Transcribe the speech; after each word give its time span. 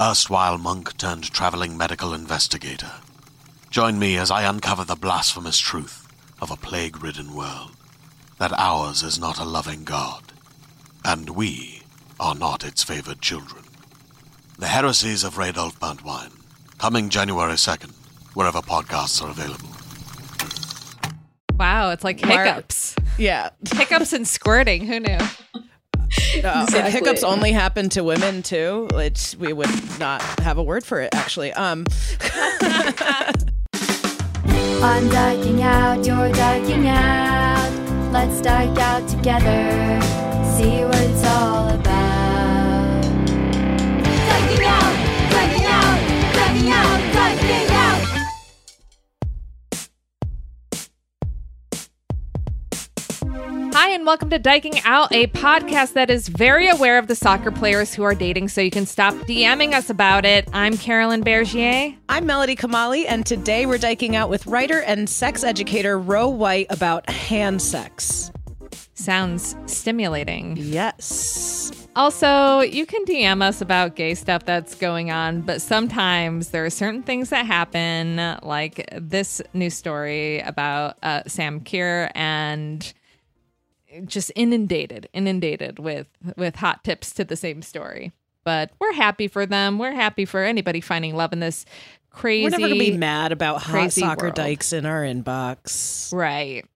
erstwhile 0.00 0.58
monk 0.58 0.96
turned 0.96 1.30
traveling 1.32 1.76
medical 1.76 2.12
investigator. 2.14 2.90
Join 3.70 3.98
me 3.98 4.16
as 4.16 4.30
I 4.30 4.42
uncover 4.48 4.84
the 4.84 4.96
blasphemous 4.96 5.58
truth 5.58 6.06
of 6.40 6.50
a 6.50 6.56
plague 6.56 7.02
ridden 7.02 7.34
world 7.34 7.72
that 8.38 8.52
ours 8.58 9.02
is 9.02 9.18
not 9.18 9.38
a 9.38 9.44
loving 9.44 9.84
God, 9.84 10.22
and 11.04 11.30
we 11.30 11.82
are 12.18 12.34
not 12.34 12.64
its 12.64 12.82
favored 12.82 13.20
children. 13.20 13.62
The 14.58 14.66
heresies 14.66 15.24
of 15.24 15.34
Radolf 15.34 15.78
Burntwine, 15.78 16.32
coming 16.78 17.08
January 17.08 17.54
2nd, 17.54 17.92
wherever 18.34 18.60
podcasts 18.60 19.22
are 19.22 19.30
available. 19.30 19.68
Wow, 21.56 21.90
it's 21.90 22.02
like 22.02 22.24
Mar- 22.26 22.44
hiccups. 22.44 22.96
Yeah. 23.16 23.50
hiccups 23.72 24.12
and 24.12 24.26
squirting. 24.26 24.86
Who 24.86 24.98
knew? 25.00 25.18
Exactly. 26.34 26.78
If 26.80 26.92
hiccups 26.92 27.22
only 27.22 27.52
happen 27.52 27.88
to 27.90 28.02
women 28.02 28.42
too, 28.42 28.88
it's, 28.94 29.36
we 29.36 29.52
would 29.52 29.70
not 29.98 30.20
have 30.40 30.58
a 30.58 30.62
word 30.62 30.84
for 30.84 31.00
it 31.00 31.14
actually. 31.14 31.52
Um, 31.52 31.86
I'm 34.82 35.08
dyking 35.08 35.60
out, 35.62 36.04
you're 36.04 36.30
dyking 36.34 36.86
out. 36.86 38.12
Let's 38.12 38.40
dike 38.40 38.78
out 38.78 39.08
together. 39.08 40.00
See 40.56 40.84
what 40.84 41.00
it's 41.00 41.24
all 41.24 41.68
about. 41.68 41.73
Hi, 53.84 53.90
and 53.90 54.06
welcome 54.06 54.30
to 54.30 54.38
Dyking 54.38 54.80
Out, 54.86 55.12
a 55.12 55.26
podcast 55.26 55.92
that 55.92 56.08
is 56.08 56.28
very 56.28 56.70
aware 56.70 56.96
of 56.96 57.06
the 57.06 57.14
soccer 57.14 57.50
players 57.50 57.92
who 57.92 58.02
are 58.02 58.14
dating, 58.14 58.48
so 58.48 58.62
you 58.62 58.70
can 58.70 58.86
stop 58.86 59.12
DMing 59.12 59.74
us 59.74 59.90
about 59.90 60.24
it. 60.24 60.48
I'm 60.54 60.78
Carolyn 60.78 61.22
Bergier. 61.22 61.94
I'm 62.08 62.24
Melody 62.24 62.56
Kamali, 62.56 63.04
and 63.06 63.26
today 63.26 63.66
we're 63.66 63.76
diking 63.76 64.16
out 64.16 64.30
with 64.30 64.46
writer 64.46 64.80
and 64.80 65.06
sex 65.06 65.44
educator 65.44 65.98
Ro 65.98 66.30
White 66.30 66.68
about 66.70 67.10
hand 67.10 67.60
sex. 67.60 68.32
Sounds 68.94 69.54
stimulating. 69.66 70.56
Yes. 70.56 71.86
Also, 71.94 72.60
you 72.60 72.86
can 72.86 73.04
DM 73.04 73.42
us 73.42 73.60
about 73.60 73.96
gay 73.96 74.14
stuff 74.14 74.46
that's 74.46 74.74
going 74.76 75.10
on, 75.10 75.42
but 75.42 75.60
sometimes 75.60 76.48
there 76.48 76.64
are 76.64 76.70
certain 76.70 77.02
things 77.02 77.28
that 77.28 77.44
happen, 77.44 78.38
like 78.42 78.88
this 78.98 79.42
news 79.52 79.74
story 79.74 80.40
about 80.40 80.96
uh, 81.02 81.22
Sam 81.26 81.60
Kerr 81.60 82.10
and 82.14 82.94
just 84.06 84.32
inundated, 84.34 85.08
inundated 85.12 85.78
with 85.78 86.06
with 86.36 86.56
hot 86.56 86.84
tips 86.84 87.12
to 87.14 87.24
the 87.24 87.36
same 87.36 87.62
story. 87.62 88.12
But 88.44 88.70
we're 88.78 88.92
happy 88.92 89.28
for 89.28 89.46
them. 89.46 89.78
We're 89.78 89.92
happy 89.92 90.24
for 90.24 90.44
anybody 90.44 90.80
finding 90.80 91.16
love 91.16 91.32
in 91.32 91.40
this 91.40 91.64
crazy. 92.10 92.44
We're 92.44 92.50
never 92.50 92.68
to 92.68 92.78
be 92.78 92.96
mad 92.96 93.32
about 93.32 93.62
hot 93.62 93.92
soccer 93.92 94.26
world. 94.26 94.34
dykes 94.36 94.72
in 94.72 94.86
our 94.86 95.02
inbox. 95.02 96.12
Right. 96.12 96.66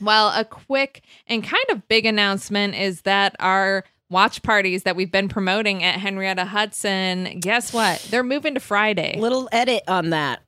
Well, 0.00 0.32
a 0.34 0.44
quick 0.44 1.02
and 1.26 1.44
kind 1.44 1.64
of 1.70 1.86
big 1.88 2.06
announcement 2.06 2.74
is 2.74 3.02
that 3.02 3.36
our 3.38 3.84
watch 4.10 4.42
parties 4.42 4.82
that 4.82 4.94
we've 4.94 5.10
been 5.10 5.28
promoting 5.28 5.82
at 5.82 5.98
Henrietta 5.98 6.44
Hudson, 6.44 7.40
guess 7.40 7.72
what? 7.72 8.06
They're 8.10 8.22
moving 8.22 8.54
to 8.54 8.60
Friday. 8.60 9.18
Little 9.18 9.48
edit 9.52 9.82
on 9.88 10.10
that. 10.10 10.40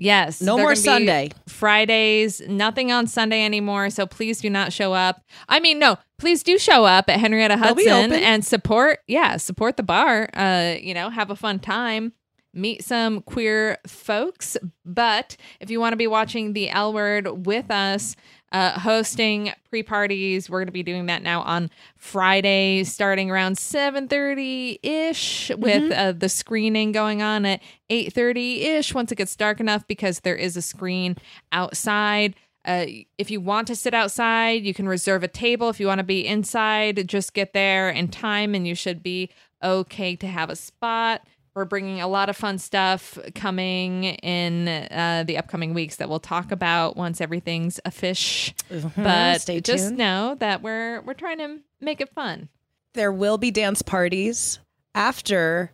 Yes. 0.00 0.40
No 0.40 0.56
more 0.56 0.74
Sunday. 0.74 1.30
Fridays, 1.46 2.40
nothing 2.48 2.90
on 2.90 3.06
Sunday 3.06 3.44
anymore. 3.44 3.90
So 3.90 4.06
please 4.06 4.40
do 4.40 4.48
not 4.48 4.72
show 4.72 4.94
up. 4.94 5.22
I 5.48 5.60
mean, 5.60 5.78
no, 5.78 5.98
please 6.18 6.42
do 6.42 6.58
show 6.58 6.84
up 6.86 7.10
at 7.10 7.20
Henrietta 7.20 7.56
Hudson 7.58 8.12
and 8.12 8.44
support, 8.44 9.00
yeah, 9.06 9.36
support 9.36 9.76
the 9.76 9.82
bar. 9.82 10.30
Uh, 10.32 10.74
you 10.80 10.94
know, 10.94 11.10
have 11.10 11.30
a 11.30 11.36
fun 11.36 11.58
time. 11.58 12.14
Meet 12.52 12.82
some 12.82 13.20
queer 13.20 13.78
folks. 13.86 14.56
But 14.84 15.36
if 15.60 15.70
you 15.70 15.78
want 15.78 15.92
to 15.92 15.96
be 15.96 16.06
watching 16.08 16.54
the 16.54 16.70
L 16.70 16.92
word 16.92 17.46
with 17.46 17.70
us, 17.70 18.16
uh, 18.52 18.78
hosting 18.80 19.52
pre-parties, 19.68 20.50
we're 20.50 20.58
going 20.58 20.66
to 20.66 20.72
be 20.72 20.82
doing 20.82 21.06
that 21.06 21.22
now 21.22 21.42
on 21.42 21.70
Friday, 21.96 22.82
starting 22.84 23.30
around 23.30 23.56
7.30ish 23.56 25.56
with 25.58 25.82
Mm-hmm. 25.82 25.92
uh, 25.92 26.12
the 26.12 26.28
screening 26.28 26.92
going 26.92 27.22
on 27.22 27.46
at 27.46 27.62
8.30ish 27.90 28.92
once 28.94 29.12
it 29.12 29.16
gets 29.16 29.36
dark 29.36 29.60
enough 29.60 29.86
because 29.86 30.20
there 30.20 30.36
is 30.36 30.56
a 30.56 30.62
screen 30.62 31.16
outside. 31.52 32.34
Uh, 32.64 32.86
if 33.16 33.30
you 33.30 33.40
want 33.40 33.66
to 33.68 33.74
sit 33.74 33.94
outside 33.94 34.62
you 34.64 34.74
can 34.74 34.86
reserve 34.86 35.22
a 35.22 35.28
table 35.28 35.70
if 35.70 35.80
you 35.80 35.86
want 35.86 35.98
to 35.98 36.04
be 36.04 36.26
inside. 36.26 37.08
Just 37.08 37.32
get 37.32 37.54
there 37.54 37.88
in 37.88 38.08
time 38.08 38.54
and 38.54 38.66
you 38.66 38.74
should 38.74 39.02
be 39.02 39.30
okay 39.62 40.14
to 40.16 40.26
have 40.26 40.50
a 40.50 40.56
spot 40.56 41.22
we're 41.54 41.64
bringing 41.64 42.00
a 42.00 42.08
lot 42.08 42.28
of 42.28 42.36
fun 42.36 42.58
stuff 42.58 43.18
coming 43.34 44.04
in 44.04 44.68
uh, 44.68 45.24
the 45.26 45.36
upcoming 45.36 45.74
weeks 45.74 45.96
that 45.96 46.08
we'll 46.08 46.20
talk 46.20 46.52
about 46.52 46.96
once 46.96 47.20
everything's 47.20 47.80
a 47.84 47.90
fish 47.90 48.54
but 48.96 49.40
Stay 49.40 49.60
just 49.60 49.88
tuned. 49.88 49.98
know 49.98 50.36
that 50.38 50.62
we're 50.62 51.00
we're 51.02 51.14
trying 51.14 51.38
to 51.38 51.58
make 51.80 52.00
it 52.00 52.08
fun 52.14 52.48
there 52.94 53.12
will 53.12 53.38
be 53.38 53.50
dance 53.50 53.82
parties 53.82 54.58
after 54.94 55.72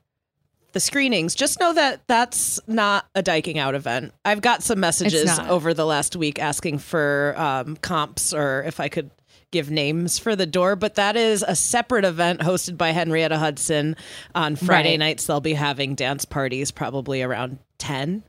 the 0.72 0.80
screenings. 0.80 1.34
Just 1.34 1.58
know 1.58 1.72
that 1.72 2.02
that's 2.06 2.60
not 2.66 3.06
a 3.14 3.22
diking 3.22 3.58
out 3.58 3.74
event. 3.74 4.12
I've 4.26 4.42
got 4.42 4.62
some 4.62 4.78
messages 4.78 5.38
over 5.38 5.72
the 5.72 5.86
last 5.86 6.14
week 6.16 6.38
asking 6.38 6.78
for 6.80 7.32
um, 7.38 7.76
comps 7.76 8.34
or 8.34 8.62
if 8.66 8.78
I 8.78 8.88
could 8.88 9.10
give 9.56 9.70
names 9.70 10.18
for 10.18 10.36
the 10.36 10.46
door, 10.46 10.76
but 10.76 10.94
that 10.96 11.16
is 11.16 11.42
a 11.46 11.56
separate 11.56 12.04
event 12.04 12.40
hosted 12.40 12.76
by 12.76 12.90
Henrietta 12.90 13.38
Hudson. 13.38 13.96
On 14.34 14.54
Friday 14.56 14.90
Right. 14.90 14.98
nights, 14.98 15.26
they'll 15.26 15.40
be 15.40 15.54
having 15.54 15.94
dance 15.94 16.24
parties 16.24 16.70
probably 16.70 17.22
around 17.22 17.58
10. 17.78 18.22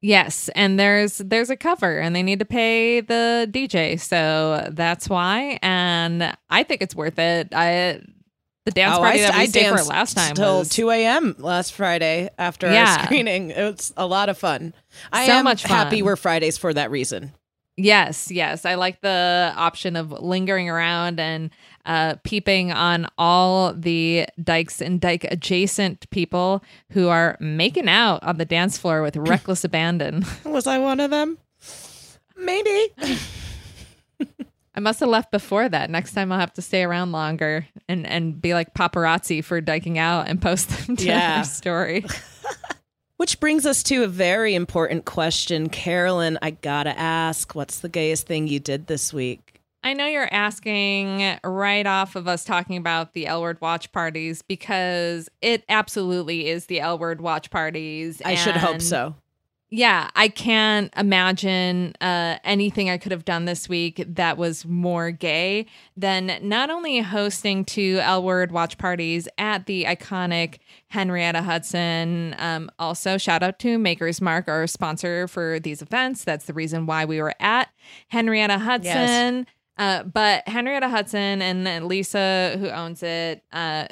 Yes, 0.00 0.50
and 0.54 0.78
there's 0.78 1.18
there's 1.18 1.48
a 1.50 1.56
cover 1.56 1.98
and 1.98 2.14
they 2.14 2.22
need 2.22 2.38
to 2.40 2.44
pay 2.44 3.00
the 3.00 3.48
DJ. 3.50 3.98
So 3.98 4.68
that's 4.72 5.08
why 5.08 5.58
and 5.62 6.34
I 6.50 6.62
think 6.62 6.82
it's 6.82 6.94
worth 6.94 7.18
it. 7.18 7.48
I 7.54 8.00
the 8.66 8.70
dance 8.70 8.96
Oh, 8.96 9.00
party 9.00 9.18
I, 9.20 9.22
that 9.22 9.34
we 9.34 9.40
I 9.40 9.46
stayed 9.46 9.68
for 9.68 9.82
last 9.84 10.14
time 10.16 10.34
till 10.34 10.58
was 10.60 10.68
2 10.70 10.90
a.m. 10.90 11.34
last 11.38 11.72
Friday 11.74 12.28
after 12.38 12.70
Yeah. 12.70 12.96
our 12.98 13.04
screening. 13.04 13.50
It 13.50 13.62
was 13.76 13.92
a 13.96 14.06
lot 14.06 14.28
of 14.28 14.36
fun. 14.38 14.72
I 15.12 15.26
So 15.26 15.32
am 15.34 15.44
much 15.44 15.62
happy 15.62 16.00
fun. 16.00 16.04
we're 16.06 16.16
Fridays 16.16 16.56
for 16.58 16.72
that 16.74 16.90
reason. 16.90 17.32
Yes, 17.76 18.30
yes. 18.30 18.64
I 18.64 18.76
like 18.76 19.00
the 19.00 19.52
option 19.56 19.96
of 19.96 20.12
lingering 20.12 20.70
around 20.70 21.18
and 21.18 21.50
uh, 21.84 22.14
peeping 22.22 22.70
on 22.70 23.08
all 23.18 23.72
the 23.74 24.26
dykes 24.42 24.80
and 24.80 25.00
dyke 25.00 25.24
adjacent 25.24 26.08
people 26.10 26.62
who 26.92 27.08
are 27.08 27.36
making 27.40 27.88
out 27.88 28.22
on 28.22 28.36
the 28.38 28.44
dance 28.44 28.78
floor 28.78 29.02
with 29.02 29.16
reckless 29.16 29.64
abandon. 29.64 30.24
Was 30.44 30.66
I 30.68 30.78
one 30.78 31.00
of 31.00 31.10
them? 31.10 31.36
Maybe. 32.36 32.92
I 34.76 34.80
must 34.80 35.00
have 35.00 35.08
left 35.08 35.30
before 35.30 35.68
that. 35.68 35.90
Next 35.90 36.14
time 36.14 36.30
I'll 36.32 36.38
have 36.40 36.52
to 36.54 36.62
stay 36.62 36.82
around 36.84 37.12
longer 37.12 37.66
and, 37.88 38.06
and 38.06 38.40
be 38.40 38.54
like 38.54 38.74
paparazzi 38.74 39.42
for 39.42 39.60
diking 39.60 39.98
out 39.98 40.28
and 40.28 40.40
post 40.40 40.68
them 40.86 40.96
to 40.96 41.04
Yeah. 41.04 41.42
story. 41.42 42.04
Which 43.16 43.38
brings 43.38 43.64
us 43.64 43.82
to 43.84 44.02
a 44.02 44.08
very 44.08 44.54
important 44.54 45.04
question. 45.04 45.68
Carolyn, 45.68 46.38
I 46.42 46.50
gotta 46.50 46.98
ask, 46.98 47.54
what's 47.54 47.78
the 47.78 47.88
gayest 47.88 48.26
thing 48.26 48.48
you 48.48 48.58
did 48.58 48.88
this 48.88 49.12
week? 49.12 49.60
I 49.84 49.92
know 49.92 50.06
you're 50.06 50.32
asking 50.32 51.38
right 51.44 51.86
off 51.86 52.16
of 52.16 52.26
us 52.26 52.42
talking 52.42 52.76
about 52.76 53.12
the 53.12 53.26
L 53.26 53.42
word 53.42 53.60
watch 53.60 53.92
parties 53.92 54.40
because 54.42 55.28
it 55.42 55.62
absolutely 55.68 56.48
is 56.48 56.66
the 56.66 56.80
L 56.80 56.98
word 56.98 57.20
watch 57.20 57.50
parties. 57.50 58.20
I 58.24 58.34
should 58.34 58.56
hope 58.56 58.80
so. 58.80 59.14
Yeah, 59.70 60.10
I 60.14 60.28
can't 60.28 60.92
imagine 60.96 61.94
uh, 62.00 62.38
anything 62.44 62.90
I 62.90 62.98
could 62.98 63.10
have 63.10 63.24
done 63.24 63.44
this 63.44 63.68
week 63.68 64.04
that 64.06 64.36
was 64.36 64.64
more 64.64 65.10
gay 65.10 65.66
than 65.96 66.38
not 66.42 66.70
only 66.70 67.00
hosting 67.00 67.64
two 67.64 67.98
L 68.02 68.22
word 68.22 68.52
watch 68.52 68.78
parties 68.78 69.26
at 69.36 69.66
the 69.66 69.84
iconic 69.84 70.58
Henrietta 70.88 71.42
Hudson. 71.42 72.36
Um, 72.38 72.70
also, 72.78 73.18
shout 73.18 73.42
out 73.42 73.58
to 73.60 73.76
Maker's 73.76 74.20
Mark, 74.20 74.46
our 74.46 74.68
sponsor 74.68 75.26
for 75.26 75.58
these 75.58 75.82
events. 75.82 76.22
That's 76.22 76.44
the 76.44 76.54
reason 76.54 76.86
why 76.86 77.04
we 77.04 77.20
were 77.20 77.34
at 77.40 77.68
Henrietta 78.08 78.58
Hudson. 78.58 79.46
Uh, 79.76 80.04
but 80.04 80.46
Henrietta 80.46 80.88
Hudson 80.88 81.42
and 81.42 81.88
Lisa, 81.88 82.56
who 82.60 82.68
owns 82.68 83.02
it, 83.02 83.42
uh, 83.52 83.86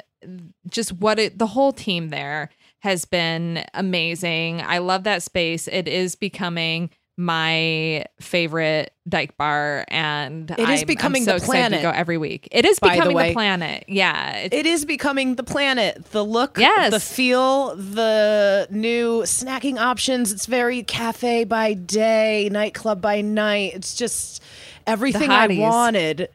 just 0.69 0.93
what 0.93 1.19
it, 1.19 1.37
the 1.39 1.47
whole 1.47 1.73
team 1.73 2.07
there 2.07 2.51
has 2.83 3.05
been 3.05 3.63
amazing. 3.73 4.61
I 4.61 4.79
love 4.79 5.05
that 5.05 5.23
space. 5.23 5.67
It 5.69 5.87
is 5.87 6.15
becoming 6.15 6.89
my 7.15 8.03
favorite 8.19 8.91
dyke 9.07 9.37
bar 9.37 9.85
and 9.87 10.49
It 10.51 10.59
is 10.67 10.79
I'm- 10.79 10.87
becoming 10.87 11.21
I'm 11.21 11.25
so 11.25 11.39
the 11.39 11.45
planet, 11.45 11.79
to 11.79 11.83
go 11.83 11.91
every 11.91 12.17
week 12.17 12.47
it 12.51 12.65
is 12.65 12.79
by 12.79 12.95
the 12.95 13.01
becoming 13.03 13.27
the, 13.27 13.33
planet 13.33 13.85
yeah 13.87 14.47
It 14.51 14.65
is 14.65 14.83
becoming 14.83 15.35
the 15.35 15.43
planet. 15.43 16.03
The 16.05 16.25
look, 16.25 16.57
Yes. 16.57 16.91
the 16.91 16.99
feel, 16.99 17.75
the 17.75 18.67
new 18.71 19.21
snacking 19.21 19.77
options. 19.77 20.31
It's 20.31 20.47
very 20.47 20.81
cafe 20.81 21.43
by 21.43 21.75
day, 21.75 22.49
nightclub 22.51 22.99
by 22.99 23.21
night. 23.21 23.73
It's 23.75 23.93
just 23.93 24.41
everything 24.87 25.29
I 25.29 25.47
wanted 25.49 26.29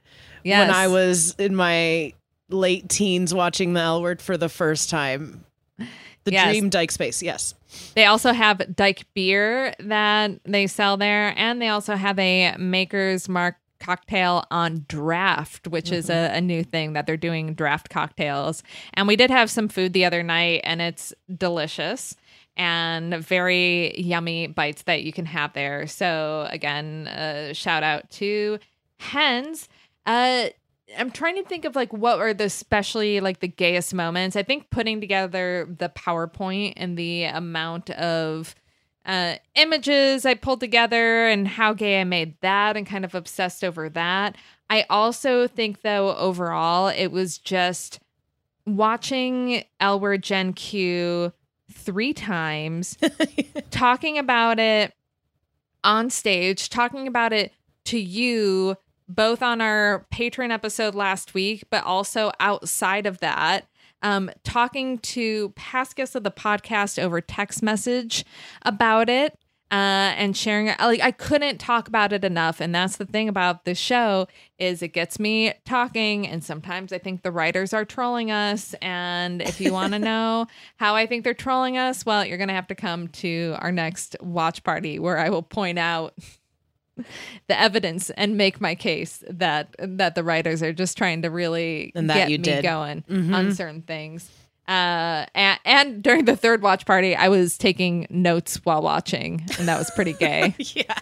when 0.44 0.70
I 0.70 0.86
was 0.86 1.34
in 1.40 1.56
my 1.56 2.12
late 2.50 2.88
teens 2.88 3.34
watching 3.34 3.72
the 3.72 3.80
L 3.80 4.00
word 4.00 4.22
for 4.22 4.36
the 4.36 4.48
first 4.48 4.90
time. 4.90 5.44
The 6.24 6.32
Yes. 6.32 6.48
dream 6.50 6.68
dyke 6.68 6.90
space, 6.90 7.22
yes. 7.22 7.54
They 7.94 8.04
also 8.06 8.32
have 8.32 8.74
Dyke 8.76 9.06
beer 9.14 9.74
that 9.80 10.32
they 10.44 10.66
sell 10.66 10.96
there, 10.96 11.34
and 11.36 11.60
they 11.60 11.68
also 11.68 11.96
have 11.96 12.18
a 12.18 12.54
Maker's 12.58 13.28
Mark 13.28 13.56
cocktail 13.80 14.44
on 14.50 14.84
draft, 14.88 15.68
which 15.68 15.92
is 15.92 16.10
a, 16.10 16.30
a 16.34 16.40
new 16.40 16.64
thing 16.64 16.94
that 16.94 17.06
they're 17.06 17.16
doing 17.16 17.54
draft 17.54 17.90
cocktails. 17.90 18.62
And 18.94 19.06
we 19.06 19.16
did 19.16 19.30
have 19.30 19.50
some 19.50 19.68
food 19.68 19.92
the 19.92 20.04
other 20.04 20.22
night, 20.22 20.62
and 20.64 20.82
it's 20.82 21.14
delicious 21.36 22.16
and 22.56 23.14
very 23.14 23.98
yummy 24.00 24.48
bites 24.48 24.82
that 24.82 25.04
you 25.04 25.12
can 25.12 25.26
have 25.26 25.52
there. 25.52 25.86
So, 25.86 26.48
again, 26.50 27.06
uh, 27.06 27.52
shout 27.52 27.84
out 27.84 28.10
to 28.12 28.58
Hens. 28.98 29.68
Uh, 30.04 30.48
I'm 30.96 31.10
trying 31.10 31.36
to 31.36 31.42
think 31.44 31.64
of 31.64 31.76
like 31.76 31.92
what 31.92 32.18
are 32.18 32.32
the 32.32 32.44
especially 32.44 33.20
like 33.20 33.40
the 33.40 33.48
gayest 33.48 33.92
moments. 33.92 34.36
I 34.36 34.42
think 34.42 34.70
putting 34.70 35.00
together 35.00 35.68
the 35.78 35.88
PowerPoint 35.90 36.74
and 36.76 36.96
the 36.96 37.24
amount 37.24 37.90
of 37.90 38.54
uh, 39.04 39.36
images 39.54 40.24
I 40.24 40.34
pulled 40.34 40.60
together 40.60 41.26
and 41.26 41.48
how 41.48 41.72
gay 41.72 42.00
I 42.00 42.04
made 42.04 42.40
that 42.40 42.76
and 42.76 42.86
kind 42.86 43.04
of 43.04 43.14
obsessed 43.14 43.64
over 43.64 43.88
that. 43.90 44.36
I 44.70 44.84
also 44.90 45.46
think 45.46 45.82
though 45.82 46.14
overall 46.16 46.88
it 46.88 47.08
was 47.08 47.38
just 47.38 48.00
watching 48.66 49.64
L 49.80 49.98
word 49.98 50.22
Gen 50.22 50.52
Q 50.52 51.32
three 51.72 52.12
times, 52.12 52.98
talking 53.70 54.18
about 54.18 54.58
it 54.58 54.92
on 55.84 56.10
stage, 56.10 56.68
talking 56.68 57.06
about 57.06 57.32
it 57.32 57.52
to 57.84 57.98
you 57.98 58.76
both 59.08 59.42
on 59.42 59.60
our 59.60 60.06
Patreon 60.12 60.50
episode 60.50 60.94
last 60.94 61.34
week, 61.34 61.64
but 61.70 61.84
also 61.84 62.32
outside 62.40 63.06
of 63.06 63.20
that. 63.20 63.66
Um, 64.00 64.30
talking 64.44 64.98
to 64.98 65.48
past 65.50 65.96
guests 65.96 66.14
of 66.14 66.22
the 66.22 66.30
podcast 66.30 67.02
over 67.02 67.20
text 67.20 67.64
message 67.64 68.24
about 68.62 69.08
it 69.08 69.36
uh, 69.70 70.14
and 70.16 70.36
sharing 70.36 70.68
it. 70.68 70.78
Like 70.78 71.00
I 71.00 71.10
couldn't 71.10 71.58
talk 71.58 71.88
about 71.88 72.12
it 72.12 72.24
enough, 72.24 72.60
and 72.60 72.74
that's 72.74 72.96
the 72.96 73.04
thing 73.04 73.28
about 73.28 73.64
the 73.64 73.74
show 73.74 74.26
is 74.58 74.82
it 74.82 74.88
gets 74.88 75.18
me 75.18 75.52
talking, 75.66 76.26
and 76.26 76.42
sometimes 76.42 76.92
I 76.92 76.98
think 76.98 77.22
the 77.22 77.30
writers 77.30 77.74
are 77.74 77.84
trolling 77.84 78.30
us. 78.30 78.74
And 78.80 79.42
if 79.42 79.60
you 79.60 79.72
want 79.72 79.92
to 79.92 79.98
know 79.98 80.46
how 80.76 80.94
I 80.94 81.06
think 81.06 81.24
they're 81.24 81.34
trolling 81.34 81.76
us, 81.76 82.06
well, 82.06 82.24
you're 82.24 82.38
gonna 82.38 82.54
have 82.54 82.68
to 82.68 82.74
come 82.74 83.08
to 83.08 83.56
our 83.58 83.72
next 83.72 84.16
watch 84.20 84.62
party 84.62 84.98
where 84.98 85.18
I 85.18 85.28
will 85.28 85.42
point 85.42 85.78
out 85.78 86.14
the 87.46 87.60
evidence 87.60 88.10
and 88.10 88.36
make 88.36 88.60
my 88.60 88.74
case 88.74 89.22
that 89.28 89.74
that 89.78 90.14
the 90.14 90.22
writers 90.24 90.62
are 90.62 90.72
just 90.72 90.96
trying 90.98 91.22
to 91.22 91.30
really 91.30 91.92
And 91.94 92.08
get 92.08 92.28
me 92.28 92.38
did. 92.38 92.62
going 92.62 93.04
on 93.32 93.54
certain 93.54 93.82
things. 93.82 94.30
Uh, 94.66 95.24
and, 95.34 95.58
and 95.64 96.02
during 96.02 96.26
the 96.26 96.36
third 96.36 96.60
watch 96.60 96.84
party, 96.84 97.16
I 97.16 97.28
was 97.28 97.56
taking 97.56 98.06
notes 98.10 98.56
while 98.64 98.82
watching, 98.82 99.42
and 99.58 99.66
that 99.66 99.78
was 99.78 99.90
pretty 99.92 100.12
gay. 100.12 100.54
yeah. 100.58 100.98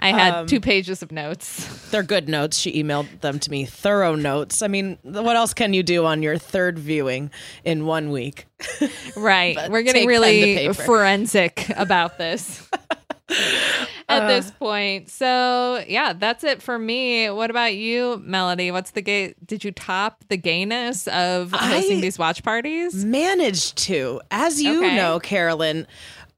I 0.00 0.08
had 0.10 0.48
two 0.48 0.60
pages 0.60 1.02
of 1.02 1.12
notes. 1.12 1.90
They're 1.90 2.02
good 2.02 2.28
notes. 2.28 2.56
She 2.56 2.82
emailed 2.82 3.20
them 3.20 3.38
to 3.40 3.50
me. 3.50 3.64
Thorough 3.64 4.14
notes. 4.14 4.62
I 4.62 4.68
mean, 4.68 4.98
what 5.02 5.36
else 5.36 5.54
can 5.54 5.72
you 5.72 5.82
do 5.82 6.04
on 6.04 6.22
your 6.22 6.38
third 6.38 6.78
viewing 6.78 7.30
in 7.64 7.86
one 7.86 8.10
week? 8.10 8.46
Right. 9.16 9.56
We're 9.70 9.82
getting 9.82 10.08
take 10.08 10.20
pen 10.20 10.22
to 10.22 10.68
really 10.68 10.72
forensic 10.72 11.68
about 11.76 12.16
this 12.18 12.68
at 14.08 14.22
Uh. 14.22 14.26
this 14.26 14.50
point. 14.50 15.08
So, 15.10 15.84
yeah, 15.88 16.12
that's 16.12 16.44
it 16.44 16.62
for 16.62 16.78
me. 16.78 17.30
What 17.30 17.50
about 17.50 17.74
you, 17.74 18.22
Melody? 18.24 18.70
What's 18.70 18.90
the 18.92 19.02
gay? 19.02 19.34
Did 19.44 19.64
you 19.64 19.72
top 19.72 20.24
the 20.28 20.36
gayness 20.36 21.06
of 21.08 21.52
hosting 21.52 21.98
I- 21.98 22.00
these 22.00 22.18
watch 22.18 22.42
parties? 22.42 23.04
managed 23.04 23.76
to. 23.78 24.20
As 24.30 24.60
you 24.60 24.78
Okay. 24.84 24.96
know, 24.96 25.20
Carolyn, 25.20 25.86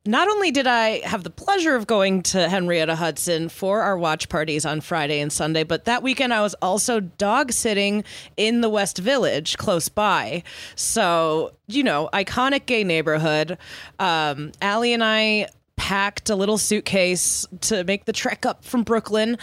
not 0.05 0.27
only 0.29 0.51
did 0.51 0.67
I 0.67 0.99
have 1.07 1.23
the 1.23 1.31
pleasure 1.31 1.77
of 1.77 1.87
going 1.87 2.23
to 2.25 2.49
Henrietta 2.49 2.97
Hudson 2.97 3.49
for 3.49 3.83
our 3.83 3.97
watch 3.97 4.29
parties 4.29 4.67
on 4.67 4.81
Friday 4.81 5.21
and 5.21 5.33
Sunday, 5.33 5.63
but 5.63 5.85
that 5.85 6.03
weekend 6.03 6.35
I 6.35 6.41
was 6.43 6.55
also 6.55 6.99
dog 6.99 7.53
sitting 7.53 8.03
in 8.37 8.63
the 8.63 8.69
West 8.69 8.99
Village 8.99 9.57
close 9.59 9.89
by. 9.89 10.43
So, 10.75 11.53
you 11.69 11.85
know, 11.85 12.09
iconic 12.13 12.67
gay 12.67 12.83
neighborhood. 12.83 13.57
Um, 14.01 14.51
Allie 14.61 14.93
and 14.93 15.05
I 15.05 15.47
packed 15.93 16.31
a 16.31 16.35
little 16.35 16.57
suitcase 16.57 17.47
to 17.61 17.85
make 17.85 18.07
the 18.07 18.15
trek 18.15 18.47
up 18.47 18.65
from 18.65 18.83
Brooklyn. 18.83 19.37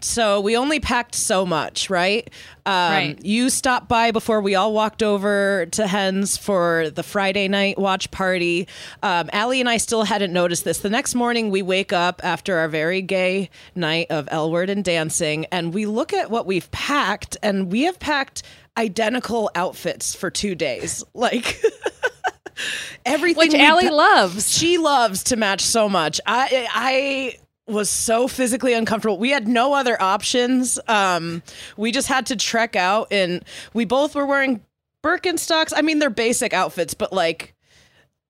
So 0.00 0.40
we 0.40 0.56
only 0.56 0.78
packed 0.78 1.16
so 1.16 1.44
much, 1.44 1.90
right? 1.90 2.30
Um, 2.64 2.92
Right. 2.92 3.24
You 3.24 3.50
stopped 3.50 3.88
by 3.88 4.12
before 4.12 4.40
we 4.40 4.54
all 4.54 4.72
walked 4.72 5.02
over 5.02 5.66
to 5.72 5.86
Hens 5.88 6.36
for 6.36 6.90
the 6.90 7.02
Friday 7.02 7.48
night 7.48 7.76
watch 7.76 8.12
party. 8.12 8.68
Um, 9.02 9.28
Allie 9.32 9.58
and 9.58 9.68
I 9.68 9.78
still 9.78 10.04
hadn't 10.04 10.32
noticed 10.32 10.62
this. 10.62 10.78
The 10.78 10.90
next 10.90 11.16
morning, 11.16 11.50
we 11.50 11.60
wake 11.60 11.92
up 11.92 12.20
after 12.22 12.56
our 12.58 12.68
very 12.68 13.02
gay 13.02 13.50
night 13.74 14.06
of 14.08 14.28
L 14.30 14.52
word 14.52 14.70
and 14.70 14.84
dancing, 14.84 15.46
and 15.46 15.74
we 15.74 15.86
look 15.86 16.12
at 16.12 16.30
what 16.30 16.46
we've 16.46 16.70
packed, 16.70 17.36
and 17.42 17.72
we 17.72 17.82
have 17.82 17.98
packed 17.98 18.44
identical 18.78 19.50
outfits 19.56 20.14
for 20.14 20.30
two 20.30 20.54
days. 20.54 21.02
Like, 21.14 21.60
everything 23.06 23.52
Which 23.52 23.54
Allie 23.54 23.90
loves. 23.90 24.56
she 24.56 24.78
loves 24.78 25.24
to 25.24 25.36
match 25.36 25.62
so 25.62 25.88
much. 25.88 26.20
I 26.26 26.68
I 26.72 27.38
was 27.70 27.90
so 27.90 28.28
physically 28.28 28.72
uncomfortable. 28.74 29.18
We 29.18 29.30
had 29.30 29.48
no 29.48 29.74
other 29.74 30.00
options. 30.00 30.78
Um, 30.86 31.42
we 31.76 31.90
just 31.90 32.08
had 32.08 32.26
to 32.26 32.36
trek 32.36 32.76
out, 32.76 33.08
and 33.10 33.44
we 33.74 33.84
both 33.84 34.14
were 34.14 34.26
wearing 34.26 34.62
Birkenstocks. 35.02 35.72
I 35.74 35.82
mean, 35.82 35.98
they're 35.98 36.10
basic 36.10 36.52
outfits, 36.52 36.94
but 36.94 37.12
like 37.12 37.54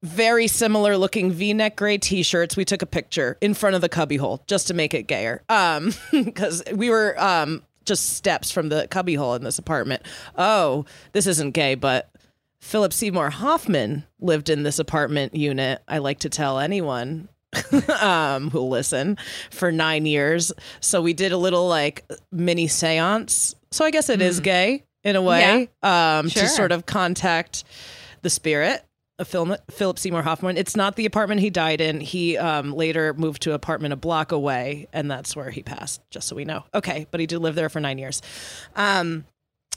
very 0.03 0.47
similar 0.47 0.97
looking 0.97 1.33
V-neck 1.33 1.77
gray 1.77 1.99
t-shirts. 1.99 2.57
We 2.57 2.65
took 2.65 2.83
a 2.83 2.87
picture 2.87 3.37
in 3.41 3.55
front 3.55 3.75
of 3.77 3.83
the 3.83 3.89
cubbyhole 3.89 4.43
just 4.47 4.69
to 4.69 4.75
make 4.75 4.95
it 4.95 5.05
gayer. 5.07 5.43
Um, 5.49 5.93
because 6.13 6.63
we 6.73 6.91
were 6.91 7.21
um 7.23 7.63
just 7.85 8.15
steps 8.15 8.51
from 8.51 8.69
the 8.69 8.89
cubbyhole 8.91 9.35
in 9.35 9.45
this 9.45 9.59
apartment. 9.59 10.03
Oh, 10.37 10.85
this 11.13 11.27
isn't 11.27 11.53
gay, 11.53 11.77
but 11.77 12.11
Philip 12.61 12.93
Seymour 12.93 13.31
Hoffman 13.31 14.05
lived 14.21 14.49
in 14.49 14.63
this 14.63 14.79
apartment 14.79 15.35
unit. 15.35 15.83
I 15.87 15.99
like 15.99 16.21
to 16.21 16.29
tell 16.29 16.59
anyone 16.59 17.29
um, 18.01 18.51
who'll 18.51 18.69
listen 18.69 19.19
for 19.51 19.71
nine 19.71 20.07
years. 20.07 20.53
So 20.81 21.01
we 21.03 21.13
did 21.13 21.33
a 21.33 21.37
little 21.37 21.69
like 21.69 22.05
mini 22.33 22.67
seance. 22.67 23.55
So 23.71 23.85
I 23.85 23.91
guess 23.91 24.09
it 24.09 24.21
is 24.23 24.41
gay 24.41 24.85
in 25.05 25.17
a 25.17 25.23
way 25.23 25.69
um, 25.83 26.29
Sure. 26.29 26.43
to 26.43 26.49
sort 26.49 26.73
of 26.73 26.87
contact 26.87 27.65
the 28.23 28.31
spirit 28.31 28.83
of 29.19 29.29
Phil- 29.29 29.57
Philip 29.71 29.99
Seymour 29.99 30.23
Hoffman. 30.23 30.57
It's 30.57 30.77
not 30.77 30.97
the 30.97 31.07
apartment 31.07 31.41
he 31.41 31.49
died 31.51 31.81
in. 31.81 32.01
He 32.01 32.37
um, 32.37 32.73
later 32.75 33.15
moved 33.15 33.43
to 33.43 33.51
an 33.51 33.55
apartment 33.57 33.93
a 33.95 33.97
block 33.97 34.33
away, 34.33 34.89
and 34.93 35.11
that's 35.11 35.35
where 35.37 35.51
he 35.51 35.63
passed. 35.63 36.03
Just 36.11 36.29
so 36.29 36.37
we 36.37 36.45
know. 36.45 36.65
Okay, 36.75 37.07
but 37.11 37.21
he 37.21 37.27
did 37.27 37.39
live 37.39 37.55
there 37.55 37.69
for 37.71 37.81
nine 37.81 37.97
years. 37.99 38.21
Um, 38.75 39.25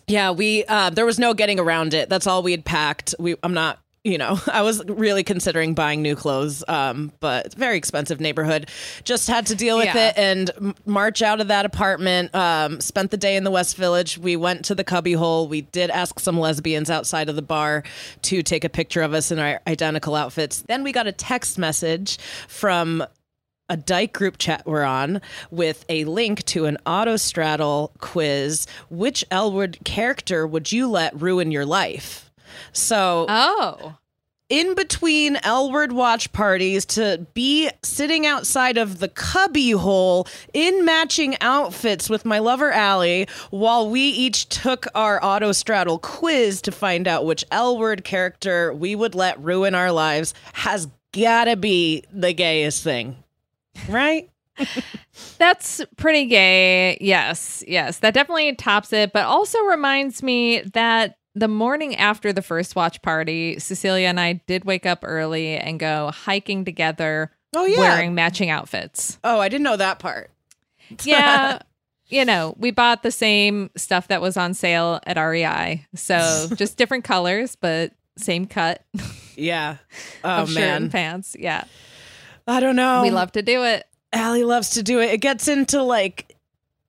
yeah, 0.10 0.32
we 0.32 0.66
uh, 0.66 0.90
there 0.90 1.06
was 1.06 1.18
no 1.20 1.34
getting 1.34 1.60
around 1.60 1.94
it. 1.94 2.10
That's 2.10 2.28
all 2.28 2.44
we 2.44 2.52
had 2.52 2.66
packed. 2.66 3.16
We 3.20 3.36
I'm 3.44 3.54
not 3.54 3.80
you 4.02 4.18
know, 4.18 4.40
I 4.48 4.62
was 4.62 4.82
really 4.86 5.24
considering 5.24 5.74
buying 5.74 6.02
new 6.02 6.16
clothes, 6.16 6.64
um, 6.70 7.12
but 7.20 7.48
it's 7.48 7.56
very 7.56 7.76
expensive 7.78 8.22
neighborhood. 8.22 8.70
Just 9.04 9.28
had 9.28 9.46
to 9.48 9.56
deal 9.56 9.76
with 9.78 9.88
Yeah. 9.94 10.08
it 10.08 10.18
and 10.18 10.52
m- 10.56 10.76
march 10.86 11.22
out 11.22 11.42
of 11.42 11.50
that 11.50 11.66
apartment. 11.66 12.34
Um, 12.34 12.80
spent 12.80 13.12
the 13.12 13.18
day 13.18 13.36
in 13.36 13.44
the 13.44 13.52
West 13.52 13.76
Village. 13.76 14.18
We 14.18 14.38
went 14.38 14.64
to 14.66 14.74
the 14.74 14.86
cubby 14.86 15.12
hole. 15.14 15.50
We 15.50 15.62
did 15.62 15.90
ask 15.90 16.18
some 16.22 16.40
lesbians 16.40 16.90
outside 16.90 17.28
of 17.28 17.36
the 17.36 17.42
bar 17.42 17.84
to 18.24 18.42
take 18.42 18.64
a 18.64 18.70
picture 18.70 19.02
of 19.02 19.14
us 19.14 19.32
in 19.32 19.38
our 19.38 19.60
identical 19.68 20.16
outfits. 20.16 20.62
Then 20.62 20.84
we 20.84 20.94
got 20.94 21.06
a 21.08 21.12
text 21.12 21.58
message 21.58 22.20
from 22.48 23.04
a 23.70 23.78
Dyke 23.78 24.14
group 24.14 24.38
chat 24.38 24.64
we're 24.66 24.84
on 24.84 25.22
with 25.52 25.86
a 25.90 26.04
link 26.06 26.44
to 26.46 26.66
an 26.66 26.78
autostraddle 26.86 27.92
quiz. 28.00 28.66
Which 28.90 29.24
L 29.32 29.52
word 29.52 29.78
character 29.86 30.46
would 30.48 30.72
you 30.72 30.88
let 30.90 31.20
ruin 31.20 31.52
your 31.52 31.66
life? 31.66 32.32
So 32.74 33.26
Oh. 33.30 33.96
in 34.50 34.74
between 34.74 35.38
L 35.44 35.72
word 35.72 35.92
watch 35.92 36.32
parties 36.34 36.84
to 36.88 37.28
be 37.36 37.70
sitting 37.84 38.26
outside 38.26 38.78
of 38.78 38.98
the 39.00 39.08
cubby 39.08 39.72
hole 39.72 40.28
in 40.54 40.84
matching 40.84 41.38
outfits 41.42 42.10
with 42.10 42.26
my 42.26 42.40
lover 42.40 42.72
Allie 42.72 43.28
while 43.52 43.88
we 43.88 44.02
each 44.02 44.50
took 44.50 44.88
our 44.96 45.20
autostraddle 45.20 46.02
quiz 46.02 46.62
to 46.64 46.72
find 46.72 47.08
out 47.08 47.26
which 47.26 47.46
L 47.52 47.78
word 47.78 48.04
character 48.04 48.74
we 48.74 48.96
would 48.96 49.14
let 49.14 49.40
ruin 49.40 49.76
our 49.76 49.92
lives 49.92 50.34
has 50.54 50.88
gotta 51.12 51.56
be 51.56 52.04
the 52.12 52.34
gayest 52.34 52.84
thing. 52.84 53.18
Right? 53.88 54.30
That's 55.38 55.82
pretty 55.98 56.26
gay. 56.26 56.98
Yes, 57.00 57.64
yes. 57.68 58.00
That 58.00 58.14
definitely 58.14 58.54
tops 58.56 58.92
it, 58.94 59.14
but 59.14 59.26
also 59.26 59.60
reminds 59.64 60.22
me 60.22 60.62
that 60.74 61.18
the 61.36 61.48
morning 61.48 61.96
after 61.96 62.34
the 62.34 62.42
first 62.42 62.76
watch 62.76 63.02
party, 63.02 63.58
Cecilia 63.60 64.08
and 64.08 64.20
I 64.20 64.34
did 64.48 64.66
wake 64.66 64.86
up 64.86 65.00
early 65.04 65.56
and 65.56 65.80
go 65.80 66.12
hiking 66.14 66.66
together 66.66 67.32
Oh 67.56 67.66
yeah. 67.66 67.80
wearing 67.80 68.14
matching 68.14 68.50
outfits. 68.50 69.18
oh, 69.24 69.40
I 69.40 69.48
didn't 69.50 69.64
know 69.64 69.78
that 69.78 70.00
part. 70.00 70.32
Yeah. 71.04 71.60
you 72.08 72.26
know, 72.26 72.56
we 72.58 72.72
bought 72.72 73.04
the 73.04 73.12
same 73.12 73.70
stuff 73.78 74.08
that 74.08 74.22
was 74.22 74.38
on 74.38 74.56
sale 74.56 75.00
at 75.06 75.18
REI. 75.18 75.86
So 75.96 76.48
just 76.56 76.78
different 76.78 77.04
colors, 77.04 77.56
but 77.56 77.92
same 78.18 78.46
cut 78.48 78.84
Yeah. 79.36 79.78
Oh 80.24 80.30
of 80.44 80.50
shirt 80.50 80.64
and 80.64 80.84
man. 80.86 80.90
pants. 80.92 81.36
Yeah. 81.40 81.64
I 82.50 82.60
don't 82.60 82.76
know. 82.76 83.02
We 83.04 83.12
love 83.12 83.32
to 83.34 83.42
do 83.42 83.64
it. 83.64 83.86
Allie 84.12 84.44
loves 84.44 84.72
to 84.72 84.84
do 84.84 85.00
it. 85.00 85.12
It 85.12 85.22
gets 85.22 85.48
into 85.48 85.84
like 85.84 86.36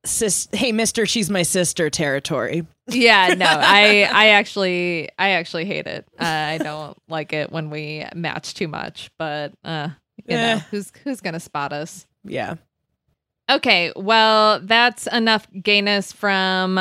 sis 0.06 0.48
hey 0.52 0.72
mister, 0.72 1.04
she's 1.04 1.28
my 1.28 1.42
sister 1.42 1.90
territory. 1.90 2.66
Yeah, 2.88 3.34
no, 3.36 3.44
I 3.48 4.08
I 4.10 4.28
actually 4.28 5.10
I 5.18 5.30
actually 5.30 5.66
hate 5.66 5.86
it. 5.86 6.06
Uh, 6.18 6.24
I 6.24 6.58
don't 6.58 6.96
like 7.08 7.32
it 7.34 7.52
when 7.52 7.68
we 7.70 8.06
match 8.14 8.54
too 8.54 8.68
much, 8.68 9.10
but 9.18 9.52
uh 9.64 9.90
you 10.26 10.36
Eh. 10.36 10.54
know, 10.54 10.58
who's 10.70 10.90
who's 11.04 11.20
going 11.20 11.34
to 11.34 11.40
spot 11.40 11.72
us? 11.72 12.06
Yeah. 12.24 12.54
Okay, 13.50 13.92
well, 13.96 14.60
that's 14.60 15.06
enough 15.08 15.46
gayness 15.62 16.12
from 16.12 16.78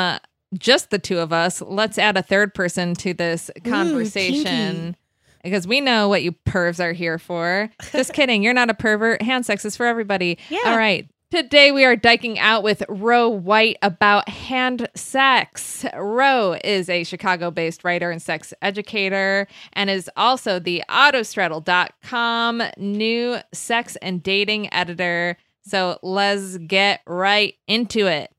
just 0.56 0.90
the 0.90 0.98
two 0.98 1.18
of 1.18 1.32
us. 1.32 1.60
Let's 1.60 1.98
add 1.98 2.16
a 2.16 2.22
third 2.22 2.54
person 2.54 2.94
to 2.96 3.12
this 3.12 3.50
conversation. 3.64 4.44
kinky. 4.44 4.96
Because 5.42 5.66
we 5.66 5.80
know 5.80 6.08
what 6.08 6.22
you 6.22 6.32
pervs 6.32 6.80
are 6.80 6.92
here 6.92 7.18
for. 7.18 7.70
Just 7.92 8.12
kidding. 8.14 8.42
You're 8.42 8.54
not 8.54 8.70
a 8.70 8.74
pervert. 8.74 9.22
Hand 9.22 9.46
sex 9.46 9.64
is 9.64 9.76
for 9.76 9.86
everybody. 9.86 10.38
Yeah. 10.48 10.60
All 10.66 10.76
right. 10.76 11.08
Today 11.30 11.70
we 11.70 11.84
are 11.84 11.94
diking 11.94 12.40
out 12.40 12.64
with 12.64 12.82
Ro 12.88 13.28
White 13.28 13.76
about 13.82 14.28
hand 14.28 14.88
sex. 14.96 15.84
Ro 15.96 16.56
is 16.64 16.88
a 16.88 17.04
Chicago 17.04 17.52
based 17.52 17.84
writer 17.84 18.10
and 18.10 18.20
sex 18.20 18.52
educator 18.62 19.46
and 19.74 19.88
is 19.88 20.10
also 20.16 20.58
the 20.58 20.82
autostraddle.com 20.90 22.62
new 22.78 23.36
sex 23.54 23.94
and 24.02 24.20
dating 24.24 24.74
editor. 24.74 25.36
So 25.62 26.00
let's 26.02 26.58
get 26.58 27.00
right 27.06 27.54
into 27.68 28.08
it. 28.08 28.32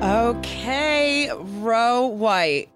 Okay, 0.00 0.97
Ro 1.58 2.06
White. 2.06 2.68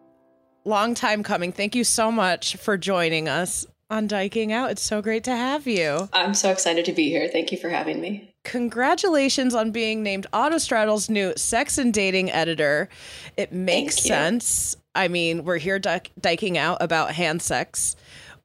Long 0.64 0.94
time 0.94 1.22
coming. 1.22 1.52
Thank 1.52 1.74
you 1.74 1.84
so 1.84 2.12
much 2.12 2.56
for 2.56 2.76
joining 2.76 3.28
us 3.28 3.66
on 3.90 4.08
Dyking 4.08 4.52
Out. 4.52 4.70
It's 4.70 4.82
so 4.82 5.02
great 5.02 5.24
to 5.24 5.34
have 5.34 5.66
you. 5.66 6.08
I'm 6.12 6.34
so 6.34 6.50
excited 6.50 6.84
to 6.86 6.92
be 6.92 7.08
here. 7.08 7.28
Thank 7.28 7.52
you 7.52 7.58
for 7.58 7.68
having 7.68 8.00
me. 8.00 8.34
Congratulations 8.44 9.54
on 9.54 9.70
being 9.70 10.02
named 10.02 10.26
Autostraddle's 10.32 11.08
new 11.08 11.32
sex 11.36 11.78
and 11.78 11.94
dating 11.94 12.30
editor. 12.30 12.88
It 13.36 13.52
makes 13.52 13.98
sense. 13.98 14.76
I 14.94 15.08
mean, 15.08 15.44
we're 15.44 15.58
here 15.58 15.78
diking 15.78 16.58
out 16.58 16.78
about 16.80 17.12
hand 17.12 17.40
sex. 17.42 17.96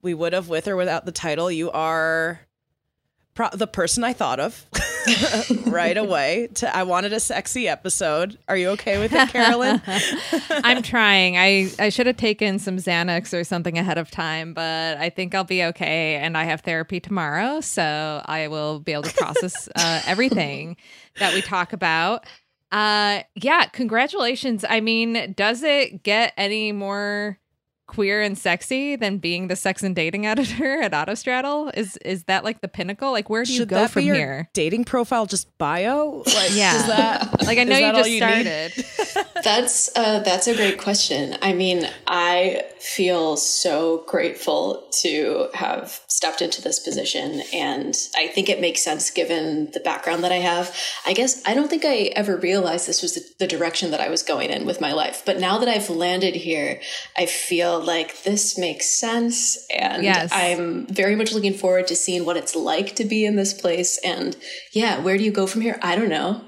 We 0.01 0.13
would 0.13 0.34
have, 0.34 0.50
with 0.50 0.67
or 0.67 0.75
without 0.75 1.06
the 1.06 1.12
title. 1.12 1.51
You 1.51 1.72
are 1.72 2.39
pro- 3.38 3.50
the 3.53 3.67
person 3.67 4.03
I 4.03 4.13
thought 4.13 4.39
of 4.39 4.65
right 5.67 5.96
away. 5.96 6.50
To 6.56 6.75
I 6.75 6.84
wanted 6.84 7.13
a 7.13 7.20
sexy 7.20 7.67
episode. 7.70 8.38
Are 8.50 8.58
you 8.58 8.70
okay 8.70 8.98
with 8.98 9.13
it, 9.13 9.29
Carolyn? 9.29 9.82
I'm 10.50 10.82
trying. 10.82 11.38
I, 11.38 11.70
I 11.79 11.89
should 11.89 12.08
have 12.08 12.17
taken 12.17 12.58
some 12.58 12.77
Xanax 12.77 13.39
or 13.39 13.44
something 13.44 13.77
ahead 13.77 14.00
of 14.00 14.10
time, 14.10 14.53
but 14.53 14.98
I 14.98 15.10
think 15.10 15.36
I'll 15.36 15.44
be 15.44 15.63
okay. 15.65 16.15
And 16.15 16.36
I 16.36 16.46
have 16.46 16.62
therapy 16.62 17.00
tomorrow, 17.00 17.62
so 17.62 18.22
I 18.25 18.48
will 18.48 18.79
be 18.79 18.91
able 18.91 19.03
to 19.03 19.13
process 19.13 19.70
uh, 19.75 20.01
everything 20.08 20.75
that 21.20 21.34
we 21.34 21.41
talk 21.41 21.72
about. 21.74 22.25
Uh, 22.72 23.22
yeah, 23.36 23.65
congratulations. 23.67 24.65
I 24.67 24.82
mean, 24.82 25.34
does 25.38 25.62
it 25.62 26.03
get 26.03 26.34
any 26.36 26.72
more 26.72 27.39
queer 27.88 28.22
and 28.22 28.38
sexy 28.38 28.96
than 28.96 29.17
being 29.17 29.48
the 29.48 29.56
sex 29.56 29.82
and 29.84 29.96
dating 29.96 30.25
editor 30.27 30.82
at 30.82 30.91
Autostraddle? 30.91 31.72
Is 31.75 31.98
is 31.98 32.24
that 32.25 32.44
like 32.44 32.62
the 32.62 32.67
pinnacle? 32.67 33.12
Like, 33.12 33.29
where 33.29 33.44
do 33.44 33.51
you 33.51 33.60
Should 33.60 33.70
go 33.70 33.77
that 33.77 33.91
from 33.91 34.01
be 34.01 34.06
your 34.08 34.15
here? 34.15 34.50
dating 34.53 34.84
profile? 34.86 35.25
Just 35.25 35.58
bio? 35.58 36.24
Like, 36.25 36.50
Yeah. 36.56 36.75
Is 36.75 36.88
that 36.88 37.41
Like, 37.48 37.58
I 37.60 37.63
know 37.63 37.75
is 37.75 37.79
you 37.79 37.86
that 37.91 37.96
just 37.96 38.10
need? 38.10 38.17
started. 38.17 39.27
That's 39.44 39.96
uh, 39.96 40.20
that's 40.22 40.48
a 40.48 40.56
great 40.56 40.77
question. 40.79 41.38
I 41.41 41.53
mean, 41.53 41.88
I 42.08 42.63
feel 42.79 43.38
so 43.38 44.03
grateful 44.08 44.88
to 45.01 45.48
have 45.53 46.01
stepped 46.08 46.41
into 46.41 46.62
this 46.62 46.79
position, 46.79 47.44
and 47.53 47.96
I 48.17 48.27
think 48.27 48.50
it 48.50 48.60
makes 48.60 48.82
sense 48.82 49.12
given 49.12 49.70
the 49.72 49.79
background 49.79 50.24
that 50.24 50.32
I 50.32 50.38
have. 50.38 50.75
I 51.06 51.13
guess 51.13 51.41
I 51.46 51.53
don't 51.53 51.70
think 51.70 51.86
I 51.86 52.12
ever 52.15 52.36
realized 52.36 52.88
this 52.88 53.01
was 53.03 53.13
the, 53.13 53.24
the 53.39 53.48
direction 53.48 53.91
that 53.91 54.01
I 54.01 54.10
was 54.10 54.24
going 54.24 54.50
in 54.50 54.65
with 54.65 54.82
my 54.82 54.91
life, 54.91 55.22
but 55.25 55.39
now 55.39 55.60
that 55.60 55.70
I've 55.70 55.89
landed 55.89 56.36
here, 56.36 56.82
I 57.15 57.27
feel 57.27 57.76
like 57.79 58.24
this 58.24 58.57
makes 58.57 59.00
sense, 59.00 59.57
and 59.75 60.03
Yes. 60.03 60.29
I'm 60.31 60.86
very 60.88 61.15
much 61.15 61.34
looking 61.34 61.53
forward 61.53 61.88
to 61.88 61.96
seeing 61.96 62.25
what 62.25 62.38
it's 62.38 62.55
like 62.55 62.96
to 62.96 63.05
be 63.05 63.25
in 63.25 63.36
this 63.36 63.53
place. 63.53 64.00
And 64.03 64.36
yeah, 64.74 65.00
where 65.00 65.17
do 65.17 65.24
you 65.24 65.31
go 65.31 65.48
from 65.48 65.62
here? 65.62 65.79
I 65.81 65.96
don't 65.96 66.10
know. 66.10 66.41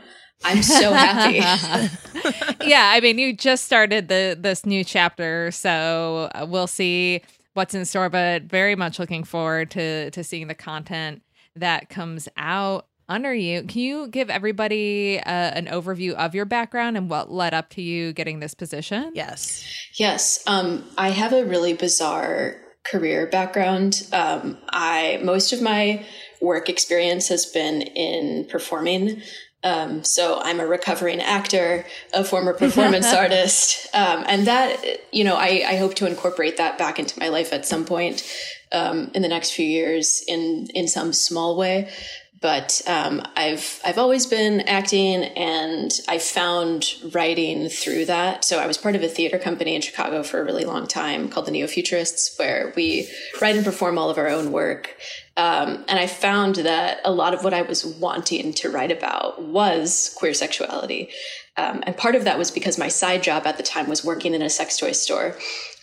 I'm 0.44 0.64
so 0.64 0.94
happy. 0.94 1.38
yeah, 2.66 2.92
I 2.94 3.00
mean, 3.02 3.18
you 3.18 3.34
just 3.36 3.66
started 3.66 4.08
the 4.08 4.38
this 4.40 4.66
new 4.66 4.84
chapter, 4.84 5.52
so 5.52 6.30
uh, 6.34 6.46
we'll 6.48 6.68
see 6.68 7.22
what's 7.54 7.76
in 7.76 7.86
store. 7.86 8.10
But 8.10 8.44
very 8.44 8.76
much 8.76 9.00
looking 9.00 9.24
forward 9.24 9.72
to 9.72 10.12
to 10.12 10.24
seeing 10.24 10.48
the 10.48 10.56
content 10.56 11.22
that 11.56 11.90
comes 11.90 12.30
out 12.38 12.88
under 13.10 13.34
you. 13.34 13.64
Can 13.64 13.82
you 13.82 14.08
give 14.08 14.30
everybody 14.30 15.20
uh, 15.20 15.30
an 15.30 15.66
overview 15.66 16.14
of 16.14 16.36
your 16.36 16.46
background 16.46 16.96
and 16.96 17.10
what 17.10 17.32
led 17.32 17.54
up 17.54 17.70
to 17.72 17.82
you 17.82 18.14
getting 18.14 18.40
this 18.40 18.54
position? 18.54 19.12
Yes. 19.16 19.66
Yes, 19.98 20.44
um, 20.48 20.86
I 20.98 21.10
have 21.10 21.34
a 21.34 21.44
really 21.44 21.74
bizarre 21.74 22.56
career 22.90 23.28
background. 23.28 24.08
Um, 24.14 24.58
I 24.70 25.20
most 25.24 25.52
of 25.52 25.62
my 25.62 26.06
work 26.42 26.70
experience 26.70 27.28
has 27.28 27.46
been 27.46 27.82
in 27.82 28.46
performing. 28.46 29.22
Um, 29.62 30.06
so 30.06 30.40
I'm 30.42 30.62
a 30.62 30.66
recovering 30.66 31.20
actor, 31.20 31.86
a 32.14 32.24
former 32.24 32.54
performance 32.54 33.08
artist, 33.14 33.94
um, 33.94 34.24
and 34.26 34.48
that 34.48 34.82
you 35.12 35.26
know 35.26 35.36
I, 35.36 35.64
I 35.68 35.76
hope 35.76 35.96
to 35.96 36.08
incorporate 36.08 36.58
that 36.58 36.78
back 36.78 36.98
into 36.98 37.20
my 37.20 37.28
life 37.28 37.52
at 37.52 37.66
some 37.66 37.84
point 37.86 38.24
um, 38.72 39.12
in 39.14 39.22
the 39.22 39.28
next 39.28 39.52
few 39.52 39.66
years 39.66 40.24
in 40.28 40.68
in 40.74 40.88
some 40.88 41.12
small 41.12 41.58
way 41.58 41.92
but 42.42 42.82
um, 42.88 43.22
I've 43.36 43.82
I've 43.84 43.98
always 43.98 44.26
been 44.26 44.62
acting, 44.62 45.24
and 45.24 45.92
I 46.08 46.20
found 46.20 46.94
writing 47.12 47.70
through 47.70 48.06
that. 48.06 48.46
So 48.46 48.60
I 48.60 48.68
was 48.68 48.78
part 48.78 48.96
of 48.96 49.04
a 49.04 49.08
theater 49.08 49.38
company 49.38 49.76
in 49.76 49.82
Chicago 49.82 50.24
for 50.24 50.40
a 50.40 50.44
really 50.44 50.66
long 50.66 50.88
time 50.88 51.30
called 51.30 51.48
the 51.48 51.52
Neo 51.52 51.68
Futurists, 51.68 52.38
where 52.38 52.74
we 52.76 53.10
write 53.42 53.56
and 53.56 53.66
perform 53.66 53.98
all 53.98 54.10
of 54.10 54.18
our 54.18 54.30
own 54.30 54.52
work. 54.52 54.96
Um, 55.36 55.86
and 55.88 56.00
I 56.00 56.08
found 56.08 56.56
that 56.58 57.00
a 57.04 57.12
lot 57.12 57.34
of 57.34 57.44
what 57.44 57.54
I 57.54 57.62
was 57.62 57.86
wanting 57.86 58.54
to 58.54 58.70
write 58.70 58.92
about 58.92 59.44
was 59.44 60.14
queer 60.18 60.34
sexuality, 60.34 61.10
um, 61.58 61.84
and 61.86 61.96
part 61.98 62.16
of 62.16 62.24
that 62.24 62.38
was 62.38 62.52
because 62.52 62.78
my 62.78 62.88
side 62.88 63.24
job 63.24 63.46
at 63.46 63.58
the 63.58 63.64
time 63.64 63.90
was 63.90 64.04
working 64.06 64.34
in 64.34 64.42
a 64.42 64.50
sex 64.50 64.78
toy 64.78 64.92
store. 64.94 65.36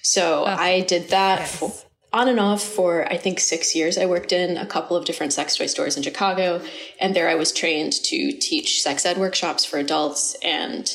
So 0.02 0.44
I 0.44 0.82
did 0.82 1.08
that 1.08 1.48
for, 1.48 1.72
on 2.16 2.28
and 2.28 2.40
off 2.40 2.62
for 2.62 3.06
I 3.12 3.18
think 3.18 3.38
six 3.40 3.74
years. 3.74 3.98
I 3.98 4.06
worked 4.06 4.32
in 4.32 4.56
a 4.56 4.64
couple 4.64 4.96
of 4.96 5.04
different 5.04 5.34
sex 5.34 5.54
toy 5.54 5.66
stores 5.66 5.98
in 5.98 6.02
Chicago, 6.02 6.62
and 6.98 7.14
there 7.14 7.28
I 7.28 7.34
was 7.34 7.52
trained 7.52 7.92
to 8.04 8.32
teach 8.32 8.80
sex 8.82 9.04
ed 9.04 9.18
workshops 9.18 9.66
for 9.66 9.78
adults 9.78 10.34
and 10.42 10.90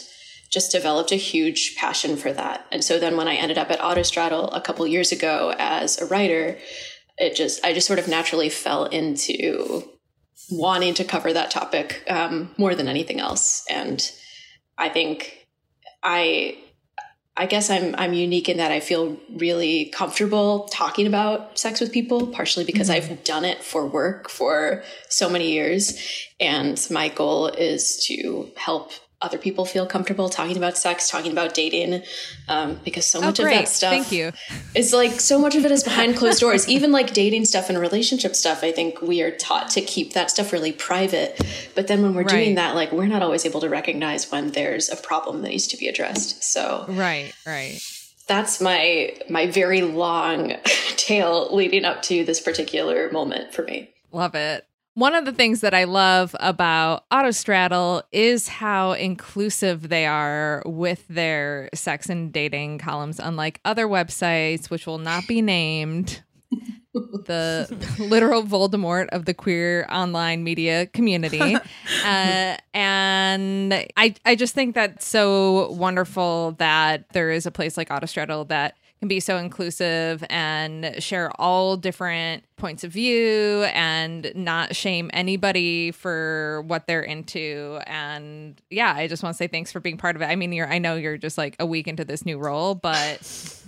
just 0.49 0.71
developed 0.71 1.11
a 1.11 1.15
huge 1.31 1.75
passion 1.75 2.17
for 2.17 2.33
that. 2.33 2.65
And 2.71 2.83
so 2.83 2.99
then 2.99 3.17
when 3.17 3.27
I 3.27 3.35
ended 3.35 3.59
up 3.59 3.69
at 3.69 3.79
Autostraddle 3.79 4.49
a 4.51 4.61
couple 4.61 4.85
years 4.87 5.11
ago 5.11 5.53
as 5.59 6.01
a 6.01 6.07
writer, 6.07 6.57
it 7.19 7.35
just 7.35 7.63
I 7.63 7.71
just 7.71 7.85
sort 7.85 7.99
of 7.99 8.07
naturally 8.07 8.49
fell 8.49 8.85
into 8.85 9.83
wanting 10.49 10.95
to 10.95 11.03
cover 11.03 11.31
that 11.33 11.51
topic 11.51 12.03
um, 12.09 12.49
more 12.57 12.73
than 12.73 12.87
anything 12.87 13.19
else. 13.19 13.63
And 13.69 14.11
I 14.75 14.89
think 14.89 15.47
I 16.01 16.57
I 17.37 17.45
guess 17.45 17.69
I'm 17.69 17.95
I'm 17.97 18.13
unique 18.13 18.49
in 18.49 18.57
that 18.57 18.71
I 18.71 18.81
feel 18.81 19.17
really 19.35 19.85
comfortable 19.85 20.67
talking 20.69 21.07
about 21.07 21.57
sex 21.57 21.79
with 21.79 21.91
people, 21.91 22.27
partially 22.27 22.65
because 22.65 22.89
mm-hmm. 22.89 23.11
I've 23.11 23.23
done 23.23 23.45
it 23.45 23.63
for 23.63 23.85
work 23.85 24.29
for 24.29 24.83
so 25.07 25.29
many 25.29 25.51
years. 25.51 25.97
And 26.39 26.85
my 26.91 27.07
goal 27.07 27.47
is 27.47 28.03
to 28.07 28.51
help 28.57 28.91
other 29.21 29.37
people 29.37 29.65
feel 29.65 29.85
comfortable 29.85 30.29
talking 30.29 30.57
about 30.57 30.77
sex, 30.77 31.09
talking 31.09 31.31
about 31.31 31.53
dating, 31.53 32.03
um, 32.47 32.79
because 32.83 33.05
so 33.05 33.19
oh, 33.19 33.23
much 33.23 33.39
great. 33.39 33.53
of 33.53 33.59
that 33.59 33.67
stuff 33.67 33.91
Thank 33.91 34.11
you. 34.11 34.31
is 34.73 34.93
like 34.93 35.19
so 35.19 35.39
much 35.39 35.55
of 35.55 35.63
it 35.65 35.71
is 35.71 35.83
behind 35.83 36.17
closed 36.17 36.39
doors. 36.39 36.67
Even 36.67 36.91
like 36.91 37.13
dating 37.13 37.45
stuff 37.45 37.69
and 37.69 37.77
relationship 37.77 38.35
stuff, 38.35 38.63
I 38.63 38.71
think 38.71 39.01
we 39.01 39.21
are 39.21 39.31
taught 39.31 39.69
to 39.71 39.81
keep 39.81 40.13
that 40.13 40.31
stuff 40.31 40.51
really 40.51 40.71
private. 40.71 41.39
But 41.75 41.87
then 41.87 42.01
when 42.01 42.13
we're 42.13 42.23
right. 42.23 42.29
doing 42.29 42.55
that, 42.55 42.75
like 42.75 42.91
we're 42.91 43.07
not 43.07 43.21
always 43.21 43.45
able 43.45 43.61
to 43.61 43.69
recognize 43.69 44.31
when 44.31 44.51
there's 44.51 44.89
a 44.89 44.95
problem 44.95 45.41
that 45.43 45.49
needs 45.49 45.67
to 45.67 45.77
be 45.77 45.87
addressed. 45.87 46.43
So 46.43 46.85
right, 46.89 47.33
right. 47.45 47.79
That's 48.27 48.61
my 48.61 49.15
my 49.29 49.47
very 49.47 49.81
long 49.81 50.55
tale 50.95 51.53
leading 51.55 51.85
up 51.85 52.01
to 52.03 52.23
this 52.23 52.39
particular 52.39 53.11
moment 53.11 53.53
for 53.53 53.63
me. 53.63 53.89
Love 54.11 54.35
it. 54.35 54.65
One 54.93 55.15
of 55.15 55.23
the 55.23 55.31
things 55.31 55.61
that 55.61 55.73
I 55.73 55.85
love 55.85 56.35
about 56.39 57.09
Autostraddle 57.09 58.03
is 58.11 58.49
how 58.49 58.91
inclusive 58.91 59.87
they 59.87 60.05
are 60.05 60.61
with 60.65 61.07
their 61.07 61.69
sex 61.73 62.09
and 62.09 62.33
dating 62.33 62.79
columns, 62.79 63.17
unlike 63.17 63.61
other 63.63 63.87
websites, 63.87 64.69
which 64.69 64.85
will 64.85 64.97
not 64.97 65.27
be 65.27 65.41
named. 65.41 66.21
the 66.93 67.73
literal 67.99 68.43
Voldemort 68.43 69.07
of 69.09 69.23
the 69.23 69.33
queer 69.33 69.85
online 69.89 70.43
media 70.43 70.87
community. 70.87 71.57
Uh, 72.03 72.57
and 72.73 73.73
I, 73.95 74.15
I 74.25 74.35
just 74.35 74.55
think 74.55 74.73
that's 74.73 75.05
so 75.05 75.71
wonderful 75.71 76.53
that 76.53 77.05
there 77.13 77.29
is 77.29 77.45
a 77.45 77.51
place 77.51 77.77
like 77.77 77.89
Autostraddle 77.89 78.47
that 78.47 78.75
can 79.01 79.07
be 79.07 79.19
so 79.19 79.37
inclusive 79.37 80.23
and 80.29 80.95
share 81.03 81.31
all 81.41 81.75
different 81.75 82.43
points 82.55 82.83
of 82.83 82.91
view 82.91 83.63
and 83.73 84.31
not 84.35 84.75
shame 84.75 85.09
anybody 85.11 85.89
for 85.89 86.63
what 86.67 86.85
they're 86.85 87.01
into. 87.01 87.79
And 87.87 88.61
yeah 88.69 88.93
i 88.95 89.07
just 89.07 89.23
want 89.23 89.33
to 89.33 89.37
say 89.37 89.47
thanks 89.47 89.71
for 89.71 89.79
being 89.79 89.97
part 89.97 90.15
of 90.15 90.21
it. 90.21 90.25
I 90.25 90.35
mean 90.35 90.53
you're 90.53 90.67
i 90.67 90.77
know 90.77 90.95
you're 90.95 91.17
just 91.17 91.37
like 91.37 91.55
a 91.59 91.65
week 91.65 91.87
into 91.87 92.05
this 92.05 92.25
new 92.25 92.37
role 92.37 92.75
but 92.75 93.19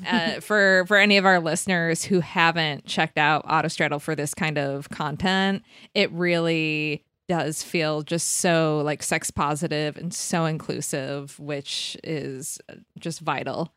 uh, 0.07 0.39
for 0.39 0.85
for 0.87 0.97
any 0.97 1.17
of 1.17 1.25
our 1.25 1.39
listeners 1.39 2.03
who 2.03 2.19
haven't 2.19 2.85
checked 2.85 3.17
out 3.17 3.45
autostraddle 3.47 4.01
for 4.01 4.15
this 4.15 4.33
kind 4.33 4.57
of 4.57 4.89
content 4.89 5.63
it 5.93 6.11
really 6.11 7.03
does 7.27 7.63
feel 7.63 8.01
just 8.01 8.39
so 8.39 8.81
like 8.83 9.01
sex 9.01 9.31
positive 9.31 9.97
and 9.97 10.13
so 10.13 10.45
inclusive 10.45 11.39
which 11.39 11.97
is 12.03 12.59
just 12.99 13.19
vital 13.19 13.73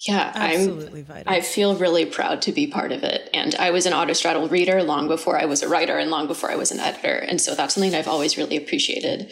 yeah, 0.00 0.32
absolutely 0.34 1.00
I'm, 1.00 1.06
vital. 1.06 1.32
I 1.32 1.40
feel 1.40 1.74
really 1.76 2.04
proud 2.04 2.42
to 2.42 2.52
be 2.52 2.66
part 2.66 2.92
of 2.92 3.02
it. 3.02 3.30
And 3.32 3.54
I 3.54 3.70
was 3.70 3.86
an 3.86 3.92
Autostraddle 3.92 4.50
reader 4.50 4.82
long 4.82 5.08
before 5.08 5.40
I 5.40 5.46
was 5.46 5.62
a 5.62 5.68
writer 5.68 5.98
and 5.98 6.10
long 6.10 6.26
before 6.26 6.50
I 6.50 6.56
was 6.56 6.70
an 6.70 6.80
editor. 6.80 7.14
And 7.14 7.40
so 7.40 7.54
that's 7.54 7.74
something 7.74 7.94
I've 7.94 8.08
always 8.08 8.36
really 8.36 8.56
appreciated. 8.56 9.30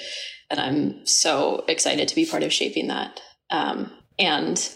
And 0.51 0.61
I'm 0.61 1.07
so 1.07 1.65
excited 1.69 2.09
to 2.09 2.15
be 2.15 2.25
part 2.25 2.43
of 2.43 2.53
shaping 2.53 2.89
that. 2.89 3.21
Um, 3.51 3.91
and 4.19 4.71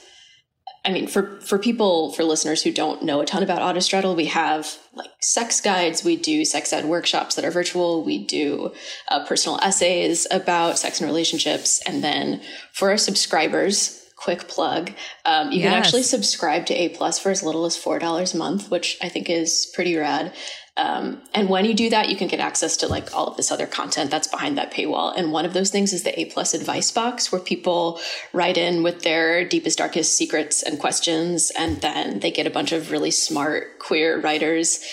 I 0.84 0.92
mean, 0.92 1.06
for, 1.06 1.40
for 1.40 1.58
people, 1.58 2.12
for 2.12 2.22
listeners 2.22 2.62
who 2.62 2.72
don't 2.72 3.02
know 3.02 3.20
a 3.20 3.26
ton 3.26 3.42
about 3.42 3.60
Autostraddle, 3.60 4.16
we 4.16 4.26
have 4.26 4.78
like 4.94 5.10
sex 5.20 5.60
guides. 5.60 6.04
We 6.04 6.16
do 6.16 6.44
sex 6.44 6.72
ed 6.72 6.84
workshops 6.84 7.34
that 7.34 7.44
are 7.44 7.50
virtual. 7.50 8.04
We 8.04 8.26
do 8.26 8.72
uh, 9.08 9.26
personal 9.26 9.58
essays 9.62 10.26
about 10.30 10.78
sex 10.78 11.00
and 11.00 11.08
relationships. 11.08 11.82
And 11.86 12.04
then 12.04 12.42
for 12.72 12.90
our 12.90 12.96
subscribers, 12.96 14.04
quick 14.18 14.48
plug. 14.48 14.92
Um, 15.24 15.52
you 15.52 15.60
yes. 15.60 15.68
can 15.68 15.78
actually 15.78 16.02
subscribe 16.02 16.66
to 16.66 16.74
A 16.74 16.88
Plus 16.90 17.18
for 17.18 17.30
as 17.30 17.42
little 17.42 17.64
as 17.64 17.76
four 17.76 17.98
dollars 17.98 18.34
a 18.34 18.38
month, 18.38 18.70
which 18.70 18.98
I 19.00 19.08
think 19.08 19.30
is 19.30 19.70
pretty 19.74 19.96
rad. 19.96 20.34
Um, 20.76 21.22
and 21.34 21.48
when 21.48 21.64
you 21.64 21.74
do 21.74 21.90
that, 21.90 22.08
you 22.08 22.14
can 22.14 22.28
get 22.28 22.38
access 22.38 22.76
to 22.78 22.86
like 22.86 23.12
all 23.12 23.26
of 23.26 23.36
this 23.36 23.50
other 23.50 23.66
content 23.66 24.12
that's 24.12 24.28
behind 24.28 24.56
that 24.58 24.72
paywall. 24.72 25.12
And 25.16 25.32
one 25.32 25.44
of 25.44 25.52
those 25.52 25.70
things 25.70 25.92
is 25.92 26.04
the 26.04 26.18
A 26.18 26.26
Plus 26.26 26.54
advice 26.54 26.90
box, 26.92 27.32
where 27.32 27.40
people 27.40 28.00
write 28.32 28.56
in 28.56 28.82
with 28.82 29.02
their 29.02 29.44
deepest, 29.44 29.78
darkest 29.78 30.16
secrets 30.16 30.62
and 30.62 30.78
questions, 30.78 31.50
and 31.58 31.80
then 31.80 32.20
they 32.20 32.30
get 32.30 32.46
a 32.46 32.50
bunch 32.50 32.72
of 32.72 32.92
really 32.92 33.10
smart 33.10 33.78
queer 33.78 34.20
writers 34.20 34.84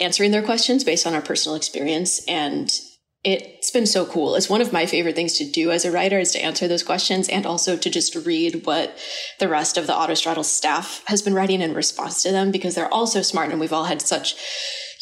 answering 0.00 0.30
their 0.30 0.42
questions 0.42 0.84
based 0.84 1.06
on 1.06 1.14
our 1.14 1.22
personal 1.22 1.56
experience 1.56 2.24
and 2.26 2.80
it's 3.24 3.70
been 3.70 3.86
so 3.86 4.04
cool. 4.04 4.34
It's 4.34 4.50
one 4.50 4.60
of 4.60 4.72
my 4.72 4.84
favorite 4.84 5.14
things 5.14 5.34
to 5.34 5.48
do 5.48 5.70
as 5.70 5.84
a 5.84 5.92
writer 5.92 6.18
is 6.18 6.32
to 6.32 6.42
answer 6.42 6.66
those 6.66 6.82
questions 6.82 7.28
and 7.28 7.46
also 7.46 7.76
to 7.76 7.90
just 7.90 8.16
read 8.26 8.66
what 8.66 8.98
the 9.38 9.48
rest 9.48 9.76
of 9.76 9.86
the 9.86 9.92
Autostraddle 9.92 10.44
staff 10.44 11.04
has 11.06 11.22
been 11.22 11.34
writing 11.34 11.60
in 11.60 11.72
response 11.72 12.22
to 12.22 12.32
them 12.32 12.50
because 12.50 12.74
they're 12.74 12.92
all 12.92 13.06
so 13.06 13.22
smart 13.22 13.50
and 13.50 13.60
we've 13.60 13.72
all 13.72 13.84
had 13.84 14.02
such, 14.02 14.34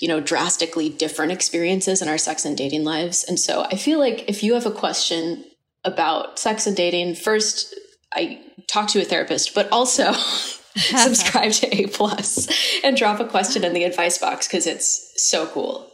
you 0.00 0.08
know, 0.08 0.20
drastically 0.20 0.90
different 0.90 1.32
experiences 1.32 2.02
in 2.02 2.08
our 2.08 2.18
sex 2.18 2.44
and 2.44 2.58
dating 2.58 2.84
lives. 2.84 3.24
And 3.24 3.40
so 3.40 3.64
I 3.64 3.76
feel 3.76 3.98
like 3.98 4.28
if 4.28 4.42
you 4.42 4.52
have 4.52 4.66
a 4.66 4.70
question 4.70 5.44
about 5.84 6.38
sex 6.38 6.66
and 6.66 6.76
dating, 6.76 7.14
first 7.14 7.74
I 8.12 8.40
talk 8.66 8.88
to 8.88 9.00
a 9.00 9.04
therapist, 9.04 9.54
but 9.54 9.70
also 9.72 10.12
subscribe 10.76 11.52
to 11.52 11.74
A 11.74 11.86
plus 11.86 12.48
and 12.84 12.98
drop 12.98 13.18
a 13.18 13.24
question 13.24 13.64
in 13.64 13.72
the 13.72 13.84
advice 13.84 14.18
box 14.18 14.46
because 14.46 14.66
it's 14.66 15.14
so 15.16 15.46
cool. 15.46 15.89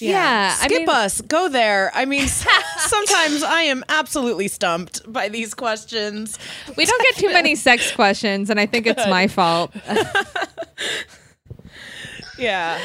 Yeah. 0.00 0.10
yeah 0.10 0.54
Skip 0.54 0.72
I 0.72 0.78
mean, 0.78 0.88
us. 0.88 1.20
Go 1.20 1.48
there. 1.48 1.90
I 1.94 2.04
mean, 2.04 2.26
sometimes 2.28 3.42
I 3.42 3.62
am 3.62 3.84
absolutely 3.88 4.48
stumped 4.48 5.10
by 5.10 5.28
these 5.28 5.54
questions. 5.54 6.38
We 6.76 6.84
don't 6.84 7.02
get 7.02 7.16
too 7.16 7.32
many 7.32 7.54
sex 7.54 7.92
questions, 7.92 8.50
and 8.50 8.58
I 8.58 8.66
think 8.66 8.84
Good. 8.84 8.98
it's 8.98 9.08
my 9.08 9.28
fault. 9.28 9.74
yeah. 12.38 12.80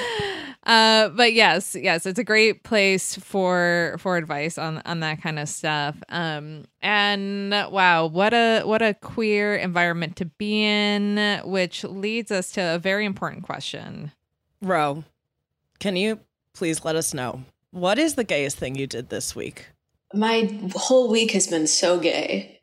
Uh, 0.63 1.09
but 1.09 1.33
yes, 1.33 1.75
yes, 1.75 2.05
it's 2.05 2.19
a 2.19 2.23
great 2.23 2.63
place 2.63 3.15
for 3.15 3.95
for 3.97 4.17
advice 4.17 4.57
on 4.57 4.81
on 4.85 4.99
that 4.99 5.21
kind 5.21 5.39
of 5.39 5.49
stuff. 5.49 5.95
Um, 6.09 6.65
and 6.81 7.51
wow, 7.71 8.05
what 8.05 8.33
a 8.33 8.61
what 8.63 8.81
a 8.81 8.93
queer 8.93 9.55
environment 9.55 10.15
to 10.17 10.25
be 10.25 10.63
in, 10.63 11.41
which 11.43 11.83
leads 11.83 12.31
us 12.31 12.51
to 12.51 12.75
a 12.75 12.77
very 12.77 13.05
important 13.05 13.43
question. 13.43 14.11
Ro, 14.61 15.03
can 15.79 15.95
you 15.95 16.19
please 16.59 16.83
let 16.83 16.97
us 16.97 17.13
know. 17.13 17.41
What 17.71 17.97
is 17.97 18.15
the 18.15 18.25
gayest 18.25 18.57
thing 18.57 18.75
you 18.75 18.85
did 18.85 19.09
this 19.09 19.33
week? 19.33 19.69
My 20.13 20.59
whole 20.75 21.09
week 21.09 21.31
has 21.31 21.47
been 21.47 21.67
so 21.67 21.97
gay. 21.99 22.59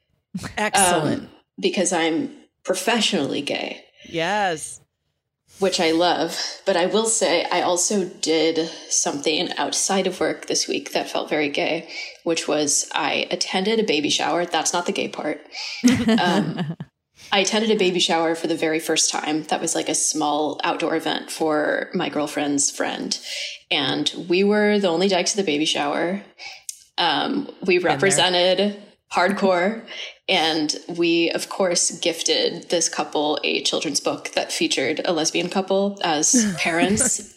Excellent. 0.58 1.22
Um, 1.22 1.30
because 1.58 1.94
I'm 1.94 2.30
professionally 2.62 3.40
gay. 3.40 3.82
Yes. 4.04 4.82
Which 5.60 5.80
I 5.80 5.92
love. 5.92 6.38
But 6.66 6.76
I 6.76 6.84
will 6.84 7.06
say, 7.06 7.46
I 7.50 7.62
also 7.62 8.04
did 8.04 8.68
something 8.90 9.50
outside 9.56 10.06
of 10.06 10.20
work 10.20 10.46
this 10.46 10.68
week 10.68 10.92
that 10.92 11.08
felt 11.08 11.30
very 11.30 11.48
gay, 11.48 11.88
which 12.24 12.46
was 12.46 12.90
I 12.94 13.26
attended 13.30 13.80
a 13.80 13.84
baby 13.84 14.10
shower. 14.10 14.44
That's 14.44 14.74
not 14.74 14.84
the 14.84 14.92
gay 14.92 15.08
part. 15.08 15.40
Um, 16.20 16.76
I 17.32 17.40
attended 17.40 17.70
a 17.70 17.76
baby 17.76 17.98
shower 17.98 18.34
for 18.34 18.46
the 18.46 18.56
very 18.56 18.80
first 18.80 19.10
time. 19.10 19.44
That 19.44 19.60
was 19.60 19.74
like 19.74 19.88
a 19.88 19.94
small 19.94 20.60
outdoor 20.64 20.96
event 20.96 21.30
for 21.30 21.90
my 21.92 22.08
girlfriend's 22.08 22.70
friend. 22.70 23.18
And 23.70 24.12
we 24.28 24.44
were 24.44 24.78
the 24.78 24.88
only 24.88 25.08
dykes 25.08 25.32
at 25.32 25.36
the 25.36 25.50
baby 25.50 25.64
shower. 25.64 26.22
Um, 26.98 27.50
we 27.64 27.78
represented 27.78 28.80
hardcore. 29.12 29.84
And 30.28 30.74
we, 30.88 31.30
of 31.30 31.48
course, 31.48 31.98
gifted 32.00 32.68
this 32.70 32.88
couple 32.88 33.38
a 33.44 33.62
children's 33.62 34.00
book 34.00 34.32
that 34.34 34.52
featured 34.52 35.00
a 35.04 35.12
lesbian 35.12 35.48
couple 35.48 35.98
as 36.02 36.54
parents. 36.58 37.34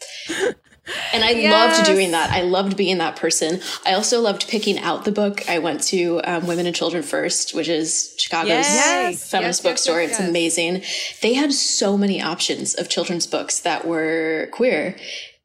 And 1.13 1.23
I 1.23 1.31
yes. 1.31 1.77
loved 1.77 1.87
doing 1.87 2.11
that. 2.11 2.31
I 2.31 2.41
loved 2.41 2.77
being 2.77 2.97
that 2.99 3.15
person. 3.15 3.61
I 3.85 3.93
also 3.93 4.21
loved 4.21 4.47
picking 4.47 4.79
out 4.79 5.05
the 5.05 5.11
book. 5.11 5.47
I 5.49 5.59
went 5.59 5.81
to 5.83 6.21
um, 6.23 6.47
Women 6.47 6.65
and 6.65 6.75
Children 6.75 7.03
First, 7.03 7.53
which 7.53 7.67
is 7.67 8.15
Chicago's 8.17 8.49
yes. 8.49 9.29
feminist 9.29 9.63
yes, 9.63 9.71
bookstore. 9.71 10.01
it's 10.01 10.19
amazing. 10.19 10.83
They 11.21 11.33
had 11.33 11.53
so 11.53 11.97
many 11.97 12.21
options 12.21 12.75
of 12.75 12.89
children's 12.89 13.27
books 13.27 13.59
that 13.61 13.85
were 13.85 14.49
queer. 14.51 14.95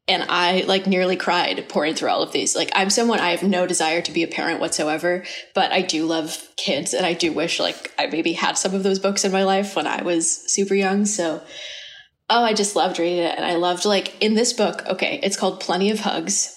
And 0.07 0.23
I 0.29 0.61
like 0.67 0.85
nearly 0.85 1.15
cried 1.15 1.67
pouring 1.67 1.95
through 1.95 2.09
all 2.09 2.21
of 2.21 2.31
these. 2.31 2.55
Like 2.55 2.69
I'm 2.75 2.91
someone 2.91 3.19
I 3.19 3.31
have 3.31 3.41
no 3.41 3.65
desire 3.65 4.01
to 4.03 4.11
be 4.11 4.21
a 4.21 4.27
parent 4.27 4.59
whatsoever, 4.59 5.25
but 5.55 5.71
I 5.71 5.81
do 5.81 6.05
love 6.05 6.47
kids 6.57 6.93
and 6.93 7.05
I 7.05 7.13
do 7.13 7.31
wish 7.31 7.59
like 7.59 7.91
I 7.97 8.05
maybe 8.05 8.33
had 8.33 8.55
some 8.57 8.75
of 8.75 8.83
those 8.83 8.99
books 8.99 9.25
in 9.25 9.31
my 9.31 9.43
life 9.43 9.75
when 9.75 9.87
I 9.87 10.03
was 10.03 10.29
super 10.51 10.75
young. 10.75 11.05
So 11.05 11.41
oh, 12.29 12.43
I 12.43 12.53
just 12.53 12.75
loved 12.75 12.99
reading 12.99 13.19
it. 13.19 13.35
And 13.35 13.45
I 13.45 13.55
loved 13.55 13.85
like 13.85 14.21
in 14.21 14.33
this 14.33 14.53
book, 14.53 14.85
okay, 14.87 15.19
it's 15.23 15.37
called 15.37 15.59
Plenty 15.59 15.91
of 15.91 15.99
Hugs. 15.99 16.51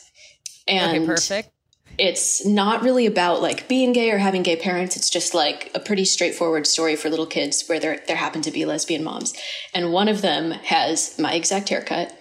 And 0.66 0.96
okay, 0.98 1.06
perfect. 1.06 1.50
it's 1.96 2.44
not 2.44 2.82
really 2.82 3.06
about 3.06 3.40
like 3.42 3.68
being 3.68 3.92
gay 3.92 4.10
or 4.10 4.18
having 4.18 4.42
gay 4.42 4.56
parents. 4.56 4.96
It's 4.96 5.10
just 5.10 5.34
like 5.34 5.70
a 5.74 5.80
pretty 5.80 6.04
straightforward 6.04 6.66
story 6.66 6.96
for 6.96 7.08
little 7.08 7.26
kids 7.26 7.66
where 7.66 7.80
there 7.80 8.02
there 8.06 8.16
happen 8.16 8.42
to 8.42 8.50
be 8.50 8.64
lesbian 8.64 9.04
moms, 9.04 9.34
and 9.74 9.92
one 9.92 10.08
of 10.08 10.22
them 10.22 10.50
has 10.50 11.18
my 11.18 11.32
exact 11.32 11.68
haircut. 11.70 12.14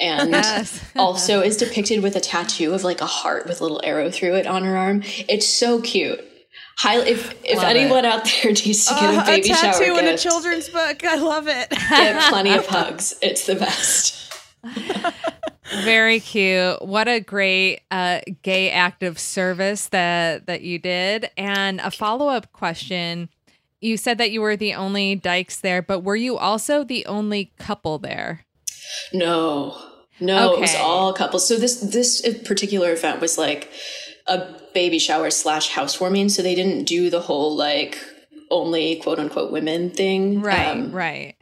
And 0.00 0.30
Yes. 0.32 0.84
also 0.96 1.40
is 1.40 1.56
depicted 1.56 2.02
with 2.02 2.16
a 2.16 2.20
tattoo 2.20 2.74
of 2.74 2.82
like 2.82 3.00
a 3.00 3.06
heart 3.06 3.46
with 3.46 3.60
a 3.60 3.62
little 3.62 3.80
arrow 3.84 4.10
through 4.10 4.34
it 4.34 4.46
on 4.46 4.64
her 4.64 4.76
arm. 4.76 5.02
It's 5.28 5.48
so 5.48 5.80
cute. 5.80 6.20
High, 6.76 7.00
if 7.06 7.32
if 7.44 7.56
Love 7.58 7.64
anyone 7.64 8.04
out 8.04 8.24
there 8.24 8.52
needs 8.52 8.84
to 8.86 8.94
get 8.94 9.14
Uh, 9.14 9.22
a 9.22 9.24
baby 9.24 9.50
a 9.50 9.54
shower 9.54 9.72
tattoo 9.72 9.96
in 9.98 10.06
a 10.06 10.18
children's 10.18 10.68
book. 10.68 11.04
I 11.04 11.16
love 11.16 11.46
it. 11.48 11.70
get 11.70 12.30
plenty 12.30 12.52
of 12.54 12.66
hugs. 12.76 13.14
It's 13.22 13.46
the 13.46 13.54
best. 13.54 14.32
Very 15.84 16.20
cute. 16.20 16.82
What 16.82 17.08
a 17.08 17.20
great 17.20 17.80
uh, 17.90 18.20
gay 18.42 18.70
active 18.70 19.18
service 19.18 19.88
that 19.88 20.46
that 20.46 20.62
you 20.62 20.78
did. 20.78 21.30
And 21.36 21.80
a 21.80 21.90
follow 21.90 22.28
up 22.28 22.52
question: 22.52 23.28
You 23.80 23.96
said 23.96 24.18
that 24.18 24.30
you 24.30 24.40
were 24.40 24.56
the 24.56 24.74
only 24.74 25.14
dykes 25.14 25.60
there, 25.60 25.80
but 25.80 26.00
were 26.00 26.16
you 26.16 26.36
also 26.36 26.84
the 26.84 27.06
only 27.06 27.52
couple 27.58 27.98
there? 27.98 28.44
No, 29.12 29.76
no, 30.20 30.54
it 30.54 30.60
was 30.60 30.74
all 30.76 31.12
couples. 31.14 31.48
So 31.48 31.56
this 31.56 31.80
this 31.80 32.20
particular 32.44 32.92
event 32.92 33.20
was 33.20 33.38
like 33.38 33.70
a 34.26 34.54
baby 34.74 34.98
shower 34.98 35.30
slash 35.30 35.68
housewarming. 35.70 36.28
So 36.28 36.42
they 36.42 36.54
didn't 36.54 36.84
do 36.84 37.08
the 37.10 37.20
whole 37.20 37.56
like 37.56 37.98
only 38.50 38.96
quote 38.96 39.18
unquote 39.18 39.50
women 39.50 39.90
thing, 39.90 40.40
Right, 40.42 40.68
Um, 40.68 40.92
right. 40.92 41.34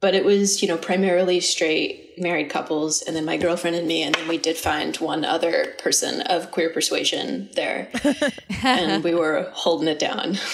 But 0.00 0.14
it 0.14 0.24
was 0.24 0.62
you 0.62 0.68
know 0.68 0.78
primarily 0.78 1.40
straight 1.40 2.18
married 2.18 2.50
couples, 2.50 3.02
and 3.02 3.14
then 3.14 3.24
my 3.24 3.36
girlfriend 3.36 3.76
and 3.76 3.86
me, 3.86 4.02
and 4.02 4.14
then 4.14 4.28
we 4.28 4.38
did 4.38 4.56
find 4.56 4.96
one 4.96 5.24
other 5.24 5.74
person 5.78 6.20
of 6.22 6.50
queer 6.50 6.70
persuasion 6.70 7.48
there, 7.54 7.88
and 8.62 9.04
we 9.04 9.14
were 9.14 9.50
holding 9.52 9.88
it 9.88 9.98
down. 9.98 10.36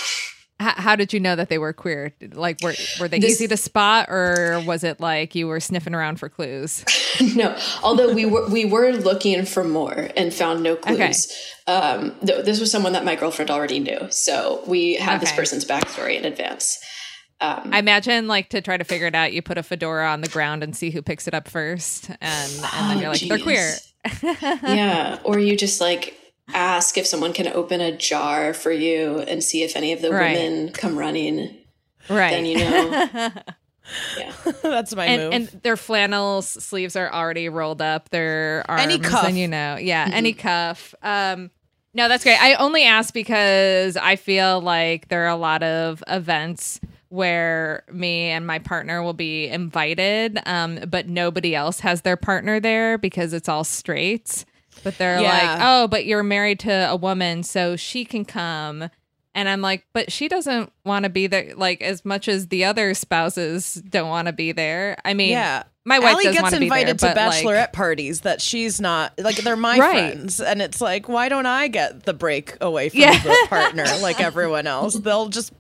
H- 0.62 0.74
how 0.76 0.94
did 0.96 1.12
you 1.12 1.18
know 1.20 1.34
that 1.36 1.48
they 1.48 1.58
were 1.58 1.72
queer? 1.72 2.14
Like, 2.32 2.58
were 2.62 2.74
were 3.00 3.08
they 3.08 3.18
This- 3.18 3.32
easy 3.32 3.48
to 3.48 3.56
spot, 3.56 4.08
or 4.08 4.62
was 4.66 4.84
it 4.84 5.00
like 5.00 5.34
you 5.34 5.46
were 5.48 5.58
sniffing 5.60 5.94
around 5.94 6.18
for 6.20 6.28
clues? 6.28 6.84
no, 7.34 7.56
although 7.82 8.12
we 8.14 8.24
were 8.24 8.48
we 8.48 8.64
were 8.64 8.92
looking 8.92 9.44
for 9.46 9.64
more 9.64 10.10
and 10.16 10.32
found 10.32 10.62
no 10.62 10.76
clues. 10.76 11.32
Um, 11.66 12.14
th- 12.24 12.44
this 12.44 12.60
was 12.60 12.70
someone 12.70 12.92
that 12.92 13.04
my 13.04 13.16
girlfriend 13.16 13.50
already 13.50 13.80
knew, 13.80 14.06
so 14.10 14.62
we 14.66 14.94
had 14.94 15.20
this 15.20 15.32
person's 15.32 15.64
backstory 15.64 16.16
in 16.18 16.24
advance. 16.24 16.78
Um, 17.40 17.70
I 17.72 17.78
imagine, 17.80 18.28
like, 18.28 18.50
to 18.50 18.60
try 18.62 18.76
to 18.76 18.84
figure 18.84 19.08
it 19.08 19.14
out, 19.14 19.32
you 19.32 19.42
put 19.42 19.58
a 19.58 19.62
fedora 19.62 20.08
on 20.08 20.20
the 20.20 20.28
ground 20.28 20.62
and 20.62 20.74
see 20.74 20.90
who 20.90 21.02
picks 21.02 21.26
it 21.26 21.34
up 21.34 21.48
first, 21.48 22.08
and 22.20 22.20
and 22.20 22.62
then 22.62 22.96
Oh, 22.98 23.00
you're 23.00 23.10
like, 23.10 23.20
they're 23.22 23.38
queer. 23.38 23.74
yeah, 24.62 25.18
or 25.24 25.38
you 25.38 25.56
just 25.56 25.80
like 25.80 26.16
ask 26.52 26.98
if 26.98 27.07
someone 27.07 27.33
can 27.33 27.48
open 27.48 27.80
a 27.80 27.96
jar 27.96 28.52
for 28.54 28.70
you 28.70 29.20
and 29.20 29.42
see 29.42 29.62
if 29.62 29.76
any 29.76 29.92
of 29.92 30.02
the 30.02 30.11
Right. 30.11 30.37
women 30.37 30.72
come 30.72 30.98
running. 30.98 31.57
Right. 32.09 32.30
Then 32.30 32.46
you 32.46 32.59
know. 32.59 33.30
Yeah. 34.16 34.33
That's 34.62 34.96
my 34.96 35.04
and, 35.04 35.22
move. 35.22 35.33
and 35.35 35.62
their 35.62 35.76
flannel 35.76 36.40
sleeves 36.40 36.96
are 36.96 37.12
already 37.12 37.50
rolled 37.50 37.83
up. 37.83 38.09
Their 38.09 38.64
arms, 38.66 38.80
Any 38.83 38.98
cuff. 38.98 39.24
then 39.26 39.37
you 39.37 39.46
know, 39.46 39.76
yeah, 39.76 40.09
any 40.11 40.33
cuff. 40.33 40.94
Um, 41.02 41.50
no, 41.92 42.09
that's 42.09 42.24
great. 42.24 42.42
I 42.42 42.54
only 42.54 42.85
ask 42.85 43.12
because 43.12 43.98
I 43.98 44.16
feel 44.16 44.62
like 44.62 45.09
there 45.09 45.24
are 45.24 45.28
a 45.28 45.37
lot 45.37 45.62
of 45.62 46.02
events 46.09 46.80
where 47.11 47.85
me 47.92 48.30
and 48.30 48.46
my 48.46 48.59
partner 48.59 49.02
will 49.02 49.12
be 49.12 49.48
invited, 49.48 50.40
um, 50.46 50.80
but 50.88 51.07
nobody 51.07 51.54
else 51.54 51.80
has 51.80 52.00
their 52.00 52.16
partner 52.16 52.61
there 52.61 52.96
because 52.96 53.35
it's 53.35 53.50
all 53.50 53.64
straight. 53.64 54.46
But 54.84 54.96
they're 54.98 55.20
Yeah. 55.20 55.30
like, 55.56 55.58
oh, 55.62 55.88
but 55.88 56.04
you're 56.06 56.22
married 56.22 56.60
to 56.60 56.70
a 56.90 56.94
woman, 56.96 57.42
so 57.42 57.74
she 57.76 58.04
can 58.04 58.24
come. 58.24 58.88
And 59.36 59.48
I'm 59.48 59.60
like, 59.60 59.84
but 59.92 60.12
she 60.12 60.28
doesn't 60.28 60.70
want 60.84 61.02
to 61.02 61.08
be 61.10 61.26
there, 61.26 61.54
like 61.56 61.82
as 61.82 62.04
much 62.04 62.28
as 62.28 62.46
the 62.48 62.64
other 62.64 62.94
spouses 62.94 63.74
don't 63.74 64.08
want 64.08 64.26
to 64.26 64.32
be 64.32 64.52
there. 64.52 64.96
I 65.04 65.12
mean, 65.14 65.30
yeah. 65.30 65.64
my 65.84 65.98
wife 65.98 66.12
Allie 66.12 66.24
gets 66.26 66.42
be 66.44 66.50
there, 66.50 66.62
invited 66.62 66.98
to 67.00 67.06
bachelorette 67.06 67.44
like, 67.56 67.72
parties 67.72 68.20
that 68.20 68.40
she's 68.40 68.80
not 68.80 69.12
like 69.18 69.34
they're 69.38 69.56
my 69.56 69.76
Right. 69.76 70.12
friends, 70.12 70.40
and 70.40 70.62
it's 70.62 70.80
like 70.80 71.08
why 71.08 71.28
don't 71.28 71.46
I 71.46 71.66
get 71.66 72.04
the 72.04 72.14
break 72.14 72.56
away 72.60 72.90
from 72.90 73.00
Yeah. 73.00 73.18
the 73.20 73.36
partner 73.48 73.86
like 74.02 74.20
everyone 74.20 74.68
else? 74.68 74.94
They'll 74.94 75.28
just 75.30 75.52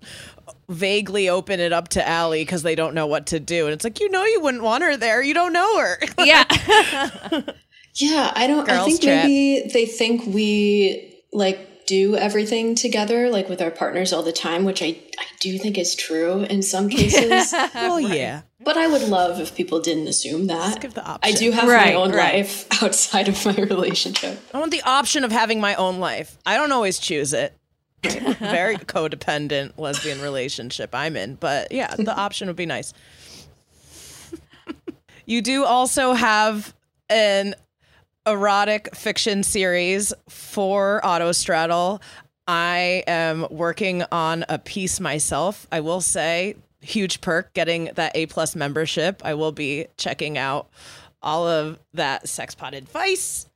vaguely 0.68 1.28
open 1.28 1.58
it 1.58 1.72
up 1.72 1.88
to 1.88 2.06
Allie 2.08 2.42
because 2.42 2.62
they 2.62 2.74
don't 2.76 2.94
know 2.94 3.06
what 3.08 3.26
to 3.26 3.40
do, 3.40 3.64
and 3.66 3.74
it's 3.74 3.82
like 3.82 3.98
you 3.98 4.08
know 4.10 4.24
you 4.24 4.40
wouldn't 4.40 4.62
want 4.62 4.84
her 4.84 4.96
there, 4.96 5.20
you 5.20 5.34
don't 5.34 5.52
know 5.52 5.78
her. 5.80 5.98
yeah, 6.18 6.44
Yeah, 7.94 8.32
I 8.34 8.46
don't. 8.46 8.68
I 8.68 8.84
think 8.84 9.00
trip. 9.00 9.24
maybe 9.24 9.68
they 9.72 9.86
think 9.86 10.26
we 10.26 11.22
like 11.32 11.86
do 11.86 12.16
everything 12.16 12.74
together, 12.74 13.30
like 13.30 13.48
with 13.48 13.60
our 13.60 13.70
partners 13.70 14.12
all 14.12 14.22
the 14.22 14.32
time, 14.32 14.64
which 14.64 14.82
I 14.82 14.86
I 15.18 15.24
do 15.40 15.58
think 15.58 15.78
is 15.78 15.94
true 15.94 16.40
in 16.44 16.62
some 16.62 16.88
cases. 16.98 17.52
well, 17.52 18.00
yeah, 18.00 18.42
but 18.60 18.76
I 18.76 18.86
would 18.88 19.02
love 19.08 19.38
if 19.40 19.54
people 19.54 19.80
didn't 19.80 20.08
assume 20.08 20.46
that. 20.48 20.80
give 20.80 20.94
the 20.94 21.18
I 21.22 21.32
do 21.32 21.50
have 21.52 21.68
Right, 21.68 21.94
my 21.94 21.94
own 21.94 22.10
right. 22.12 22.36
life 22.36 22.66
outside 22.82 23.28
of 23.28 23.44
my 23.46 23.54
relationship. 23.54 24.40
I 24.52 24.58
want 24.58 24.72
the 24.72 24.82
option 24.82 25.22
of 25.24 25.30
having 25.30 25.60
my 25.60 25.74
own 25.76 26.00
life. 26.00 26.36
I 26.44 26.56
don't 26.56 26.72
always 26.72 26.98
choose 26.98 27.32
it. 27.32 27.56
Very 28.02 28.76
codependent 28.76 29.78
lesbian 29.78 30.20
relationship 30.20 30.90
I'm 30.94 31.16
in, 31.16 31.36
but 31.36 31.70
yeah, 31.72 31.94
the 31.96 32.14
option 32.14 32.48
would 32.48 32.56
be 32.56 32.66
nice. 32.66 32.92
you 35.26 35.40
do 35.42 35.64
also 35.64 36.12
have 36.12 36.74
an 37.08 37.54
erotic 38.26 38.94
fiction 38.94 39.42
series 39.42 40.12
for 40.28 41.00
Autostraddle. 41.04 42.00
I 42.46 43.04
am 43.06 43.46
working 43.50 44.04
on 44.12 44.44
a 44.48 44.58
piece 44.58 45.00
myself. 45.00 45.66
I 45.72 45.80
will 45.80 46.00
say, 46.00 46.56
huge 46.80 47.20
perk 47.20 47.52
getting 47.54 47.90
that 47.94 48.12
A 48.14 48.26
plus 48.26 48.54
membership. 48.54 49.22
I 49.24 49.34
will 49.34 49.52
be 49.52 49.86
checking 49.96 50.36
out 50.36 50.68
all 51.22 51.46
of 51.46 51.78
that 51.94 52.28
sex 52.28 52.54
pod 52.54 52.74
advice. 52.74 53.48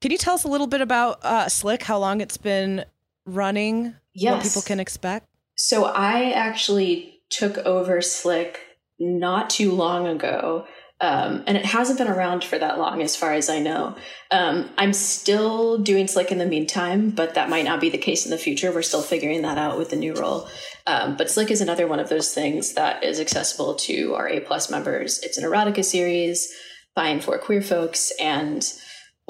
Can 0.00 0.10
you 0.10 0.18
tell 0.18 0.34
us 0.34 0.44
a 0.44 0.48
little 0.48 0.66
bit 0.66 0.80
about 0.80 1.22
uh, 1.22 1.48
Slick? 1.48 1.82
How 1.82 1.98
long 1.98 2.22
it's 2.22 2.38
been 2.38 2.84
running? 3.26 3.94
Yes. 4.14 4.32
What 4.32 4.42
people 4.42 4.62
can 4.62 4.80
expect? 4.80 5.26
So 5.56 5.84
I 5.84 6.30
actually 6.30 7.20
took 7.28 7.58
over 7.58 8.00
Slick 8.00 8.60
not 8.98 9.50
too 9.50 9.72
long 9.72 10.06
ago. 10.06 10.66
Um, 11.00 11.44
and 11.46 11.56
it 11.56 11.64
hasn't 11.64 11.98
been 11.98 12.08
around 12.08 12.44
for 12.44 12.58
that 12.58 12.78
long, 12.78 13.00
as 13.00 13.16
far 13.16 13.32
as 13.32 13.48
I 13.48 13.58
know. 13.58 13.96
Um, 14.30 14.68
I'm 14.76 14.92
still 14.92 15.78
doing 15.78 16.06
Slick 16.06 16.30
in 16.30 16.38
the 16.38 16.46
meantime, 16.46 17.10
but 17.10 17.34
that 17.34 17.48
might 17.48 17.64
not 17.64 17.80
be 17.80 17.88
the 17.88 17.96
case 17.96 18.26
in 18.26 18.30
the 18.30 18.38
future. 18.38 18.70
We're 18.70 18.82
still 18.82 19.02
figuring 19.02 19.42
that 19.42 19.56
out 19.56 19.78
with 19.78 19.90
the 19.90 19.96
new 19.96 20.14
role. 20.14 20.48
Um, 20.86 21.16
but 21.16 21.30
Slick 21.30 21.50
is 21.50 21.60
another 21.60 21.86
one 21.86 22.00
of 22.00 22.10
those 22.10 22.34
things 22.34 22.74
that 22.74 23.02
is 23.02 23.18
accessible 23.18 23.74
to 23.76 24.14
our 24.14 24.28
A 24.28 24.40
plus 24.40 24.70
members. 24.70 25.20
It's 25.22 25.38
an 25.38 25.44
erotica 25.44 25.84
series, 25.84 26.52
fine 26.94 27.20
for 27.20 27.38
queer 27.38 27.62
folks, 27.62 28.12
and 28.20 28.70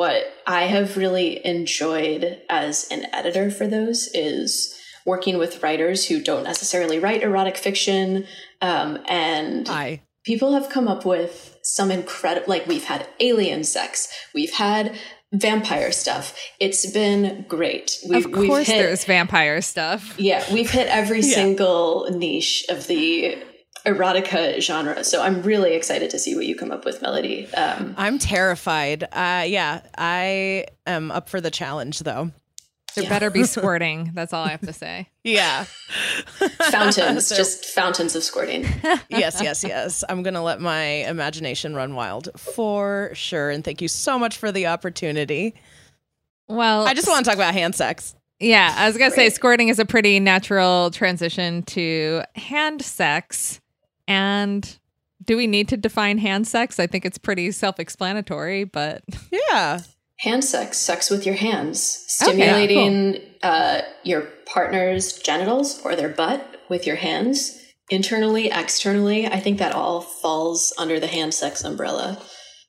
what 0.00 0.24
I 0.46 0.62
have 0.62 0.96
really 0.96 1.44
enjoyed 1.44 2.40
as 2.48 2.88
an 2.90 3.04
editor 3.12 3.50
for 3.50 3.66
those 3.66 4.08
is 4.14 4.74
working 5.04 5.36
with 5.36 5.62
writers 5.62 6.06
who 6.06 6.22
don't 6.22 6.44
necessarily 6.44 6.98
write 6.98 7.22
erotic 7.22 7.58
fiction. 7.58 8.24
Um, 8.62 8.98
and 9.06 9.68
Hi. 9.68 10.00
people 10.24 10.52
have 10.52 10.70
come 10.70 10.88
up 10.88 11.04
with 11.04 11.58
some 11.62 11.90
incredible, 11.90 12.46
like 12.48 12.66
we've 12.66 12.84
had 12.84 13.06
alien 13.20 13.64
sex, 13.64 14.12
we've 14.34 14.52
had 14.54 14.96
vampire 15.32 15.92
stuff. 15.92 16.36
It's 16.58 16.90
been 16.90 17.44
great. 17.48 17.98
We've, 18.08 18.26
of 18.26 18.32
course, 18.32 18.66
hit, 18.66 18.78
there's 18.78 19.04
vampire 19.04 19.60
stuff. 19.62 20.18
yeah, 20.18 20.44
we've 20.52 20.70
hit 20.70 20.88
every 20.88 21.20
Yeah. 21.20 21.34
single 21.34 22.08
niche 22.10 22.66
of 22.68 22.86
the 22.88 23.38
erotica 23.86 24.60
genre. 24.60 25.04
So 25.04 25.22
I'm 25.22 25.42
really 25.42 25.74
excited 25.74 26.10
to 26.10 26.18
see 26.18 26.34
what 26.34 26.46
you 26.46 26.54
come 26.56 26.70
up 26.70 26.84
with, 26.84 27.00
Melody. 27.00 27.46
Um, 27.54 27.94
I'm 27.96 28.18
terrified. 28.18 29.04
Uh, 29.04 29.44
yeah, 29.46 29.80
I 29.96 30.66
am 30.86 31.10
up 31.10 31.28
for 31.28 31.40
the 31.40 31.50
challenge 31.50 32.00
though. 32.00 32.30
There 32.94 33.04
Yeah. 33.04 33.10
better 33.10 33.30
be 33.30 33.44
squirting. 33.56 34.10
That's 34.14 34.32
all 34.32 34.44
I 34.44 34.50
have 34.50 34.60
to 34.62 34.72
say. 34.72 35.08
Yeah. 35.24 35.64
fountains, 36.70 37.26
So- 37.26 37.36
just 37.42 37.64
fountains 37.66 38.16
of 38.16 38.22
squirting. 38.22 38.62
yes, 39.08 39.40
yes, 39.42 39.64
yes. 39.64 40.04
I'm 40.08 40.22
going 40.22 40.34
to 40.34 40.40
let 40.40 40.60
my 40.60 40.82
imagination 40.82 41.74
run 41.74 41.94
wild 41.94 42.28
for 42.36 43.10
sure. 43.14 43.50
And 43.50 43.64
thank 43.64 43.80
you 43.82 43.88
so 43.88 44.18
much 44.18 44.36
for 44.36 44.50
the 44.52 44.66
opportunity. 44.66 45.54
Well, 46.48 46.86
I 46.86 46.94
just 46.94 47.06
want 47.08 47.24
to 47.24 47.28
talk 47.30 47.36
about 47.36 47.54
hand 47.54 47.74
sex. 47.74 48.14
Yeah, 48.42 48.74
I 48.76 48.86
was 48.86 48.96
gonna 48.96 49.10
say 49.10 49.28
squirting 49.28 49.68
is 49.68 49.78
a 49.78 49.84
pretty 49.84 50.18
natural 50.18 50.90
transition 50.90 51.62
to 51.64 52.22
hand 52.34 52.80
sex. 52.82 53.60
And 54.08 54.78
do 55.22 55.36
we 55.36 55.46
need 55.46 55.68
to 55.68 55.76
define 55.76 56.16
hand 56.16 56.48
sex? 56.48 56.80
I 56.80 56.86
think 56.86 57.04
it's 57.04 57.18
pretty 57.18 57.52
self-explanatory, 57.52 58.64
but 58.64 59.02
Yeah. 59.30 59.80
Hand 60.22 60.44
sex, 60.44 60.76
sex 60.78 61.08
with 61.10 61.24
your 61.24 61.34
hands, 61.36 62.04
Okay, 62.22 62.32
stimulating 62.32 63.20
uh, 63.42 63.80
your 64.04 64.22
partner's 64.46 65.14
genitals 65.18 65.80
or 65.84 65.96
their 65.96 66.10
butt 66.10 66.44
with 66.68 66.86
your 66.86 66.96
hands, 66.96 67.58
internally, 67.88 68.50
externally. 68.50 69.26
I 69.26 69.40
think 69.40 69.58
that 69.58 69.72
all 69.74 70.00
falls 70.02 70.72
under 70.78 71.00
the 71.00 71.06
hand 71.06 71.32
sex 71.34 71.64
umbrella. 71.64 72.18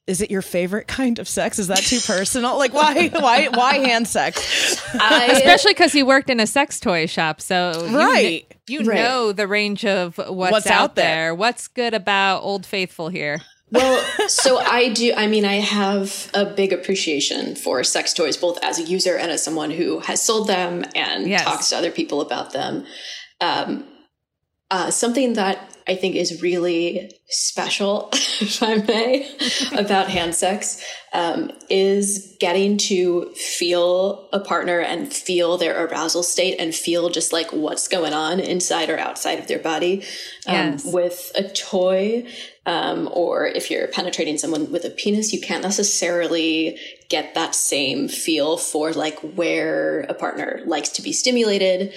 is 0.08 0.20
it 0.22 0.32
your 0.32 0.42
favorite 0.42 0.88
kind 0.88 1.20
of 1.20 1.28
sex? 1.28 1.60
Is 1.60 1.68
that 1.68 1.78
too 1.80 2.00
personal? 2.00 2.58
Like 2.58 2.74
why 2.74 3.10
why 3.10 3.48
why 3.50 3.74
hand 3.80 4.08
sex? 4.08 4.82
I, 4.96 5.26
Especially 5.34 5.74
because 5.74 5.94
you 5.94 6.06
worked 6.06 6.30
in 6.30 6.40
a 6.40 6.48
sex 6.48 6.80
toy 6.80 7.06
shop, 7.06 7.40
so 7.42 7.86
you 7.88 7.98
Right. 7.98 8.56
you, 8.68 8.80
Right. 8.84 8.96
know 8.98 9.32
the 9.34 9.48
range 9.48 9.84
of 9.86 10.18
what's, 10.18 10.52
What's 10.54 10.68
out, 10.68 10.82
out 10.82 10.96
there. 10.96 11.06
there. 11.06 11.36
What's 11.36 11.68
good 11.68 11.94
about 11.94 12.40
Old 12.44 12.66
Faithful 12.66 13.10
here? 13.10 13.42
Well, 13.72 14.04
so 14.28 14.58
I 14.58 14.90
do. 14.90 15.14
I 15.16 15.28
mean, 15.28 15.46
I 15.46 15.56
have 15.56 16.30
a 16.34 16.46
big 16.46 16.74
appreciation 16.74 17.56
for 17.56 17.84
sex 17.84 18.14
toys, 18.14 18.38
both 18.38 18.60
as 18.64 18.80
a 18.80 18.84
user 18.84 19.16
and 19.18 19.32
as 19.32 19.44
someone 19.44 19.72
who 19.72 20.00
has 20.02 20.22
sold 20.22 20.48
them 20.48 20.84
and 20.96 21.28
Yes. 21.28 21.44
talks 21.44 21.70
to 21.70 21.78
other 21.78 21.92
people 21.92 22.22
about 22.22 22.52
them. 22.54 22.86
Um, 23.40 23.86
uh, 24.72 24.90
something 24.90 25.34
that 25.34 25.72
I 25.88 25.96
think 25.96 26.16
is 26.16 26.42
really 26.42 27.12
special, 27.28 28.10
if 28.14 28.64
I 28.64 28.76
may, 28.76 29.30
about 29.78 30.10
hand 30.10 30.34
sex 30.34 30.84
um, 31.12 31.52
is 31.70 32.38
getting 32.40 32.78
to 32.78 33.34
feel 33.34 34.30
a 34.32 34.40
partner 34.40 34.80
and 34.80 35.12
feel 35.12 35.58
their 35.58 35.86
arousal 35.86 36.24
state 36.24 36.56
and 36.58 36.74
feel 36.74 37.10
just 37.10 37.34
like 37.34 37.52
what's 37.52 37.90
going 37.90 38.14
on 38.14 38.40
inside 38.40 38.90
or 38.90 38.98
outside 38.98 39.40
of 39.40 39.48
their 39.48 39.60
body. 39.60 40.04
Um, 40.48 40.56
Yes. 40.72 40.86
With 40.86 41.32
a 41.36 41.44
toy, 41.50 42.26
um, 42.66 43.10
or 43.12 43.48
if 43.48 43.70
you're 43.70 43.88
penetrating 43.88 44.38
someone 44.38 44.72
with 44.72 44.86
a 44.86 44.90
penis, 44.90 45.34
you 45.34 45.42
can't 45.42 45.64
necessarily 45.64 46.78
get 47.10 47.34
that 47.36 47.56
same 47.56 48.08
feel 48.08 48.56
for 48.56 48.94
like 48.94 49.20
where 49.20 50.02
a 50.02 50.14
partner 50.14 50.62
likes 50.66 50.90
to 50.90 51.02
be 51.02 51.12
stimulated, 51.12 51.94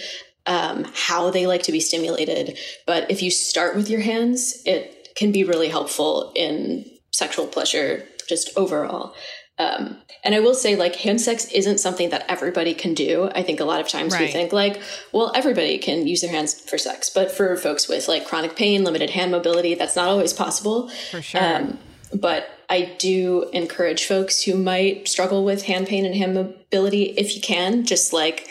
um, 0.47 0.87
how 0.95 1.31
they 1.31 1.47
like 1.47 1.63
to 1.65 1.73
be 1.73 1.81
stimulated. 1.81 2.59
But 2.87 3.11
if 3.11 3.23
you 3.23 3.31
start 3.31 3.77
with 3.77 3.89
your 3.89 4.01
hands, 4.01 4.63
it 4.65 5.09
can 5.15 5.33
be 5.33 5.45
really 5.45 5.69
helpful 5.69 6.33
in 6.35 6.85
sexual 7.13 7.47
pleasure 7.47 8.05
just 8.29 8.51
overall. 8.57 9.15
Um, 9.57 9.99
and 10.25 10.35
I 10.35 10.41
will 10.41 10.55
say, 10.55 10.75
like, 10.75 10.97
hand 10.97 11.21
sex 11.21 11.47
isn't 11.53 11.79
something 11.79 12.11
that 12.11 12.25
everybody 12.29 12.75
can 12.75 12.93
do. 12.95 13.31
I 13.35 13.43
think 13.43 13.61
a 13.61 13.65
lot 13.65 13.81
of 13.81 13.87
times 13.87 14.19
we 14.19 14.27
think, 14.27 14.53
like, 14.53 14.81
well, 15.13 15.31
everybody 15.35 15.79
can 15.79 16.09
use 16.09 16.23
their 16.23 16.31
hands 16.31 16.59
for 16.59 16.77
sex. 16.77 17.09
But 17.09 17.31
for 17.31 17.57
folks 17.57 17.87
with 17.87 18.09
like 18.09 18.27
chronic 18.27 18.57
pain, 18.57 18.83
limited 18.83 19.11
hand 19.11 19.31
mobility, 19.31 19.75
that's 19.75 19.95
not 19.95 20.09
always 20.09 20.33
possible. 20.33 20.89
For 21.11 21.23
sure. 21.23 21.45
Um, 21.45 21.79
but 22.13 22.49
I 22.69 22.95
do 22.99 23.49
encourage 23.53 24.07
folks 24.07 24.43
who 24.43 24.57
might 24.57 25.07
struggle 25.07 25.45
with 25.45 25.65
hand 25.65 25.87
pain 25.87 26.05
and 26.05 26.15
hand 26.17 26.35
mobility, 26.35 27.05
if 27.17 27.37
you 27.37 27.43
can, 27.43 27.85
just 27.85 28.13
like 28.13 28.49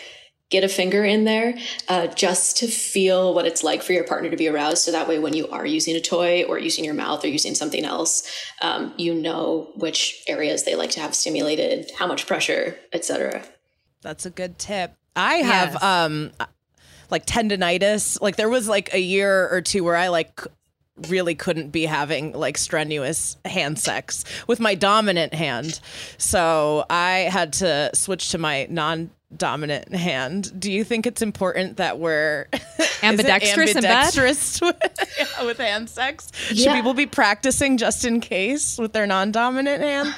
get 0.54 0.64
a 0.64 0.70
finger 0.70 1.04
in 1.04 1.26
there 1.26 1.56
uh, 1.90 2.08
just 2.08 2.58
to 2.60 2.68
feel 2.68 3.34
what 3.34 3.46
it's 3.46 3.64
like 3.64 3.82
for 3.84 3.92
your 3.92 4.04
partner 4.06 4.30
to 4.30 4.38
be 4.38 4.48
aroused. 4.48 4.84
So 4.86 4.92
that 4.92 5.08
way, 5.08 5.18
when 5.20 5.34
you 5.34 5.50
are 5.50 5.66
using 5.66 5.96
a 5.96 6.00
toy 6.00 6.44
or 6.44 6.60
using 6.60 6.86
your 6.86 6.94
mouth 6.94 7.26
or 7.26 7.28
using 7.28 7.56
something 7.56 7.84
else, 7.84 8.24
um, 8.62 8.94
you 8.98 9.14
know 9.14 9.72
which 9.76 10.24
areas 10.28 10.64
they 10.64 10.76
like 10.76 10.92
to 10.92 11.00
have 11.02 11.14
stimulated, 11.16 11.92
how 11.98 12.08
much 12.08 12.28
pressure, 12.28 12.78
etc. 12.94 13.44
That's 14.02 14.26
a 14.26 14.30
good 14.30 14.58
tip. 14.60 14.94
I 15.16 15.36
have 15.54 15.74
Yes. 15.74 15.84
um 15.84 16.32
like 17.10 17.26
tendonitis. 17.26 18.22
Like 18.22 18.36
there 18.36 18.50
was 18.50 18.68
like 18.68 18.94
a 18.94 19.00
year 19.00 19.50
or 19.50 19.62
two 19.62 19.84
where 19.84 19.96
I 19.96 20.08
like 20.10 20.40
really 21.10 21.34
couldn't 21.36 21.70
be 21.70 21.86
having 21.86 22.34
like 22.34 22.58
strenuous 22.58 23.38
hand 23.46 23.80
sex 23.80 24.24
with 24.48 24.60
my 24.60 24.76
dominant 24.76 25.34
hand. 25.34 25.80
So 26.18 26.86
I 26.90 27.30
had 27.32 27.54
to 27.54 27.90
switch 27.94 28.30
to 28.30 28.38
my 28.38 28.68
non 28.70 29.10
dominant 29.38 29.94
hand. 29.94 30.60
Do 30.60 30.72
you 30.72 30.84
think 30.84 31.06
it's 31.06 31.22
important 31.22 31.78
that 31.78 32.00
we're 32.00 32.48
is 32.54 32.60
it 32.80 33.04
Ambidextrous 33.04 33.76
in 33.76 33.82
bed? 33.82 33.86
ambidextrous 33.86 34.62
with, 34.62 34.76
yeah, 35.18 35.44
with 35.46 35.58
hand 35.58 35.90
sex? 35.90 36.32
Should 36.48 36.58
Yeah. 36.58 36.76
people 36.76 36.94
be 36.94 37.06
practicing 37.06 37.78
just 37.78 38.06
in 38.06 38.20
case 38.22 38.78
with 38.78 38.94
their 38.94 39.08
non 39.08 39.32
dominant 39.32 39.82
hand? 39.82 40.14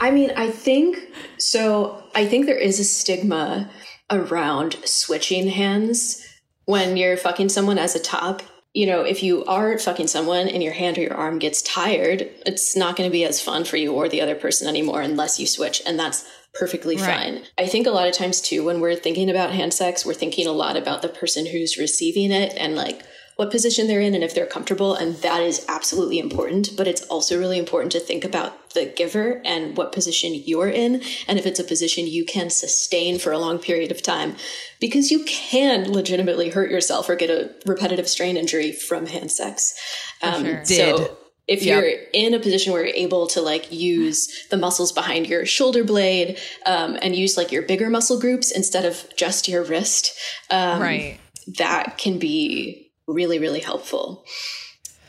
I 0.00 0.10
mean, 0.10 0.32
I 0.36 0.50
think 0.50 0.98
so. 1.38 2.02
I 2.14 2.26
think 2.26 2.46
there 2.46 2.56
is 2.58 2.78
a 2.78 2.84
stigma 2.84 3.70
around 4.10 4.76
switching 4.84 5.48
hands 5.48 6.24
when 6.64 6.96
you're 6.96 7.16
fucking 7.16 7.48
someone 7.48 7.78
as 7.78 7.94
a 7.94 8.00
top. 8.00 8.42
You 8.74 8.86
know, 8.86 9.00
if 9.00 9.22
you 9.22 9.44
are 9.46 9.76
fucking 9.78 10.06
someone 10.06 10.46
and 10.46 10.62
your 10.62 10.74
hand 10.74 10.98
or 10.98 11.00
your 11.00 11.14
arm 11.14 11.38
gets 11.38 11.62
tired, 11.62 12.28
it's 12.46 12.76
not 12.76 12.96
going 12.96 13.08
to 13.08 13.12
be 13.12 13.24
as 13.24 13.40
fun 13.40 13.64
for 13.64 13.76
you 13.76 13.92
or 13.92 14.08
the 14.08 14.20
other 14.20 14.34
person 14.34 14.68
anymore 14.68 15.00
unless 15.00 15.40
you 15.40 15.46
switch. 15.46 15.82
And 15.86 15.98
that's 15.98 16.24
perfectly 16.54 16.96
Right. 16.96 17.04
fine. 17.04 17.42
I 17.56 17.66
think 17.66 17.86
a 17.86 17.90
lot 17.90 18.08
of 18.08 18.14
times, 18.14 18.40
too, 18.40 18.64
when 18.64 18.80
we're 18.80 18.96
thinking 18.96 19.30
about 19.30 19.52
hand 19.52 19.72
sex, 19.74 20.04
we're 20.04 20.14
thinking 20.14 20.46
a 20.46 20.52
lot 20.52 20.76
about 20.76 21.02
the 21.02 21.08
person 21.08 21.46
who's 21.46 21.76
receiving 21.78 22.32
it 22.32 22.52
and 22.56 22.74
like 22.74 23.02
what 23.36 23.52
position 23.52 23.86
they're 23.86 24.00
in 24.00 24.14
and 24.16 24.24
if 24.24 24.34
they're 24.34 24.46
comfortable. 24.46 24.94
And 24.96 25.14
that 25.18 25.40
is 25.42 25.64
absolutely 25.68 26.18
important. 26.18 26.70
But 26.76 26.88
it's 26.88 27.02
also 27.02 27.38
really 27.38 27.56
important 27.58 27.92
to 27.92 28.00
think 28.00 28.24
about 28.24 28.70
the 28.70 28.86
giver 28.86 29.40
and 29.44 29.76
what 29.76 29.92
position 29.92 30.34
you're 30.34 30.68
in. 30.68 31.02
And 31.28 31.38
if 31.38 31.46
it's 31.46 31.60
a 31.60 31.64
position 31.64 32.08
you 32.08 32.24
can 32.24 32.50
sustain 32.50 33.20
for 33.20 33.30
a 33.30 33.38
long 33.38 33.60
period 33.60 33.92
of 33.92 34.02
time, 34.02 34.34
because 34.80 35.12
you 35.12 35.24
can 35.24 35.92
legitimately 35.92 36.50
hurt 36.50 36.68
yourself 36.68 37.08
or 37.08 37.14
get 37.14 37.30
a 37.30 37.54
repetitive 37.64 38.08
strain 38.08 38.36
injury 38.36 38.72
from 38.72 39.06
hand 39.06 39.30
sex. 39.30 39.78
Um, 40.20 40.44
sure. 40.44 40.64
Did. 40.64 40.96
So 40.96 41.18
if 41.48 41.62
Yep. 41.62 41.82
you're 41.82 41.92
in 42.12 42.34
a 42.34 42.38
position 42.38 42.72
where 42.72 42.84
you're 42.84 42.94
able 42.94 43.26
to 43.28 43.40
like 43.40 43.72
use 43.72 44.28
the 44.50 44.56
muscles 44.56 44.92
behind 44.92 45.26
your 45.26 45.46
shoulder 45.46 45.82
blade 45.82 46.38
um, 46.66 46.98
and 47.02 47.16
use 47.16 47.36
like 47.36 47.50
your 47.50 47.62
bigger 47.62 47.88
muscle 47.90 48.20
groups 48.20 48.50
instead 48.50 48.84
of 48.84 49.04
just 49.16 49.48
your 49.48 49.64
wrist, 49.64 50.12
um, 50.50 50.80
right. 50.80 51.18
that 51.56 51.96
can 51.98 52.18
be 52.18 52.92
really, 53.06 53.38
really 53.38 53.60
helpful. 53.60 54.24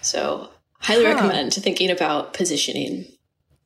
So, 0.02 0.50
highly 0.80 1.04
Huh. 1.06 1.14
recommend 1.16 1.54
thinking 1.54 1.92
about 1.92 2.34
positioning. 2.34 3.06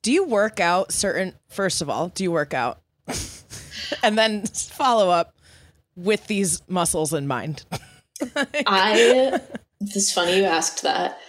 Do 0.01 0.11
you 0.11 0.23
work 0.25 0.59
out 0.59 0.91
certain 0.91 1.35
first 1.47 1.81
of 1.81 1.89
all, 1.89 2.09
do 2.09 2.23
you 2.23 2.31
work 2.31 2.53
out? 2.53 2.79
and 4.03 4.17
then 4.17 4.45
follow 4.47 5.09
up 5.09 5.35
with 5.95 6.25
these 6.27 6.61
muscles 6.67 7.13
in 7.13 7.27
mind. 7.27 7.63
I, 8.65 9.39
it's 9.81 10.11
funny 10.11 10.37
you 10.37 10.45
asked 10.45 10.81
that. 10.83 11.19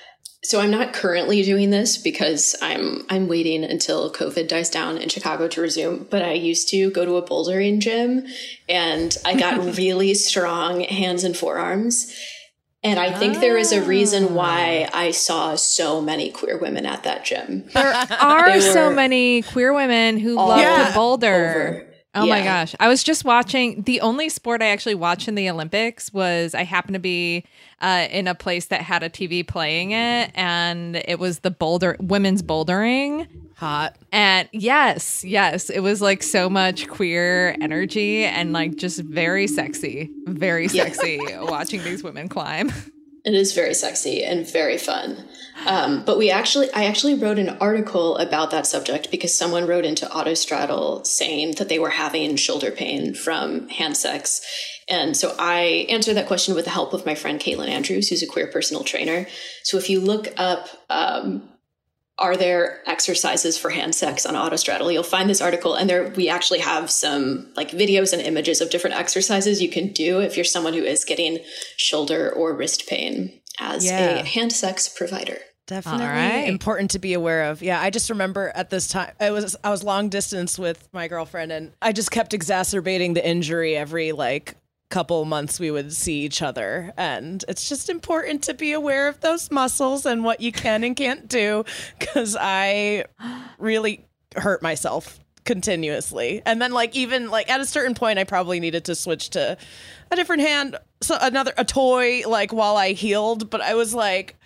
So 0.45 0.61
I'm 0.61 0.71
not 0.71 0.93
currently 0.93 1.43
doing 1.43 1.71
this 1.71 1.97
because 1.97 2.55
I'm 2.61 3.05
I'm 3.09 3.29
waiting 3.29 3.65
until 3.65 4.13
COVID 4.13 4.47
dies 4.47 4.69
down 4.69 4.99
in 4.99 5.09
Chicago 5.09 5.49
to 5.49 5.61
resume. 5.63 6.07
But 6.11 6.23
I 6.23 6.33
used 6.33 6.69
to 6.69 6.91
go 6.91 7.05
to 7.07 7.17
a 7.17 7.23
bouldering 7.23 7.81
gym, 7.81 8.27
and 8.69 9.17
I 9.25 9.37
got 9.39 9.77
really 9.79 10.13
strong 10.15 10.83
hands 10.83 11.25
and 11.25 11.37
forearms. 11.37 12.15
And 12.83 13.01
I 13.01 13.19
think 13.19 13.41
there 13.41 13.57
is 13.57 13.73
a 13.73 13.81
reason 13.83 14.25
ah. 14.25 14.35
why 14.35 14.91
I 14.93 15.13
saw 15.13 15.55
so 15.55 16.03
many 16.03 16.31
queer 16.31 16.59
women 16.59 16.85
at 16.85 17.05
that 17.05 17.25
gym. 17.25 17.65
There 17.73 17.95
are 18.21 18.61
so 18.61 18.93
many 18.93 19.41
queer 19.41 19.73
women 19.73 20.19
who 20.19 20.35
love 20.35 20.61
Yeah. 20.61 20.89
to 20.89 20.95
boulder. 20.95 21.35
over. 21.35 21.94
Oh 22.15 22.27
my 22.27 22.43
gosh. 22.43 22.75
I 22.79 22.89
was 22.89 23.03
just 23.03 23.25
watching 23.25 23.83
the 23.83 24.01
only 24.01 24.29
sport 24.29 24.63
I 24.63 24.67
actually 24.67 24.95
watched 24.95 25.27
in 25.29 25.35
the 25.35 25.51
Olympics 25.51 26.13
was 26.13 26.55
I 26.55 26.63
happened 26.63 26.95
to 26.95 27.01
be 27.01 27.45
uh, 27.81 28.07
in 28.11 28.29
a 28.29 28.35
place 28.35 28.67
that 28.67 28.83
had 28.83 29.03
a 29.03 29.11
TV 29.11 29.47
playing 29.47 29.91
it 29.91 30.31
and 30.35 30.97
it 31.09 31.19
was 31.19 31.41
the 31.41 31.51
boulder 31.51 31.97
women's 32.01 32.43
bouldering. 32.43 33.27
Hot. 33.57 33.97
And 34.13 34.49
yes, 34.53 35.25
yes, 35.25 35.71
it 35.71 35.81
was 35.81 36.01
like 36.03 36.23
so 36.23 36.49
much 36.51 36.89
queer 36.89 37.57
energy 37.61 38.25
and 38.25 38.53
like 38.53 38.77
just 38.77 39.01
very 39.01 39.47
sexy, 39.47 40.11
very 40.27 40.67
Yeah. 40.67 40.85
sexy 40.85 41.21
watching 41.41 41.83
these 41.85 42.03
women 42.03 42.29
climb. 42.29 42.73
It 43.25 43.35
is 43.35 43.55
very 43.55 43.73
sexy 43.73 44.23
and 44.23 44.47
very 44.47 44.77
fun. 44.77 45.25
Um, 45.67 46.05
but 46.05 46.19
we 46.19 46.31
actually, 46.31 46.71
I 46.75 46.85
actually 46.85 47.15
wrote 47.15 47.39
an 47.39 47.57
article 47.61 48.19
about 48.19 48.51
that 48.51 48.67
subject 48.67 49.11
because 49.11 49.37
someone 49.37 49.67
wrote 49.67 49.87
into 49.87 50.05
Autostraddle 50.07 51.07
saying 51.07 51.55
that 51.57 51.71
they 51.71 51.79
were 51.79 51.91
having 51.91 52.37
shoulder 52.37 52.71
pain 52.71 53.15
from 53.15 53.69
hand 53.71 53.97
sex. 53.97 54.43
And 54.91 55.17
so 55.17 55.35
I 55.39 55.87
answered 55.89 56.15
that 56.15 56.27
question 56.27 56.55
with 56.55 56.67
the 56.67 56.71
help 56.71 56.93
of 56.93 57.07
my 57.07 57.15
friend 57.15 57.41
Caitlin 57.41 57.69
Andrews, 57.69 58.11
who's 58.11 58.23
a 58.23 58.27
queer 58.27 58.49
personal 58.49 58.85
trainer. 58.85 59.27
So 59.63 59.79
if 59.79 59.89
you 59.89 60.01
look 60.01 60.29
up, 60.37 60.69
um, 60.91 61.49
are 62.19 62.37
there 62.37 62.81
exercises 62.89 63.59
for 63.59 63.71
hand 63.71 63.95
sex 63.95 64.25
on 64.25 64.35
Autostraddle? 64.35 64.93
You'll 64.93 65.03
find 65.03 65.29
this 65.29 65.41
article, 65.41 65.75
and 65.75 65.91
there 65.91 66.09
we 66.11 66.29
actually 66.29 66.61
have 66.61 66.91
some 66.91 67.53
like 67.57 67.71
videos 67.71 68.13
and 68.13 68.23
images 68.23 68.61
of 68.61 68.71
different 68.71 68.97
exercises 68.97 69.61
you 69.61 69.69
can 69.69 69.89
do 69.93 70.21
if 70.21 70.37
you're 70.37 70.45
someone 70.45 70.75
who 70.75 70.83
is 70.85 71.05
getting 71.05 71.39
shoulder 71.77 72.31
or 72.31 72.55
wrist 72.55 72.87
pain 72.89 73.41
as 73.59 73.85
Yeah. 73.85 74.21
a 74.21 74.25
hand 74.25 74.53
sex 74.53 74.89
provider. 74.89 75.39
Definitely 75.67 76.05
right. 76.07 76.47
important 76.47 76.91
to 76.91 76.99
be 76.99 77.15
aware 77.15 77.45
of. 77.45 77.63
Yeah, 77.63 77.81
I 77.81 77.89
just 77.89 78.11
remember 78.11 78.53
at 78.55 78.69
this 78.69 78.87
time 78.87 79.13
I 79.19 79.31
was 79.31 79.57
I 79.65 79.71
was 79.71 79.83
long 79.83 80.11
distance 80.11 80.59
with 80.59 80.87
my 80.93 81.09
girlfriend 81.09 81.53
and 81.53 81.73
I 81.81 81.93
just 81.93 82.11
kept 82.11 82.35
exacerbating 82.35 83.15
the 83.15 83.27
injury 83.27 83.75
every 83.75 84.13
like 84.13 84.57
couple 84.95 85.25
months 85.25 85.59
we 85.59 85.73
would 85.73 85.93
see 85.93 86.21
each 86.21 86.41
other 86.41 86.93
and 86.97 87.45
it's 87.49 87.69
just 87.69 87.91
important 87.91 88.45
to 88.45 88.55
be 88.55 88.71
aware 88.71 89.09
of 89.09 89.19
those 89.23 89.51
muscles 89.51 90.07
and 90.07 90.23
what 90.23 90.41
you 90.41 90.53
can 90.53 90.85
and 90.85 90.95
can't 90.95 91.27
do 91.27 91.65
cuz 91.99 92.37
I 92.41 93.05
really 93.59 94.07
hurt 94.37 94.63
myself 94.63 95.19
continuously. 95.45 96.43
And 96.47 96.63
then 96.63 96.71
like 96.71 96.95
even 96.95 97.29
like 97.29 97.51
at 97.51 97.61
a 97.61 97.67
certain 97.67 97.97
point 97.97 98.21
I 98.21 98.25
probably 98.25 98.61
needed 98.61 98.85
to 98.85 98.95
switch 98.95 99.31
to 99.31 99.57
a 100.13 100.15
different 100.15 100.43
hand 100.43 100.77
so 101.03 101.19
another 101.21 101.53
a 101.57 101.65
toy 101.65 102.23
like 102.29 102.53
while 102.53 102.77
I 102.77 102.93
healed, 102.93 103.51
but 103.51 103.61
I 103.61 103.75
was 103.75 103.95
like 103.95 104.37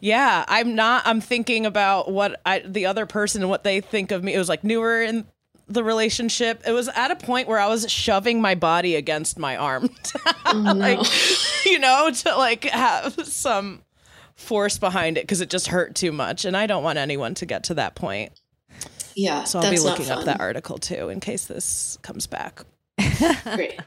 Yeah, 0.00 0.44
I'm 0.46 0.76
not. 0.76 1.02
I'm 1.06 1.20
thinking 1.20 1.66
about 1.66 2.08
what 2.08 2.40
I, 2.46 2.60
the 2.60 2.86
other 2.86 3.04
person 3.04 3.42
and 3.42 3.50
what 3.50 3.64
they 3.64 3.80
think 3.80 4.12
of 4.12 4.22
me. 4.22 4.32
It 4.32 4.38
was 4.38 4.48
like 4.48 4.62
newer 4.62 5.02
in 5.02 5.26
the 5.68 5.84
relationship. 5.84 6.62
It 6.66 6.72
was 6.72 6.88
at 6.88 7.10
a 7.10 7.16
point 7.16 7.48
where 7.48 7.58
I 7.58 7.68
was 7.68 7.90
shoving 7.90 8.40
my 8.40 8.54
body 8.54 8.96
against 8.96 9.38
my 9.38 9.56
arm, 9.56 9.90
like 10.54 11.00
you 11.66 11.78
know, 11.78 12.10
to 12.10 12.36
like 12.36 12.64
have 12.64 13.14
some 13.26 13.82
force 14.34 14.78
behind 14.78 15.18
it 15.18 15.22
because 15.22 15.40
it 15.40 15.50
just 15.50 15.68
hurt 15.68 15.94
too 15.94 16.12
much, 16.12 16.44
and 16.44 16.56
I 16.56 16.66
don't 16.66 16.82
want 16.82 16.98
anyone 16.98 17.34
to 17.34 17.46
get 17.46 17.64
to 17.64 17.74
that 17.74 17.94
point. 17.94 18.32
Yeah, 19.14 19.44
So 19.44 19.58
I'll 19.58 19.70
be 19.70 19.80
looking 19.80 20.10
up 20.10 20.24
that 20.26 20.40
article 20.40 20.78
too 20.78 21.08
in 21.08 21.18
case 21.18 21.46
this 21.46 21.98
comes 22.02 22.28
back. 22.28 22.62
Great. 23.44 23.80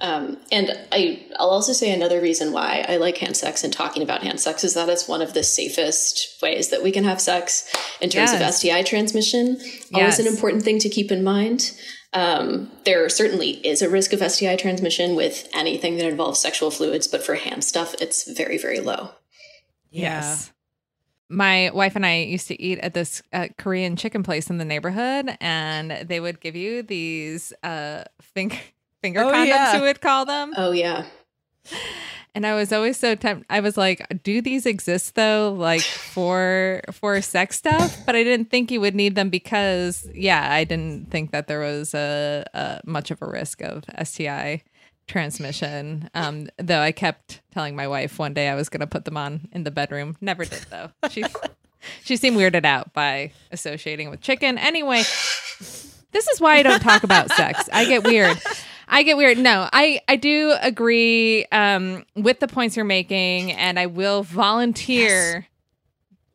Um, 0.00 0.38
and 0.52 0.70
I, 0.92 1.26
I'll 1.38 1.50
also 1.50 1.72
say 1.72 1.92
another 1.92 2.20
reason 2.20 2.52
why 2.52 2.84
I 2.88 2.96
like 2.96 3.18
hand 3.18 3.36
sex 3.36 3.64
and 3.64 3.72
talking 3.72 4.02
about 4.02 4.22
hand 4.22 4.40
sex 4.40 4.64
is 4.64 4.74
that 4.74 4.88
it's 4.88 5.08
one 5.08 5.22
of 5.22 5.34
the 5.34 5.42
safest 5.42 6.40
ways 6.42 6.70
that 6.70 6.82
we 6.82 6.92
can 6.92 7.04
have 7.04 7.20
sex 7.20 7.70
in 8.00 8.10
terms 8.10 8.32
of 8.32 8.54
STI 8.54 8.82
transmission. 8.82 9.58
Always 9.94 10.18
an 10.18 10.26
important 10.26 10.62
thing 10.62 10.78
to 10.80 10.88
keep 10.88 11.10
in 11.10 11.24
mind. 11.24 11.72
Um, 12.14 12.70
there 12.84 13.08
certainly 13.08 13.50
is 13.66 13.82
a 13.82 13.90
risk 13.90 14.12
of 14.12 14.20
STI 14.20 14.56
transmission 14.56 15.14
with 15.14 15.46
anything 15.54 15.96
that 15.96 16.06
involves 16.06 16.40
sexual 16.40 16.70
fluids, 16.70 17.06
but 17.06 17.22
for 17.22 17.34
hand 17.34 17.64
stuff, 17.64 17.94
it's 18.00 18.30
very, 18.30 18.56
very 18.56 18.80
low. 18.80 19.10
Yes. 19.90 20.50
My 21.30 21.70
wife 21.74 21.94
and 21.96 22.06
I 22.06 22.20
used 22.22 22.48
to 22.48 22.60
eat 22.60 22.78
at 22.78 22.94
this 22.94 23.22
uh, 23.32 23.48
Korean 23.58 23.96
chicken 23.96 24.22
place 24.22 24.48
in 24.48 24.56
the 24.58 24.64
neighborhood, 24.64 25.36
and 25.40 25.90
they 26.08 26.20
would 26.20 26.40
give 26.40 26.56
you 26.56 26.82
these 26.82 27.52
uh, 27.62 28.04
finger 28.20 28.56
finger 29.02 29.20
Oh, 29.20 29.32
condoms. 29.32 29.46
yeah. 29.46 29.74
We 29.80 29.86
would 29.86 30.00
call 30.00 30.24
them, 30.24 30.54
Oh, 30.56 30.72
yeah. 30.72 31.04
and 32.34 32.46
I 32.46 32.54
was 32.54 32.72
always 32.72 32.96
so 32.98 33.14
tempted. 33.14 33.44
I 33.50 33.60
was 33.60 33.76
like, 33.76 34.06
"Do 34.22 34.40
these 34.40 34.64
exist 34.64 35.14
though, 35.16 35.54
like 35.56 35.82
for 35.82 36.80
for 36.92 37.20
sex 37.20 37.56
stuff?" 37.58 37.94
But 38.06 38.16
I 38.16 38.22
didn't 38.24 38.50
think 38.50 38.70
you 38.70 38.80
would 38.80 38.94
need 38.94 39.14
them 39.14 39.28
because, 39.28 40.08
yeah, 40.14 40.48
I 40.50 40.64
didn't 40.64 41.10
think 41.10 41.32
that 41.32 41.46
there 41.46 41.60
was 41.60 41.92
a, 41.94 42.44
a 42.54 42.80
much 42.86 43.10
of 43.10 43.20
a 43.20 43.26
risk 43.26 43.60
of 43.62 43.84
STI 44.02 44.62
transmission. 45.08 46.08
Um, 46.14 46.48
though 46.58 46.80
I 46.80 46.92
kept 46.92 47.40
telling 47.52 47.74
my 47.74 47.88
wife 47.88 48.18
one 48.18 48.34
day 48.34 48.48
I 48.48 48.54
was 48.54 48.68
going 48.68 48.80
to 48.80 48.86
put 48.86 49.04
them 49.04 49.16
on 49.16 49.48
in 49.52 49.64
the 49.64 49.70
bedroom. 49.70 50.16
Never 50.20 50.44
did 50.44 50.64
though. 50.70 50.90
She 51.10 51.24
she 52.04 52.16
seemed 52.16 52.36
weirded 52.36 52.64
out 52.64 52.92
by 52.92 53.32
associating 53.50 54.10
with 54.10 54.20
chicken. 54.20 54.58
Anyway, 54.58 54.98
this 54.98 56.28
is 56.32 56.40
why 56.40 56.56
I 56.56 56.62
don't 56.62 56.80
talk 56.80 57.02
about 57.02 57.30
sex. 57.30 57.68
I 57.72 57.84
get 57.84 58.04
weird. 58.04 58.40
I 58.86 59.02
get 59.02 59.16
weird. 59.16 59.38
No, 59.38 59.68
I 59.72 60.00
I 60.08 60.16
do 60.16 60.54
agree 60.60 61.44
um, 61.46 62.04
with 62.14 62.40
the 62.40 62.48
points 62.48 62.76
you're 62.76 62.84
making, 62.84 63.52
and 63.52 63.78
I 63.78 63.86
will 63.86 64.22
volunteer. 64.22 65.46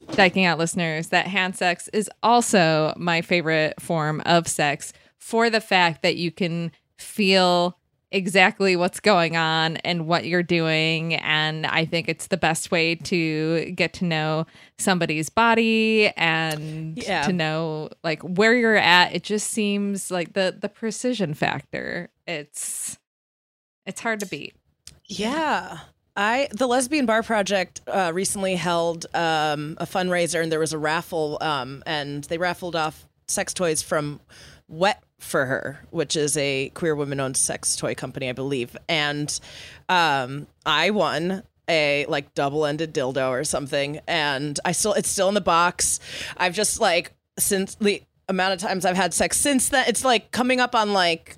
Dyking 0.08 0.46
Out 0.46 0.60
listeners, 0.60 1.08
that 1.08 1.28
hand 1.28 1.56
sex 1.56 1.88
is 1.94 2.10
also 2.22 2.94
my 2.98 3.22
favorite 3.22 3.82
form 3.82 4.22
of 4.26 4.50
sex 4.50 4.92
for 5.18 5.50
the 5.50 5.62
fact 5.62 6.02
that 6.02 6.18
you 6.18 6.30
can 6.30 6.74
feel 6.98 7.78
exactly 8.14 8.76
what's 8.76 9.00
going 9.00 9.36
on 9.36 9.78
and 9.78 10.08
what 10.08 10.26
you're 10.26 10.44
doing. 10.44 11.16
And 11.16 11.66
I 11.66 11.84
think 11.86 12.08
it's 12.08 12.28
the 12.28 12.38
best 12.38 12.72
way 12.72 12.96
to 12.96 13.72
get 13.72 13.94
to 13.96 14.06
know 14.06 14.46
somebody's 14.78 15.30
body 15.30 16.10
and 16.16 16.98
Yeah. 16.98 17.24
to 17.24 17.34
know 17.34 17.90
like 18.04 18.22
where 18.22 18.56
you're 18.56 18.76
at. 18.78 19.14
It 19.14 19.24
just 19.24 19.50
seems 19.50 20.12
like 20.12 20.34
the 20.34 20.56
the 20.58 20.70
precision 20.70 21.34
factor. 21.34 22.10
It's 22.28 22.98
it's 23.86 24.00
hard 24.02 24.20
to 24.22 24.26
beat. 24.28 24.56
Yeah. 25.06 25.80
I 26.16 26.48
the 26.52 26.68
Lesbian 26.68 27.06
Bar 27.08 27.24
Project 27.24 27.82
uh, 27.88 28.12
recently 28.14 28.56
held 28.56 29.08
um, 29.16 29.76
a 29.80 29.86
fundraiser 29.86 30.42
and 30.44 30.52
there 30.52 30.60
was 30.60 30.72
a 30.72 30.78
raffle 30.78 31.40
um, 31.42 31.82
and 31.88 32.24
they 32.26 32.38
raffled 32.38 32.76
off 32.76 33.08
sex 33.28 33.54
toys 33.54 33.82
from 33.82 34.20
Wet 34.68 35.04
for 35.20 35.46
Her, 35.46 35.80
which 35.92 36.16
is 36.16 36.36
a 36.38 36.70
queer 36.70 36.96
woman 36.96 37.20
owned 37.20 37.38
sex 37.38 37.76
toy 37.76 37.96
company, 37.96 38.30
I 38.30 38.34
believe. 38.34 38.76
And 38.88 39.40
um, 39.90 40.48
I 40.66 40.90
won 40.90 41.44
a 41.70 42.06
like 42.08 42.34
double 42.34 42.66
ended 42.66 42.94
dildo 42.94 43.30
or 43.30 43.44
something 43.44 44.02
and 44.08 44.60
I 44.66 44.74
still 44.74 44.94
it's 44.94 45.10
still 45.10 45.30
in 45.30 45.34
the 45.34 45.42
box. 45.42 46.00
I've 46.36 46.54
just 46.54 46.82
like 46.82 47.14
since 47.40 47.76
the 47.76 48.04
amount 48.28 48.54
of 48.54 48.60
times 48.60 48.86
I've 48.86 48.96
had 48.96 49.14
sex 49.14 49.38
since 49.38 49.70
then 49.70 49.86
it's 49.88 50.04
like 50.04 50.32
coming 50.32 50.60
up 50.60 50.76
on 50.76 50.94
like 50.94 51.38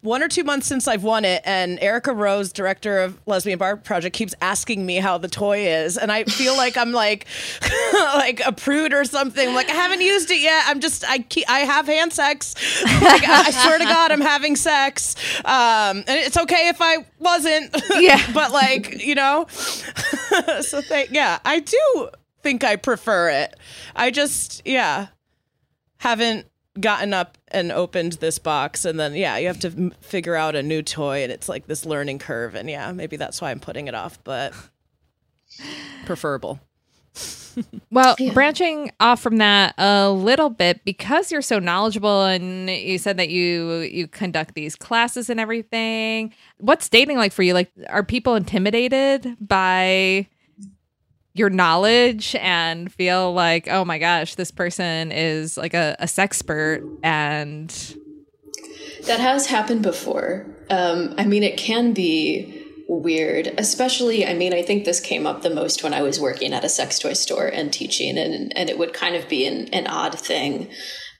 one 0.00 0.22
or 0.22 0.28
two 0.28 0.44
months 0.44 0.66
since 0.66 0.86
I've 0.88 1.02
won 1.02 1.24
it, 1.24 1.42
and 1.44 1.78
Erica 1.80 2.12
Rose, 2.12 2.52
director 2.52 2.98
of 3.00 3.18
Lesbian 3.26 3.58
Bar 3.58 3.76
Project, 3.76 4.14
keeps 4.14 4.34
asking 4.40 4.84
me 4.86 4.96
how 4.96 5.18
the 5.18 5.28
toy 5.28 5.66
is, 5.66 5.96
and 5.96 6.10
I 6.12 6.24
feel 6.24 6.56
like 6.56 6.76
I'm 6.76 6.92
like, 6.92 7.26
like 8.14 8.40
a 8.44 8.52
prude 8.52 8.92
or 8.92 9.04
something. 9.04 9.54
Like 9.54 9.68
I 9.68 9.74
haven't 9.74 10.00
used 10.00 10.30
it 10.30 10.40
yet. 10.40 10.64
I'm 10.66 10.80
just 10.80 11.08
I 11.08 11.18
keep, 11.18 11.48
I 11.50 11.60
have 11.60 11.86
hand 11.86 12.12
sex. 12.12 12.54
Like, 12.84 13.28
I, 13.28 13.44
I 13.46 13.50
swear 13.50 13.78
to 13.78 13.84
God, 13.84 14.12
I'm 14.12 14.20
having 14.20 14.56
sex, 14.56 15.16
um, 15.44 15.98
and 15.98 16.04
it's 16.08 16.36
okay 16.36 16.68
if 16.68 16.78
I 16.80 16.98
wasn't. 17.18 17.74
Yeah. 17.96 18.20
but 18.34 18.52
like 18.52 19.02
you 19.02 19.14
know, 19.14 19.46
so 20.60 20.82
thank 20.82 21.10
yeah, 21.12 21.38
I 21.44 21.60
do 21.60 22.08
think 22.42 22.62
I 22.62 22.76
prefer 22.76 23.30
it. 23.30 23.56
I 23.94 24.10
just 24.10 24.62
yeah 24.66 25.08
haven't 25.98 26.46
gotten 26.80 27.12
up 27.14 27.38
and 27.48 27.72
opened 27.72 28.14
this 28.14 28.38
box 28.38 28.84
and 28.84 28.98
then 29.00 29.14
yeah 29.14 29.36
you 29.36 29.46
have 29.46 29.60
to 29.60 29.68
m- 29.68 29.94
figure 30.00 30.34
out 30.36 30.54
a 30.54 30.62
new 30.62 30.82
toy 30.82 31.22
and 31.22 31.32
it's 31.32 31.48
like 31.48 31.66
this 31.66 31.86
learning 31.86 32.18
curve 32.18 32.54
and 32.54 32.68
yeah 32.70 32.92
maybe 32.92 33.16
that's 33.16 33.40
why 33.40 33.50
i'm 33.50 33.60
putting 33.60 33.88
it 33.88 33.94
off 33.94 34.18
but 34.24 34.52
preferable 36.06 36.60
Well, 37.90 38.14
branching 38.34 38.92
off 39.00 39.22
from 39.22 39.38
that 39.38 39.74
a 39.78 40.10
little 40.10 40.50
bit 40.50 40.84
because 40.84 41.32
you're 41.32 41.40
so 41.40 41.58
knowledgeable 41.58 42.24
and 42.24 42.68
you 42.68 42.98
said 42.98 43.16
that 43.16 43.30
you 43.30 43.78
you 43.80 44.06
conduct 44.06 44.54
these 44.54 44.76
classes 44.76 45.30
and 45.30 45.40
everything. 45.40 46.34
What's 46.58 46.88
dating 46.90 47.16
like 47.16 47.32
for 47.32 47.42
you? 47.42 47.54
Like 47.54 47.70
are 47.88 48.02
people 48.02 48.34
intimidated 48.34 49.36
by 49.40 50.28
your 51.38 51.50
knowledge 51.50 52.34
and 52.36 52.92
feel 52.92 53.32
like, 53.32 53.68
"Oh 53.68 53.84
my 53.84 53.98
gosh, 53.98 54.34
this 54.34 54.50
person 54.50 55.12
is 55.12 55.56
like 55.56 55.74
a, 55.74 55.96
a 55.98 56.06
sexpert 56.06 56.98
and 57.02 57.70
That 59.06 59.20
has 59.20 59.46
happened 59.46 59.82
before. 59.82 60.46
Um, 60.70 61.14
I 61.18 61.24
mean, 61.24 61.42
it 61.42 61.56
can 61.56 61.92
be 61.92 62.64
weird, 62.88 63.52
especially. 63.58 64.26
I 64.26 64.34
mean, 64.34 64.52
I 64.52 64.62
think 64.62 64.84
this 64.84 65.00
came 65.00 65.26
up 65.26 65.42
the 65.42 65.50
most 65.50 65.82
when 65.82 65.94
I 65.94 66.02
was 66.02 66.20
working 66.20 66.52
at 66.52 66.64
a 66.64 66.68
sex 66.68 66.98
toy 66.98 67.12
store 67.12 67.46
and 67.46 67.72
teaching, 67.72 68.18
and 68.18 68.56
and 68.56 68.70
it 68.70 68.78
would 68.78 68.92
kind 68.92 69.16
of 69.16 69.28
be 69.28 69.46
an, 69.46 69.68
an 69.68 69.86
odd 69.86 70.18
thing 70.18 70.68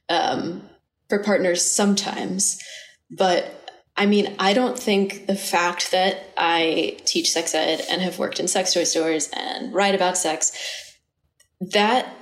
um, 0.09 0.69
for 1.09 1.23
partners 1.23 1.63
sometimes. 1.63 2.63
But 3.11 3.66
I 3.97 4.07
mean, 4.07 4.35
I 4.39 4.53
don't 4.53 4.79
think 4.79 5.27
the 5.27 5.37
fact 5.37 5.91
that 5.93 6.31
I 6.37 6.99
teach 7.05 7.31
sex 7.31 7.55
ed 7.55 7.83
and 7.91 8.03
have 8.03 8.19
worked 8.19 8.39
in 8.39 8.49
sex 8.49 8.75
toy 8.75 8.85
stores 8.85 9.31
and 9.33 9.73
write 9.73 9.95
about 9.95 10.19
sex 10.19 10.53
that 11.61 12.15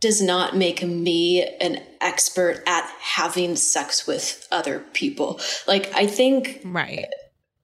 does 0.00 0.22
not 0.22 0.56
make 0.56 0.82
me 0.82 1.42
an 1.60 1.82
expert 2.00 2.62
at 2.66 2.88
having 3.00 3.56
sex 3.56 4.06
with 4.06 4.46
other 4.52 4.80
people. 4.92 5.40
Like, 5.66 5.92
I 5.94 6.06
think 6.06 6.60
right. 6.64 7.06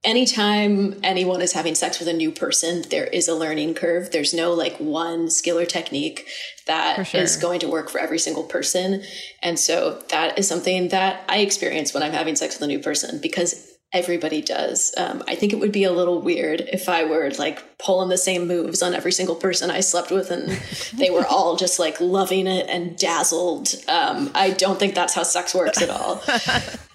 Anytime 0.04 0.98
anyone 1.02 1.40
is 1.42 1.52
having 1.52 1.74
sex 1.74 1.98
with 1.98 2.08
a 2.08 2.12
new 2.12 2.30
person, 2.30 2.82
there 2.90 3.06
is 3.06 3.28
a 3.28 3.34
learning 3.34 3.74
curve. 3.74 4.10
There's 4.10 4.34
no 4.34 4.52
like 4.52 4.76
one 4.78 5.30
skill 5.30 5.58
or 5.58 5.66
technique 5.66 6.26
that 6.66 7.06
For 7.06 7.16
is 7.16 7.36
going 7.36 7.60
to 7.60 7.68
work 7.68 7.90
for 7.90 7.98
every 7.98 8.18
single 8.18 8.44
person. 8.44 9.02
And 9.42 9.58
so 9.58 10.02
that 10.10 10.38
is 10.38 10.48
something 10.48 10.88
that 10.88 11.24
I 11.28 11.38
experience 11.38 11.94
when 11.94 12.02
I'm 12.02 12.12
having 12.12 12.36
sex 12.36 12.56
with 12.56 12.62
a 12.62 12.66
new 12.68 12.80
person 12.80 13.20
because 13.20 13.68
everybody 13.92 14.40
does. 14.40 14.94
Um, 14.96 15.22
I 15.28 15.34
think 15.34 15.52
it 15.52 15.60
would 15.60 15.72
be 15.72 15.84
a 15.84 15.92
little 15.92 16.22
weird 16.22 16.62
if 16.62 16.88
I 16.88 17.04
were 17.04 17.30
like 17.38 17.78
pulling 17.78 18.08
the 18.08 18.16
same 18.16 18.48
moves 18.48 18.82
on 18.82 18.94
every 18.94 19.12
single 19.12 19.34
person 19.34 19.70
I 19.70 19.80
slept 19.80 20.10
with 20.10 20.30
and 20.30 20.48
they 20.94 21.10
were 21.10 21.26
all 21.26 21.56
just 21.56 21.78
like 21.78 22.00
loving 22.00 22.46
it 22.46 22.66
and 22.68 22.96
dazzled. 22.98 23.74
Um, 23.88 24.30
I 24.34 24.50
don't 24.50 24.78
think 24.78 24.94
that's 24.94 25.14
how 25.14 25.22
sex 25.22 25.54
works 25.54 25.82
at 25.82 25.90
all. 25.90 26.22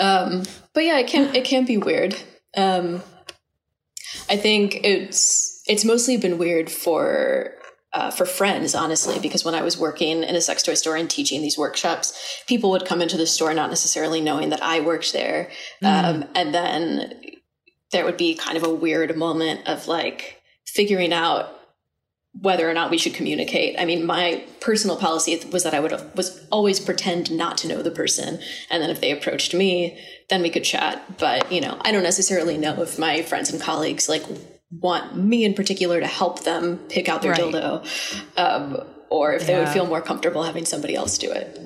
Um, 0.00 0.44
but 0.74 0.84
yeah, 0.84 0.98
it 0.98 1.06
can 1.06 1.34
it 1.34 1.44
can 1.44 1.64
be 1.64 1.76
weird. 1.76 2.16
Um, 2.56 3.02
I 4.28 4.36
think 4.36 4.80
it's 4.84 5.62
it's 5.66 5.84
mostly 5.84 6.16
been 6.16 6.38
weird 6.38 6.70
for 6.70 7.54
uh, 7.92 8.10
for 8.10 8.24
friends, 8.24 8.74
honestly, 8.74 9.18
because 9.18 9.44
when 9.44 9.54
I 9.54 9.62
was 9.62 9.76
working 9.76 10.22
in 10.22 10.36
a 10.36 10.40
sex 10.40 10.62
toy 10.62 10.74
store 10.74 10.96
and 10.96 11.10
teaching 11.10 11.42
these 11.42 11.58
workshops, 11.58 12.42
people 12.46 12.70
would 12.70 12.86
come 12.86 13.02
into 13.02 13.16
the 13.16 13.26
store 13.26 13.52
not 13.52 13.68
necessarily 13.68 14.20
knowing 14.20 14.50
that 14.50 14.62
I 14.62 14.80
worked 14.80 15.12
there, 15.12 15.50
um, 15.82 16.24
and 16.34 16.54
then 16.54 17.20
there 17.92 18.04
would 18.04 18.16
be 18.16 18.34
kind 18.34 18.56
of 18.56 18.62
a 18.62 18.72
weird 18.72 19.16
moment 19.16 19.66
of 19.68 19.88
like 19.88 20.40
figuring 20.66 21.12
out 21.12 21.59
whether 22.32 22.68
or 22.70 22.72
not 22.72 22.90
we 22.90 22.98
should 22.98 23.12
communicate. 23.14 23.74
I 23.78 23.84
mean, 23.84 24.06
my 24.06 24.44
personal 24.60 24.96
policy 24.96 25.38
was 25.52 25.64
that 25.64 25.74
I 25.74 25.80
would 25.80 25.92
was 26.16 26.46
always 26.50 26.78
pretend 26.78 27.30
not 27.30 27.58
to 27.58 27.68
know 27.68 27.82
the 27.82 27.90
person, 27.90 28.38
and 28.70 28.82
then 28.82 28.90
if 28.90 29.00
they 29.00 29.10
approached 29.10 29.52
me, 29.52 29.98
then 30.28 30.40
we 30.42 30.50
could 30.50 30.64
chat. 30.64 31.18
But 31.18 31.50
you 31.50 31.60
know, 31.60 31.76
I 31.82 31.90
don't 31.92 32.02
necessarily 32.04 32.56
know 32.56 32.80
if 32.82 32.98
my 32.98 33.22
friends 33.22 33.50
and 33.52 33.60
colleagues 33.60 34.08
like 34.08 34.24
want 34.70 35.16
me 35.16 35.44
in 35.44 35.54
particular 35.54 35.98
to 36.00 36.06
help 36.06 36.44
them 36.44 36.78
pick 36.88 37.08
out 37.08 37.22
their 37.22 37.32
Right. 37.32 37.40
dildo, 37.40 37.84
um, 38.38 38.80
or 39.10 39.32
if 39.34 39.46
they 39.46 39.58
would 39.58 39.68
feel 39.68 39.86
more 39.86 40.00
comfortable 40.00 40.44
having 40.44 40.64
somebody 40.64 40.94
else 40.94 41.18
do 41.18 41.30
it. 41.32 41.58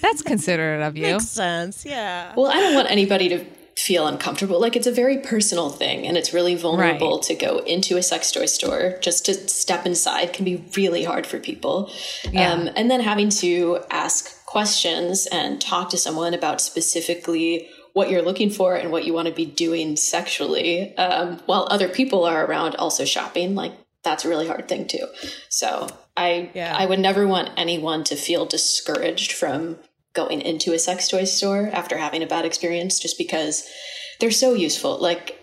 That's 0.00 0.22
considerate 0.22 0.82
of 0.82 0.96
you. 0.96 1.12
Makes 1.12 1.28
sense. 1.28 1.84
Yeah. 1.84 2.32
Well, 2.36 2.50
I 2.50 2.54
don't 2.60 2.74
want 2.74 2.90
anybody 2.90 3.28
to 3.28 3.44
feel 3.76 4.06
uncomfortable. 4.06 4.60
Like 4.60 4.76
it's 4.76 4.86
a 4.86 4.92
very 4.92 5.18
personal 5.18 5.70
thing 5.70 6.06
and 6.06 6.16
it's 6.16 6.32
really 6.32 6.54
vulnerable 6.54 7.14
Right. 7.16 7.22
to 7.24 7.34
go 7.34 7.58
into 7.58 7.96
a 7.96 8.02
sex 8.02 8.30
toy 8.30 8.46
store. 8.46 8.98
Just 9.00 9.24
to 9.26 9.34
step 9.48 9.86
inside 9.86 10.32
can 10.32 10.44
be 10.44 10.64
really 10.76 11.04
hard 11.04 11.26
for 11.26 11.38
people. 11.38 11.90
Yeah. 12.30 12.52
Um, 12.52 12.70
and 12.76 12.90
then 12.90 13.00
having 13.00 13.30
to 13.30 13.80
ask 13.90 14.44
questions 14.46 15.26
and 15.32 15.60
talk 15.60 15.88
to 15.90 15.96
someone 15.96 16.34
about 16.34 16.60
specifically 16.60 17.68
what 17.94 18.10
you're 18.10 18.22
looking 18.22 18.50
for 18.50 18.74
and 18.74 18.90
what 18.90 19.04
you 19.04 19.12
want 19.12 19.28
to 19.28 19.34
be 19.34 19.46
doing 19.46 19.96
sexually 19.96 20.96
um, 20.96 21.40
while 21.46 21.66
other 21.70 21.88
people 21.88 22.24
are 22.24 22.44
around 22.44 22.74
also 22.76 23.04
shopping. 23.04 23.54
Like 23.54 23.72
that's 24.02 24.24
a 24.24 24.28
really 24.28 24.46
hard 24.46 24.68
thing 24.68 24.86
too. 24.86 25.06
So 25.48 25.88
I 26.16 26.50
Yeah. 26.54 26.74
I 26.78 26.84
would 26.86 26.98
never 27.00 27.26
want 27.26 27.50
anyone 27.56 28.04
to 28.04 28.16
feel 28.16 28.44
discouraged 28.46 29.32
from 29.32 29.78
going 30.14 30.40
into 30.40 30.72
a 30.72 30.78
sex 30.78 31.08
toy 31.08 31.24
store 31.24 31.70
after 31.72 31.96
having 31.96 32.22
a 32.22 32.26
bad 32.26 32.44
experience 32.44 32.98
just 32.98 33.18
because 33.18 33.64
they're 34.20 34.30
so 34.30 34.54
useful. 34.54 34.98
Like 35.00 35.38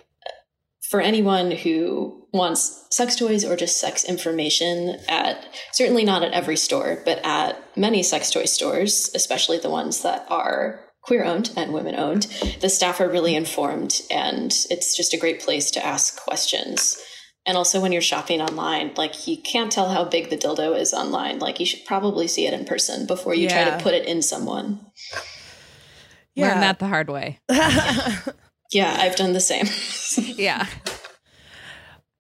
for 0.90 1.02
anyone 1.02 1.52
who 1.52 2.28
wants 2.34 2.86
sex 2.92 3.16
toys 3.16 3.46
or 3.46 3.56
just 3.56 3.80
sex 3.80 4.04
information 4.04 4.98
at 5.08 5.46
certainly 5.72 6.04
not 6.04 6.24
at 6.24 6.34
every 6.34 6.58
store, 6.58 7.02
but 7.06 7.20
at 7.24 7.62
many 7.78 8.04
sex 8.04 8.32
toy 8.32 8.46
stores, 8.46 9.12
especially 9.14 9.58
the 9.58 9.70
ones 9.70 10.02
that 10.02 10.26
are 10.30 10.86
queer 11.02 11.24
owned 11.24 11.52
and 11.56 11.74
women 11.74 11.96
owned, 11.96 12.24
the 12.62 12.70
staff 12.70 13.00
are 13.00 13.10
really 13.10 13.36
informed 13.36 14.02
and 14.12 14.66
it's 14.70 14.96
just 14.96 15.14
a 15.14 15.18
great 15.18 15.40
place 15.42 15.72
to 15.72 15.86
ask 15.86 16.20
questions. 16.22 17.02
And 17.50 17.58
also 17.58 17.82
when 17.82 17.92
you're 17.92 18.00
shopping 18.00 18.42
online, 18.42 18.94
like 18.96 19.28
you 19.28 19.36
can't 19.36 19.72
tell 19.72 19.90
how 19.90 20.06
big 20.06 20.30
the 20.30 20.38
dildo 20.38 20.80
is 20.80 20.94
online. 20.94 21.40
Like 21.40 21.60
you 21.60 21.66
should 21.66 21.84
probably 21.84 22.28
see 22.28 22.46
it 22.46 22.54
in 22.54 22.64
person 22.64 23.08
before 23.08 23.34
you 23.34 23.50
try 23.50 23.64
to 23.64 23.80
put 23.82 23.96
it 23.96 24.06
in 24.06 24.22
someone. 24.22 24.86
Learn 26.36 26.60
that 26.60 26.78
the 26.78 26.88
hard 26.88 27.10
way. 27.10 27.40
Yeah, 28.72 28.96
I've 29.00 29.16
done 29.16 29.34
the 29.34 29.40
same. 29.40 29.66
Yeah. 30.38 30.68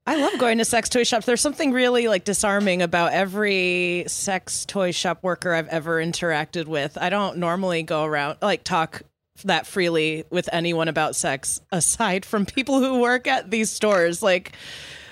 I 0.08 0.16
love 0.16 0.40
going 0.40 0.58
to 0.58 0.66
sex 0.66 0.90
toy 0.90 1.04
shops. 1.04 1.28
There's 1.28 1.42
something 1.42 1.72
really 1.72 2.08
like 2.08 2.24
disarming 2.24 2.82
about 2.82 3.14
every 3.14 4.06
sex 4.08 4.66
toy 4.66 4.90
shop 4.92 5.22
worker 5.22 5.54
I've 5.54 5.68
ever 5.68 6.04
interacted 6.04 6.66
with. 6.66 6.98
I 7.00 7.12
don't 7.12 7.38
normally 7.38 7.84
go 7.84 8.04
around 8.04 8.40
like 8.42 8.64
talk 8.64 9.04
that 9.44 9.68
freely 9.68 10.24
with 10.32 10.50
anyone 10.52 10.88
about 10.88 11.16
sex 11.16 11.62
aside 11.72 12.26
from 12.26 12.48
people 12.48 12.80
who 12.80 13.00
work 13.00 13.28
at 13.28 13.52
these 13.52 13.70
stores. 13.70 14.24
Like 14.24 14.54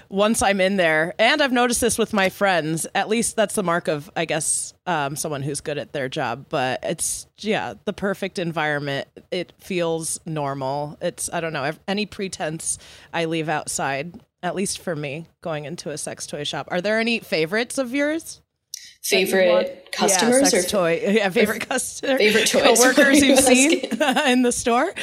once 0.10 0.42
I'm 0.42 0.62
in 0.62 0.78
there, 0.78 1.14
and 1.20 1.42
I've 1.42 1.52
noticed 1.52 1.82
this 1.82 1.98
with 1.98 2.14
my 2.14 2.30
friends. 2.30 2.88
At 2.96 3.10
least 3.10 3.36
that's 3.36 3.56
the 3.56 3.64
mark 3.64 3.88
of, 3.88 4.10
I 4.16 4.26
guess, 4.26 4.74
um, 4.86 5.16
someone 5.16 5.42
who's 5.42 5.62
good 5.62 5.78
at 5.78 5.94
their 5.94 6.10
job. 6.10 6.46
But 6.50 6.80
it's 6.84 7.28
yeah, 7.40 7.76
the 7.86 7.94
perfect 7.94 8.40
environment. 8.40 9.08
It 9.32 9.54
feels 9.60 10.20
normal. 10.26 10.98
It's 11.02 11.30
I 11.32 11.42
don't 11.42 11.54
know 11.54 11.72
any 11.88 12.06
pretense 12.06 12.78
I 13.14 13.26
leave 13.26 13.50
outside. 13.50 14.22
At 14.44 14.56
least 14.56 14.80
for 14.80 14.96
me, 14.96 15.26
going 15.42 15.66
into 15.66 15.90
a 15.90 15.98
sex 15.98 16.28
toy 16.28 16.44
shop. 16.44 16.68
Are 16.70 16.80
there 16.80 17.00
any 17.00 17.20
favorites 17.20 17.78
of 17.78 17.94
yours? 17.94 18.42
That 19.10 19.20
you 19.20 19.26
favorite 19.28 19.50
want? 19.52 19.92
customers 19.92 20.42
yeah, 20.42 20.48
sex 20.48 20.66
or 20.66 20.70
toy? 20.70 21.02
Yeah, 21.08 21.30
favorite 21.30 21.68
customer, 21.68 22.18
favorite 22.18 22.48
toys. 22.48 22.62
coworkers 22.80 22.98
What 22.98 23.16
you 23.18 23.26
you've 23.30 23.40
seen 23.42 23.80
in 24.28 24.42
the 24.44 24.52
store. 24.52 24.94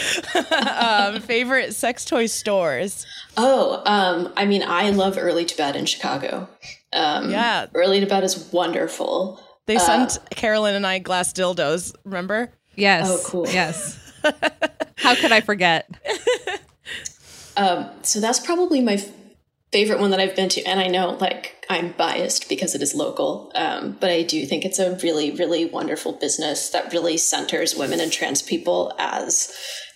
um, 0.78 1.20
favorite 1.20 1.74
sex 1.74 2.04
toy 2.04 2.26
stores. 2.26 3.06
Oh, 3.36 3.82
um, 3.86 4.32
I 4.36 4.44
mean, 4.44 4.62
I 4.62 4.90
love 4.90 5.16
Early 5.18 5.44
to 5.44 5.56
Bed 5.56 5.76
in 5.76 5.86
Chicago. 5.86 6.48
Um, 6.92 7.30
Yeah. 7.30 7.66
Early 7.74 8.00
to 8.00 8.06
Bed 8.06 8.22
is 8.24 8.50
wonderful. 8.52 9.40
They 9.66 9.78
sent 9.78 10.18
Carolyn 10.30 10.74
and 10.74 10.86
I 10.86 10.98
glass 10.98 11.32
dildos. 11.32 11.94
Remember? 12.04 12.52
Yes. 12.76 13.08
Oh, 13.08 13.20
cool. 13.24 13.48
Yes. 13.48 13.98
How 14.96 15.14
could 15.14 15.32
I 15.32 15.40
forget? 15.40 15.88
Um, 17.56 17.88
so 18.02 18.20
that's 18.20 18.40
probably 18.40 18.80
my 18.80 19.02
favorite 19.72 20.00
one 20.00 20.10
that 20.10 20.20
I've 20.20 20.34
been 20.36 20.48
to. 20.50 20.62
And 20.64 20.80
I 20.80 20.88
know, 20.88 21.10
like, 21.20 21.53
I'm 21.68 21.92
biased 21.92 22.48
because 22.48 22.74
it 22.74 22.82
is 22.82 22.94
local, 22.94 23.50
um, 23.54 23.96
but 24.00 24.10
I 24.10 24.22
do 24.22 24.44
think 24.46 24.64
it's 24.64 24.78
a 24.78 24.96
really, 24.96 25.30
really 25.30 25.64
wonderful 25.64 26.12
business 26.12 26.70
that 26.70 26.92
really 26.92 27.16
centers 27.16 27.74
women 27.74 28.00
and 28.00 28.12
trans 28.12 28.42
people 28.42 28.94
as 28.98 29.52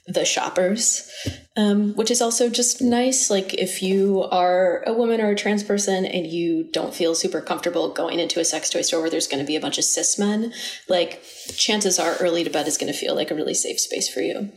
the 0.06 0.24
shoppers, 0.24 1.10
um, 1.56 1.92
which 1.94 2.10
is 2.10 2.22
also 2.22 2.48
just 2.48 2.80
nice. 2.80 3.28
Like, 3.28 3.52
if 3.52 3.82
you 3.82 4.22
are 4.30 4.82
a 4.86 4.92
woman 4.94 5.20
or 5.20 5.28
a 5.28 5.36
trans 5.36 5.62
person 5.62 6.06
and 6.06 6.26
you 6.26 6.70
don't 6.72 6.94
feel 6.94 7.14
super 7.14 7.42
comfortable 7.42 7.92
going 7.92 8.18
into 8.18 8.40
a 8.40 8.44
sex 8.44 8.70
toy 8.70 8.80
store 8.80 9.02
where 9.02 9.10
there's 9.10 9.28
going 9.28 9.42
to 9.42 9.46
be 9.46 9.56
a 9.56 9.60
bunch 9.60 9.76
of 9.76 9.84
cis 9.84 10.18
men, 10.18 10.54
like, 10.88 11.22
chances 11.54 11.98
are 11.98 12.16
early 12.20 12.42
to 12.42 12.50
bed 12.50 12.66
is 12.66 12.78
going 12.78 12.90
to 12.90 12.98
feel 12.98 13.14
like 13.14 13.30
a 13.30 13.34
really 13.34 13.52
safe 13.52 13.78
space 13.78 14.08
for 14.08 14.20
you. 14.20 14.50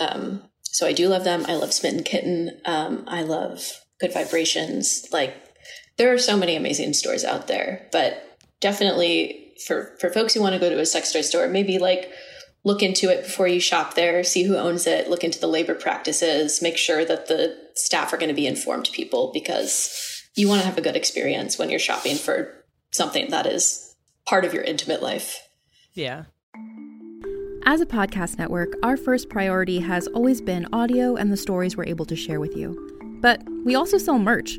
Um, 0.00 0.42
so 0.62 0.86
I 0.86 0.92
do 0.92 1.08
love 1.08 1.24
them. 1.24 1.44
I 1.48 1.54
love 1.54 1.72
Smitten 1.72 2.02
Kitten. 2.02 2.60
Um, 2.64 3.04
I 3.06 3.22
love 3.22 3.84
Good 4.00 4.12
Vibrations. 4.12 5.06
Like 5.12 5.47
there 5.98 6.12
are 6.12 6.18
so 6.18 6.36
many 6.36 6.56
amazing 6.56 6.94
stores 6.94 7.24
out 7.24 7.48
there, 7.48 7.88
but 7.92 8.38
definitely 8.60 9.52
for 9.66 9.96
for 10.00 10.10
folks 10.10 10.34
who 10.34 10.40
want 10.40 10.54
to 10.54 10.60
go 10.60 10.70
to 10.70 10.80
a 10.80 10.86
sex 10.86 11.12
toy 11.12 11.20
store, 11.20 11.48
maybe 11.48 11.78
like 11.78 12.10
look 12.64 12.82
into 12.82 13.10
it 13.10 13.24
before 13.24 13.48
you 13.48 13.60
shop 13.60 13.94
there, 13.94 14.24
see 14.24 14.42
who 14.42 14.56
owns 14.56 14.86
it, 14.86 15.08
look 15.08 15.24
into 15.24 15.38
the 15.38 15.46
labor 15.46 15.74
practices, 15.74 16.62
make 16.62 16.76
sure 16.76 17.04
that 17.04 17.26
the 17.26 17.56
staff 17.74 18.12
are 18.12 18.16
going 18.16 18.28
to 18.28 18.34
be 18.34 18.46
informed 18.46 18.88
people 18.92 19.30
because 19.32 20.22
you 20.34 20.48
want 20.48 20.60
to 20.60 20.66
have 20.66 20.78
a 20.78 20.82
good 20.82 20.96
experience 20.96 21.58
when 21.58 21.70
you're 21.70 21.78
shopping 21.78 22.16
for 22.16 22.64
something 22.92 23.30
that 23.30 23.46
is 23.46 23.94
part 24.26 24.44
of 24.44 24.52
your 24.52 24.62
intimate 24.62 25.02
life. 25.02 25.40
Yeah. 25.94 26.24
As 27.64 27.80
a 27.80 27.86
podcast 27.86 28.38
network, 28.38 28.74
our 28.82 28.96
first 28.96 29.28
priority 29.28 29.80
has 29.80 30.06
always 30.08 30.40
been 30.40 30.66
audio 30.72 31.16
and 31.16 31.32
the 31.32 31.36
stories 31.36 31.76
we're 31.76 31.84
able 31.84 32.06
to 32.06 32.16
share 32.16 32.40
with 32.40 32.56
you. 32.56 33.18
But 33.20 33.42
we 33.64 33.74
also 33.74 33.98
sell 33.98 34.18
merch, 34.18 34.58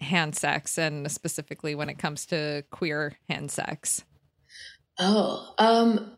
hand 0.00 0.36
sex 0.36 0.78
and 0.78 1.10
specifically 1.10 1.74
when 1.74 1.88
it 1.88 1.98
comes 1.98 2.26
to 2.26 2.64
queer 2.70 3.18
hand 3.28 3.50
sex? 3.50 4.04
Oh, 4.98 5.54
um, 5.58 6.12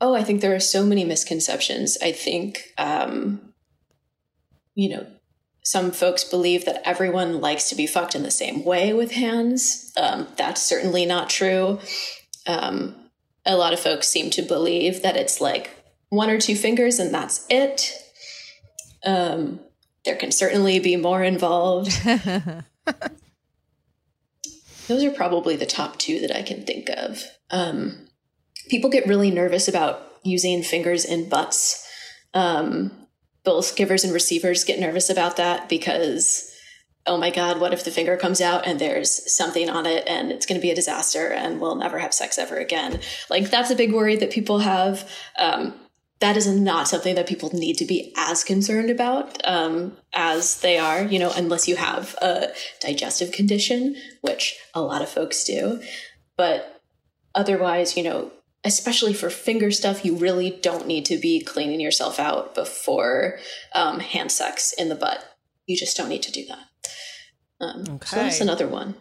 oh, 0.00 0.14
I 0.14 0.22
think 0.22 0.40
there 0.40 0.54
are 0.54 0.60
so 0.60 0.84
many 0.84 1.04
misconceptions. 1.04 1.98
I 2.02 2.12
think, 2.12 2.72
um, 2.78 3.52
you 4.74 4.90
know, 4.90 5.06
some 5.64 5.90
folks 5.90 6.24
believe 6.24 6.64
that 6.64 6.80
everyone 6.84 7.40
likes 7.40 7.68
to 7.68 7.74
be 7.74 7.86
fucked 7.86 8.14
in 8.14 8.22
the 8.22 8.30
same 8.30 8.64
way 8.64 8.92
with 8.94 9.12
hands. 9.12 9.92
Um, 9.96 10.26
that's 10.36 10.62
certainly 10.62 11.04
not 11.04 11.28
true. 11.28 11.78
Um, 12.46 12.94
a 13.44 13.56
lot 13.56 13.74
of 13.74 13.80
folks 13.80 14.08
seem 14.08 14.30
to 14.30 14.42
believe 14.42 15.02
that 15.02 15.16
it's 15.16 15.40
like 15.40 15.70
one 16.08 16.30
or 16.30 16.40
two 16.40 16.56
fingers 16.56 16.98
and 16.98 17.12
that's 17.12 17.44
it. 17.50 17.92
Um, 19.04 19.60
there 20.08 20.16
can 20.16 20.32
certainly 20.32 20.78
be 20.78 20.96
more 20.96 21.22
involved. 21.22 21.92
Those 24.88 25.04
are 25.04 25.10
probably 25.10 25.54
the 25.54 25.66
top 25.66 25.98
two 25.98 26.18
that 26.20 26.34
I 26.34 26.40
can 26.40 26.64
think 26.64 26.88
of. 26.88 27.22
Um, 27.50 28.08
people 28.70 28.88
get 28.88 29.06
really 29.06 29.30
nervous 29.30 29.68
about 29.68 30.00
using 30.24 30.62
fingers 30.62 31.04
in 31.04 31.28
butts. 31.28 31.86
Um, 32.32 32.90
both 33.44 33.76
givers 33.76 34.02
and 34.02 34.14
receivers 34.14 34.64
get 34.64 34.80
nervous 34.80 35.10
about 35.10 35.36
that 35.36 35.68
because, 35.68 36.50
oh 37.06 37.18
my 37.18 37.28
God, 37.28 37.60
what 37.60 37.74
if 37.74 37.84
the 37.84 37.90
finger 37.90 38.16
comes 38.16 38.40
out 38.40 38.66
and 38.66 38.78
there's 38.78 39.30
something 39.36 39.68
on 39.68 39.84
it 39.84 40.08
and 40.08 40.32
it's 40.32 40.46
going 40.46 40.58
to 40.58 40.66
be 40.66 40.70
a 40.70 40.74
disaster 40.74 41.28
and 41.30 41.60
we'll 41.60 41.76
never 41.76 41.98
have 41.98 42.14
sex 42.14 42.38
ever 42.38 42.56
again? 42.56 43.00
Like, 43.28 43.50
that's 43.50 43.70
a 43.70 43.76
big 43.76 43.92
worry 43.92 44.16
that 44.16 44.30
people 44.30 44.60
have. 44.60 45.06
Um, 45.38 45.74
that 46.20 46.36
is 46.36 46.46
not 46.48 46.88
something 46.88 47.14
that 47.14 47.28
people 47.28 47.50
need 47.52 47.78
to 47.78 47.84
be 47.84 48.12
as 48.16 48.42
concerned 48.42 48.90
about 48.90 49.40
um, 49.46 49.96
as 50.12 50.60
they 50.60 50.76
are, 50.78 51.02
you 51.02 51.18
know, 51.18 51.32
unless 51.36 51.68
you 51.68 51.76
have 51.76 52.16
a 52.20 52.48
digestive 52.80 53.30
condition, 53.32 53.96
which 54.22 54.56
a 54.74 54.82
lot 54.82 55.00
of 55.02 55.08
folks 55.08 55.44
do. 55.44 55.80
But 56.36 56.80
otherwise, 57.34 57.96
you 57.96 58.02
know, 58.02 58.32
especially 58.64 59.14
for 59.14 59.30
finger 59.30 59.70
stuff, 59.70 60.04
you 60.04 60.16
really 60.16 60.50
don't 60.50 60.86
need 60.88 61.04
to 61.06 61.18
be 61.18 61.40
cleaning 61.40 61.80
yourself 61.80 62.18
out 62.18 62.54
before 62.54 63.38
um, 63.74 64.00
hand 64.00 64.32
sex 64.32 64.72
in 64.72 64.88
the 64.88 64.96
butt. 64.96 65.24
You 65.66 65.76
just 65.76 65.96
don't 65.96 66.08
need 66.08 66.22
to 66.24 66.32
do 66.32 66.44
that. 66.46 66.58
Um, 67.60 68.00
So 68.04 68.16
that's 68.16 68.40
another 68.40 68.66
one. 68.66 68.96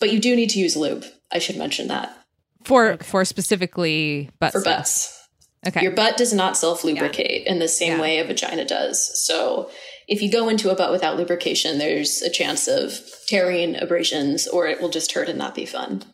But 0.00 0.12
you 0.12 0.20
do 0.20 0.34
need 0.36 0.50
to 0.50 0.58
use 0.58 0.76
lube. 0.76 1.04
I 1.32 1.38
should 1.38 1.56
mention 1.56 1.88
that 1.88 2.16
For 2.64 2.96
for 2.98 3.24
specifically 3.24 4.30
butt 4.38 4.52
for 4.52 4.60
stuff. 4.60 4.78
butts. 4.78 5.19
Okay. 5.66 5.82
Your 5.82 5.92
butt 5.92 6.16
does 6.16 6.32
not 6.32 6.56
self 6.56 6.84
lubricate 6.84 7.46
in 7.46 7.58
the 7.58 7.68
same 7.68 7.92
Yeah. 7.96 8.00
way 8.00 8.18
a 8.18 8.24
vagina 8.24 8.64
does. 8.64 9.10
So 9.26 9.70
if 10.08 10.22
you 10.22 10.30
go 10.30 10.48
into 10.48 10.70
a 10.70 10.74
butt 10.74 10.90
without 10.90 11.16
lubrication, 11.16 11.78
there's 11.78 12.22
a 12.22 12.30
chance 12.30 12.66
of 12.66 13.00
tearing, 13.26 13.76
abrasions, 13.76 14.48
or 14.48 14.66
it 14.66 14.80
will 14.80 14.88
just 14.88 15.12
hurt 15.12 15.28
and 15.28 15.38
not 15.38 15.54
be 15.54 15.66
fun. 15.66 16.04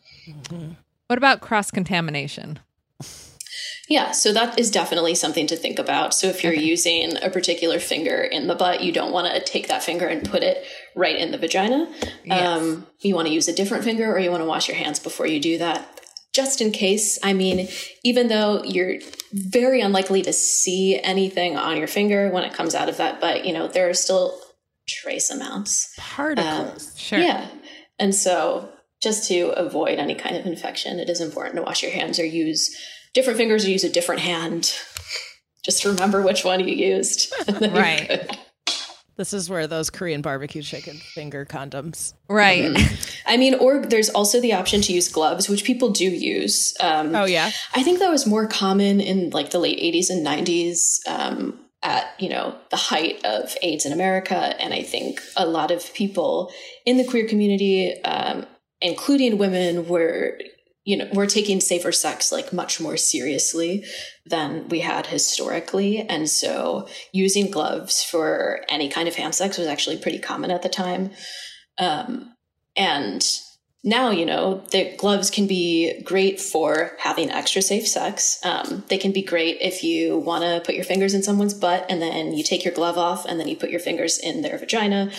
what 1.07 1.17
about 1.17 1.39
cross 1.39 1.71
contamination? 1.71 2.59
Yeah, 3.89 4.11
so 4.11 4.33
that 4.33 4.59
is 4.59 4.69
definitely 4.69 5.15
something 5.15 5.47
to 5.47 5.55
think 5.55 5.79
about. 5.79 6.13
So 6.13 6.27
if 6.27 6.43
you're 6.43 6.51
using 6.51 7.15
a 7.23 7.29
particular 7.29 7.79
finger 7.79 8.21
in 8.21 8.47
the 8.47 8.55
butt, 8.55 8.83
you 8.83 8.91
don't 8.91 9.13
want 9.13 9.33
to 9.33 9.39
take 9.41 9.69
that 9.69 9.81
finger 9.81 10.05
and 10.07 10.29
put 10.29 10.43
it 10.43 10.65
right 10.93 11.15
in 11.15 11.31
the 11.31 11.37
vagina. 11.37 11.89
Um, 12.29 12.85
you 12.99 13.15
want 13.15 13.29
to 13.29 13.33
use 13.33 13.47
a 13.47 13.53
different 13.53 13.85
finger 13.85 14.11
or 14.13 14.19
you 14.19 14.29
want 14.29 14.41
to 14.43 14.47
wash 14.47 14.67
your 14.67 14.75
hands 14.75 14.99
before 14.99 15.25
you 15.25 15.39
do 15.39 15.57
that. 15.59 15.96
Just 16.37 16.61
in 16.61 16.71
case, 16.71 17.17
I 17.23 17.33
mean, 17.33 17.67
even 18.03 18.27
though 18.27 18.63
you're 18.63 18.95
very 19.33 19.81
unlikely 19.81 20.21
to 20.21 20.31
see 20.33 20.99
anything 21.13 21.57
on 21.57 21.77
your 21.77 21.87
finger 21.87 22.29
when 22.29 22.43
it 22.43 22.53
comes 22.53 22.73
out 22.75 22.89
of 22.89 22.97
that 22.97 23.19
but 23.19 23.43
you 23.45 23.53
know, 23.53 23.67
there 23.67 23.89
are 23.89 23.93
still 23.93 24.39
trace 24.87 25.29
amounts. 25.31 25.93
Particles. 25.97 26.87
Um, 26.91 26.97
sure. 26.97 27.19
Yeah. 27.19 27.47
And 27.99 28.13
so, 28.15 28.69
just 29.01 29.27
to 29.29 29.49
avoid 29.65 29.97
any 29.99 30.15
kind 30.15 30.35
of 30.35 30.45
infection, 30.45 30.99
it 30.99 31.09
is 31.09 31.21
important 31.21 31.55
to 31.57 31.61
wash 31.63 31.81
your 31.83 31.91
hands 31.91 32.19
or 32.19 32.25
use 32.25 32.61
different 33.13 33.37
fingers 33.37 33.65
or 33.65 33.69
use 33.69 33.83
a 33.83 33.89
different 33.91 34.21
hand. 34.21 34.73
Just 35.63 35.83
remember 35.85 36.21
which 36.21 36.43
one 36.45 36.59
you 36.67 36.73
used. 36.75 37.33
and 37.47 37.57
then 37.61 37.73
you're 37.73 37.81
Right. 37.83 38.07
good. 38.07 38.37
This 39.17 39.33
is 39.33 39.49
where 39.49 39.65
those 39.65 39.89
Korean 39.89 40.21
barbecue 40.21 40.61
chicken 40.61 40.97
finger 40.97 41.43
condoms. 41.43 42.13
Right. 42.29 42.77
I 43.25 43.35
mean, 43.35 43.55
or 43.55 43.83
there's 43.85 44.09
also 44.09 44.39
the 44.39 44.53
option 44.53 44.81
to 44.81 44.93
use 44.93 45.09
gloves, 45.09 45.49
which 45.49 45.63
people 45.63 45.89
do 45.89 46.05
use. 46.05 46.75
Um, 46.79 47.15
Oh 47.15 47.25
yeah. 47.25 47.51
I 47.73 47.81
think 47.81 47.99
that 47.99 48.11
was 48.11 48.27
more 48.27 48.47
common 48.47 49.01
in 49.01 49.31
like 49.31 49.49
the 49.49 49.59
late 49.59 49.79
80s 49.79 50.11
and 50.11 50.25
90s 50.25 50.99
um, 51.07 51.59
at, 51.81 52.13
you 52.19 52.29
know, 52.29 52.55
the 52.69 52.77
height 52.77 53.23
of 53.25 53.55
AIDS 53.63 53.85
in 53.87 53.91
America. 53.91 54.35
And 54.61 54.73
I 54.73 54.83
think 54.83 55.19
a 55.35 55.47
lot 55.47 55.71
of 55.71 55.93
people 55.95 56.51
in 56.85 56.97
the 56.97 57.03
queer 57.05 57.27
community, 57.27 57.99
um, 58.03 58.45
including 58.81 59.39
women, 59.39 59.87
were, 59.87 60.39
you 60.87 60.95
know, 60.95 61.05
we're 61.11 61.25
taking 61.25 61.59
safer 61.59 61.91
sex 61.91 62.31
like 62.31 62.53
much 62.53 62.79
more 62.79 62.95
seriously 62.95 63.83
than 64.25 64.69
we 64.69 64.79
had 64.79 65.05
historically. 65.05 65.99
And 65.99 66.29
so 66.29 66.87
using 67.11 67.51
gloves 67.51 68.01
for 68.01 68.61
any 68.69 68.87
kind 68.87 69.09
of 69.09 69.15
hand 69.15 69.35
sex 69.35 69.57
was 69.57 69.67
actually 69.67 69.97
pretty 69.97 70.17
common 70.17 70.49
at 70.49 70.61
the 70.61 70.69
time. 70.69 71.11
Um, 71.77 72.33
and 72.77 73.21
now, 73.83 74.11
you 74.11 74.25
know, 74.25 74.63
the 74.71 74.95
gloves 74.95 75.29
can 75.29 75.45
be 75.45 76.01
great 76.03 76.39
for 76.39 76.93
having 76.99 77.31
extra 77.31 77.61
safe 77.61 77.85
sex. 77.85 78.39
Um, 78.45 78.85
they 78.87 78.97
can 78.97 79.11
be 79.11 79.21
great 79.21 79.57
if 79.59 79.83
you 79.83 80.17
want 80.17 80.43
to 80.43 80.61
put 80.65 80.75
your 80.75 80.85
fingers 80.85 81.13
in 81.13 81.21
someone's 81.21 81.53
butt 81.53 81.85
and 81.89 82.01
then 82.01 82.31
you 82.31 82.45
take 82.45 82.63
your 82.63 82.73
glove 82.73 82.97
off 82.97 83.25
and 83.25 83.41
then 83.41 83.49
you 83.49 83.57
put 83.57 83.71
your 83.71 83.81
fingers 83.81 84.17
in 84.17 84.41
their 84.41 84.57
vagina. 84.57 85.11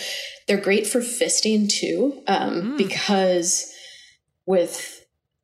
They're 0.47 0.59
great 0.59 0.87
for 0.87 0.99
fisting 0.99 1.69
too, 1.69 2.23
um, 2.25 2.75
because 2.75 3.71
with 4.47 4.98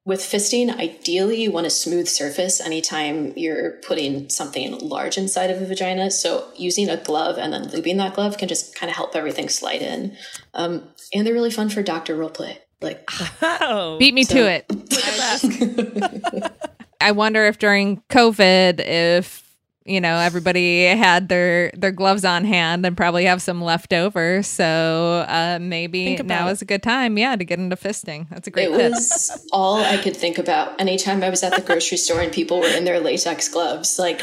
with 0.06 0.22
fisting, 0.22 0.70
ideally 0.78 1.42
you 1.42 1.52
want 1.52 1.66
a 1.66 1.70
smooth 1.72 2.08
surface 2.08 2.62
anytime 2.62 3.34
you're 3.36 3.72
putting 3.88 4.30
something 4.30 4.78
large 4.80 5.18
inside 5.18 5.50
of 5.50 5.60
a 5.62 5.66
vagina. 5.66 6.12
So 6.12 6.48
using 6.56 6.90
a 6.90 6.98
glove 6.98 7.38
and 7.40 7.52
then 7.52 7.66
lubing 7.70 7.98
that 7.98 8.14
glove 8.14 8.38
can 8.38 8.48
just 8.48 8.76
kind 8.76 8.90
of 8.90 8.96
help 8.96 9.16
everything 9.16 9.50
slide 9.50 9.82
in. 9.82 10.16
Um, 10.54 10.84
and 11.14 11.26
they're 11.26 11.34
really 11.34 11.50
fun 11.52 11.70
for 11.70 11.82
doctor 11.82 12.16
role 12.16 12.30
play. 12.30 12.60
Like 12.82 13.10
Oh. 13.42 13.98
Beat 13.98 14.14
me 14.14 14.24
So- 14.24 14.36
to 14.36 14.64
it. 14.64 16.52
I 17.02 17.12
wonder 17.12 17.46
if 17.46 17.58
during 17.60 18.02
COVID, 18.10 18.80
if 18.80 19.45
you 19.86 20.02
know 20.02 20.16
everybody 20.18 20.86
had 20.86 21.30
their 21.30 21.72
their 21.76 21.92
gloves 21.92 22.26
on 22.26 22.44
hand 22.44 22.86
and 22.86 22.98
probably 22.98 23.26
have 23.26 23.42
some 23.42 23.62
left 23.62 23.94
over, 23.94 24.42
so 24.44 25.26
uh, 25.28 25.60
maybe 25.62 26.06
Think 26.06 26.20
about 26.22 26.42
now 26.42 26.48
it. 26.50 26.54
is 26.54 26.62
a 26.62 26.66
good 26.66 26.82
time, 26.84 27.18
yeah, 27.18 27.36
to 27.36 27.46
get 27.46 27.60
into 27.60 27.76
fisting. 27.76 28.28
That's 28.30 28.48
a 28.48 28.52
great 28.52 28.70
it 28.70 28.78
tip. 28.78 28.92
was 28.92 29.48
all 29.54 29.78
I 29.84 29.98
could 29.98 30.16
think 30.18 30.38
about 30.38 30.80
anytime 30.82 31.24
I 31.24 31.30
was 31.30 31.44
at 31.44 31.56
the 31.56 31.62
grocery 31.62 31.98
store 31.98 32.20
and 32.22 32.32
people 32.32 32.60
were 32.60 32.68
in 32.68 32.84
their 32.86 33.00
latex 33.00 33.48
gloves. 33.48 34.00
Like 34.00 34.22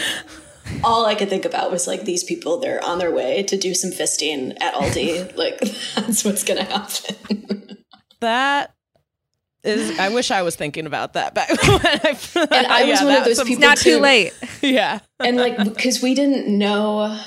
all 0.85 1.07
I 1.07 1.15
could 1.15 1.29
think 1.29 1.45
about 1.45 1.71
was 1.71 1.87
like 1.87 2.05
these 2.05 2.25
people, 2.25 2.59
they're 2.59 2.83
on 2.85 2.99
their 2.99 3.13
way 3.13 3.43
to 3.45 3.57
do 3.57 3.75
some 3.75 3.91
fisting 3.91 4.57
at 4.61 4.75
Aldi. 4.75 5.37
like 5.37 5.59
that's 5.95 6.25
what's 6.25 6.45
gonna 6.45 6.65
happen. 6.65 7.79
That 8.21 8.75
is. 9.65 9.99
I 9.99 10.09
wish 10.09 10.31
I 10.31 10.43
was 10.43 10.57
thinking 10.57 10.87
about 10.87 11.13
that 11.15 11.35
back 11.35 11.49
when 11.67 11.81
I. 11.85 12.19
And 12.51 12.67
I 12.67 12.85
was 12.85 13.01
one 13.03 13.17
of 13.17 13.25
those 13.25 13.43
people 13.45 13.61
Not 13.61 13.79
too 13.79 13.97
too. 13.97 14.01
late. 14.01 14.33
Yeah. 14.63 15.01
and 15.21 15.37
like 15.37 15.57
because 15.63 16.03
we 16.03 16.15
didn't 16.15 16.47
know 16.47 17.19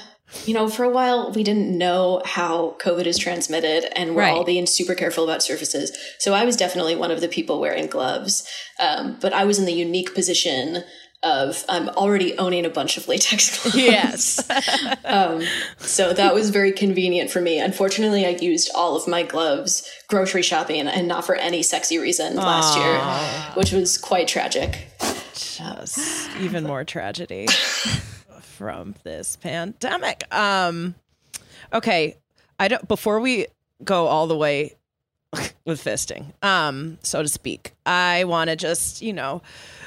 you 0.46 0.54
know, 0.54 0.68
for 0.68 0.84
a 0.84 0.90
while 0.90 1.32
we 1.32 1.44
didn't 1.44 1.78
know 1.78 2.22
how 2.26 2.76
COVID 2.82 3.06
is 3.06 3.18
transmitted 3.18 3.86
and 3.98 4.16
we're 4.16 4.24
Right. 4.24 4.34
all 4.34 4.44
being 4.44 4.66
super 4.66 4.94
careful 4.96 5.24
about 5.24 5.42
surfaces. 5.44 5.96
So 6.20 6.34
I 6.34 6.44
was 6.44 6.58
definitely 6.58 6.96
one 6.96 7.12
of 7.12 7.22
the 7.22 7.28
people 7.30 7.60
wearing 7.62 7.88
gloves. 7.88 8.46
Um, 8.80 9.18
but 9.22 9.32
I 9.34 9.46
was 9.46 9.60
in 9.60 9.66
the 9.66 9.72
unique 9.74 10.14
position 10.14 10.84
of 11.24 11.64
I'm 11.68 11.90
already 11.90 12.38
owning 12.38 12.66
a 12.66 12.70
bunch 12.70 12.98
of 12.98 13.08
latex 13.08 13.62
gloves. 13.64 13.76
Yes. 13.78 14.50
um, 15.06 15.42
so 15.78 16.14
that 16.14 16.34
was 16.34 16.50
very 16.50 16.72
convenient 16.72 17.32
for 17.32 17.42
me. 17.42 17.60
Unfortunately, 17.60 18.26
I 18.26 18.30
used 18.30 18.70
all 18.76 18.96
of 18.96 19.08
my 19.08 19.24
gloves 19.24 19.90
grocery 20.08 20.44
shopping 20.44 20.88
and 20.88 21.08
not 21.08 21.26
for 21.26 21.36
any 21.36 21.64
sexy 21.64 21.98
reason 21.98 22.36
last 22.36 22.78
year, 22.78 23.00
which 23.56 23.72
was 23.72 23.98
quite 23.98 24.28
tragic. 24.28 24.88
Just 25.34 26.30
even 26.40 26.64
more 26.64 26.84
tragedy 26.84 27.48
from 28.42 28.96
this 29.04 29.36
pandemic. 29.38 30.24
Um 30.34 30.96
okay, 31.74 32.18
I 32.60 32.68
don't 32.68 32.88
before 32.88 33.20
we 33.20 33.48
go 33.84 34.08
all 34.08 34.28
the 34.28 34.38
way 34.38 34.76
with 35.66 35.84
fisting, 35.84 36.34
um, 36.44 36.98
so 37.02 37.22
to 37.22 37.28
speak, 37.28 37.74
I 37.86 38.24
want 38.24 38.50
to 38.50 38.56
just, 38.56 39.02
you 39.02 39.14
know, 39.14 39.42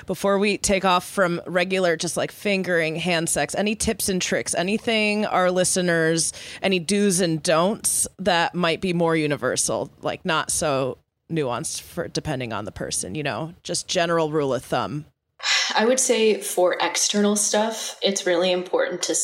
before 0.09 0.39
we 0.39 0.57
take 0.57 0.87
off 0.87 1.07
from 1.07 1.39
regular 1.47 1.95
just 1.95 2.17
like 2.17 2.33
fingering 2.33 2.97
hand 2.97 3.29
sex, 3.29 3.55
any 3.55 3.75
tips 3.75 4.09
and 4.09 4.23
tricks, 4.23 4.55
anything 4.55 5.27
our 5.27 5.51
listeners, 5.51 6.33
any 6.63 6.79
do's 6.79 7.21
and 7.21 7.43
don'ts 7.43 8.09
that 8.19 8.55
might 8.55 8.81
be 8.81 8.95
more 8.95 9.15
universal, 9.15 9.91
like 10.01 10.25
not 10.25 10.51
so 10.51 10.97
nuanced 11.31 11.83
for 11.83 12.09
depending 12.09 12.55
on 12.55 12.65
the 12.65 12.73
person, 12.73 13.15
you 13.15 13.23
know, 13.23 13.53
just 13.63 13.87
general 13.87 14.33
rule 14.33 14.55
of 14.55 14.65
thumb. 14.65 15.05
I 15.77 15.85
would 15.85 16.01
say 16.01 16.41
for 16.41 16.79
external 16.81 17.37
stuff, 17.37 17.99
it's 18.03 18.27
really 18.27 18.51
important 18.51 19.03
to 19.03 19.15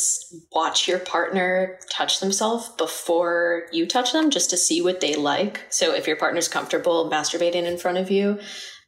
watch 0.53 0.87
your 0.87 0.99
partner 0.99 1.79
touch 1.91 2.21
themselves 2.21 2.69
before 2.77 3.63
you 3.73 3.87
touch 3.87 4.13
them, 4.13 4.31
just 4.31 4.51
to 4.51 4.59
see 4.59 4.83
what 4.83 5.01
they 5.01 5.17
like. 5.17 5.63
So 5.71 5.95
if 5.95 6.07
your 6.07 6.17
partner's 6.17 6.47
comfortable 6.47 7.11
masturbating 7.11 7.65
in 7.65 7.79
front 7.79 7.97
of 7.97 8.11
you, 8.11 8.39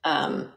um, 0.05 0.53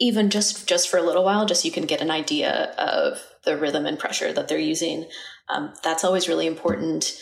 even 0.00 0.30
just 0.30 0.66
just 0.68 0.88
for 0.88 0.98
a 0.98 1.02
little 1.02 1.24
while, 1.24 1.46
just 1.46 1.62
so 1.62 1.66
you 1.66 1.72
can 1.72 1.86
get 1.86 2.00
an 2.00 2.10
idea 2.10 2.74
of 2.78 3.20
the 3.44 3.56
rhythm 3.56 3.86
and 3.86 3.98
pressure 3.98 4.32
that 4.32 4.48
they're 4.48 4.58
using. 4.58 5.06
Um, 5.48 5.74
that's 5.82 6.04
always 6.04 6.28
really 6.28 6.46
important. 6.46 7.12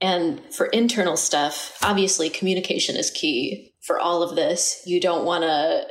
And 0.00 0.40
for 0.54 0.66
internal 0.66 1.16
stuff, 1.16 1.78
obviously 1.82 2.28
communication 2.28 2.96
is 2.96 3.10
key 3.10 3.72
for 3.82 3.98
all 3.98 4.22
of 4.22 4.36
this. 4.36 4.82
You 4.84 5.00
don't 5.00 5.24
want 5.24 5.44
to 5.44 5.86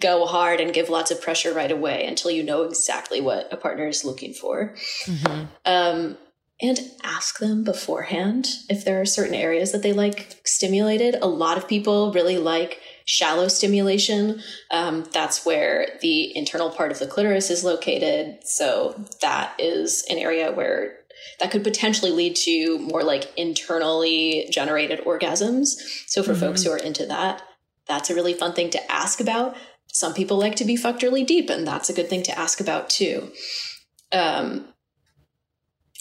go 0.00 0.26
hard 0.26 0.60
and 0.60 0.74
give 0.74 0.88
lots 0.88 1.10
of 1.10 1.20
pressure 1.20 1.52
right 1.52 1.70
away 1.70 2.04
until 2.06 2.30
you 2.30 2.42
know 2.42 2.62
exactly 2.62 3.20
what 3.20 3.48
a 3.52 3.56
partner 3.56 3.88
is 3.88 4.04
looking 4.04 4.34
for. 4.34 4.74
Um, 5.64 6.18
and 6.60 6.80
ask 7.04 7.38
them 7.38 7.62
beforehand 7.62 8.48
if 8.68 8.84
there 8.84 9.00
are 9.00 9.06
certain 9.06 9.34
areas 9.34 9.70
that 9.72 9.82
they 9.82 9.92
like 9.92 10.40
stimulated. 10.44 11.14
A 11.22 11.28
lot 11.28 11.56
of 11.56 11.68
people 11.68 12.12
really 12.12 12.36
like 12.36 12.80
shallow 13.08 13.48
stimulation. 13.48 14.42
Um, 14.70 15.06
that's 15.12 15.46
where 15.46 15.98
the 16.02 16.36
internal 16.36 16.68
part 16.68 16.92
of 16.92 16.98
the 16.98 17.06
clitoris 17.06 17.48
is 17.48 17.64
located. 17.64 18.40
So 18.44 19.02
that 19.22 19.58
is 19.58 20.04
an 20.10 20.18
area 20.18 20.52
where 20.52 20.98
that 21.40 21.50
could 21.50 21.64
potentially 21.64 22.10
lead 22.10 22.36
to 22.36 22.78
more 22.78 23.02
like 23.02 23.32
internally 23.34 24.46
generated 24.50 25.00
orgasms. 25.06 25.76
So 26.06 26.22
for 26.22 26.34
folks 26.34 26.62
who 26.62 26.70
are 26.70 26.76
into 26.76 27.06
that, 27.06 27.42
that's 27.86 28.10
a 28.10 28.14
really 28.14 28.34
fun 28.34 28.52
thing 28.52 28.68
to 28.70 28.92
ask 28.92 29.20
about. 29.20 29.56
Some 29.86 30.12
people 30.12 30.36
like 30.36 30.56
to 30.56 30.66
be 30.66 30.76
fucked 30.76 31.02
really 31.02 31.24
deep, 31.24 31.48
and 31.48 31.66
that's 31.66 31.88
a 31.88 31.94
good 31.94 32.10
thing 32.10 32.22
to 32.24 32.38
ask 32.38 32.60
about 32.60 32.90
too. 32.90 33.32
Um, 34.12 34.66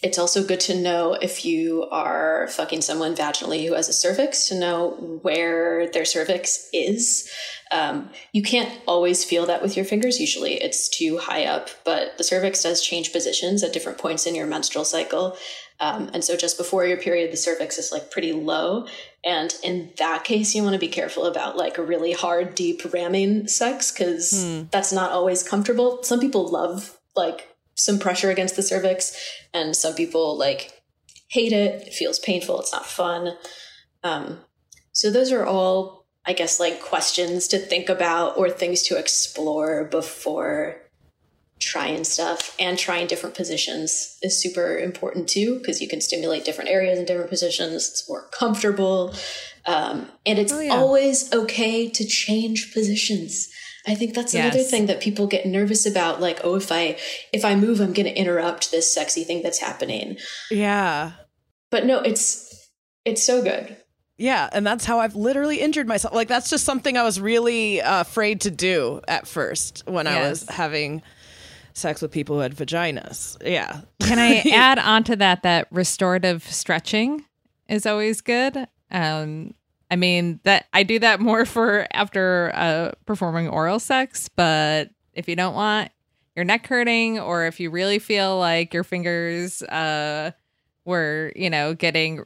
it's 0.03 0.19
also 0.19 0.43
good 0.43 0.59
to 0.59 0.79
know 0.79 1.13
if 1.13 1.43
you 1.43 1.87
are 1.89 2.47
fucking 2.49 2.81
someone 2.81 3.15
vaginally 3.15 3.67
who 3.67 3.73
has 3.73 3.89
a 3.89 3.93
cervix 3.93 4.47
to 4.47 4.59
know 4.59 5.19
where 5.23 5.89
their 5.89 6.05
cervix 6.05 6.69
is. 6.71 7.27
Um, 7.71 8.11
you 8.31 8.43
can't 8.43 8.71
always 8.87 9.23
feel 9.23 9.47
that 9.47 9.63
with 9.63 9.75
your 9.75 9.85
fingers. 9.85 10.19
Usually 10.19 10.53
it's 10.53 10.87
too 10.87 11.17
high 11.17 11.45
up, 11.45 11.69
but 11.83 12.15
the 12.19 12.23
cervix 12.23 12.61
does 12.61 12.85
change 12.85 13.11
positions 13.11 13.63
at 13.63 13.73
different 13.73 13.97
points 13.97 14.27
in 14.27 14.35
your 14.35 14.45
menstrual 14.45 14.85
cycle. 14.85 15.35
Um, 15.79 16.11
and 16.13 16.23
so 16.23 16.37
just 16.37 16.59
before 16.59 16.85
your 16.85 16.97
period, 16.97 17.31
the 17.31 17.37
cervix 17.37 17.79
is 17.79 17.91
like 17.91 18.11
pretty 18.11 18.33
low. 18.33 18.87
And 19.25 19.53
in 19.63 19.93
that 19.97 20.23
case, 20.23 20.53
you 20.53 20.61
want 20.61 20.73
to 20.73 20.79
be 20.79 20.87
careful 20.87 21.25
about 21.25 21.57
like 21.57 21.79
a 21.79 21.83
really 21.83 22.13
hard, 22.13 22.53
deep 22.53 22.81
ramming 22.93 23.47
sex 23.47 23.91
because 23.91 24.69
that's 24.69 24.93
not 24.93 25.11
always 25.11 25.41
comfortable. 25.41 26.03
Some 26.03 26.19
people 26.19 26.47
love 26.47 26.97
like 27.15 27.49
some 27.77 27.99
pressure 27.99 28.29
against 28.29 28.55
the 28.55 28.63
cervix, 28.63 29.15
and 29.53 29.75
some 29.75 29.95
people 29.95 30.37
like 30.37 30.83
hate 31.29 31.53
it. 31.53 31.87
It 31.87 31.93
feels 31.93 32.19
painful. 32.19 32.59
It's 32.59 32.73
not 32.73 32.85
fun. 32.85 33.37
Um, 34.03 34.39
so 34.91 35.11
those 35.11 35.31
are 35.31 35.45
all, 35.45 36.05
I 36.25 36.33
guess, 36.33 36.59
like 36.59 36.81
questions 36.81 37.47
to 37.49 37.59
think 37.59 37.89
about 37.89 38.37
or 38.37 38.49
things 38.49 38.81
to 38.83 38.97
explore 38.97 39.85
before 39.85 40.81
trying 41.59 42.03
stuff 42.03 42.55
and 42.59 42.77
trying 42.77 43.07
different 43.07 43.35
positions 43.35 44.17
is 44.21 44.39
super 44.39 44.77
important 44.77 45.27
too 45.27 45.57
because 45.57 45.81
you 45.81 45.87
can 45.87 45.99
stimulate 45.99 46.45
different 46.45 46.69
areas 46.69 46.99
in 46.99 47.05
different 47.05 47.29
positions 47.29 47.73
it's 47.73 48.07
more 48.07 48.27
comfortable 48.31 49.13
um, 49.65 50.07
and 50.25 50.37
it's 50.37 50.53
always 50.53 51.33
okay 51.33 51.89
to 51.89 52.05
change 52.05 52.73
positions 52.73 53.49
i 53.87 53.95
think 53.95 54.13
that's 54.13 54.33
another 54.33 54.59
thing 54.63 54.85
that 54.87 54.99
people 55.01 55.25
get 55.27 55.45
nervous 55.45 55.85
about 55.85 56.19
like 56.21 56.39
oh 56.43 56.55
if 56.55 56.71
i 56.71 56.97
if 57.33 57.43
i 57.45 57.55
move 57.55 57.79
i'm 57.79 57.93
going 57.93 58.05
to 58.05 58.15
interrupt 58.19 58.69
this 58.71 58.91
sexy 58.93 59.23
thing 59.23 59.41
that's 59.41 59.59
happening 59.59 60.17
Yeah. 60.51 61.13
but 61.71 61.85
no 61.85 61.99
it's 61.99 62.69
it's 63.05 63.23
so 63.23 63.41
good 63.41 63.77
Yeah, 64.17 64.49
and 64.51 64.65
that's 64.65 64.83
how 64.83 64.99
I've 64.99 65.15
literally 65.15 65.61
injured 65.61 65.87
myself. 65.87 66.11
Like 66.13 66.27
that's 66.27 66.49
just 66.49 66.65
something 66.65 66.97
I 66.97 67.03
was 67.03 67.21
really 67.21 67.79
uh, 67.81 68.01
afraid 68.01 68.41
to 68.41 68.51
do 68.51 68.99
at 69.07 69.27
first 69.27 69.83
when 69.85 70.07
I 70.07 70.27
was 70.27 70.43
having 70.49 71.03
sex 71.73 72.01
with 72.01 72.11
people 72.11 72.37
who 72.37 72.41
had 72.41 72.55
vaginas. 72.55 73.37
Yeah. 73.45 73.81
Can 74.01 74.17
I 74.17 74.37
add 74.51 74.79
on 74.79 75.03
to 75.03 75.15
that 75.17 75.43
that 75.43 75.67
restorative 75.71 76.41
stretching 76.43 77.25
is 77.69 77.85
always 77.85 78.21
good? 78.21 78.67
Um, 78.89 79.53
I 79.89 79.95
mean 79.95 80.39
that 80.43 80.65
I 80.73 80.83
do 80.83 80.99
that 80.99 81.19
more 81.21 81.45
for 81.45 81.87
after 81.91 82.51
uh, 82.53 82.91
performing 83.05 83.47
oral 83.47 83.79
sex, 83.79 84.29
but 84.29 84.89
if 85.13 85.27
you 85.29 85.35
don't 85.35 85.53
want 85.55 85.91
your 86.35 86.43
neck 86.45 86.67
hurting, 86.67 87.19
or 87.19 87.45
if 87.45 87.59
you 87.59 87.69
really 87.71 87.97
feel 87.99 88.37
like 88.37 88.73
your 88.73 88.83
fingers 88.83 89.63
uh, 89.63 90.31
were, 90.85 91.31
you 91.35 91.49
know, 91.49 91.73
getting 91.73 92.23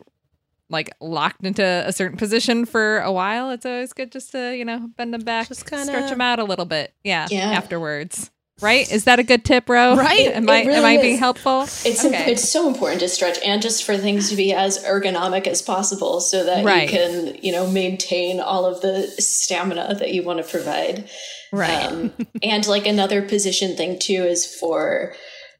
like 0.69 0.89
locked 0.99 1.45
into 1.45 1.63
a 1.63 1.91
certain 1.93 2.17
position 2.17 2.65
for 2.65 2.99
a 3.01 3.11
while, 3.11 3.51
it's 3.51 3.65
always 3.65 3.93
good 3.93 4.11
just 4.11 4.31
to 4.31 4.55
you 4.57 4.65
know 4.65 4.89
bend 4.97 5.13
them 5.13 5.21
back, 5.21 5.47
just 5.47 5.69
kinda- 5.69 5.85
stretch 5.85 6.09
them 6.09 6.21
out 6.21 6.39
a 6.39 6.43
little 6.43 6.65
bit. 6.65 6.93
Yeah, 7.03 7.27
Yeah. 7.29 7.51
afterwards. 7.51 8.30
Right? 8.61 8.89
Is 8.91 9.05
that 9.05 9.19
a 9.19 9.23
good 9.23 9.43
tip, 9.43 9.67
Ro? 9.69 9.95
Right? 9.95 10.27
Am 10.27 10.47
It 10.47 10.51
I 10.51 10.57
am 10.61 10.67
really 10.67 10.85
I 10.85 10.93
is. 10.93 11.01
being 11.01 11.17
helpful? 11.17 11.61
It's 11.63 12.05
Okay. 12.05 12.31
it's 12.31 12.47
so 12.47 12.67
important 12.67 12.99
to 13.01 13.09
stretch 13.09 13.39
and 13.45 13.61
just 13.61 13.83
for 13.83 13.97
things 13.97 14.29
to 14.29 14.35
be 14.35 14.53
as 14.53 14.83
ergonomic 14.83 15.47
as 15.47 15.61
possible 15.61 16.21
so 16.21 16.43
that 16.43 16.63
Right. 16.63 16.89
you 16.91 16.97
can 16.97 17.37
you 17.41 17.51
know 17.51 17.67
maintain 17.67 18.39
all 18.39 18.65
of 18.65 18.81
the 18.81 19.07
stamina 19.19 19.95
that 19.99 20.13
you 20.13 20.23
want 20.23 20.37
to 20.39 20.43
provide. 20.49 21.09
Right. 21.51 21.85
Um, 21.85 22.13
and 22.43 22.65
like 22.67 22.85
another 22.85 23.21
position 23.23 23.75
thing 23.75 23.97
too 23.99 24.23
is 24.23 24.45
for 24.45 25.13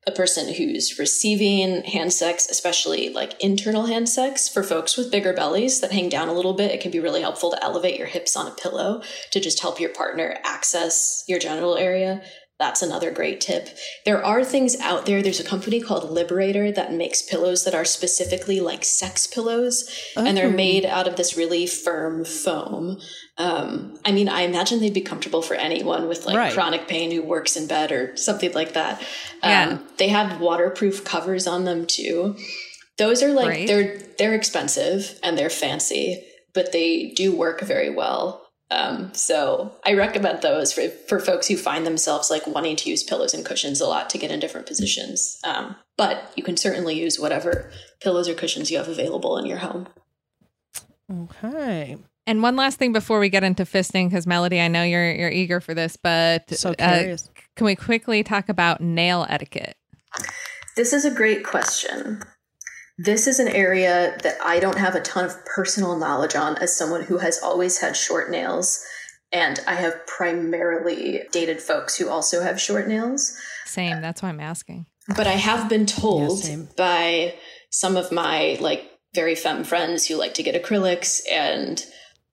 a 0.08 0.12
person 0.12 0.52
who's 0.52 0.98
receiving 0.98 1.84
hand 1.84 2.12
sex, 2.12 2.48
especially 2.50 3.10
like 3.10 3.40
internal 3.44 3.86
hand 3.86 4.10
sex 4.10 4.50
for 4.50 4.64
folks 4.64 4.98
with 4.98 5.12
bigger 5.12 5.32
bellies 5.32 5.80
that 5.82 5.92
hang 5.92 6.10
down 6.10 6.28
a 6.28 6.34
little 6.34 6.54
bit. 6.54 6.72
It 6.72 6.82
can 6.82 6.90
be 6.90 7.00
really 7.00 7.22
helpful 7.22 7.52
to 7.52 7.64
elevate 7.64 8.00
your 8.00 8.08
hips 8.08 8.36
on 8.36 8.48
a 8.48 8.52
pillow 8.56 9.04
to 9.30 9.40
just 9.40 9.60
help 9.60 9.80
your 9.80 9.92
partner 9.92 10.38
access 10.44 11.24
your 11.28 11.38
genital 11.38 11.76
area. 11.78 12.22
That's 12.62 12.84
another 12.84 13.10
great 13.10 13.42
tip. 13.42 13.70
There 14.06 14.24
are 14.24 14.44
things 14.46 14.80
out 14.80 15.08
there. 15.08 15.24
There's 15.24 15.40
a 15.40 15.44
company 15.44 15.82
called 15.82 16.12
Liberator 16.12 16.72
that 16.72 16.94
makes 16.94 17.24
pillows 17.24 17.64
that 17.66 17.74
are 17.74 17.84
specifically 17.84 18.60
like 18.60 18.86
sex 18.86 19.26
pillows, 19.26 19.90
and 20.16 20.38
they're 20.38 20.46
Oh. 20.46 20.52
made 20.52 20.86
out 20.86 21.08
of 21.08 21.16
this 21.16 21.36
really 21.36 21.66
firm 21.66 22.24
foam. 22.24 23.00
Um, 23.40 24.00
I 24.06 24.12
mean, 24.12 24.30
I 24.30 24.42
imagine 24.42 24.80
they'd 24.80 24.94
be 24.94 25.02
comfortable 25.02 25.42
for 25.42 25.56
anyone 25.56 26.08
with 26.08 26.28
like 26.28 26.38
Right. 26.38 26.54
chronic 26.54 26.88
pain 26.88 27.10
who 27.10 27.24
works 27.24 27.58
in 27.58 27.66
bed 27.66 27.92
or 27.92 28.16
something 28.16 28.52
like 28.54 28.74
that. 28.74 29.02
Yeah. 29.44 29.70
Um, 29.70 29.88
they 29.98 30.10
have 30.10 30.40
waterproof 30.40 31.04
covers 31.04 31.48
on 31.48 31.66
them 31.66 31.88
too. 31.88 32.36
Those 33.00 33.24
are 33.24 33.34
like 33.34 33.48
Great. 33.48 33.68
they're 33.68 33.98
they're 34.20 34.36
expensive 34.36 35.18
and 35.24 35.36
they're 35.36 35.50
fancy, 35.50 36.24
but 36.54 36.72
they 36.74 37.12
do 37.16 37.36
work 37.36 37.62
very 37.62 37.90
well. 37.90 38.46
Um, 38.72 39.14
so 39.14 39.76
I 39.86 39.94
recommend 39.94 40.42
those 40.42 40.72
for, 40.72 40.88
for 40.88 41.20
folks 41.20 41.48
who 41.48 41.58
find 41.58 41.86
themselves 41.86 42.32
like 42.32 42.48
wanting 42.48 42.78
to 42.78 42.90
use 42.90 43.04
pillows 43.04 43.34
and 43.34 43.46
cushions 43.46 43.82
a 43.82 43.88
lot 43.88 44.10
to 44.12 44.18
get 44.18 44.32
in 44.32 44.40
different 44.40 44.66
positions. 44.66 45.38
Um, 45.44 45.76
but 45.98 46.32
you 46.36 46.44
can 46.44 46.56
certainly 46.56 46.98
use 47.00 47.20
whatever 47.20 47.70
pillows 48.02 48.30
or 48.30 48.34
cushions 48.34 48.72
you 48.72 48.78
have 48.78 48.88
available 48.88 49.38
in 49.38 49.46
your 49.46 49.58
home. 49.58 49.88
Okay. 51.12 51.98
And 52.26 52.42
one 52.42 52.56
last 52.56 52.80
thing 52.80 52.94
before 52.94 53.20
we 53.20 53.30
get 53.30 53.44
into 53.44 53.64
fisting, 53.64 54.10
because 54.10 54.26
Melody, 54.26 54.62
I 54.62 54.68
know 54.70 54.84
you're 54.84 55.12
you're 55.12 55.32
eager 55.32 55.60
for 55.60 55.74
this, 55.74 55.98
but 55.98 56.50
So 56.52 56.72
uh, 56.80 57.00
curious. 57.00 57.30
can 57.56 57.66
we 57.66 57.76
quickly 57.76 58.24
talk 58.24 58.48
about 58.48 58.80
nail 58.80 59.26
etiquette? 59.28 59.76
This 60.78 60.94
is 60.94 61.04
a 61.04 61.12
great 61.12 61.44
question. 61.44 62.22
This 62.98 63.28
is 63.28 63.40
an 63.40 63.48
area 63.48 64.18
that 64.24 64.38
I 64.44 64.60
don't 64.60 64.78
have 64.78 64.96
a 64.96 65.02
ton 65.02 65.26
of 65.26 65.46
personal 65.46 65.98
knowledge 65.98 66.36
on 66.36 66.58
as 66.58 66.76
someone 66.76 67.04
who 67.04 67.18
has 67.20 67.40
always 67.42 67.80
had 67.80 67.96
short 67.96 68.30
nails. 68.30 68.84
And 69.32 69.60
I 69.66 69.76
have 69.76 70.06
primarily 70.08 71.24
dated 71.32 71.62
folks 71.62 71.98
who 71.98 72.10
also 72.10 72.44
have 72.44 72.60
short 72.60 72.88
nails. 72.88 73.36
Same. 73.66 74.02
That's 74.02 74.22
why 74.22 74.30
I'm 74.30 74.42
asking. 74.42 74.86
But 75.16 75.28
I 75.28 75.32
have 75.32 75.70
been 75.70 75.86
told 75.86 76.46
Yeah, 76.46 76.58
by 76.76 77.36
some 77.70 77.96
of 77.96 78.12
my 78.12 78.58
like 78.60 78.92
very 79.14 79.36
femme 79.36 79.64
friends 79.64 80.08
who 80.08 80.16
like 80.16 80.34
to 80.36 80.44
get 80.44 80.62
acrylics 80.62 81.22
and 81.32 81.84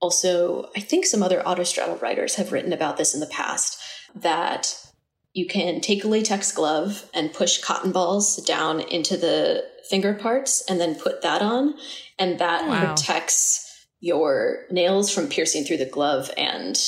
also 0.00 0.68
I 0.76 0.80
think 0.80 1.06
some 1.06 1.22
other 1.22 1.42
autostraddle 1.42 2.00
writers 2.00 2.36
have 2.36 2.52
written 2.52 2.72
about 2.72 2.96
this 2.96 3.14
in 3.14 3.20
the 3.20 3.26
past 3.26 3.78
that 4.14 4.74
you 5.32 5.46
can 5.46 5.80
take 5.80 6.04
a 6.04 6.08
latex 6.08 6.52
glove 6.52 7.08
and 7.14 7.32
push 7.32 7.58
cotton 7.58 7.92
balls 7.92 8.36
down 8.44 8.80
into 8.80 9.16
the 9.16 9.64
finger 9.88 10.14
parts 10.14 10.62
and 10.68 10.80
then 10.80 10.94
put 10.94 11.22
that 11.22 11.42
on 11.42 11.74
and 12.18 12.38
that 12.38 12.66
Wow. 12.68 12.94
protects 12.94 13.64
your 14.00 14.66
nails 14.70 15.10
from 15.10 15.28
piercing 15.28 15.64
through 15.64 15.78
the 15.78 15.86
glove 15.86 16.30
and 16.36 16.78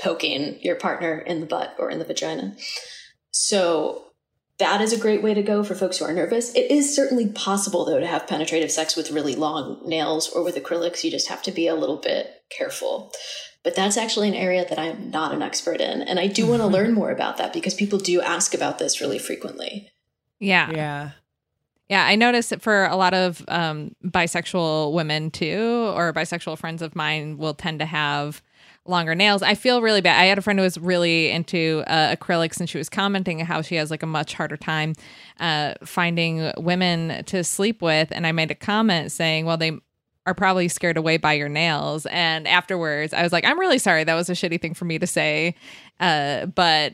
poking 0.00 0.60
your 0.62 0.76
partner 0.76 1.18
in 1.18 1.40
the 1.40 1.46
butt 1.46 1.74
or 1.78 1.90
in 1.90 1.98
the 1.98 2.04
vagina. 2.04 2.54
So 3.30 4.12
that 4.58 4.80
is 4.80 4.92
a 4.92 4.98
great 4.98 5.22
way 5.22 5.34
to 5.34 5.42
go 5.42 5.64
for 5.64 5.74
folks 5.74 5.98
who 5.98 6.04
are 6.04 6.12
nervous. 6.12 6.54
It 6.54 6.70
is 6.70 6.94
certainly 6.94 7.28
possible, 7.28 7.84
though, 7.84 7.98
to 7.98 8.06
have 8.06 8.26
penetrative 8.28 8.70
sex 8.70 8.94
with 8.96 9.10
really 9.10 9.34
long 9.34 9.80
nails 9.84 10.28
or 10.28 10.44
with 10.44 10.56
acrylics. 10.56 11.02
You 11.02 11.10
just 11.10 11.28
have 11.28 11.42
to 11.44 11.52
be 11.52 11.66
a 11.66 11.74
little 11.74 11.96
bit 11.96 12.28
careful. 12.50 13.12
But 13.64 13.74
that's 13.74 13.96
actually 13.96 14.28
an 14.28 14.34
area 14.34 14.64
that 14.68 14.78
I 14.78 14.86
am 14.86 15.10
not 15.10 15.32
an 15.32 15.42
expert 15.42 15.80
in. 15.80 16.02
And 16.02 16.18
I 16.20 16.26
do 16.26 16.46
want 16.46 16.62
to 16.62 16.66
learn 16.76 16.92
more 16.92 17.10
about 17.10 17.38
that 17.38 17.52
because 17.52 17.74
people 17.74 17.98
do 17.98 18.20
ask 18.20 18.54
about 18.54 18.78
this 18.78 19.00
really 19.00 19.18
frequently. 19.18 19.88
Yeah. 20.38 20.70
Yeah. 20.70 21.10
Yeah, 21.92 22.06
I 22.06 22.16
noticed 22.16 22.48
that 22.48 22.62
for 22.62 22.86
a 22.86 22.96
lot 22.96 23.12
of 23.12 23.44
um, 23.48 23.94
bisexual 24.02 24.94
women 24.94 25.30
too, 25.30 25.92
or 25.94 26.10
bisexual 26.14 26.56
friends 26.56 26.80
of 26.80 26.96
mine 26.96 27.36
will 27.36 27.52
tend 27.52 27.80
to 27.80 27.84
have 27.84 28.40
longer 28.86 29.14
nails. 29.14 29.42
I 29.42 29.54
feel 29.54 29.82
really 29.82 30.00
bad. 30.00 30.18
I 30.18 30.24
had 30.24 30.38
a 30.38 30.40
friend 30.40 30.58
who 30.58 30.62
was 30.62 30.78
really 30.78 31.28
into 31.28 31.84
uh, 31.86 32.16
acrylics, 32.16 32.58
and 32.60 32.66
she 32.66 32.78
was 32.78 32.88
commenting 32.88 33.40
how 33.40 33.60
she 33.60 33.74
has 33.74 33.90
like 33.90 34.02
a 34.02 34.06
much 34.06 34.32
harder 34.32 34.56
time 34.56 34.94
uh, 35.38 35.74
finding 35.84 36.50
women 36.56 37.26
to 37.26 37.44
sleep 37.44 37.82
with. 37.82 38.08
And 38.10 38.26
I 38.26 38.32
made 38.32 38.50
a 38.50 38.54
comment 38.54 39.12
saying, 39.12 39.44
"Well, 39.44 39.58
they." 39.58 39.72
Are 40.24 40.34
probably 40.34 40.68
scared 40.68 40.96
away 40.96 41.16
by 41.16 41.32
your 41.32 41.48
nails. 41.48 42.06
And 42.06 42.46
afterwards, 42.46 43.12
I 43.12 43.24
was 43.24 43.32
like, 43.32 43.44
I'm 43.44 43.58
really 43.58 43.78
sorry. 43.78 44.04
That 44.04 44.14
was 44.14 44.30
a 44.30 44.34
shitty 44.34 44.60
thing 44.62 44.72
for 44.72 44.84
me 44.84 45.00
to 45.00 45.06
say. 45.08 45.56
Uh, 45.98 46.46
but 46.46 46.92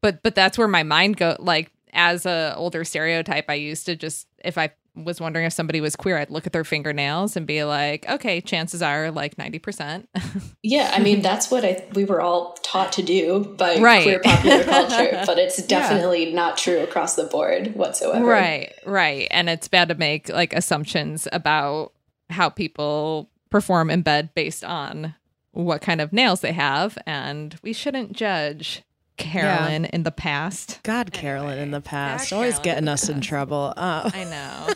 but 0.00 0.22
but 0.22 0.36
that's 0.36 0.56
where 0.56 0.68
my 0.68 0.84
mind 0.84 1.16
go 1.16 1.34
like 1.40 1.72
as 1.96 2.24
a 2.26 2.54
older 2.56 2.84
stereotype 2.84 3.46
i 3.48 3.54
used 3.54 3.86
to 3.86 3.96
just 3.96 4.28
if 4.44 4.56
i 4.56 4.70
was 4.94 5.20
wondering 5.20 5.44
if 5.44 5.52
somebody 5.52 5.80
was 5.80 5.94
queer 5.96 6.16
i'd 6.16 6.30
look 6.30 6.46
at 6.46 6.52
their 6.52 6.64
fingernails 6.64 7.36
and 7.36 7.46
be 7.46 7.64
like 7.64 8.08
okay 8.08 8.40
chances 8.40 8.80
are 8.80 9.10
like 9.10 9.36
90% 9.36 10.06
Yeah, 10.62 10.90
I 10.92 11.00
mean 11.00 11.20
that's 11.22 11.50
what 11.50 11.64
I 11.64 11.84
we 11.94 12.04
were 12.04 12.20
all 12.20 12.54
taught 12.62 12.92
to 12.94 13.02
do 13.02 13.54
by 13.58 13.78
Right. 13.78 14.02
queer 14.02 14.20
popular 14.20 14.64
culture, 14.76 15.22
but 15.26 15.38
it's 15.38 15.62
definitely 15.66 16.32
not 16.32 16.56
true 16.56 16.78
across 16.80 17.14
the 17.14 17.24
board 17.24 17.74
whatsoever. 17.74 18.24
right 18.24 18.72
right 18.86 19.28
and 19.30 19.48
it's 19.50 19.68
bad 19.68 19.88
to 19.90 19.94
make 19.96 20.28
like 20.30 20.52
assumptions 20.54 21.28
about 21.32 21.92
how 22.30 22.48
people 22.48 23.30
perform 23.50 23.90
in 23.90 24.02
bed 24.02 24.30
based 24.34 24.64
on 24.64 25.14
what 25.52 25.80
kind 25.82 26.00
of 26.00 26.12
nails 26.12 26.40
they 26.40 26.52
have 26.52 26.96
and 27.06 27.56
we 27.62 27.72
shouldn't 27.72 28.12
judge 28.12 28.82
carolyn 29.16 29.84
in 29.86 30.02
the 30.02 30.10
past 30.10 30.80
God, 30.82 31.12
Carolyn 31.12 31.58
in 31.58 31.70
the 31.70 31.80
past, 31.80 32.32
always 32.32 32.54
Carolyn 32.54 32.64
getting 32.64 32.84
in 32.84 32.88
us 32.88 33.08
in 33.08 33.20
trouble. 33.20 33.72
Uh, 33.76 34.10
i 34.12 34.24
know 34.24 34.68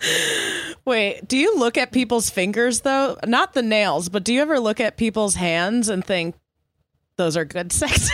wait, 0.84 1.26
do 1.26 1.36
you 1.36 1.58
look 1.58 1.76
at 1.76 1.92
people's 1.92 2.30
fingers 2.30 2.80
though? 2.80 3.16
Not 3.26 3.52
the 3.54 3.62
nails, 3.62 4.08
but 4.08 4.24
do 4.24 4.32
you 4.32 4.40
ever 4.40 4.60
look 4.60 4.80
at 4.80 4.96
people's 4.96 5.34
hands 5.34 5.88
and 5.88 6.04
think 6.04 6.34
those 7.16 7.36
are 7.36 7.44
good 7.44 7.72
sex? 7.72 8.10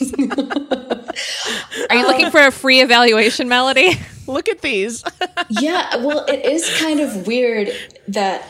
are 0.18 1.96
you 1.96 2.06
looking 2.06 2.30
for 2.30 2.40
a 2.40 2.50
free 2.50 2.80
evaluation 2.80 3.48
melody 3.48 3.92
look 4.26 4.48
at 4.48 4.60
these. 4.60 5.04
yeah, 5.48 5.96
well, 5.96 6.24
it 6.26 6.44
is 6.44 6.78
kind 6.78 7.00
of 7.00 7.26
weird 7.26 7.70
that 8.08 8.46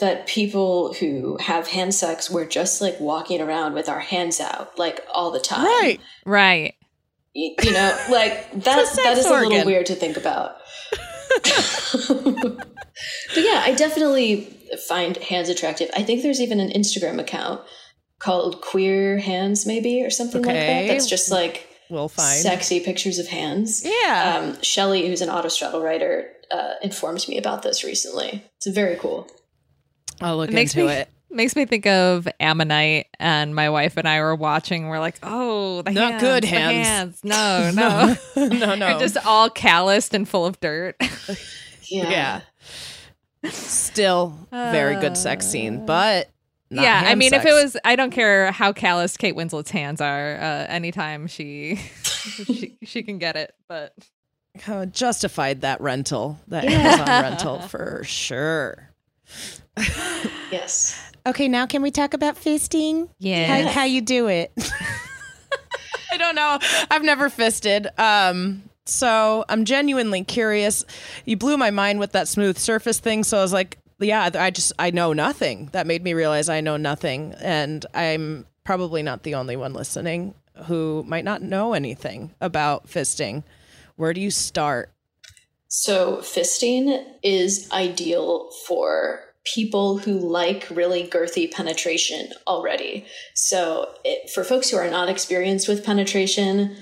that 0.00 0.26
people 0.26 0.92
who 0.94 1.36
have 1.40 1.68
hand 1.68 1.94
sex 1.94 2.28
were 2.30 2.44
just 2.44 2.80
like 2.80 2.98
walking 3.00 3.40
around 3.40 3.74
with 3.74 3.88
our 3.88 4.00
hands 4.00 4.40
out 4.40 4.78
like 4.78 5.00
all 5.12 5.30
the 5.30 5.40
time. 5.40 5.64
right. 5.64 6.00
right 6.26 6.74
Y- 7.34 7.54
You 7.62 7.72
know, 7.72 7.96
like 8.10 8.50
that 8.64 8.86
sex 8.88 8.96
that 9.04 9.16
is 9.18 9.26
a 9.26 9.30
little 9.30 9.64
weird 9.64 9.86
to 9.86 9.94
think 9.94 10.16
about. 10.16 10.56
but 12.08 12.66
yeah, 13.36 13.62
I 13.64 13.74
definitely 13.76 14.56
find 14.88 15.16
hands 15.18 15.48
attractive. 15.48 15.90
I 15.96 16.02
think 16.02 16.22
there's 16.22 16.40
even 16.40 16.60
an 16.60 16.70
Instagram 16.70 17.20
account 17.20 17.60
called 18.18 18.60
Queer 18.60 19.18
Hands 19.18 19.64
maybe 19.66 20.02
or 20.02 20.10
something 20.10 20.42
like 20.42 20.54
that. 20.54 20.88
That's 20.88 21.06
just 21.08 21.30
like 21.30 21.66
We'll 21.88 22.08
find. 22.08 22.40
sexy 22.40 22.80
pictures 22.80 23.18
of 23.18 23.26
hands. 23.28 23.82
Yeah. 23.84 24.38
Um, 24.54 24.62
Shelly, 24.62 25.06
who's 25.08 25.22
an 25.22 25.28
autostraddle 25.28 25.82
writer, 25.82 26.30
uh, 26.50 26.74
informed 26.82 27.26
me 27.28 27.38
about 27.38 27.62
this 27.62 27.82
recently. 27.84 28.44
It's 28.56 28.66
very 28.68 28.96
cool. 28.96 29.28
I'll 30.20 30.36
look 30.36 30.50
It 30.50 30.54
makes 30.54 30.74
into 30.74 30.86
me 30.88 30.92
it. 30.94 31.08
makes 31.30 31.54
me 31.56 31.64
think 31.64 31.86
of 31.86 32.26
Ammonite, 32.40 33.06
and 33.18 33.54
my 33.54 33.70
wife 33.70 33.96
and 33.96 34.08
I 34.08 34.20
were 34.20 34.34
watching. 34.34 34.88
We're 34.88 34.98
like, 34.98 35.16
oh, 35.22 35.82
the 35.82 35.90
hands. 35.92 35.96
Not 35.96 36.10
hands, 36.10 36.22
good 36.22 36.42
the 36.42 36.46
hands. 36.48 37.20
No, 37.24 37.70
no, 37.74 38.16
no, 38.36 38.74
no. 38.74 38.76
They're 38.78 38.98
just 38.98 39.16
all 39.24 39.48
calloused 39.50 40.14
and 40.14 40.28
full 40.28 40.46
of 40.46 40.58
dirt. 40.60 40.96
Yeah. 41.84 42.10
yeah. 42.10 43.50
Still 43.50 44.48
very 44.50 44.96
good 44.96 45.16
sex 45.16 45.46
scene, 45.46 45.86
but 45.86 46.28
not 46.70 46.82
yeah, 46.82 47.00
I 47.00 47.08
hand 47.08 47.18
mean, 47.18 47.34
if 47.34 47.44
it 47.44 47.52
was, 47.52 47.76
I 47.84 47.96
don't 47.96 48.10
care 48.12 48.52
how 48.52 48.72
calloused 48.72 49.18
Kate 49.18 49.34
Winslet's 49.34 49.70
hands 49.70 50.00
are. 50.00 50.36
Uh, 50.36 50.66
anytime 50.68 51.26
she, 51.26 51.80
she 52.44 52.76
she 52.82 53.02
can 53.02 53.18
get 53.18 53.36
it, 53.36 53.54
but 53.68 53.94
Oh, 54.68 54.84
justified 54.84 55.62
that 55.62 55.80
rental, 55.80 56.38
that 56.48 56.64
Yeah. 56.64 56.70
Amazon 56.78 57.22
rental 57.22 57.60
for 57.60 58.02
sure. 58.04 58.90
Yes. 60.50 61.12
Okay, 61.26 61.48
now 61.48 61.66
can 61.66 61.80
we 61.82 61.90
talk 61.90 62.14
about 62.14 62.34
fisting? 62.36 63.08
Yeah. 63.18 63.46
How, 63.46 63.68
how 63.68 63.84
you 63.84 64.00
do 64.00 64.26
it? 64.26 64.52
I 66.12 66.16
don't 66.16 66.34
know. 66.34 66.58
I've 66.90 67.04
never 67.04 67.28
fisted. 67.28 67.86
Um, 67.98 68.62
so 68.84 69.44
I'm 69.48 69.64
genuinely 69.64 70.24
curious. 70.24 70.84
You 71.24 71.36
blew 71.36 71.56
my 71.56 71.70
mind 71.70 72.00
with 72.00 72.12
that 72.12 72.26
smooth 72.26 72.58
surface 72.58 72.98
thing. 72.98 73.22
So 73.22 73.38
I 73.38 73.42
was 73.42 73.52
like, 73.52 73.78
yeah, 74.00 74.30
I 74.34 74.50
just 74.50 74.72
I 74.78 74.90
know 74.90 75.12
nothing. 75.12 75.68
That 75.72 75.86
made 75.86 76.02
me 76.02 76.14
realize 76.14 76.48
I 76.48 76.60
know 76.62 76.76
nothing, 76.76 77.34
and 77.38 77.84
I'm 77.94 78.46
probably 78.64 79.02
not 79.02 79.22
the 79.22 79.34
only 79.34 79.56
one 79.56 79.74
listening 79.74 80.34
who 80.64 81.04
might 81.06 81.24
not 81.24 81.42
know 81.42 81.74
anything 81.74 82.34
about 82.40 82.86
fisting. 82.86 83.44
Where 83.96 84.14
do 84.14 84.20
you 84.20 84.30
start? 84.30 84.90
So, 85.68 86.16
fisting 86.16 87.04
is 87.22 87.70
ideal 87.70 88.50
for 88.66 89.20
people 89.44 89.98
who 89.98 90.18
like 90.18 90.68
really 90.70 91.08
girthy 91.08 91.50
penetration 91.50 92.30
already. 92.46 93.06
So, 93.34 93.94
it, 94.04 94.30
for 94.30 94.44
folks 94.44 94.70
who 94.70 94.76
are 94.76 94.90
not 94.90 95.08
experienced 95.08 95.68
with 95.68 95.84
penetration, 95.84 96.76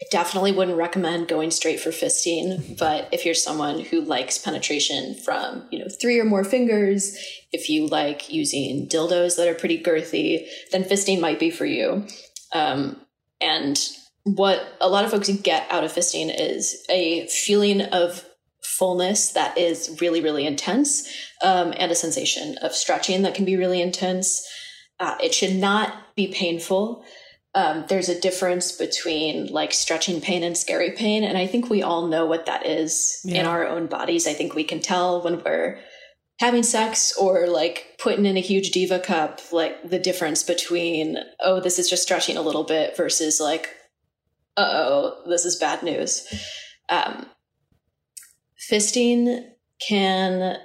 I 0.00 0.04
definitely 0.10 0.52
wouldn't 0.52 0.78
recommend 0.78 1.28
going 1.28 1.50
straight 1.50 1.80
for 1.80 1.90
fisting. 1.90 2.78
But 2.78 3.08
if 3.12 3.24
you're 3.24 3.34
someone 3.34 3.80
who 3.80 4.00
likes 4.00 4.38
penetration 4.38 5.16
from, 5.16 5.66
you 5.70 5.78
know, 5.80 5.88
three 6.00 6.20
or 6.20 6.24
more 6.24 6.44
fingers, 6.44 7.18
if 7.52 7.68
you 7.68 7.86
like 7.86 8.32
using 8.32 8.88
dildos 8.88 9.36
that 9.36 9.48
are 9.48 9.54
pretty 9.54 9.82
girthy, 9.82 10.46
then 10.70 10.84
fisting 10.84 11.20
might 11.20 11.40
be 11.40 11.50
for 11.50 11.66
you. 11.66 12.06
Um, 12.54 13.00
and 13.40 13.78
what 14.22 14.76
a 14.80 14.88
lot 14.88 15.04
of 15.04 15.10
folks 15.10 15.28
get 15.28 15.66
out 15.70 15.84
of 15.84 15.92
fisting 15.92 16.32
is 16.36 16.84
a 16.88 17.26
feeling 17.26 17.80
of 17.80 18.24
fullness 18.78 19.32
that 19.32 19.58
is 19.58 19.98
really, 20.00 20.20
really 20.20 20.46
intense, 20.46 21.08
um, 21.42 21.74
and 21.76 21.90
a 21.90 21.94
sensation 21.94 22.56
of 22.58 22.72
stretching 22.72 23.22
that 23.22 23.34
can 23.34 23.44
be 23.44 23.56
really 23.56 23.82
intense. 23.82 24.46
Uh, 25.00 25.16
it 25.22 25.34
should 25.34 25.54
not 25.54 26.14
be 26.16 26.28
painful. 26.28 27.04
Um, 27.54 27.84
there's 27.88 28.08
a 28.08 28.20
difference 28.20 28.72
between 28.72 29.46
like 29.46 29.72
stretching 29.72 30.20
pain 30.20 30.42
and 30.42 30.56
scary 30.56 30.92
pain, 30.92 31.24
and 31.24 31.36
I 31.36 31.46
think 31.46 31.68
we 31.68 31.82
all 31.82 32.06
know 32.06 32.26
what 32.26 32.46
that 32.46 32.66
is 32.66 33.20
in 33.24 33.46
our 33.46 33.66
own 33.66 33.86
bodies. 33.86 34.26
I 34.26 34.34
think 34.34 34.54
we 34.54 34.64
can 34.64 34.80
tell 34.80 35.22
when 35.22 35.42
we're 35.42 35.80
having 36.38 36.62
sex 36.62 37.16
or 37.16 37.48
like 37.48 37.96
putting 37.98 38.26
in 38.26 38.36
a 38.36 38.40
huge 38.40 38.70
diva 38.70 39.00
cup, 39.00 39.40
like 39.50 39.88
the 39.88 39.98
difference 39.98 40.44
between, 40.44 41.18
oh, 41.40 41.58
this 41.60 41.78
is 41.78 41.90
just 41.90 42.04
stretching 42.04 42.36
a 42.36 42.42
little 42.42 42.64
bit 42.64 42.96
versus 42.96 43.40
like, 43.40 43.70
uh 44.56 44.70
oh, 44.70 45.22
this 45.26 45.44
is 45.44 45.56
bad 45.56 45.82
news. 45.82 46.28
Um, 46.88 47.26
fisting 48.70 49.44
can, 49.86 50.58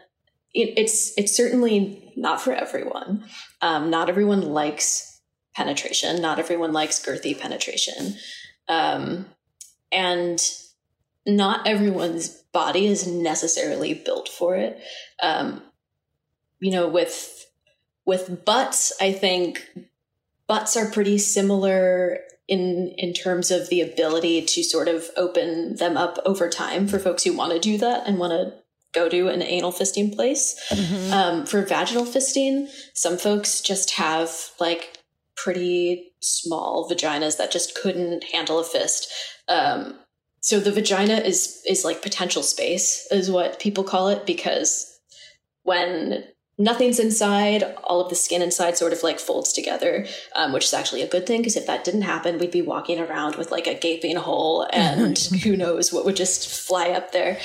it, 0.54 0.74
it's, 0.78 1.18
it's 1.18 1.36
certainly 1.36 2.14
not 2.16 2.41
for 2.41 2.54
everyone. 2.54 3.26
Um, 3.62 3.89
not 3.89 4.10
everyone 4.10 4.41
likes 4.41 5.22
penetration. 5.56 6.22
Not 6.22 6.39
everyone 6.39 6.74
likes 6.74 7.04
girthy 7.04 7.39
penetration. 7.39 8.16
Um, 8.68 9.28
and 9.91 10.41
not 11.26 11.68
everyone's 11.68 12.30
body 12.51 12.88
is 12.88 13.08
necessarily 13.08 13.93
built 13.93 14.28
for 14.30 14.56
it. 14.56 14.82
Um, 15.22 15.62
you 16.60 16.72
know, 16.72 16.88
with 16.88 17.45
with 18.06 18.43
butts, 18.43 18.91
I 18.99 19.14
think 19.14 19.66
butts 20.47 20.76
are 20.76 20.91
pretty 20.91 21.18
similar 21.18 22.20
in 22.47 22.93
in 22.97 23.13
terms 23.13 23.51
of 23.51 23.69
the 23.69 23.81
ability 23.81 24.41
to 24.41 24.63
sort 24.63 24.87
of 24.87 25.09
open 25.15 25.75
them 25.77 25.97
up 25.97 26.19
over 26.25 26.49
time 26.49 26.87
for 26.87 26.99
folks 26.99 27.23
who 27.23 27.33
want 27.33 27.53
to 27.53 27.59
do 27.59 27.77
that 27.77 28.07
and 28.07 28.19
want 28.19 28.31
to 28.31 28.53
go 28.93 29.09
to 29.09 29.27
an 29.27 29.41
anal 29.41 29.71
fisting 29.71 30.13
place. 30.13 30.59
Mm-hmm. 30.69 31.13
Um, 31.13 31.45
for 31.45 31.63
vaginal 31.63 32.05
fisting, 32.05 32.67
some 32.93 33.17
folks 33.17 33.61
just 33.61 33.91
have 33.91 34.51
like 34.59 34.97
pretty 35.35 36.13
small 36.19 36.89
vaginas 36.89 37.37
that 37.37 37.51
just 37.51 37.75
couldn't 37.75 38.23
handle 38.25 38.59
a 38.59 38.63
fist. 38.63 39.11
Um, 39.47 39.95
so 40.41 40.59
the 40.59 40.71
vagina 40.71 41.15
is 41.15 41.63
is 41.67 41.85
like 41.85 42.01
potential 42.01 42.43
space, 42.43 43.07
is 43.11 43.31
what 43.31 43.59
people 43.59 43.83
call 43.83 44.09
it, 44.09 44.25
because 44.25 44.99
when 45.63 46.25
nothing's 46.58 46.99
inside, 46.99 47.64
all 47.84 48.01
of 48.01 48.10
the 48.10 48.16
skin 48.16 48.41
inside 48.41 48.78
sort 48.78 48.93
of 48.93 49.04
like 49.04 49.20
folds 49.20 49.54
together, 49.54 50.06
um, 50.36 50.54
which 50.54 50.66
is 50.66 50.74
actually 50.74 51.01
a 51.01 51.08
good 51.08 51.26
thing 51.26 51.41
because 51.41 51.56
if 51.56 51.66
that 51.68 51.84
didn't 51.84 52.04
happen, 52.04 52.38
we'd 52.38 52.51
be 52.51 52.62
walking 52.62 52.99
around 52.99 53.36
with 53.36 53.51
like 53.51 53.68
a 53.68 53.74
gaping 53.74 54.16
hole, 54.16 54.68
and 54.74 55.18
who 55.18 55.56
knows 55.56 55.91
what 55.91 56.06
would 56.06 56.16
just 56.16 56.47
fly 56.47 56.89
up 56.89 57.12
there. 57.12 57.39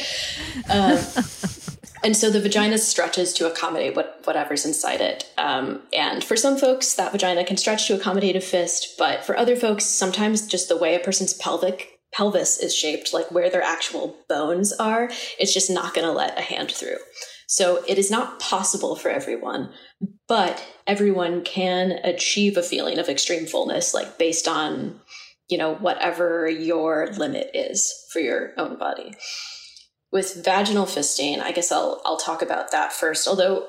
Um, 0.69 0.99
and 2.05 2.17
so 2.17 2.31
the 2.31 2.41
vagina 2.41 2.79
stretches 2.79 3.33
to 3.35 3.51
accommodate 3.51 3.97
what, 3.97 4.21
whatever's 4.25 4.65
inside 4.65 5.01
it. 5.01 5.31
Um, 5.39 5.83
and 5.93 6.23
for 6.23 6.37
some 6.37 6.57
folks, 6.57 6.95
that 6.95 7.13
vagina 7.13 7.45
can 7.45 7.57
stretch 7.57 7.87
to 7.89 7.95
accommodate 7.95 8.37
a 8.37 8.41
fist, 8.41 8.97
but 8.99 9.25
for 9.25 9.37
other 9.37 9.57
folks, 9.57 9.85
sometimes 9.85 10.47
just 10.47 10.69
the 10.69 10.77
way 10.77 10.95
a 10.95 11.01
person's 11.01 11.35
pelvic 11.35 11.99
pelvis 12.13 12.59
is 12.59 12.75
shaped, 12.75 13.13
like 13.13 13.31
where 13.31 13.51
their 13.51 13.63
actual 13.63 14.17
bones 14.29 14.73
are, 14.75 15.11
it's 15.39 15.53
just 15.53 15.71
not 15.71 15.95
going 15.95 16.07
to 16.07 16.13
let 16.13 16.39
a 16.39 16.43
hand 16.43 16.71
through. 16.71 16.97
So 17.49 17.82
it 17.88 17.99
is 17.99 18.11
not 18.11 18.38
possible 18.38 18.94
for 18.94 19.09
everyone, 19.09 19.72
but 20.28 20.62
everyone 20.86 21.42
can 21.42 21.92
achieve 22.05 22.59
a 22.59 22.62
feeling 22.62 22.99
of 22.99 23.09
extreme 23.09 23.46
fullness, 23.46 23.94
like 23.94 24.18
based 24.18 24.46
on, 24.46 25.01
you 25.49 25.57
know, 25.57 25.74
whatever 25.76 26.46
your 26.46 27.11
limit 27.16 27.51
is 27.55 28.07
for 28.12 28.20
your 28.20 28.53
own 28.59 28.78
body. 28.78 29.14
With 30.12 30.44
vaginal 30.44 30.84
fisting, 30.84 31.40
I 31.40 31.53
guess 31.53 31.72
I'll 31.72 32.03
I'll 32.05 32.18
talk 32.18 32.42
about 32.42 32.70
that 32.72 32.92
first. 32.92 33.26
Although 33.26 33.66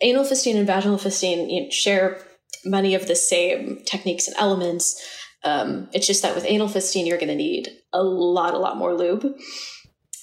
anal 0.00 0.24
fisting 0.24 0.56
and 0.56 0.66
vaginal 0.66 0.98
fisting 0.98 1.52
you 1.52 1.64
know, 1.64 1.70
share 1.70 2.18
many 2.64 2.94
of 2.94 3.06
the 3.06 3.16
same 3.16 3.82
techniques 3.84 4.26
and 4.26 4.36
elements. 4.38 4.98
Um, 5.44 5.90
it's 5.92 6.06
just 6.06 6.22
that 6.22 6.34
with 6.34 6.46
anal 6.46 6.68
fisting, 6.68 7.06
you're 7.06 7.18
going 7.18 7.28
to 7.28 7.34
need 7.34 7.68
a 7.92 8.02
lot, 8.02 8.54
a 8.54 8.58
lot 8.58 8.78
more 8.78 8.94
lube. 8.94 9.34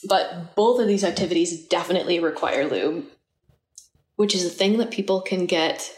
But 0.08 0.56
both 0.56 0.80
of 0.80 0.88
these 0.88 1.04
activities 1.04 1.68
definitely 1.68 2.20
require 2.20 2.68
lube, 2.68 3.06
which 4.16 4.34
is 4.36 4.45
a 4.45 4.49
thing 4.49 4.78
that 4.78 4.91
people 4.91 5.22
can 5.22 5.45
get 5.45 5.91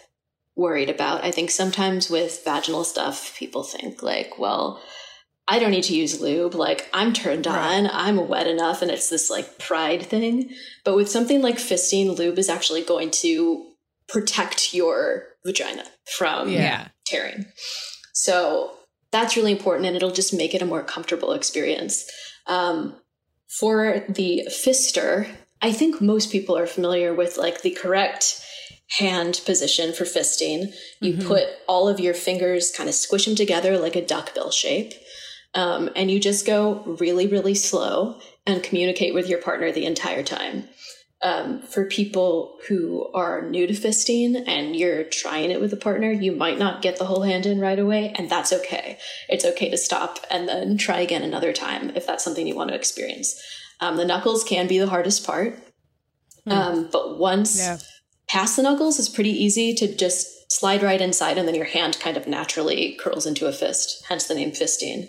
worried 0.56 0.90
about. 0.90 1.24
I 1.24 1.32
think 1.32 1.50
sometimes 1.52 2.10
with 2.10 2.44
vaginal 2.44 2.84
stuff, 2.84 3.36
people 3.38 3.64
think 3.64 4.04
like, 4.04 4.38
well, 4.38 4.82
I 5.48 5.60
don't 5.60 5.72
need 5.72 5.84
to 5.86 5.96
use 5.96 6.22
lube. 6.22 6.54
Like 6.54 6.90
I'm 6.94 7.12
turned 7.14 7.48
on, 7.48 7.88
I'm 7.92 8.28
wet 8.28 8.48
enough, 8.48 8.82
and 8.82 8.90
it's 8.92 9.10
this 9.10 9.30
like 9.30 9.60
pride 9.60 10.04
thing. 10.04 10.50
But 10.84 10.96
with 10.96 11.10
something 11.10 11.42
like 11.42 11.58
fisting, 11.58 12.18
lube 12.18 12.38
is 12.40 12.50
actually 12.50 12.84
going 12.84 13.12
to 13.12 13.66
protect 14.08 14.74
your 14.74 15.28
vagina 15.46 15.84
from 16.18 16.50
Yeah. 16.50 16.88
tearing. 17.06 17.46
So 18.14 18.72
that's 19.12 19.36
really 19.36 19.52
important, 19.52 19.86
and 19.88 19.96
it'll 19.96 20.12
just 20.12 20.34
make 20.34 20.54
it 20.54 20.62
a 20.62 20.66
more 20.66 20.84
comfortable 20.84 21.34
experience. 21.34 22.10
Um, 22.48 22.96
for 23.60 24.04
the 24.10 24.48
fister, 24.50 25.28
I 25.62 25.72
think 25.72 26.02
most 26.02 26.32
people 26.32 26.58
are 26.58 26.68
familiar 26.68 27.14
with 27.14 27.38
like 27.38 27.62
the 27.62 27.72
correct 27.72 28.42
hand 29.00 29.42
position 29.46 29.94
for 29.94 30.04
fisting. 30.04 30.74
You 31.02 31.14
Mhm. 31.14 31.26
put 31.26 31.48
all 31.68 31.88
of 31.88 32.00
your 32.00 32.14
fingers, 32.14 32.72
kind 32.72 32.90
of 32.90 32.96
squish 32.96 33.26
them 33.26 33.36
together 33.36 33.78
like 33.78 33.96
a 33.96 34.06
duckbill 34.06 34.52
shape. 34.52 34.94
Um, 35.56 35.90
and 35.96 36.10
you 36.12 36.20
just 36.20 36.46
go 36.46 36.84
really, 37.00 37.28
really 37.28 37.56
slow 37.56 38.20
and 38.46 38.64
communicate 38.64 39.14
with 39.14 39.30
your 39.30 39.40
partner 39.40 39.72
the 39.72 39.86
entire 39.86 40.24
time. 40.24 40.68
Um, 41.26 41.62
for 41.62 41.86
people 41.86 42.58
who 42.68 43.10
are 43.14 43.50
new 43.50 43.66
to 43.66 43.72
fisting 43.74 44.44
and 44.46 44.76
you're 44.76 45.06
trying 45.06 45.52
it 45.52 45.62
with 45.62 45.72
a 45.72 45.78
partner, 45.78 46.12
you 46.12 46.34
might 46.34 46.60
not 46.60 46.82
get 46.82 46.98
the 46.98 47.06
whole 47.06 47.22
hand 47.22 47.46
in 47.46 47.62
right 47.62 47.80
away, 47.80 48.12
and 48.18 48.30
that's 48.30 48.52
okay. 48.52 48.98
It's 49.30 49.46
okay 49.46 49.70
to 49.70 49.78
stop 49.78 50.20
and 50.30 50.50
then 50.50 50.78
try 50.78 51.00
again 51.00 51.22
another 51.24 51.54
time 51.54 51.92
if 51.96 52.06
that's 52.06 52.26
something 52.26 52.46
you 52.46 52.56
want 52.56 52.72
to 52.72 52.76
experience. 52.76 53.42
Um, 53.80 53.96
the 53.96 54.04
knuckles 54.04 54.44
can 54.44 54.68
be 54.68 54.80
the 54.80 54.90
hardest 54.90 55.26
part, 55.26 55.58
um, 56.46 56.90
but 56.92 57.18
once 57.18 57.58
Yeah. 57.58 57.78
past 58.28 58.58
the 58.58 58.64
knuckles, 58.64 59.00
it's 59.00 59.08
pretty 59.08 59.32
easy 59.32 59.74
to 59.76 59.88
just 59.96 60.52
slide 60.52 60.84
right 60.84 61.00
inside, 61.00 61.38
and 61.38 61.48
then 61.48 61.56
your 61.56 61.72
hand 61.78 62.02
kind 62.02 62.18
of 62.18 62.28
naturally 62.28 62.98
curls 63.00 63.26
into 63.26 63.48
a 63.48 63.54
fist, 63.54 64.04
hence 64.10 64.26
the 64.26 64.36
name 64.36 64.52
fisting. 64.52 65.08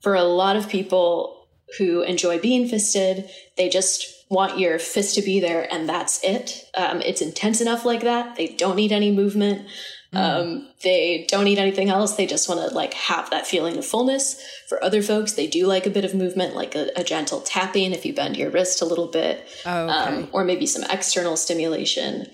For 0.00 0.14
a 0.14 0.24
lot 0.24 0.56
of 0.56 0.70
people 0.70 1.46
who 1.76 2.00
enjoy 2.00 2.38
being 2.38 2.66
fisted, 2.66 3.28
they 3.58 3.68
just 3.68 4.15
want 4.28 4.58
your 4.58 4.78
fist 4.78 5.14
to 5.14 5.22
be 5.22 5.38
there 5.40 5.72
and 5.72 5.88
that's 5.88 6.22
it. 6.24 6.64
Um, 6.74 7.00
it's 7.02 7.20
intense 7.22 7.60
enough 7.60 7.84
like 7.84 8.02
that. 8.02 8.36
They 8.36 8.48
don't 8.48 8.76
need 8.76 8.92
any 8.92 9.12
movement. 9.12 9.68
Um, 10.12 10.68
they 10.82 11.26
don't 11.28 11.44
need 11.44 11.58
anything 11.58 11.90
else. 11.90 12.16
They 12.16 12.26
just 12.26 12.48
want 12.48 12.66
to 12.66 12.74
like 12.74 12.94
have 12.94 13.28
that 13.30 13.46
feeling 13.46 13.76
of 13.76 13.84
fullness. 13.84 14.40
For 14.68 14.82
other 14.82 15.02
folks, 15.02 15.32
they 15.34 15.46
do 15.46 15.66
like 15.66 15.84
a 15.84 15.90
bit 15.90 16.06
of 16.06 16.14
movement, 16.14 16.54
like 16.56 16.74
a, 16.74 16.88
a 16.96 17.04
gentle 17.04 17.40
tapping 17.42 17.92
if 17.92 18.06
you 18.06 18.14
bend 18.14 18.36
your 18.36 18.50
wrist 18.50 18.80
a 18.80 18.86
little 18.86 19.08
bit, 19.08 19.46
Oh, 19.66 19.84
okay. 19.84 19.92
um, 19.92 20.28
or 20.32 20.42
maybe 20.44 20.64
some 20.64 20.84
external 20.90 21.36
stimulation. 21.36 22.26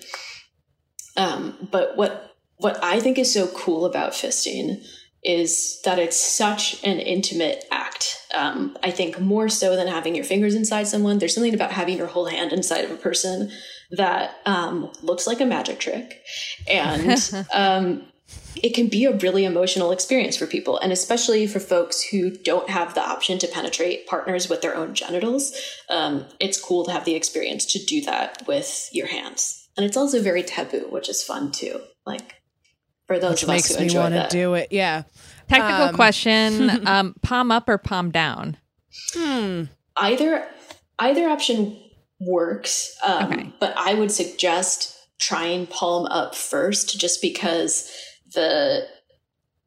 Um, 1.17 1.67
but 1.71 1.97
what 1.97 2.31
what 2.57 2.81
I 2.83 2.99
think 3.01 3.17
is 3.19 3.33
so 3.33 3.47
cool 3.47 3.85
about 3.85 4.13
fisting 4.13 4.81
is 5.23 5.81
that 5.83 5.99
it's 5.99 6.19
such 6.19 6.81
an 6.85 6.99
intimate 6.99 7.65
act. 7.71 8.17
Um, 8.33 8.77
I 8.83 8.91
think 8.91 9.19
more 9.19 9.49
so 9.49 9.75
than 9.75 9.87
having 9.87 10.15
your 10.15 10.25
fingers 10.25 10.55
inside 10.55 10.87
someone, 10.87 11.19
there's 11.19 11.35
something 11.35 11.53
about 11.53 11.71
having 11.71 11.97
your 11.97 12.07
whole 12.07 12.25
hand 12.25 12.51
inside 12.51 12.83
of 12.85 12.91
a 12.91 12.97
person 12.97 13.51
that 13.91 14.37
um, 14.45 14.91
looks 15.01 15.27
like 15.27 15.39
a 15.39 15.45
magic 15.45 15.79
trick. 15.79 16.21
And 16.67 17.19
um, 17.53 18.05
it 18.61 18.73
can 18.73 18.87
be 18.87 19.05
a 19.05 19.15
really 19.17 19.45
emotional 19.45 19.91
experience 19.91 20.37
for 20.37 20.47
people, 20.47 20.77
and 20.79 20.91
especially 20.91 21.47
for 21.47 21.59
folks 21.59 22.01
who 22.01 22.31
don't 22.31 22.69
have 22.69 22.93
the 22.93 23.03
option 23.03 23.37
to 23.39 23.47
penetrate 23.47 24.07
partners 24.07 24.49
with 24.49 24.61
their 24.61 24.75
own 24.75 24.93
genitals. 24.93 25.53
Um, 25.89 26.25
it's 26.39 26.59
cool 26.59 26.85
to 26.85 26.91
have 26.91 27.05
the 27.05 27.15
experience 27.15 27.65
to 27.73 27.85
do 27.85 28.01
that 28.01 28.43
with 28.47 28.89
your 28.91 29.07
hands. 29.07 29.67
And 29.75 29.85
it's 29.85 29.97
also 29.97 30.21
very 30.21 30.43
taboo, 30.43 30.87
which 30.89 31.09
is 31.09 31.23
fun 31.23 31.51
too. 31.51 31.81
Like, 32.05 32.35
for 33.07 33.19
those 33.19 33.31
Which 33.31 33.43
of 33.43 33.49
us 33.49 33.55
makes 33.55 33.69
who 33.69 33.77
me 33.79 33.83
enjoy 33.83 33.99
want 34.01 34.13
to 34.13 34.27
do 34.29 34.53
it. 34.53 34.69
Yeah. 34.71 35.03
Technical 35.53 35.87
Um, 35.89 35.95
question: 35.95 36.87
um, 36.87 37.15
palm 37.21 37.51
up 37.51 37.69
or 37.69 37.77
palm 37.77 38.11
down? 38.11 38.57
Hmm. 39.13 39.63
either 39.97 40.47
either 40.99 41.27
option 41.27 41.79
works 42.19 42.95
um, 43.03 43.53
but 43.59 43.73
i 43.75 43.93
would 43.93 44.11
suggest 44.11 44.95
trying 45.19 45.65
palm 45.67 46.05
up 46.05 46.35
first 46.35 46.99
just 46.99 47.21
because 47.21 47.91
the 48.33 48.87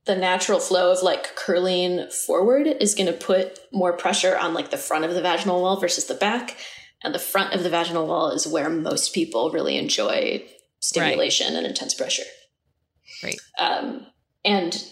the 0.05 0.14
natural 0.14 0.61
flow 0.61 0.93
of 0.93 1.03
like 1.03 1.34
curling 1.34 2.09
forward 2.11 2.66
is 2.66 2.95
going 2.95 3.09
to 3.09 3.12
put 3.12 3.59
more 3.72 3.93
pressure 3.93 4.37
on 4.39 4.55
like 4.55 4.70
the 4.70 4.76
front 4.76 5.05
of 5.05 5.14
the 5.14 5.20
vaginal 5.20 5.61
wall 5.61 5.78
versus 5.80 6.07
the 6.07 6.14
back 6.14 6.57
and 7.03 7.14
the 7.14 7.18
front 7.18 7.53
of 7.53 7.62
the 7.64 7.70
vaginal 7.70 8.07
wall 8.07 8.30
is 8.30 8.47
where 8.47 8.70
most 8.70 9.12
people 9.12 9.51
really 9.51 9.76
enjoy 9.76 10.43
stimulation 10.80 11.57
and 11.57 11.66
intense 11.66 11.95
pressure 11.95 12.22
right 13.24 13.41
um, 13.59 14.07
and 14.45 14.87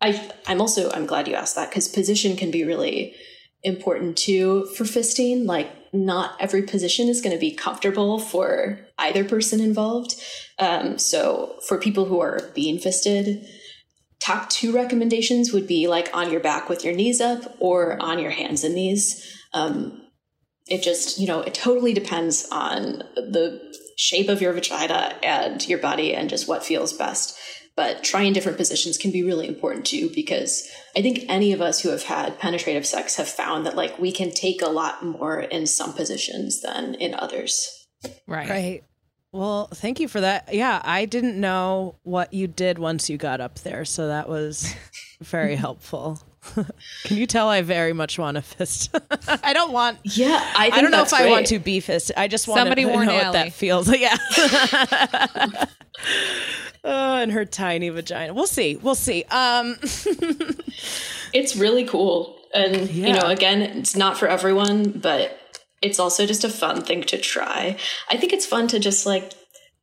I, 0.00 0.32
I'm 0.46 0.60
also 0.60 0.90
I'm 0.90 1.06
glad 1.06 1.28
you 1.28 1.34
asked 1.34 1.56
that 1.56 1.70
because 1.70 1.88
position 1.88 2.36
can 2.36 2.50
be 2.50 2.64
really 2.64 3.14
important 3.62 4.16
too 4.16 4.66
for 4.76 4.84
fisting. 4.84 5.46
Like 5.46 5.70
not 5.92 6.36
every 6.40 6.62
position 6.62 7.08
is 7.08 7.20
going 7.20 7.34
to 7.34 7.40
be 7.40 7.54
comfortable 7.54 8.18
for 8.18 8.80
either 8.98 9.24
person 9.24 9.60
involved. 9.60 10.14
Um, 10.58 10.98
so 10.98 11.58
for 11.66 11.78
people 11.78 12.06
who 12.06 12.20
are 12.20 12.50
being 12.54 12.78
fisted, 12.78 13.46
top 14.20 14.48
two 14.48 14.72
recommendations 14.72 15.52
would 15.52 15.66
be 15.66 15.88
like 15.88 16.08
on 16.14 16.30
your 16.30 16.40
back 16.40 16.68
with 16.68 16.84
your 16.84 16.94
knees 16.94 17.20
up 17.20 17.56
or 17.58 18.00
on 18.00 18.18
your 18.18 18.30
hands 18.30 18.64
and 18.64 18.74
knees. 18.74 19.36
Um, 19.52 20.00
it 20.66 20.82
just 20.82 21.18
you 21.18 21.26
know 21.26 21.40
it 21.40 21.52
totally 21.52 21.92
depends 21.92 22.48
on 22.50 23.02
the 23.16 23.60
shape 23.98 24.28
of 24.28 24.40
your 24.40 24.52
vagina 24.52 25.14
and 25.22 25.66
your 25.68 25.78
body 25.78 26.14
and 26.14 26.30
just 26.30 26.48
what 26.48 26.64
feels 26.64 26.92
best 26.92 27.36
but 27.80 28.04
trying 28.04 28.34
different 28.34 28.58
positions 28.58 28.98
can 28.98 29.10
be 29.10 29.22
really 29.22 29.48
important 29.48 29.86
too 29.86 30.10
because 30.14 30.70
i 30.94 31.00
think 31.00 31.24
any 31.28 31.50
of 31.54 31.62
us 31.62 31.80
who 31.80 31.88
have 31.88 32.02
had 32.02 32.38
penetrative 32.38 32.84
sex 32.84 33.16
have 33.16 33.26
found 33.26 33.64
that 33.64 33.74
like 33.74 33.98
we 33.98 34.12
can 34.12 34.30
take 34.30 34.60
a 34.60 34.68
lot 34.68 35.02
more 35.02 35.40
in 35.40 35.66
some 35.66 35.94
positions 35.94 36.60
than 36.60 36.94
in 36.96 37.14
others 37.14 37.80
Right. 38.26 38.48
Right. 38.48 38.84
Well, 39.32 39.68
thank 39.68 40.00
you 40.00 40.08
for 40.08 40.20
that. 40.20 40.52
Yeah, 40.52 40.80
I 40.84 41.04
didn't 41.04 41.38
know 41.38 41.96
what 42.02 42.32
you 42.32 42.48
did 42.48 42.78
once 42.78 43.08
you 43.08 43.16
got 43.16 43.40
up 43.40 43.60
there, 43.60 43.84
so 43.84 44.08
that 44.08 44.28
was 44.28 44.74
very 45.20 45.54
helpful. 45.54 46.20
Can 47.04 47.16
you 47.16 47.26
tell 47.26 47.48
I 47.48 47.62
very 47.62 47.92
much 47.92 48.18
want 48.18 48.36
a 48.36 48.42
fist? 48.42 48.94
I 49.42 49.52
don't 49.52 49.72
want. 49.72 49.98
Yeah, 50.04 50.40
I 50.56 50.64
think 50.64 50.74
I 50.74 50.80
don't 50.82 50.90
know 50.90 51.02
if 51.02 51.10
that's 51.10 51.22
I 51.22 51.28
want 51.30 51.46
to 51.48 51.58
be 51.58 51.80
fist. 51.80 52.12
I 52.16 52.28
just 52.28 52.48
want 52.48 52.58
Somebody 52.58 52.84
to 52.84 52.88
warn 52.90 53.06
know 53.06 53.14
what 53.14 53.32
that 53.32 53.52
feels. 53.52 53.88
Yeah. 53.94 54.16
oh, 56.84 57.16
and 57.16 57.32
her 57.32 57.44
tiny 57.44 57.88
vagina. 57.88 58.34
We'll 58.34 58.46
see. 58.46 58.76
We'll 58.76 58.94
see. 58.94 59.24
Um, 59.30 59.76
It's 61.32 61.56
really 61.56 61.84
cool. 61.84 62.36
And, 62.54 62.90
you 62.90 63.12
know, 63.12 63.26
again, 63.26 63.62
it's 63.62 63.96
not 63.96 64.18
for 64.18 64.26
everyone, 64.26 64.90
but 64.90 65.38
it's 65.82 66.00
also 66.00 66.26
just 66.26 66.44
a 66.44 66.48
fun 66.48 66.82
thing 66.82 67.02
to 67.04 67.18
try. 67.18 67.76
I 68.10 68.16
think 68.16 68.32
it's 68.32 68.46
fun 68.46 68.68
to 68.68 68.78
just 68.78 69.06
like 69.06 69.32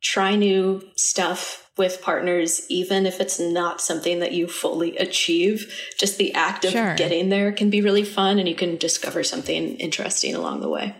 try 0.02 0.36
new 0.36 0.82
stuff 0.96 1.67
with 1.78 2.02
partners, 2.02 2.66
even 2.68 3.06
if 3.06 3.20
it's 3.20 3.38
not 3.40 3.80
something 3.80 4.18
that 4.18 4.32
you 4.32 4.46
fully 4.46 4.96
achieve. 4.98 5.72
Just 5.96 6.18
the 6.18 6.34
act 6.34 6.64
of 6.64 6.72
Sure. 6.72 6.94
getting 6.96 7.28
there 7.28 7.52
can 7.52 7.70
be 7.70 7.80
really 7.80 8.04
fun 8.04 8.38
and 8.38 8.48
you 8.48 8.54
can 8.54 8.76
discover 8.76 9.22
something 9.22 9.76
interesting 9.76 10.34
along 10.34 10.60
the 10.60 10.68
way. 10.68 10.94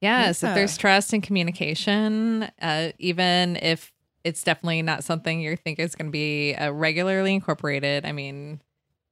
Yes, 0.00 0.42
Yeah. 0.42 0.50
if 0.50 0.54
there's 0.54 0.76
trust 0.76 1.12
and 1.12 1.22
communication, 1.22 2.48
uh, 2.62 2.92
even 2.98 3.56
if 3.56 3.92
it's 4.22 4.44
definitely 4.44 4.82
not 4.82 5.02
something 5.02 5.40
you 5.40 5.56
think 5.56 5.78
is 5.78 5.94
going 5.94 6.06
to 6.06 6.12
be 6.12 6.54
uh, 6.54 6.70
regularly 6.70 7.34
incorporated, 7.34 8.04
I 8.04 8.12
mean, 8.12 8.60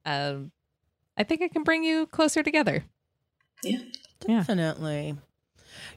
um, 0.05 0.51
I 1.17 1.23
think 1.23 1.41
it 1.41 1.51
can 1.51 1.63
bring 1.63 1.83
you 1.83 2.05
closer 2.05 2.43
together. 2.43 2.85
Yeah. 3.63 3.79
Yeah. 4.27 4.43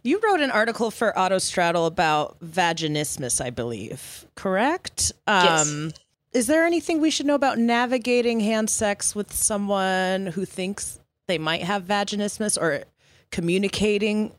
You 0.03 0.21
wrote 0.25 0.41
an 0.41 0.51
article 0.51 0.91
for 0.91 1.13
Autostraddle 1.17 1.87
about 1.87 2.39
vaginismus, 2.41 3.41
I 3.45 3.51
believe. 3.51 4.27
Correct? 4.35 5.13
Yes. 5.29 5.69
Um, 5.71 5.93
is 6.33 6.47
there 6.47 6.65
anything 6.65 7.01
we 7.01 7.11
should 7.11 7.27
know 7.27 7.35
about 7.35 7.59
navigating 7.59 8.41
hand 8.41 8.71
sex 8.71 9.15
with 9.15 9.33
someone 9.35 10.27
who 10.29 10.45
thinks 10.45 10.99
they 11.27 11.39
might 11.39 11.63
have 11.65 11.85
vaginismus 11.85 12.61
or 12.61 12.85
communicating 13.31 14.33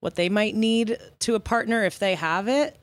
what 0.00 0.14
they 0.16 0.28
might 0.28 0.54
need 0.54 0.98
to 1.20 1.34
a 1.34 1.40
partner 1.40 1.84
if 1.84 1.98
they 1.98 2.14
have 2.14 2.48
it? 2.48 2.76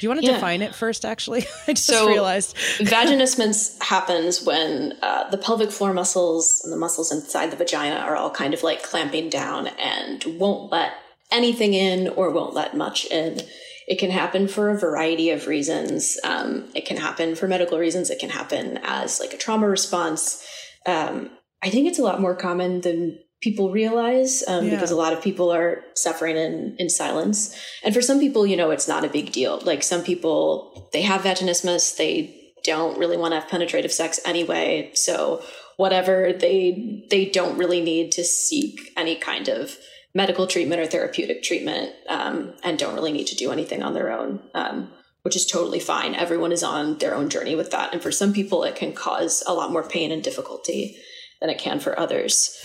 Do 0.00 0.06
you 0.06 0.08
want 0.10 0.20
to 0.20 0.26
Yeah. 0.26 0.34
define 0.34 0.62
it 0.62 0.74
first, 0.74 1.04
actually? 1.04 1.40
I 1.66 1.72
just 1.72 1.86
So- 1.86 2.06
realized. 2.08 2.56
Vaginismus 2.78 3.82
happens 3.82 4.44
when 4.44 4.96
uh, 5.02 5.28
the 5.30 5.38
pelvic 5.38 5.72
floor 5.72 5.92
muscles 5.92 6.60
and 6.62 6.72
the 6.72 6.76
muscles 6.76 7.10
inside 7.10 7.50
the 7.50 7.56
vagina 7.56 7.96
are 7.96 8.14
all 8.16 8.30
kind 8.30 8.54
of 8.54 8.62
like 8.62 8.82
clamping 8.84 9.28
down 9.28 9.66
and 9.66 10.24
won't 10.38 10.70
let 10.70 10.92
anything 11.30 11.74
in 11.74 12.08
or 12.08 12.30
won't 12.30 12.54
let 12.54 12.76
much 12.76 13.04
in. 13.06 13.40
It 13.86 13.98
can 13.98 14.10
happen 14.10 14.48
for 14.48 14.68
a 14.70 14.78
variety 14.78 15.30
of 15.30 15.46
reasons. 15.46 16.18
Um, 16.24 16.68
it 16.74 16.84
can 16.86 16.96
happen 16.98 17.34
for 17.34 17.48
medical 17.48 17.78
reasons. 17.78 18.10
It 18.10 18.18
can 18.18 18.30
happen 18.30 18.78
as 18.82 19.18
like 19.20 19.32
a 19.32 19.38
trauma 19.38 19.66
response. 19.68 20.46
Um, 20.86 21.30
I 21.62 21.70
think 21.70 21.88
it's 21.88 21.98
a 21.98 22.02
lot 22.02 22.20
more 22.20 22.36
common 22.36 22.82
than 22.82 23.18
people 23.40 23.70
realize 23.70 24.42
um, 24.48 24.64
Yeah. 24.66 24.74
because 24.74 24.90
a 24.90 24.96
lot 24.96 25.12
of 25.12 25.22
people 25.22 25.50
are 25.50 25.82
suffering 25.94 26.36
in, 26.36 26.76
in 26.78 26.90
silence. 26.90 27.54
And 27.82 27.94
for 27.94 28.02
some 28.02 28.20
people, 28.20 28.46
you 28.46 28.56
know, 28.56 28.70
it's 28.70 28.88
not 28.88 29.04
a 29.04 29.08
big 29.08 29.32
deal. 29.32 29.60
Like 29.64 29.82
some 29.82 30.02
people, 30.02 30.90
they 30.92 31.02
have 31.02 31.22
vaginismus, 31.22 31.96
they 31.96 32.34
don't 32.64 32.98
really 32.98 33.16
want 33.16 33.32
to 33.32 33.40
have 33.40 33.48
penetrative 33.48 33.92
sex 33.92 34.20
anyway. 34.26 34.90
So 34.94 35.42
whatever, 35.76 36.32
they 36.32 37.06
they 37.10 37.26
don't 37.26 37.56
really 37.56 37.80
need 37.80 38.12
to 38.12 38.24
seek 38.24 38.92
any 38.96 39.14
kind 39.14 39.48
of 39.48 39.76
medical 40.14 40.46
treatment 40.46 40.80
or 40.80 40.86
therapeutic 40.86 41.42
treatment, 41.42 41.92
um, 42.08 42.54
and 42.62 42.78
don't 42.78 42.94
really 42.94 43.12
need 43.12 43.26
to 43.28 43.36
do 43.36 43.52
anything 43.52 43.82
on 43.82 43.94
their 43.94 44.10
own. 44.10 44.40
Um, 44.54 44.92
which 45.22 45.36
is 45.36 45.44
totally 45.44 45.80
fine. 45.80 46.14
Everyone 46.14 46.52
is 46.52 46.62
on 46.62 46.96
their 46.98 47.14
own 47.14 47.28
journey 47.28 47.54
with 47.54 47.70
that. 47.72 47.92
And 47.92 48.02
for 48.02 48.10
some 48.10 48.32
people, 48.32 48.62
it 48.62 48.76
can 48.76 48.94
cause 48.94 49.42
a 49.46 49.52
lot 49.52 49.70
more 49.70 49.82
pain 49.82 50.10
and 50.10 50.22
difficulty 50.22 50.96
than 51.40 51.50
it 51.50 51.58
can 51.58 51.80
for 51.80 51.98
others. 51.98 52.56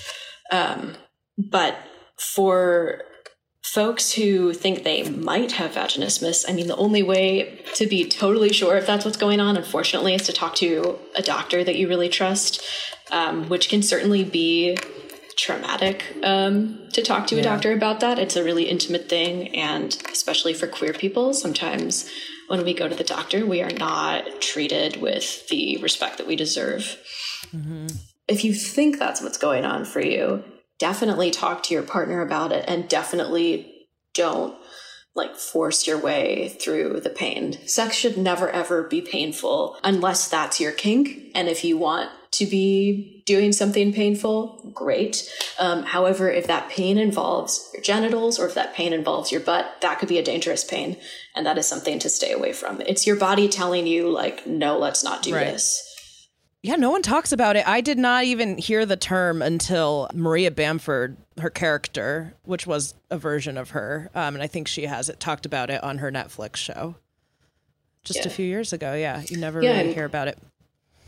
Um, 0.52 0.96
but 1.38 1.76
for 2.16 3.02
folks 3.64 4.14
who 4.14 4.54
think 4.54 4.84
they 4.84 5.10
might 5.10 5.54
have 5.54 5.72
vaginismus, 5.72 6.46
I 6.48 6.54
mean, 6.54 6.68
the 6.68 6.76
only 6.76 7.02
way 7.02 7.64
to 7.76 7.88
be 7.88 8.08
totally 8.08 8.54
sure 8.54 8.78
if 8.78 8.86
that's 8.86 9.04
what's 9.04 9.18
going 9.18 9.40
on, 9.40 9.58
unfortunately, 9.58 10.14
is 10.14 10.26
to 10.28 10.34
talk 10.34 10.56
to 10.56 11.00
a 11.16 11.22
doctor 11.22 11.64
that 11.64 11.76
you 11.76 11.88
really 11.88 12.10
trust, 12.10 12.64
um, 13.12 13.50
which 13.50 13.70
can 13.70 13.82
certainly 13.82 14.24
be 14.24 14.78
traumatic 15.36 16.16
um, 16.24 16.88
to 16.94 17.02
talk 17.02 17.28
to 17.28 17.40
a 17.40 17.44
doctor 17.44 17.74
about 17.74 18.00
that. 18.00 18.20
It's 18.20 18.36
a 18.36 18.44
really 18.44 18.64
intimate 18.64 19.10
thing. 19.10 19.56
And 19.56 19.96
especially 20.12 20.54
for 20.54 20.68
queer 20.68 20.94
people, 20.94 21.34
sometimes 21.34 22.10
when 22.48 22.64
we 22.64 22.74
go 22.74 22.88
to 22.88 22.96
the 22.96 23.04
doctor, 23.04 23.46
we 23.46 23.62
are 23.62 23.72
not 23.72 24.42
treated 24.42 25.02
with 25.02 25.48
the 25.50 25.78
respect 25.78 26.18
that 26.18 26.28
we 26.28 26.36
deserve 26.36 26.98
if 28.28 28.44
you 28.44 28.54
think 28.54 28.98
that's 28.98 29.22
what's 29.22 29.38
going 29.38 29.66
on 29.66 29.86
for 29.86 30.02
you, 30.02 30.44
definitely 30.80 31.32
talk 31.32 31.64
to 31.64 31.74
your 31.74 31.84
partner 31.84 32.22
about 32.22 32.52
it 32.52 32.66
and 32.68 32.88
definitely 32.88 33.88
don't 34.14 34.58
like 35.16 35.36
force 35.36 35.86
your 35.86 35.98
way 35.98 36.50
through 36.60 37.00
the 37.00 37.10
pain. 37.10 37.54
Sex 37.68 37.96
should 37.96 38.18
never 38.18 38.50
ever 38.50 38.84
be 38.84 39.02
painful 39.02 39.78
unless 39.84 40.28
that's 40.28 40.60
your 40.60 40.72
kink. 40.72 41.32
And 41.36 41.48
if 41.48 41.64
you 41.64 41.78
want 41.78 42.10
to 42.34 42.46
be 42.46 43.24
doing 43.26 43.54
something 43.54 43.94
painful, 43.94 44.72
great. 44.74 45.32
Um, 45.60 45.84
however, 45.84 46.30
if 46.30 46.48
that 46.48 46.70
pain 46.70 46.98
involves 46.98 47.70
your 47.74 47.82
genitals 47.82 48.40
or 48.40 48.48
if 48.48 48.56
that 48.56 48.74
pain 48.74 48.92
involves 48.92 49.32
your 49.32 49.42
butt, 49.42 49.78
that 49.82 50.00
could 50.00 50.10
be 50.10 50.18
a 50.18 50.24
dangerous 50.24 50.64
pain. 50.64 50.98
And 51.36 51.46
that 51.46 51.58
is 51.58 51.68
something 51.68 52.00
to 52.00 52.10
stay 52.10 52.32
away 52.32 52.54
from. 52.54 52.82
It's 52.82 53.08
your 53.08 53.16
body 53.16 53.48
telling 53.48 53.88
you, 53.88 54.10
like, 54.10 54.46
no, 54.46 54.78
let's 54.78 55.04
not 55.04 55.24
do 55.24 55.34
Right. 55.34 55.48
this. 55.48 55.90
Yeah, 56.64 56.76
no 56.78 56.92
one 56.92 57.02
talks 57.02 57.34
about 57.34 57.58
it. 57.58 57.68
I 57.68 57.82
did 57.82 57.98
not 57.98 58.24
even 58.24 58.58
hear 58.58 58.86
the 58.86 58.96
term 58.96 59.42
until 59.42 60.10
Maria 60.14 60.50
Bamford, 60.50 61.18
her 61.40 61.50
character, 61.50 62.36
which 62.44 62.66
was 62.66 62.94
a 63.12 63.18
version 63.18 63.58
of 63.58 63.72
her, 63.72 64.10
um, 64.16 64.36
and 64.36 64.42
I 64.42 64.48
think 64.48 64.70
she 64.70 64.86
has 64.86 65.10
it 65.10 65.20
talked 65.20 65.46
about 65.46 65.70
it 65.70 65.84
on 65.84 65.98
her 65.98 66.10
Netflix 66.10 66.56
show 66.56 66.96
just 68.06 68.26
a 68.26 68.30
few 68.30 68.46
years 68.46 68.72
ago. 68.72 68.94
Yeah, 68.94 69.24
you 69.28 69.38
never 69.38 69.62
Yeah, 69.62 69.78
really 69.82 69.94
hear 69.94 70.06
about 70.06 70.30
it. 70.30 70.38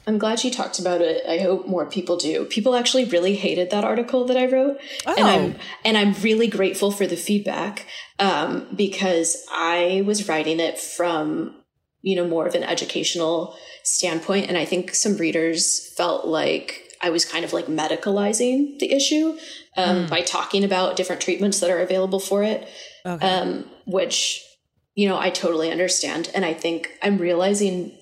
I'm 0.07 0.17
glad 0.17 0.39
she 0.39 0.51
talked 0.51 0.77
about 0.79 1.01
it. 1.01 1.23
I 1.27 1.39
hope 1.39 1.67
more 1.67 1.85
people 1.89 2.17
do. 2.17 2.45
People 2.45 2.75
actually 2.75 3.05
really 3.05 3.35
hated 3.35 3.71
that 3.71 3.83
article 3.83 4.25
that 4.25 4.37
I 4.37 4.45
wrote, 4.45 4.77
and 5.05 5.19
Oh. 5.19 5.25
I'm 5.27 5.55
and 5.83 5.97
I'm 5.97 6.13
really 6.21 6.47
grateful 6.47 6.91
for 6.91 7.07
the 7.07 7.15
feedback 7.17 7.87
um, 8.19 8.67
because 8.75 9.45
I 9.51 10.03
was 10.05 10.27
writing 10.29 10.59
it 10.59 10.77
from 10.79 11.55
you 12.01 12.15
know 12.15 12.27
more 12.27 12.45
of 12.45 12.53
an 12.55 12.63
educational 12.63 13.55
standpoint, 13.83 14.47
and 14.47 14.57
I 14.57 14.65
think 14.65 14.93
some 14.93 15.17
readers 15.17 15.91
felt 15.95 16.25
like 16.27 16.83
I 17.01 17.09
was 17.09 17.25
kind 17.25 17.43
of 17.45 17.51
like 17.53 17.65
medicalizing 17.67 18.79
the 18.79 18.91
issue 18.91 19.37
um, 19.77 20.07
by 20.07 20.21
talking 20.21 20.63
about 20.63 20.95
different 20.95 21.21
treatments 21.21 21.59
that 21.59 21.69
are 21.69 21.79
available 21.79 22.19
for 22.19 22.43
it, 22.43 22.67
Okay. 23.05 23.27
um, 23.27 23.65
which 23.85 24.43
you 24.93 25.07
know 25.09 25.17
I 25.17 25.29
totally 25.31 25.71
understand, 25.71 26.29
and 26.35 26.45
I 26.45 26.53
think 26.53 26.91
I'm 27.01 27.17
realizing 27.17 27.97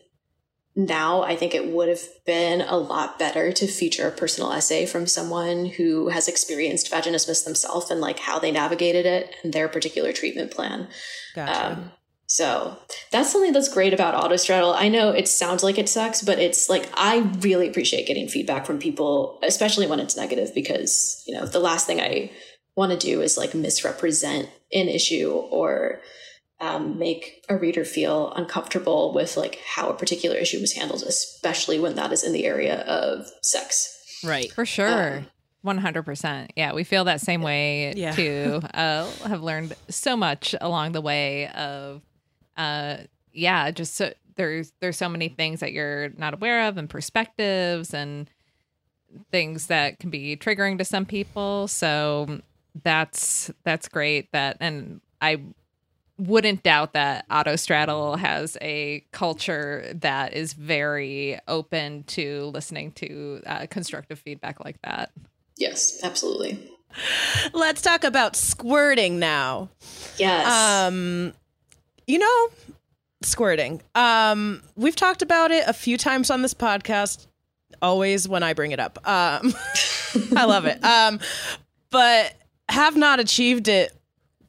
now 0.76 1.22
I 1.22 1.36
think 1.36 1.54
it 1.54 1.68
would 1.68 1.88
have 1.88 2.02
been 2.26 2.62
a 2.62 2.78
lot 2.78 3.20
better 3.20 3.52
to 3.52 3.68
feature 3.68 4.08
a 4.08 4.12
personal 4.12 4.52
essay 4.52 4.86
from 4.86 5.06
someone 5.06 5.66
who 5.66 6.10
has 6.10 6.28
experienced 6.28 6.92
vaginismus 6.92 7.46
themselves 7.46 7.92
and 7.92 8.02
like 8.02 8.20
how 8.20 8.40
they 8.40 8.52
navigated 8.52 9.06
it 9.06 9.36
and 9.44 9.54
their 9.54 9.68
particular 9.68 10.12
treatment 10.12 10.52
plan. 10.52 10.88
Gotcha. 11.36 11.72
Um, 11.72 11.92
so 12.26 12.76
that's 13.12 13.32
something 13.32 13.54
that's 13.54 13.72
great 13.72 13.94
about 13.94 14.16
Autostraddle. 14.16 14.74
I 14.76 14.90
know 14.90 15.12
it 15.12 15.28
sounds 15.28 15.62
like 15.62 15.78
it 15.78 15.88
sucks, 15.88 16.24
but 16.24 16.40
it's 16.40 16.68
like 16.68 16.90
I 16.96 17.20
really 17.42 17.68
appreciate 17.68 18.08
getting 18.08 18.28
feedback 18.28 18.66
from 18.66 18.80
people, 18.80 19.40
especially 19.44 19.86
when 19.86 20.00
it's 20.00 20.18
negative, 20.18 20.56
because 20.56 21.22
you 21.28 21.36
know 21.36 21.46
the 21.46 21.60
last 21.60 21.86
thing 21.86 22.02
I 22.02 22.32
want 22.76 22.92
to 22.92 22.98
do 22.98 23.22
is 23.22 23.38
like 23.38 23.54
misrepresent 23.54 24.50
an 24.74 24.88
issue 24.88 25.30
or 25.30 26.02
um, 26.64 26.98
make 26.98 27.44
a 27.50 27.56
reader 27.58 27.84
feel 27.84 28.32
uncomfortable 28.36 29.14
with 29.14 29.36
like 29.38 29.60
how 29.66 29.90
a 29.90 29.94
particular 29.94 30.36
issue 30.38 30.60
was 30.62 30.74
handled, 30.74 31.04
especially 31.04 31.80
when 31.80 31.96
that 31.96 32.12
is 32.12 32.24
in 32.24 32.32
the 32.34 32.46
area 32.46 32.82
of 32.82 33.28
sex. 33.42 34.22
right. 34.24 34.52
For 34.52 34.66
sure. 34.66 35.26
One 35.62 35.78
hundred 35.78 36.04
percent. 36.04 36.52
Yeah, 36.58 36.74
we 36.74 36.84
feel 36.84 37.06
that 37.06 37.22
same 37.22 37.42
way 37.42 37.94
Yeah. 37.96 38.12
too. 38.12 38.62
Uh, 38.74 39.10
have 39.28 39.42
learned 39.44 39.76
so 39.90 40.18
much 40.18 40.54
along 40.60 40.92
the 40.92 41.00
way 41.02 41.48
of, 41.50 42.02
uh, 42.58 42.98
yeah, 43.32 43.72
just 43.72 43.96
so 43.96 44.12
there's 44.36 44.74
there's 44.82 44.98
so 44.98 45.08
many 45.08 45.30
things 45.30 45.60
that 45.62 45.72
you're 45.72 46.10
not 46.18 46.34
aware 46.34 46.68
of 46.68 46.78
and 46.78 46.90
perspectives 46.90 47.94
and 47.94 48.30
things 49.32 49.68
that 49.68 50.00
can 50.00 50.10
be 50.10 50.36
triggering 50.36 50.78
to 50.80 50.86
some 50.86 51.06
people. 51.06 51.68
So 51.68 52.42
that's 52.84 53.52
that's 53.64 53.88
great. 53.88 54.32
That 54.34 54.58
and 54.60 55.00
I 55.22 55.42
wouldn't 56.18 56.64
doubt 56.64 56.94
that 56.94 57.28
Autostraddle 57.30 58.18
has 58.20 58.58
a 58.62 59.04
culture 59.12 59.92
that 59.96 60.34
is 60.34 60.54
very 60.54 61.40
open 61.48 62.04
to 62.04 62.46
listening 62.46 62.92
to 62.94 63.42
uh, 63.46 63.66
constructive 63.70 64.20
feedback 64.20 64.64
like 64.64 64.82
that. 64.84 65.12
Yes, 65.58 66.00
absolutely. 66.04 66.70
Let's 67.54 67.82
talk 67.82 68.04
about 68.04 68.36
squirting 68.36 69.18
now. 69.20 69.70
Yes. 70.18 70.48
Um, 70.48 71.34
you 72.06 72.20
know, 72.20 72.50
squirting. 73.24 73.82
Um, 73.96 74.62
we've 74.76 74.96
talked 74.96 75.22
about 75.22 75.52
it 75.52 75.64
a 75.68 75.74
few 75.74 75.98
times 75.98 76.30
on 76.30 76.42
this 76.42 76.54
podcast. 76.54 77.28
always 77.82 78.28
when 78.28 78.44
I 78.44 78.54
bring 78.54 78.72
it 78.72 78.80
up. 78.80 79.00
Um, 79.08 79.54
I 80.36 80.46
love 80.46 80.66
it. 80.66 80.84
Um, 80.84 81.20
but 81.90 82.34
have 82.70 82.96
not 82.96 83.20
achieved 83.20 83.68
it 83.68 83.92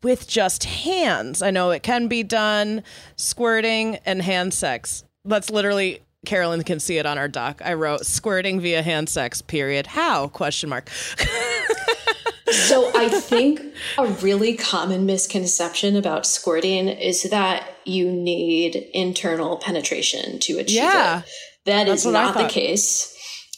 with 0.04 0.28
just 0.28 0.64
hands. 0.64 1.42
I 1.42 1.50
know 1.50 1.70
it 1.70 1.82
can 1.82 2.06
be 2.06 2.22
done 2.22 2.84
squirting 3.16 3.96
and 4.06 4.22
hand 4.22 4.54
sex. 4.54 5.02
That's 5.24 5.50
literally 5.50 6.00
Carolyn 6.26 6.62
can 6.62 6.78
see 6.80 6.98
it 6.98 7.06
on 7.06 7.18
our 7.18 7.28
doc. 7.28 7.60
I 7.64 7.74
wrote 7.74 8.06
squirting 8.06 8.60
via 8.60 8.82
hand 8.82 9.08
sex. 9.08 9.42
Period. 9.42 9.88
How? 9.88 10.28
Question 10.28 10.70
mark. 10.70 10.88
so 12.50 12.90
I 12.94 13.08
think 13.08 13.60
a 13.98 14.06
really 14.06 14.54
common 14.56 15.06
misconception 15.06 15.96
about 15.96 16.26
squirting 16.26 16.88
is 16.88 17.24
that 17.24 17.68
you 17.84 18.10
need 18.10 18.76
internal 18.92 19.56
penetration 19.56 20.38
to 20.40 20.58
achieve 20.58 20.76
Yeah. 20.76 21.20
it. 21.20 21.24
That 21.66 21.88
is 21.88 22.04
not 22.06 22.36
the 22.36 22.48
case. 22.48 23.10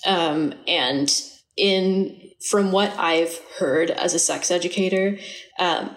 Um, 0.04 0.54
and 0.68 1.12
in 1.56 2.20
from 2.50 2.70
what 2.70 2.92
I've 2.98 3.40
heard 3.58 3.90
as 3.90 4.14
a 4.14 4.18
sex 4.18 4.50
educator, 4.50 5.18
um, 5.58 5.96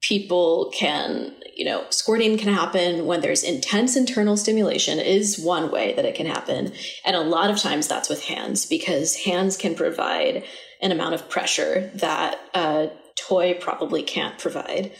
people 0.00 0.72
can 0.74 1.34
you 1.56 1.64
know 1.64 1.84
squirting 1.90 2.38
can 2.38 2.52
happen 2.52 3.04
when 3.04 3.20
there's 3.20 3.42
intense 3.42 3.96
internal 3.96 4.36
stimulation 4.36 4.98
is 4.98 5.38
one 5.38 5.70
way 5.70 5.92
that 5.94 6.04
it 6.04 6.14
can 6.14 6.26
happen. 6.26 6.72
And 7.04 7.16
a 7.16 7.20
lot 7.20 7.50
of 7.50 7.58
times 7.58 7.88
that's 7.88 8.08
with 8.08 8.24
hands 8.24 8.64
because 8.64 9.16
hands 9.16 9.56
can 9.56 9.74
provide 9.74 10.44
an 10.80 10.92
amount 10.92 11.14
of 11.14 11.28
pressure 11.28 11.90
that 11.94 12.38
a 12.54 12.90
toy 13.16 13.54
probably 13.54 14.02
can't 14.02 14.38
provide. 14.38 14.92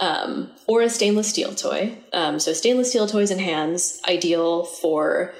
Um, 0.00 0.50
or 0.66 0.82
a 0.82 0.90
stainless 0.90 1.28
steel 1.28 1.54
toy. 1.54 1.96
Um, 2.12 2.40
so 2.40 2.52
stainless 2.52 2.88
steel 2.88 3.06
toys 3.06 3.30
in 3.30 3.38
hands 3.38 4.00
ideal 4.08 4.64
for 4.64 5.32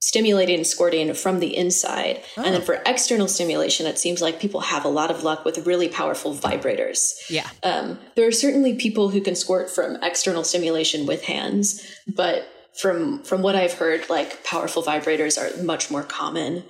stimulating 0.00 0.56
and 0.56 0.66
squirting 0.66 1.12
from 1.14 1.40
the 1.40 1.56
inside. 1.56 2.22
And 2.36 2.54
then 2.54 2.62
for 2.62 2.80
external 2.86 3.26
stimulation, 3.26 3.86
it 3.86 3.98
seems 3.98 4.22
like 4.22 4.40
people 4.40 4.60
have 4.60 4.84
a 4.84 4.88
lot 4.88 5.10
of 5.10 5.24
luck 5.24 5.44
with 5.44 5.66
really 5.66 5.88
powerful 5.88 6.34
vibrators. 6.34 7.14
Yeah. 7.28 7.48
Um, 7.62 7.98
there 8.14 8.26
are 8.26 8.32
certainly 8.32 8.74
people 8.74 9.08
who 9.10 9.20
can 9.20 9.34
squirt 9.34 9.70
from 9.70 9.96
external 10.02 10.44
stimulation 10.44 11.06
with 11.06 11.24
hands, 11.24 11.84
but 12.06 12.48
from 12.80 13.22
from 13.24 13.42
what 13.42 13.56
I've 13.56 13.74
heard, 13.74 14.08
like 14.08 14.44
powerful 14.44 14.82
vibrators 14.82 15.36
are 15.36 15.62
much 15.62 15.90
more 15.90 16.04
common, 16.04 16.62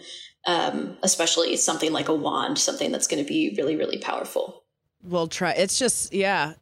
um, 0.47 0.97
especially 1.03 1.55
something 1.57 1.93
like 1.93 2.09
a 2.09 2.15
wand, 2.15 2.59
something 2.59 2.91
that's 2.91 3.07
going 3.07 3.23
to 3.23 3.29
be 3.29 3.55
really 3.59 3.77
really 3.77 3.99
powerful. 3.99 4.65
We'll 5.03 5.29
try. 5.29 5.53
It's 5.53 5.79
just 5.79 6.15
yeah. 6.15 6.55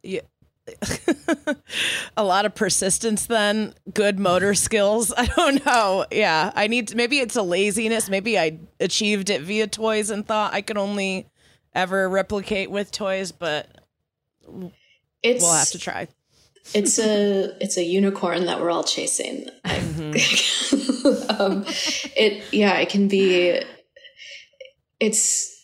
A 2.16 2.24
lot 2.24 2.44
of 2.44 2.54
persistence 2.54 3.26
then 3.26 3.72
good 3.94 4.18
motor 4.18 4.54
skills 4.54 5.12
i 5.16 5.26
don't 5.26 5.64
know 5.64 6.04
yeah 6.10 6.50
i 6.54 6.66
need 6.66 6.88
to, 6.88 6.96
maybe 6.96 7.18
it's 7.18 7.36
a 7.36 7.42
laziness 7.42 8.08
maybe 8.08 8.38
i 8.38 8.58
achieved 8.80 9.30
it 9.30 9.42
via 9.42 9.66
toys 9.66 10.10
and 10.10 10.26
thought 10.26 10.52
i 10.52 10.60
could 10.60 10.76
only 10.76 11.28
ever 11.74 12.08
replicate 12.08 12.70
with 12.70 12.90
toys 12.90 13.32
but 13.32 13.68
It's 15.22 15.42
we'll 15.42 15.52
have 15.52 15.70
to 15.70 15.78
try 15.78 16.08
it's 16.74 16.98
a 16.98 17.56
it's 17.60 17.76
a 17.76 17.84
unicorn 17.84 18.46
that 18.46 18.60
we're 18.60 18.70
all 18.72 18.82
chasing. 18.82 19.48
I- 19.64 19.78
um, 21.38 21.64
it 22.16 22.42
yeah, 22.52 22.78
it 22.78 22.88
can 22.88 23.06
be. 23.06 23.62
It's 24.98 25.55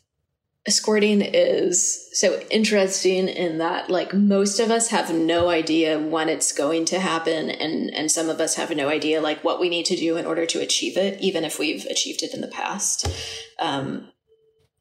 squirting 0.68 1.22
is 1.22 2.08
so 2.12 2.40
interesting 2.48 3.26
in 3.26 3.58
that 3.58 3.90
like 3.90 4.14
most 4.14 4.60
of 4.60 4.70
us 4.70 4.88
have 4.88 5.12
no 5.12 5.48
idea 5.48 5.98
when 5.98 6.28
it's 6.28 6.52
going 6.52 6.84
to 6.84 7.00
happen 7.00 7.50
and 7.50 7.92
and 7.92 8.10
some 8.12 8.28
of 8.28 8.40
us 8.40 8.54
have 8.54 8.74
no 8.74 8.88
idea 8.88 9.20
like 9.20 9.42
what 9.42 9.58
we 9.58 9.68
need 9.68 9.84
to 9.84 9.96
do 9.96 10.16
in 10.16 10.24
order 10.24 10.46
to 10.46 10.60
achieve 10.60 10.96
it 10.96 11.20
even 11.20 11.44
if 11.44 11.58
we've 11.58 11.84
achieved 11.86 12.22
it 12.22 12.32
in 12.32 12.40
the 12.40 12.48
past 12.48 13.08
um 13.58 14.08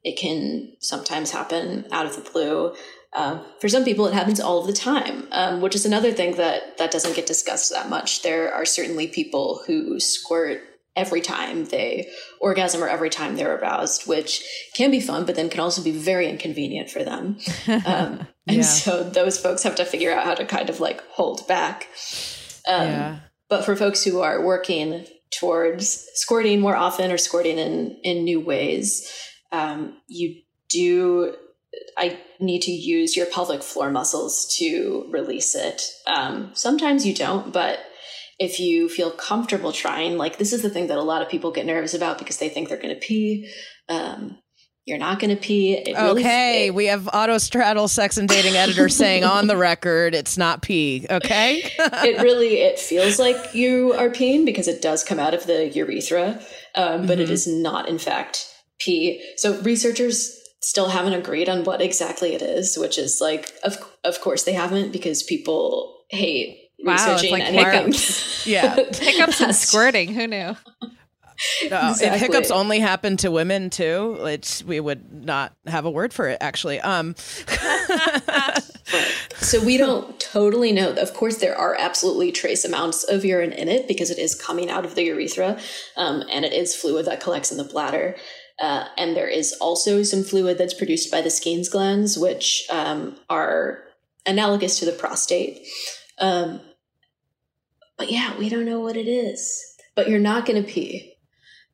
it 0.03 0.19
can 0.19 0.71
sometimes 0.79 1.31
happen 1.31 1.85
out 1.91 2.05
of 2.05 2.15
the 2.15 2.29
blue 2.29 2.75
uh, 3.13 3.43
for 3.59 3.67
some 3.67 3.83
people, 3.83 4.05
it 4.05 4.13
happens 4.13 4.39
all 4.39 4.61
of 4.61 4.67
the 4.67 4.73
time, 4.73 5.27
um, 5.33 5.59
which 5.59 5.75
is 5.75 5.85
another 5.85 6.13
thing 6.13 6.37
that 6.37 6.77
that 6.77 6.91
doesn't 6.91 7.13
get 7.13 7.25
discussed 7.25 7.69
that 7.71 7.89
much. 7.89 8.21
There 8.21 8.53
are 8.53 8.63
certainly 8.63 9.07
people 9.09 9.61
who 9.67 9.99
squirt 9.99 10.61
every 10.95 11.21
time 11.21 11.65
they 11.65 12.09
orgasm 12.39 12.83
or 12.83 12.89
every 12.89 13.09
time 13.09 13.35
they're 13.35 13.55
aroused, 13.55 14.07
which 14.07 14.43
can 14.75 14.91
be 14.91 14.99
fun, 14.99 15.25
but 15.25 15.35
then 15.35 15.49
can 15.49 15.59
also 15.59 15.81
be 15.81 15.91
very 15.91 16.27
inconvenient 16.27 16.89
for 16.89 17.03
them. 17.03 17.37
Um, 17.85 18.27
and 18.47 18.65
so 18.65 19.03
those 19.03 19.39
folks 19.39 19.63
have 19.63 19.75
to 19.75 19.85
figure 19.85 20.11
out 20.11 20.25
how 20.25 20.33
to 20.33 20.45
kind 20.45 20.69
of 20.69 20.79
like 20.79 21.01
hold 21.11 21.47
back. 21.47 21.87
Um, 22.67 22.87
Yeah. 22.87 23.19
But 23.49 23.65
for 23.65 23.75
folks 23.75 24.03
who 24.03 24.21
are 24.21 24.43
working 24.43 25.05
towards 25.37 26.07
squirting 26.15 26.59
more 26.59 26.75
often 26.75 27.11
or 27.11 27.17
squirting 27.17 27.57
in 27.57 27.97
in 28.03 28.23
new 28.23 28.39
ways, 28.39 29.09
um, 29.51 29.97
you 30.07 30.41
do 30.69 31.35
I 31.97 32.19
need 32.39 32.61
to 32.63 32.71
use 32.71 33.15
your 33.15 33.25
pelvic 33.25 33.63
floor 33.63 33.89
muscles 33.89 34.53
to 34.57 35.05
release 35.09 35.55
it. 35.55 35.83
Um, 36.07 36.51
sometimes 36.53 37.05
you 37.05 37.13
don't, 37.13 37.53
but 37.53 37.79
if 38.47 38.59
you 38.59 38.89
feel 38.89 39.11
comfortable 39.11 39.71
trying, 39.71 40.17
like 40.17 40.37
this 40.37 40.51
is 40.53 40.61
the 40.61 40.69
thing 40.69 40.87
that 40.87 40.97
a 40.97 41.03
lot 41.03 41.21
of 41.21 41.29
people 41.29 41.51
get 41.51 41.65
nervous 41.65 41.93
about 41.93 42.17
because 42.17 42.37
they 42.37 42.49
think 42.49 42.67
they're 42.69 42.81
going 42.85 42.93
to 42.93 42.99
pee. 42.99 43.49
Um, 43.87 44.39
you're 44.85 44.97
not 44.97 45.19
going 45.19 45.29
to 45.35 45.41
pee. 45.41 45.73
It 45.73 45.95
really- 45.95 46.21
okay 46.21 46.67
it- 46.67 46.73
we 46.75 46.87
have 46.87 47.03
Autostraddle 47.03 47.87
sex 47.87 48.17
and 48.17 48.27
dating 48.27 48.55
editor 48.55 48.89
saying 49.01 49.23
on 49.23 49.45
the 49.47 49.55
record 49.55 50.15
it's 50.15 50.37
not 50.39 50.63
pee 50.63 51.05
okay 51.09 51.61
it 52.09 52.19
really 52.21 52.53
it 52.69 52.79
feels 52.79 53.19
like 53.19 53.53
you 53.53 53.93
are 53.93 54.09
peeing 54.09 54.43
because 54.43 54.67
it 54.67 54.81
does 54.81 55.03
come 55.03 55.19
out 55.19 55.35
of 55.35 55.45
the 55.45 55.69
urethra, 55.69 56.41
um, 56.75 57.05
but 57.05 57.19
it 57.19 57.29
Mhm. 57.29 57.31
is 57.37 57.47
not 57.47 57.87
in 57.87 57.99
fact 57.99 58.47
pee. 58.79 59.21
So 59.37 59.61
researchers 59.61 60.35
still 60.63 60.89
haven't 60.89 61.13
agreed 61.13 61.47
on 61.47 61.63
what 61.63 61.81
exactly 61.81 62.33
it 62.33 62.41
is, 62.41 62.75
which 62.77 62.97
is 62.97 63.19
like 63.21 63.53
of 63.63 63.77
of 64.03 64.19
course 64.19 64.43
they 64.45 64.53
haven't 64.53 64.91
because 64.91 65.21
people 65.21 65.95
hate 66.09 66.57
Wow, 66.83 66.93
it's 66.93 67.05
researching 67.05 67.31
like 67.31 67.43
anything. 67.43 67.65
hiccups. 67.65 68.45
yeah 68.47 68.75
Hiccups 68.75 69.41
and 69.41 69.55
squirting. 69.55 70.13
Who 70.13 70.27
knew? 70.27 70.55
No, 71.69 71.89
Exactly. 71.89 72.07
If 72.07 72.19
hiccups 72.19 72.51
only 72.51 72.79
happen 72.79 73.17
to 73.17 73.31
women 73.31 73.69
too, 73.71 74.17
it's 74.21 74.63
we 74.63 74.79
would 74.79 75.25
not 75.25 75.53
have 75.65 75.85
a 75.85 75.89
word 75.89 76.13
for 76.13 76.27
it. 76.27 76.37
Actually, 76.39 76.79
um, 76.81 77.15
So 79.37 79.63
we 79.63 79.77
don't 79.77 80.19
totally 80.19 80.71
know. 80.71 80.91
Of 80.93 81.13
course, 81.13 81.37
there 81.37 81.57
are 81.57 81.75
absolutely 81.79 82.31
trace 82.31 82.63
amounts 82.63 83.03
of 83.03 83.25
urine 83.25 83.51
in 83.51 83.67
it 83.67 83.87
because 83.87 84.09
it 84.11 84.19
is 84.19 84.35
coming 84.35 84.69
out 84.69 84.85
of 84.85 84.95
the 84.95 85.03
urethra, 85.03 85.59
um, 85.97 86.23
and 86.31 86.45
it 86.45 86.53
is 86.53 86.75
fluid 86.75 87.05
that 87.05 87.21
collects 87.21 87.51
in 87.51 87.57
the 87.57 87.63
bladder. 87.63 88.15
Uh, 88.61 88.85
and 88.97 89.15
there 89.15 89.27
is 89.27 89.53
also 89.59 90.03
some 90.03 90.23
fluid 90.23 90.57
that's 90.57 90.73
produced 90.73 91.11
by 91.11 91.21
the 91.21 91.29
Skene's 91.29 91.69
glands, 91.69 92.17
which 92.17 92.65
um, 92.69 93.15
are 93.29 93.79
analogous 94.25 94.77
to 94.79 94.85
the 94.85 94.91
prostate. 94.91 95.65
Um, 96.19 96.61
but 98.01 98.11
yeah, 98.11 98.35
we 98.35 98.49
don't 98.49 98.65
know 98.65 98.79
what 98.79 98.97
it 98.97 99.07
is. 99.07 99.63
But 99.93 100.09
you're 100.09 100.17
not 100.19 100.47
going 100.47 100.63
to 100.63 100.67
pee 100.67 101.13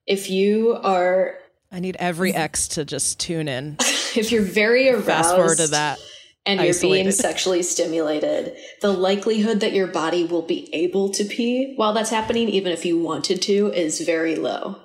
if 0.05 0.29
you 0.29 0.73
are. 0.83 1.35
I 1.71 1.79
need 1.79 1.95
every 1.99 2.33
ex 2.33 2.67
to 2.69 2.83
just 2.83 3.17
tune 3.19 3.47
in. 3.47 3.77
If 4.15 4.31
you're 4.31 4.41
very 4.41 4.89
aroused, 4.89 5.05
Fast 5.05 5.35
forward 5.35 5.57
to 5.57 5.67
that. 5.67 5.99
and 6.45 6.59
you're 6.59 6.73
being 6.81 7.11
sexually 7.27 7.61
stimulated, 7.61 8.57
the 8.81 8.91
likelihood 8.91 9.59
that 9.59 9.73
your 9.73 9.85
body 9.85 10.23
will 10.23 10.41
be 10.41 10.73
able 10.73 11.09
to 11.09 11.23
pee 11.23 11.73
while 11.75 11.93
that's 11.93 12.09
happening, 12.09 12.49
even 12.49 12.71
if 12.71 12.83
you 12.83 12.99
wanted 12.99 13.41
to, 13.43 13.71
is 13.73 14.01
very 14.01 14.35
low. 14.35 14.77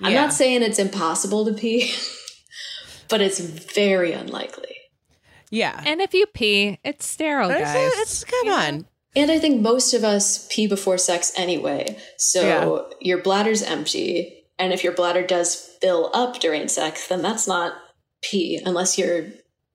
I'm 0.00 0.14
not 0.14 0.32
saying 0.32 0.62
it's 0.62 0.78
impossible 0.78 1.46
to 1.46 1.52
pee, 1.52 1.92
but 3.08 3.20
it's 3.20 3.40
very 3.40 4.12
unlikely. 4.12 4.76
Yeah, 5.50 5.82
And 5.84 6.00
if 6.00 6.14
you 6.14 6.26
pee, 6.26 6.78
it's 6.84 7.06
sterile, 7.06 7.48
guys. 7.48 7.74
it's, 7.74 8.22
it's 8.22 8.24
come 8.24 8.48
on. 8.50 8.86
And 9.16 9.30
I 9.30 9.38
think 9.38 9.62
most 9.62 9.94
of 9.94 10.04
us 10.04 10.46
pee 10.50 10.66
before 10.66 10.98
sex 10.98 11.32
anyway. 11.36 11.98
So 12.18 12.90
your 13.00 13.22
bladder's 13.22 13.62
empty. 13.62 14.44
And 14.58 14.72
if 14.72 14.84
your 14.84 14.92
bladder 14.92 15.26
does 15.26 15.56
fill 15.80 16.10
up 16.14 16.38
during 16.38 16.68
sex, 16.68 17.08
then 17.08 17.22
that's 17.22 17.48
not 17.48 17.74
pee 18.22 18.60
unless 18.64 18.98
you're 18.98 19.24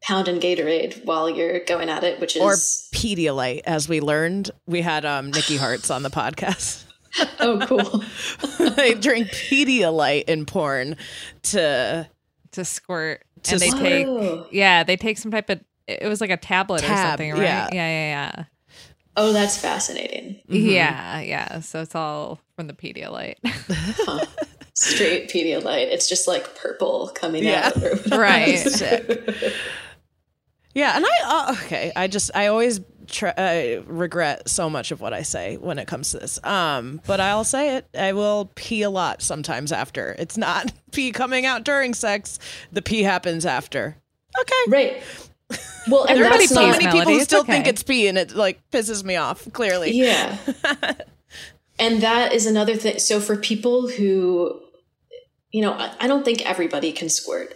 pounding 0.02 0.40
Gatorade 0.40 1.06
while 1.06 1.30
you're 1.30 1.64
going 1.66 1.90
at 1.90 2.04
it, 2.04 2.20
which 2.20 2.36
is 2.36 2.42
Or 2.42 2.54
Pedialyte, 2.96 3.62
as 3.66 3.88
we 3.90 4.00
learned. 4.02 4.52
We 4.66 4.82
had 4.82 5.06
um, 5.06 5.32
Nikki 5.32 5.58
Hearts 5.58 5.90
on 5.90 6.04
the 6.04 6.10
podcast. 6.10 6.84
oh 7.40 7.60
cool. 7.66 8.70
they 8.76 8.94
drink 8.94 9.28
Pedialyte 9.30 10.24
in 10.26 10.46
porn 10.46 10.98
to 11.44 12.08
to 12.52 12.66
squirt. 12.66 13.24
To 13.44 13.54
and 13.54 13.62
they 13.62 13.70
squirt. 13.70 13.84
take 13.84 14.08
Oh. 14.08 14.48
yeah, 14.52 14.84
they 14.84 14.98
take 14.98 15.18
some 15.18 15.32
type 15.32 15.50
of 15.50 15.62
it 15.88 16.08
was 16.08 16.22
like 16.22 16.30
a 16.30 16.38
tablet 16.38 16.84
or 16.84 16.88
something, 16.88 17.32
right? 17.34 17.42
yeah. 17.42 17.70
yeah, 17.72 18.34
yeah. 18.34 18.44
Oh, 19.18 19.34
that's 19.34 19.58
fascinating. 19.58 20.40
Yeah, 20.48 21.20
yeah. 21.20 21.22
yeah. 21.22 21.60
So 21.62 21.82
it's 21.82 21.96
all 21.96 22.40
from 22.56 22.68
the 22.68 22.74
Pedialyte. 22.74 23.36
Huh. 23.46 24.26
Straight 24.74 25.30
Pedialyte. 25.30 25.88
It's 25.92 26.08
just 26.08 26.28
like 26.28 26.56
purple 26.56 27.12
coming 27.14 27.44
Yeah. 27.44 27.72
out. 27.76 27.84
or. 27.84 28.18
Right. 28.18 28.58
Yeah, 30.74 30.96
and 30.96 31.06
I 31.06 31.10
uh, 31.26 31.52
okay. 31.66 31.92
I 31.98 32.08
just 32.08 32.32
I 32.34 32.48
always 32.48 32.80
tr- 33.08 33.28
I 33.38 33.84
regret 33.88 34.48
so 34.48 34.70
much 34.70 34.92
of 34.92 35.02
what 35.02 35.12
I 35.14 35.22
say 35.24 35.58
when 35.58 35.78
it 35.80 35.86
comes 35.88 36.12
to 36.12 36.20
this. 36.20 36.42
Um, 36.46 37.02
but 37.06 37.20
I'll 37.20 37.44
say 37.44 37.76
it. 37.76 37.88
I 37.94 38.14
will 38.14 38.50
pee 38.56 38.82
a 38.84 38.90
lot 38.90 39.22
sometimes 39.22 39.74
after. 39.74 40.16
It's 40.18 40.38
not 40.38 40.72
pee 40.94 41.12
coming 41.12 41.46
out 41.46 41.66
during 41.66 41.94
sex. 41.94 42.40
The 42.72 42.82
pee 42.82 43.04
happens 43.04 43.46
after. 43.46 43.98
Okay. 44.40 44.56
Right. 44.70 45.04
Well, 45.90 46.04
and 46.04 46.12
Everybody, 46.20 46.40
that's 46.46 46.54
so 46.54 46.62
not- 46.62 46.72
many 46.74 46.86
people 46.86 46.98
Melody, 47.00 47.14
who 47.14 47.18
it's 47.18 47.26
still 47.26 47.42
okay. 47.42 47.54
think 47.54 47.68
it's 47.68 47.82
pee, 47.84 48.08
and 48.08 48.18
it 48.18 48.36
like 48.36 48.62
pisses 48.72 49.04
me 49.04 49.16
off. 49.16 49.48
Clearly, 49.52 49.92
Yeah. 49.92 50.38
and 51.80 52.02
that 52.02 52.34
is 52.34 52.46
another 52.46 52.76
thing. 52.76 53.00
So 53.00 53.20
for 53.20 53.36
people 53.36 53.88
who, 53.90 54.62
you 55.52 55.62
know, 55.62 55.74
I, 55.74 55.92
I 56.02 56.08
don't 56.08 56.24
think 56.24 56.48
everybody 56.48 56.92
can 56.92 57.10
squirt. 57.10 57.56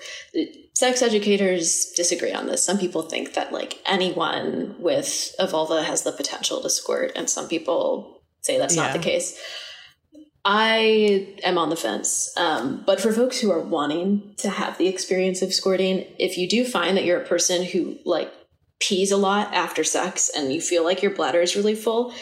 Sex 0.74 1.02
educators 1.02 1.92
disagree 1.96 2.34
on 2.34 2.48
this. 2.48 2.64
Some 2.64 2.78
people 2.78 3.04
think 3.04 3.34
that 3.36 3.54
like 3.54 3.80
anyone 3.86 4.76
with 4.80 5.34
a 5.40 5.48
vulva 5.48 5.84
has 5.84 6.02
the 6.02 6.12
potential 6.12 6.62
to 6.62 6.70
squirt, 6.70 7.12
and 7.16 7.30
some 7.30 7.48
people 7.48 8.22
say 8.42 8.58
that's 8.58 8.76
not 8.76 8.92
the 8.94 9.00
case. 9.00 9.40
I 10.48 11.36
am 11.44 11.58
on 11.58 11.70
the 11.70 11.76
fence. 11.76 12.32
Um, 12.38 12.84
but 12.86 13.02
for 13.02 13.12
folks 13.12 13.40
who 13.40 13.52
are 13.52 13.60
wanting 13.60 14.36
to 14.38 14.50
have 14.50 14.78
the 14.78 14.88
experience 14.88 15.42
of 15.42 15.52
squirting, 15.54 16.06
if 16.20 16.38
you 16.38 16.48
do 16.48 16.64
find 16.64 16.96
that 16.96 17.04
you're 17.04 17.20
a 17.20 17.26
person 17.28 17.64
who 17.64 17.98
like 18.06 18.32
pees 18.80 19.12
a 19.12 19.18
lot 19.18 19.54
after 19.56 19.84
sex 19.84 20.30
and 20.36 20.54
you 20.54 20.62
feel 20.62 20.84
like 20.84 21.02
your 21.02 21.16
bladder 21.16 21.42
is 21.42 21.56
really 21.56 21.74
full, 21.74 22.14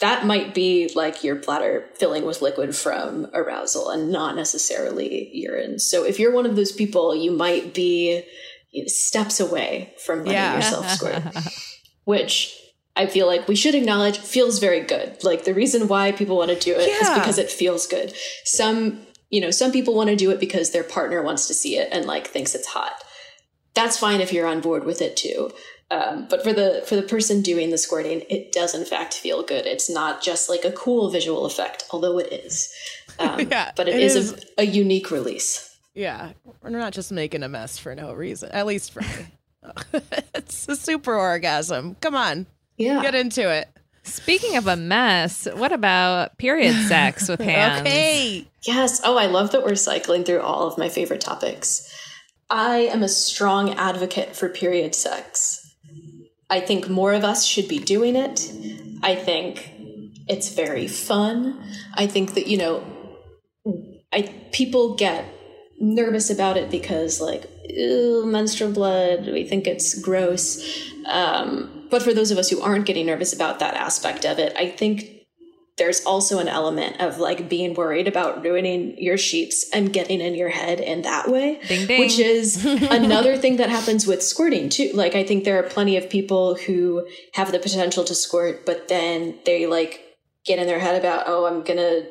that 0.00 0.26
might 0.26 0.54
be 0.54 0.90
like 0.96 1.22
your 1.22 1.36
bladder 1.36 1.86
filling 1.94 2.24
with 2.26 2.42
liquid 2.42 2.74
from 2.74 3.28
arousal 3.32 3.90
and 3.90 4.10
not 4.10 4.34
necessarily 4.34 5.30
urine. 5.32 5.78
So 5.78 6.04
if 6.04 6.18
you're 6.18 6.32
one 6.34 6.46
of 6.46 6.56
those 6.56 6.72
people, 6.72 7.14
you 7.14 7.30
might 7.30 7.72
be 7.72 8.24
steps 8.88 9.38
away 9.38 9.94
from 10.04 10.18
letting 10.24 10.32
Yeah. 10.32 10.56
yourself 10.56 10.90
squirt, 10.90 11.22
which 12.04 12.55
I 12.96 13.06
feel 13.06 13.26
like 13.26 13.46
we 13.48 13.56
should 13.56 13.74
acknowledge 13.74 14.18
feels 14.18 14.58
very 14.58 14.80
good. 14.80 15.22
Like 15.22 15.44
the 15.44 15.54
reason 15.54 15.88
why 15.88 16.12
people 16.12 16.36
want 16.36 16.50
to 16.50 16.58
do 16.58 16.72
it 16.74 16.88
is 16.88 17.08
Yeah. 17.08 17.18
because 17.18 17.38
it 17.38 17.50
feels 17.50 17.86
good. 17.86 18.14
Some, 18.44 19.00
you 19.30 19.40
know, 19.40 19.50
some 19.50 19.70
people 19.72 19.94
want 19.94 20.08
to 20.10 20.16
do 20.16 20.30
it 20.30 20.40
because 20.40 20.70
their 20.70 20.82
partner 20.84 21.22
wants 21.22 21.46
to 21.48 21.54
see 21.54 21.76
it 21.76 21.88
and 21.92 22.06
like 22.06 22.26
thinks 22.28 22.54
it's 22.54 22.68
hot. 22.68 23.02
That's 23.74 23.98
fine 23.98 24.20
if 24.20 24.32
you're 24.32 24.46
on 24.46 24.60
board 24.60 24.84
with 24.84 25.02
it 25.02 25.16
too. 25.16 25.50
Um, 25.90 26.26
but 26.28 26.42
for 26.42 26.52
the 26.52 26.82
for 26.86 26.96
the 26.96 27.02
person 27.02 27.42
doing 27.42 27.70
the 27.70 27.78
squirting, 27.78 28.22
it 28.28 28.50
does 28.50 28.74
in 28.74 28.84
fact 28.84 29.14
feel 29.14 29.42
good. 29.44 29.66
It's 29.66 29.88
not 29.88 30.20
just 30.22 30.48
like 30.48 30.64
a 30.64 30.72
cool 30.72 31.10
visual 31.10 31.44
effect, 31.46 31.84
although 31.92 32.18
it 32.18 32.32
is. 32.32 32.72
Um, 33.20 33.40
Yeah, 33.50 33.70
but 33.76 33.86
it 33.88 33.94
it 33.94 34.00
is, 34.00 34.16
is. 34.16 34.32
A, 34.58 34.62
a 34.62 34.64
unique 34.64 35.10
release. 35.12 35.76
yeah, 35.94 36.32
we're 36.62 36.70
not 36.70 36.92
just 36.92 37.12
making 37.12 37.42
a 37.44 37.48
mess 37.48 37.78
for 37.78 37.94
no 37.94 38.12
reason. 38.14 38.50
At 38.52 38.66
least 38.66 38.92
for 38.92 39.02
me, 39.02 39.92
it's 40.34 40.66
a 40.68 40.74
super 40.74 41.14
orgasm. 41.14 41.94
Come 42.00 42.16
on, 42.16 42.46
Yeah. 42.76 43.02
get 43.02 43.14
into 43.14 43.50
it. 43.50 43.68
Speaking 44.02 44.56
of 44.56 44.66
a 44.68 44.76
mess, 44.76 45.48
what 45.54 45.72
about 45.72 46.38
period 46.38 46.74
sex 46.86 47.28
with 47.28 47.40
hands? 47.52 47.80
Okay. 47.80 48.46
Yes. 48.62 49.00
Oh, 49.04 49.16
I 49.16 49.26
love 49.26 49.52
that 49.52 49.64
we're 49.64 49.74
cycling 49.74 50.24
through 50.24 50.40
all 50.40 50.66
of 50.66 50.78
my 50.78 50.88
favorite 50.88 51.20
topics. 51.20 51.92
I 52.48 52.76
am 52.78 53.02
a 53.02 53.08
strong 53.08 53.74
advocate 53.74 54.36
for 54.36 54.48
period 54.48 54.94
sex. 54.94 55.74
I 56.48 56.60
think 56.60 56.88
more 56.88 57.12
of 57.12 57.24
us 57.24 57.44
should 57.44 57.66
be 57.66 57.78
doing 57.78 58.14
it. 58.14 58.52
I 59.02 59.16
think 59.16 59.70
it's 60.28 60.54
very 60.54 60.86
fun. 60.86 61.60
I 61.94 62.06
think 62.06 62.34
that, 62.34 62.46
you 62.46 62.58
know, 62.58 62.84
I 64.12 64.22
people 64.52 64.94
get 64.94 65.24
nervous 65.80 66.30
about 66.30 66.56
it 66.56 66.70
because 66.70 67.20
like 67.20 67.50
ew, 67.68 68.24
menstrual 68.26 68.72
blood, 68.72 69.26
we 69.26 69.44
think 69.44 69.66
it's 69.66 70.00
gross. 70.00 70.62
Um, 71.06 71.75
but 71.90 72.02
for 72.02 72.12
those 72.14 72.30
of 72.30 72.38
us 72.38 72.50
who 72.50 72.60
aren't 72.60 72.86
getting 72.86 73.06
nervous 73.06 73.32
about 73.32 73.58
that 73.58 73.74
aspect 73.74 74.24
of 74.24 74.38
it, 74.38 74.52
I 74.56 74.68
think 74.68 75.12
there's 75.76 76.02
also 76.06 76.38
an 76.38 76.48
element 76.48 77.00
of 77.00 77.18
like 77.18 77.48
being 77.50 77.74
worried 77.74 78.08
about 78.08 78.42
ruining 78.42 78.96
your 78.96 79.18
sheets 79.18 79.68
and 79.74 79.92
getting 79.92 80.22
in 80.22 80.34
your 80.34 80.48
head 80.48 80.80
in 80.80 81.02
that 81.02 81.28
way. 81.28 81.60
Ding, 81.68 81.86
ding. 81.86 82.00
Which 82.00 82.18
is 82.18 82.64
another 82.90 83.36
thing 83.36 83.56
that 83.58 83.68
happens 83.68 84.06
with 84.06 84.22
squirting 84.22 84.70
too. 84.70 84.90
Like 84.94 85.14
I 85.14 85.22
think 85.22 85.44
there 85.44 85.58
are 85.58 85.68
plenty 85.68 85.98
of 85.98 86.08
people 86.08 86.54
who 86.54 87.06
have 87.34 87.52
the 87.52 87.58
potential 87.58 88.04
to 88.04 88.14
squirt, 88.14 88.64
but 88.64 88.88
then 88.88 89.38
they 89.44 89.66
like 89.66 90.02
get 90.46 90.58
in 90.58 90.66
their 90.66 90.78
head 90.78 90.98
about, 90.98 91.24
oh, 91.26 91.44
I'm 91.44 91.62
gonna 91.62 92.06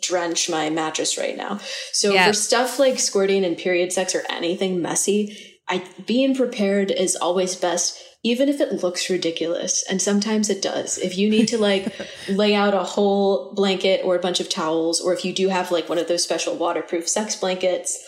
drench 0.00 0.48
my 0.50 0.70
mattress 0.70 1.16
right 1.18 1.36
now. 1.36 1.60
So 1.92 2.12
Yeah. 2.12 2.26
for 2.26 2.32
stuff 2.32 2.78
like 2.78 2.98
squirting 2.98 3.44
and 3.44 3.56
period 3.56 3.92
sex 3.92 4.14
or 4.14 4.24
anything 4.28 4.80
messy, 4.82 5.53
I 5.68 5.84
being 6.06 6.34
prepared 6.34 6.90
is 6.90 7.16
always 7.16 7.56
best, 7.56 7.98
even 8.22 8.48
if 8.48 8.60
it 8.60 8.82
looks 8.82 9.08
ridiculous. 9.08 9.84
And 9.88 10.00
sometimes 10.00 10.50
it 10.50 10.62
does. 10.62 10.98
If 10.98 11.16
you 11.16 11.30
need 11.30 11.48
to 11.48 11.58
like 11.58 11.94
lay 12.28 12.54
out 12.54 12.74
a 12.74 12.82
whole 12.82 13.54
blanket 13.54 14.02
or 14.04 14.14
a 14.16 14.20
bunch 14.20 14.40
of 14.40 14.48
towels, 14.48 15.00
or 15.00 15.14
if 15.14 15.24
you 15.24 15.32
do 15.32 15.48
have 15.48 15.70
like 15.70 15.88
one 15.88 15.98
of 15.98 16.08
those 16.08 16.22
special 16.22 16.56
waterproof 16.56 17.08
sex 17.08 17.36
blankets, 17.36 17.98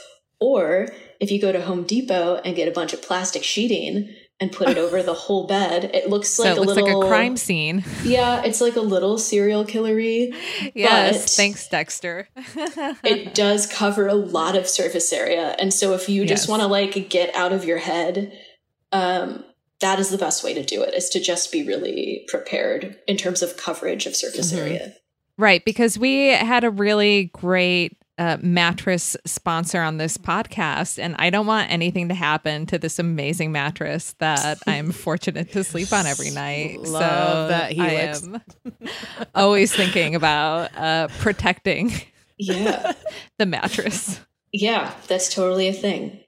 or 0.40 0.88
if 1.18 1.30
you 1.30 1.40
go 1.40 1.52
to 1.52 1.62
Home 1.62 1.84
Depot 1.84 2.40
and 2.44 2.56
get 2.56 2.68
a 2.68 2.72
bunch 2.72 2.92
of 2.92 3.02
plastic 3.02 3.42
sheeting 3.42 4.14
and 4.38 4.52
put 4.52 4.68
it 4.68 4.78
over 4.78 5.02
the 5.02 5.14
whole 5.24 5.46
bed, 5.46 5.90
it 5.94 6.08
looks 6.10 6.28
So 6.28 6.42
like 6.44 6.52
it 6.52 6.58
a 6.58 6.60
little 6.62 7.00
like 7.00 7.06
a 7.06 7.08
crime 7.08 7.36
scene. 7.36 7.84
Yeah, 8.04 8.42
it's 8.44 8.60
like 8.60 8.76
a 8.76 8.80
little 8.80 9.18
serial 9.18 9.64
killery. 9.64 10.34
Yes, 10.74 11.36
thanks, 11.36 11.68
Dexter. 11.68 12.28
it 13.04 13.34
does 13.34 13.66
cover 13.66 14.06
a 14.06 14.14
lot 14.14 14.56
of 14.56 14.68
surface 14.68 15.12
area. 15.12 15.56
And 15.58 15.72
so 15.72 15.94
if 15.94 16.08
you 16.08 16.24
just 16.26 16.44
Yes. 16.44 16.48
want 16.48 16.62
to 16.62 16.68
like 16.68 17.08
get 17.08 17.34
out 17.34 17.52
of 17.52 17.64
your 17.64 17.78
head, 17.78 18.32
um, 18.92 19.44
that 19.80 19.98
is 19.98 20.10
the 20.10 20.18
best 20.18 20.42
way 20.44 20.54
to 20.54 20.62
do 20.64 20.82
it 20.82 20.94
is 20.94 21.08
to 21.10 21.20
just 21.20 21.52
be 21.52 21.62
really 21.62 22.24
prepared 22.28 22.96
in 23.06 23.16
terms 23.16 23.42
of 23.42 23.56
coverage 23.56 24.06
of 24.06 24.16
surface 24.16 24.52
Mhm. 24.52 24.58
area. 24.58 24.94
Right, 25.38 25.62
because 25.66 25.98
we 25.98 26.28
had 26.28 26.64
a 26.64 26.70
really 26.70 27.30
great 27.34 27.96
uh, 28.18 28.38
mattress 28.40 29.16
sponsor 29.26 29.80
on 29.82 29.98
this 29.98 30.16
podcast, 30.16 30.98
and 30.98 31.14
I 31.18 31.30
don't 31.30 31.46
want 31.46 31.70
anything 31.70 32.08
to 32.08 32.14
happen 32.14 32.64
to 32.66 32.78
this 32.78 32.98
amazing 32.98 33.52
mattress 33.52 34.14
that 34.20 34.58
I'm 34.66 34.90
fortunate 34.92 35.52
to 35.52 35.62
sleep 35.64 35.92
on 35.92 36.06
every 36.06 36.30
night. 36.30 36.80
Love 36.80 36.88
so 36.90 37.48
that 37.48 37.70
I 37.70 37.74
Helix. 37.74 38.22
am 38.24 38.40
always 39.34 39.74
thinking 39.74 40.14
about 40.14 40.76
uh, 40.76 41.08
protecting 41.18 41.92
Yeah. 42.38 42.92
the 43.38 43.46
mattress. 43.46 44.20
yeah, 44.52 44.94
that's 45.08 45.32
totally 45.34 45.68
a 45.68 45.72
thing. 45.72 46.20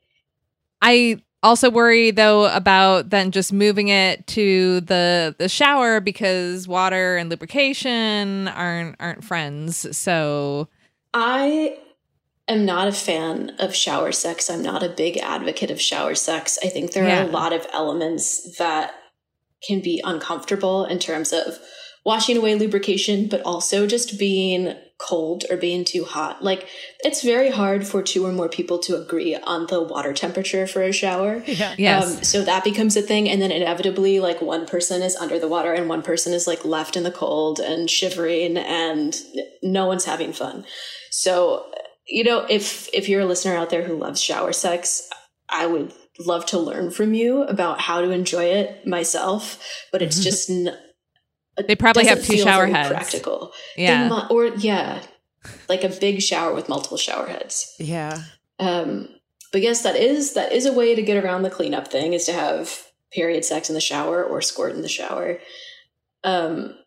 I 0.83 1.23
also 1.43 1.71
worry 1.71 2.11
though 2.11 2.47
about 2.55 3.11
then 3.11 3.31
just 3.31 3.53
moving 3.53 3.89
it 3.89 4.27
to 4.27 4.81
the 4.83 5.35
the 5.39 5.49
shower 5.49 6.01
because 6.01 6.67
water 6.69 7.17
and 7.17 7.31
lubrication 7.31 8.49
aren't 8.49 8.97
aren't 9.01 9.25
friends. 9.25 9.97
So 9.97 10.69
I 11.15 11.79
am 12.47 12.65
not 12.65 12.89
a 12.89 12.93
fan 12.93 13.53
of 13.59 13.75
shower 13.75 14.13
sex. 14.13 14.49
I'm 14.49 14.63
not 14.63 14.83
a 14.83 14.89
big 14.89 15.19
advocate 15.19 15.71
of 15.71 15.81
shower 15.81 16.15
sex. 16.15 16.59
I 16.63 16.69
think 16.69 16.93
there 16.93 17.07
Yeah. 17.07 17.25
are 17.25 17.29
a 17.29 17.31
lot 17.31 17.53
of 17.53 17.67
elements 17.73 18.57
that 18.59 18.95
can 19.67 19.81
be 19.81 20.01
uncomfortable 20.05 20.85
in 20.85 20.99
terms 20.99 21.33
of 21.33 21.59
washing 22.05 22.37
away 22.37 22.55
lubrication, 22.55 23.27
but 23.27 23.43
also 23.43 23.87
just 23.87 24.19
being 24.19 24.75
cold 24.99 25.45
or 25.51 25.57
being 25.57 25.85
too 25.85 26.05
hot. 26.05 26.43
Like 26.43 26.67
it's 27.01 27.23
very 27.23 27.51
hard 27.51 27.87
for 27.87 28.03
two 28.03 28.25
or 28.25 28.33
more 28.33 28.49
people 28.49 28.79
to 28.81 28.97
agree 28.97 29.37
on 29.37 29.67
the 29.67 29.83
water 29.83 30.13
temperature 30.13 30.67
for 30.67 30.83
a 30.83 30.93
shower. 30.93 31.43
Yeah. 31.47 31.75
Yes. 31.77 32.17
Um, 32.19 32.25
so 32.25 32.43
that 32.45 32.65
becomes 32.65 32.97
a 32.97 33.03
thing. 33.03 33.29
And 33.29 33.43
then 33.43 33.51
inevitably, 33.53 34.21
like 34.21 34.41
one 34.41 34.65
person 34.67 35.03
is 35.03 35.17
under 35.17 35.39
the 35.39 35.49
water 35.49 35.73
and 35.73 35.89
one 35.89 36.03
person 36.03 36.33
is 36.33 36.47
like 36.47 36.65
left 36.65 36.97
in 36.97 37.03
the 37.03 37.11
cold 37.11 37.61
and 37.61 37.91
shivering 37.91 38.57
and 38.57 39.15
no 39.63 39.87
one's 39.87 40.05
having 40.05 40.33
fun. 40.33 40.65
So, 41.11 41.71
you 42.07 42.25
know, 42.25 42.47
if, 42.49 42.89
if 42.93 43.09
you're 43.09 43.21
a 43.23 43.27
listener 43.27 43.57
out 43.57 43.71
there 43.71 43.83
who 43.83 43.97
loves 43.97 44.21
shower 44.21 44.53
sex, 44.53 45.09
I 45.49 45.67
would 45.67 45.93
love 46.19 46.47
to 46.47 46.59
learn 46.59 46.91
from 46.91 47.15
you 47.15 47.43
about 47.45 47.81
how 47.81 48.01
to 48.01 48.11
enjoy 48.11 48.45
it 48.45 48.87
myself, 48.87 49.63
but 49.93 50.03
it's 50.03 50.23
just, 50.23 50.51
n- 50.51 50.77
they 51.67 51.77
probably 51.77 52.07
have 52.07 52.25
two 52.25 52.39
shower 52.39 52.67
heads. 52.67 52.89
Practical. 52.89 53.53
Yeah. 53.77 54.09
mu- 54.09 54.35
or 54.37 54.47
yeah, 54.47 55.03
like 55.69 55.85
a 55.85 55.89
big 55.89 56.23
shower 56.23 56.55
with 56.55 56.69
multiple 56.69 56.97
shower 56.99 57.27
heads. 57.27 57.75
Yeah. 57.79 58.23
Um, 58.59 59.09
but 59.51 59.61
yes, 59.61 59.83
that 59.83 59.97
is 59.97 60.35
that 60.35 60.53
is 60.53 60.67
a 60.67 60.73
way 60.73 60.95
to 60.95 61.03
get 61.03 61.23
around 61.23 61.43
the 61.43 61.51
cleanup 61.51 61.89
thing 61.89 62.13
is 62.13 62.27
to 62.27 62.33
have 62.33 62.87
period 63.13 63.45
sex 63.45 63.69
in 63.71 63.75
the 63.75 63.81
shower 63.81 64.23
or 64.23 64.41
squirt 64.43 64.75
in 64.75 64.83
the 64.83 64.89
shower. 64.89 65.39
Um, 66.23 66.78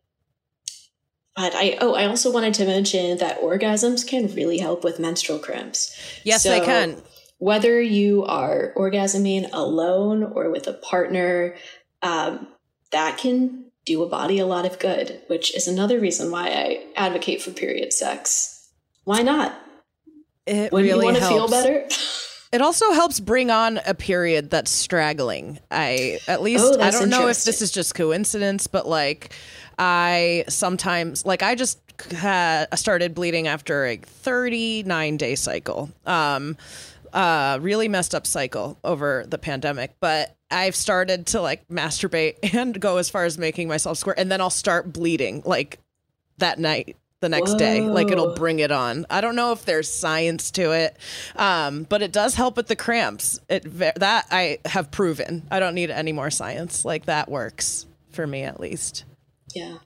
but 1.41 1.55
I 1.55 1.75
oh 1.81 1.95
I 1.95 2.05
also 2.05 2.31
wanted 2.31 2.53
to 2.55 2.65
mention 2.65 3.17
that 3.17 3.41
orgasms 3.41 4.05
can 4.05 4.27
really 4.35 4.59
help 4.59 4.83
with 4.83 4.99
menstrual 4.99 5.39
cramps. 5.39 5.97
Yes, 6.23 6.43
they 6.43 6.59
can. 6.59 7.01
Whether 7.39 7.81
you 7.81 8.23
are 8.25 8.73
orgasming 8.75 9.49
alone 9.51 10.21
or 10.23 10.51
with 10.51 10.67
a 10.67 10.73
partner, 10.73 11.55
um, 12.03 12.47
that 12.91 13.17
can 13.17 13.65
do 13.85 14.03
a 14.03 14.07
body 14.07 14.37
a 14.37 14.45
lot 14.45 14.67
of 14.67 14.77
good, 14.77 15.19
which 15.25 15.55
is 15.55 15.67
another 15.67 15.99
reason 15.99 16.29
why 16.29 16.49
I 16.49 16.85
advocate 16.95 17.41
for 17.41 17.49
period 17.49 17.91
sex. 17.91 18.69
Why 19.05 19.23
not? 19.23 19.59
It 20.45 20.71
Wouldn't 20.71 20.91
really 20.91 21.07
you 21.07 21.13
want 21.13 21.17
to 21.17 21.27
feel 21.27 21.47
better? 21.47 21.87
It 22.51 22.61
also 22.61 22.91
helps 22.91 23.19
bring 23.19 23.49
on 23.49 23.79
a 23.87 23.93
period 23.93 24.49
that's 24.49 24.69
straggling. 24.69 25.59
I 25.71 26.19
at 26.27 26.41
least 26.41 26.65
Oh, 26.65 26.81
I 26.81 26.91
don't 26.91 27.09
know 27.09 27.29
if 27.29 27.45
this 27.45 27.61
is 27.61 27.71
just 27.71 27.95
coincidence, 27.95 28.67
but 28.67 28.87
like 28.87 29.33
I 29.81 30.45
sometimes 30.47 31.25
like 31.25 31.41
I 31.41 31.55
just 31.55 31.79
had 32.11 32.67
started 32.77 33.15
bleeding 33.15 33.47
after 33.47 33.87
a 33.87 33.97
39 33.97 35.17
day 35.17 35.33
cycle. 35.33 35.89
Um 36.05 36.55
uh 37.13 37.57
really 37.61 37.87
messed 37.87 38.13
up 38.13 38.27
cycle 38.27 38.77
over 38.83 39.25
the 39.27 39.39
pandemic, 39.39 39.95
but 39.99 40.35
I've 40.51 40.75
started 40.75 41.25
to 41.27 41.41
like 41.41 41.67
masturbate 41.67 42.35
and 42.53 42.79
go 42.79 42.97
as 42.97 43.09
far 43.09 43.25
as 43.25 43.39
making 43.39 43.69
myself 43.69 43.97
squirt 43.97 44.19
and 44.19 44.31
then 44.31 44.39
I'll 44.39 44.51
start 44.51 44.93
bleeding 44.93 45.41
like 45.47 45.79
that 46.37 46.59
night 46.59 46.95
the 47.19 47.29
next 47.29 47.55
day 47.55 47.81
like 47.81 48.11
it'll 48.11 48.35
bring 48.35 48.59
it 48.59 48.71
on. 48.71 49.07
I 49.09 49.19
don't 49.19 49.35
know 49.35 49.51
if 49.51 49.65
there's 49.65 49.91
science 49.91 50.51
to 50.51 50.73
it 50.73 50.95
um, 51.35 51.87
but 51.89 52.03
it 52.03 52.11
does 52.11 52.35
help 52.35 52.55
with 52.55 52.67
the 52.67 52.75
cramps. 52.75 53.39
It 53.49 53.63
that 53.99 54.27
i 54.29 54.59
have 54.65 54.91
proven. 54.91 55.47
I 55.49 55.59
don't 55.59 55.73
need 55.73 55.89
any 55.89 56.11
more 56.11 56.29
science. 56.29 56.85
Like 56.85 57.05
that 57.05 57.31
works 57.31 57.87
for 58.11 58.27
me 58.27 58.43
at 58.43 58.59
least 58.59 59.05
Yeah. 59.53 59.77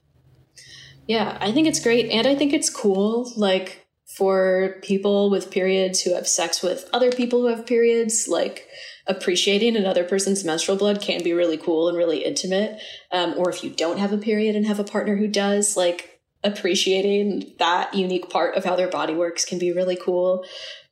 Yeah, 1.06 1.38
I 1.40 1.52
think 1.52 1.68
it's 1.68 1.80
great. 1.80 2.10
And 2.10 2.26
I 2.26 2.34
think 2.34 2.52
it's 2.52 2.70
cool, 2.70 3.32
like, 3.36 3.86
for 4.06 4.76
people 4.82 5.30
with 5.30 5.50
periods 5.50 6.00
who 6.00 6.14
have 6.14 6.26
sex 6.26 6.62
with 6.62 6.88
other 6.92 7.12
people 7.12 7.40
who 7.40 7.48
have 7.48 7.66
periods, 7.66 8.26
like, 8.28 8.66
appreciating 9.06 9.76
another 9.76 10.02
person's 10.02 10.44
menstrual 10.44 10.76
blood 10.76 11.00
can 11.00 11.22
be 11.22 11.32
really 11.32 11.56
cool 11.56 11.88
and 11.88 11.96
really 11.96 12.24
intimate. 12.24 12.80
Um, 13.12 13.34
or 13.36 13.50
if 13.50 13.62
you 13.62 13.70
don't 13.70 13.98
have 13.98 14.12
a 14.12 14.18
period 14.18 14.56
and 14.56 14.66
have 14.66 14.80
a 14.80 14.84
partner 14.84 15.16
who 15.16 15.28
does, 15.28 15.76
like, 15.76 16.20
appreciating 16.42 17.54
that 17.58 17.94
unique 17.94 18.30
part 18.30 18.56
of 18.56 18.64
how 18.64 18.76
their 18.76 18.88
body 18.88 19.14
works 19.14 19.44
can 19.44 19.58
be 19.58 19.72
really 19.72 19.96
cool. 19.96 20.44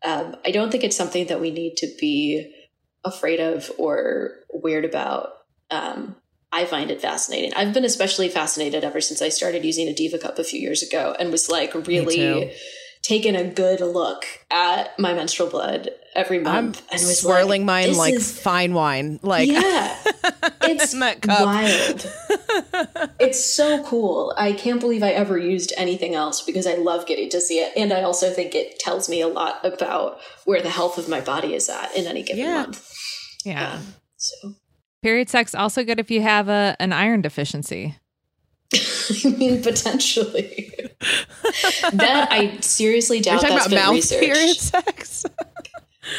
Um, 0.04 0.36
I 0.44 0.50
don't 0.50 0.70
think 0.70 0.84
it's 0.84 0.96
something 0.96 1.26
that 1.26 1.40
we 1.40 1.50
need 1.50 1.76
to 1.78 1.88
be 2.00 2.54
afraid 3.04 3.40
of 3.40 3.70
or 3.78 4.36
weird 4.52 4.84
about. 4.84 5.30
Um, 5.70 6.16
I 6.54 6.64
find 6.66 6.90
it 6.90 7.00
fascinating. 7.00 7.52
I've 7.54 7.74
been 7.74 7.84
especially 7.84 8.28
fascinated 8.28 8.84
ever 8.84 9.00
since 9.00 9.20
I 9.20 9.28
started 9.28 9.64
using 9.64 9.88
a 9.88 9.92
Diva 9.94 10.18
Cup 10.18 10.38
a 10.38 10.44
few 10.44 10.60
years 10.60 10.82
ago 10.82 11.14
and 11.18 11.32
was 11.32 11.50
like 11.50 11.74
really 11.74 12.52
taking 13.02 13.34
a 13.36 13.44
good 13.44 13.80
look 13.80 14.24
at 14.50 14.98
my 14.98 15.12
menstrual 15.12 15.50
blood 15.50 15.90
every 16.14 16.38
i'm 16.38 16.44
month 16.44 16.80
and 16.90 17.00
was 17.02 17.20
swirling 17.20 17.66
like, 17.66 17.86
mine 17.88 17.96
like 17.96 18.14
is- 18.14 18.40
fine 18.40 18.72
wine 18.72 19.18
like 19.22 19.48
yeah, 19.48 19.94
it's 20.62 20.94
wild. 20.94 22.06
it's 23.20 23.44
so 23.44 23.82
cool. 23.84 24.32
I 24.38 24.52
can't 24.52 24.80
believe 24.80 25.02
I 25.02 25.10
ever 25.10 25.36
used 25.36 25.72
anything 25.76 26.14
else 26.14 26.40
because 26.40 26.66
I 26.66 26.74
love 26.76 27.06
getting 27.06 27.28
to 27.30 27.40
see 27.40 27.58
it, 27.58 27.72
and 27.76 27.92
I 27.92 28.02
also 28.02 28.30
think 28.30 28.54
it 28.54 28.78
tells 28.78 29.08
me 29.08 29.20
a 29.20 29.28
lot 29.28 29.64
about 29.64 30.18
where 30.44 30.62
the 30.62 30.70
health 30.70 30.96
of 30.98 31.08
my 31.08 31.20
body 31.20 31.54
is 31.54 31.68
at 31.68 31.94
in 31.96 32.06
any 32.06 32.22
given 32.22 32.44
Yeah. 32.44 32.62
month. 32.62 32.90
Yeah. 33.44 33.72
Um, 33.74 33.94
so 34.16 34.54
Period 35.04 35.28
sex 35.28 35.54
also 35.54 35.84
good 35.84 36.00
if 36.00 36.10
you 36.10 36.22
have 36.22 36.48
a 36.48 36.76
an 36.80 36.90
iron 36.94 37.20
deficiency. 37.20 37.96
I 38.72 39.28
mean, 39.36 39.62
potentially. 39.62 40.72
that 41.92 42.28
I 42.32 42.58
seriously 42.60 43.16
Are 43.16 43.18
you 43.18 43.24
doubt 43.24 43.42
talking 43.42 43.56
that's 43.56 43.66
about 43.66 43.76
been 43.76 43.84
mouth 43.84 43.94
researched. 43.96 44.22
period 44.24 44.56
sex 44.56 45.26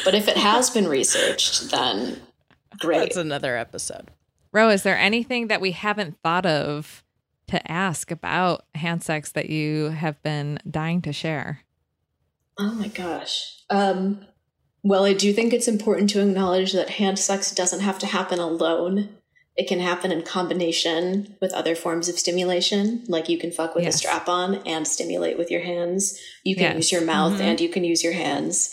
But 0.04 0.14
if 0.14 0.28
it 0.28 0.36
has 0.36 0.70
been 0.70 0.86
researched, 0.86 1.72
then 1.72 2.20
great. 2.78 2.98
that's 3.00 3.16
another 3.16 3.56
episode 3.56 4.12
Ro, 4.52 4.68
is 4.68 4.84
there 4.84 4.96
anything 4.96 5.48
that 5.48 5.60
we 5.60 5.72
haven't 5.72 6.18
thought 6.22 6.46
of 6.46 7.02
to 7.48 7.72
ask 7.72 8.12
about 8.12 8.66
hand 8.76 9.02
sex 9.02 9.32
that 9.32 9.50
you 9.50 9.86
have 9.90 10.22
been 10.22 10.60
dying 10.70 11.02
to 11.02 11.12
share? 11.12 11.62
Oh 12.56 12.70
my 12.70 12.86
gosh. 12.86 13.64
Um, 13.68 14.24
well, 14.86 15.04
I 15.04 15.14
do 15.14 15.32
think 15.32 15.52
it's 15.52 15.66
important 15.66 16.10
to 16.10 16.20
acknowledge 16.20 16.72
that 16.72 16.90
hand 16.90 17.18
sex 17.18 17.50
doesn't 17.50 17.80
have 17.80 17.98
to 17.98 18.06
happen 18.06 18.38
alone. 18.38 19.08
It 19.56 19.66
can 19.66 19.80
happen 19.80 20.12
in 20.12 20.22
combination 20.22 21.36
with 21.40 21.52
other 21.52 21.74
forms 21.74 22.08
of 22.08 22.20
stimulation. 22.20 23.02
Like 23.08 23.28
you 23.28 23.36
can 23.36 23.50
fuck 23.50 23.74
with 23.74 23.82
Yes. 23.82 23.96
a 23.96 23.98
strap 23.98 24.28
on 24.28 24.56
and 24.66 24.86
stimulate 24.86 25.38
with 25.38 25.50
your 25.50 25.62
hands. 25.62 26.20
You 26.44 26.54
can 26.54 26.64
Yes. 26.64 26.76
use 26.76 26.92
your 26.92 27.00
mouth 27.00 27.32
Mhm. 27.38 27.40
and 27.40 27.60
you 27.60 27.68
can 27.68 27.82
use 27.82 28.04
your 28.04 28.12
hands. 28.12 28.72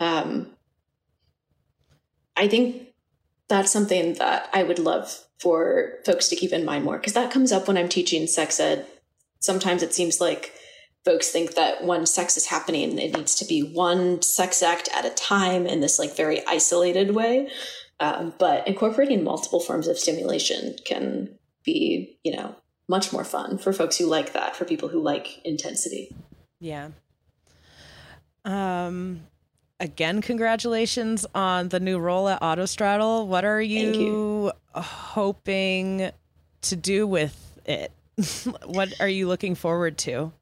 Um, 0.00 0.56
I 2.36 2.48
think 2.48 2.88
that's 3.48 3.70
something 3.70 4.14
that 4.14 4.48
I 4.52 4.64
would 4.64 4.80
love 4.80 5.26
for 5.38 6.00
folks 6.04 6.28
to 6.30 6.36
keep 6.36 6.52
in 6.52 6.64
mind 6.64 6.84
more 6.84 6.96
because 6.98 7.12
that 7.12 7.30
comes 7.30 7.52
up 7.52 7.68
when 7.68 7.76
I'm 7.76 7.88
teaching 7.88 8.26
sex 8.26 8.58
ed. 8.58 8.86
Sometimes 9.38 9.82
it 9.84 9.94
seems 9.94 10.20
like 10.20 10.52
folks 11.04 11.30
think 11.30 11.54
that 11.54 11.84
when 11.84 12.06
sex 12.06 12.36
is 12.36 12.46
happening, 12.46 12.98
it 12.98 13.16
needs 13.16 13.34
to 13.36 13.44
be 13.44 13.62
one 13.62 14.22
sex 14.22 14.62
act 14.62 14.88
at 14.94 15.04
a 15.04 15.10
time 15.10 15.66
in 15.66 15.80
this 15.80 15.98
like 15.98 16.16
very 16.16 16.46
isolated 16.46 17.14
way. 17.14 17.48
Um, 18.00 18.34
but 18.38 18.66
incorporating 18.66 19.22
multiple 19.22 19.60
forms 19.60 19.86
of 19.86 19.98
stimulation 19.98 20.76
can 20.84 21.38
be, 21.64 22.18
you 22.24 22.34
know, 22.34 22.56
much 22.88 23.12
more 23.12 23.24
fun 23.24 23.58
for 23.58 23.72
folks 23.72 23.96
who 23.96 24.06
like 24.06 24.32
that, 24.32 24.56
for 24.56 24.64
people 24.64 24.88
who 24.88 25.00
like 25.00 25.44
intensity. 25.44 26.14
Yeah. 26.58 26.90
Um 28.44 29.22
again 29.78 30.20
congratulations 30.20 31.26
on 31.34 31.68
the 31.68 31.80
new 31.80 31.98
role 31.98 32.28
at 32.28 32.40
Autostraddle. 32.40 33.26
What 33.26 33.44
are 33.44 33.62
you, 33.62 33.92
you. 33.92 34.52
hoping 34.74 36.10
to 36.62 36.76
do 36.76 37.06
with 37.06 37.60
it? 37.64 37.92
what 38.66 38.92
are 39.00 39.08
you 39.08 39.28
looking 39.28 39.54
forward 39.54 39.96
to? 39.98 40.32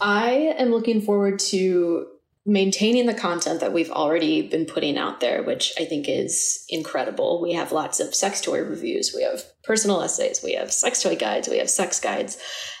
I 0.00 0.54
am 0.58 0.70
looking 0.70 1.00
forward 1.00 1.38
to 1.50 2.06
maintaining 2.46 3.06
the 3.06 3.14
content 3.14 3.60
that 3.60 3.72
we've 3.72 3.90
already 3.90 4.42
been 4.42 4.64
putting 4.64 4.96
out 4.96 5.20
there, 5.20 5.42
which 5.42 5.72
I 5.78 5.84
think 5.84 6.08
is 6.08 6.64
incredible. 6.68 7.42
We 7.42 7.52
have 7.52 7.70
lots 7.70 8.00
of 8.00 8.14
sex 8.14 8.40
toy 8.40 8.60
reviews, 8.62 9.12
we 9.14 9.22
have 9.22 9.44
personal 9.62 10.00
essays, 10.00 10.40
we 10.42 10.54
have 10.54 10.72
sex 10.72 11.02
toy 11.02 11.16
guides, 11.16 11.48
we 11.48 11.58
have 11.58 11.68
sex 11.68 12.00
guides. 12.00 12.38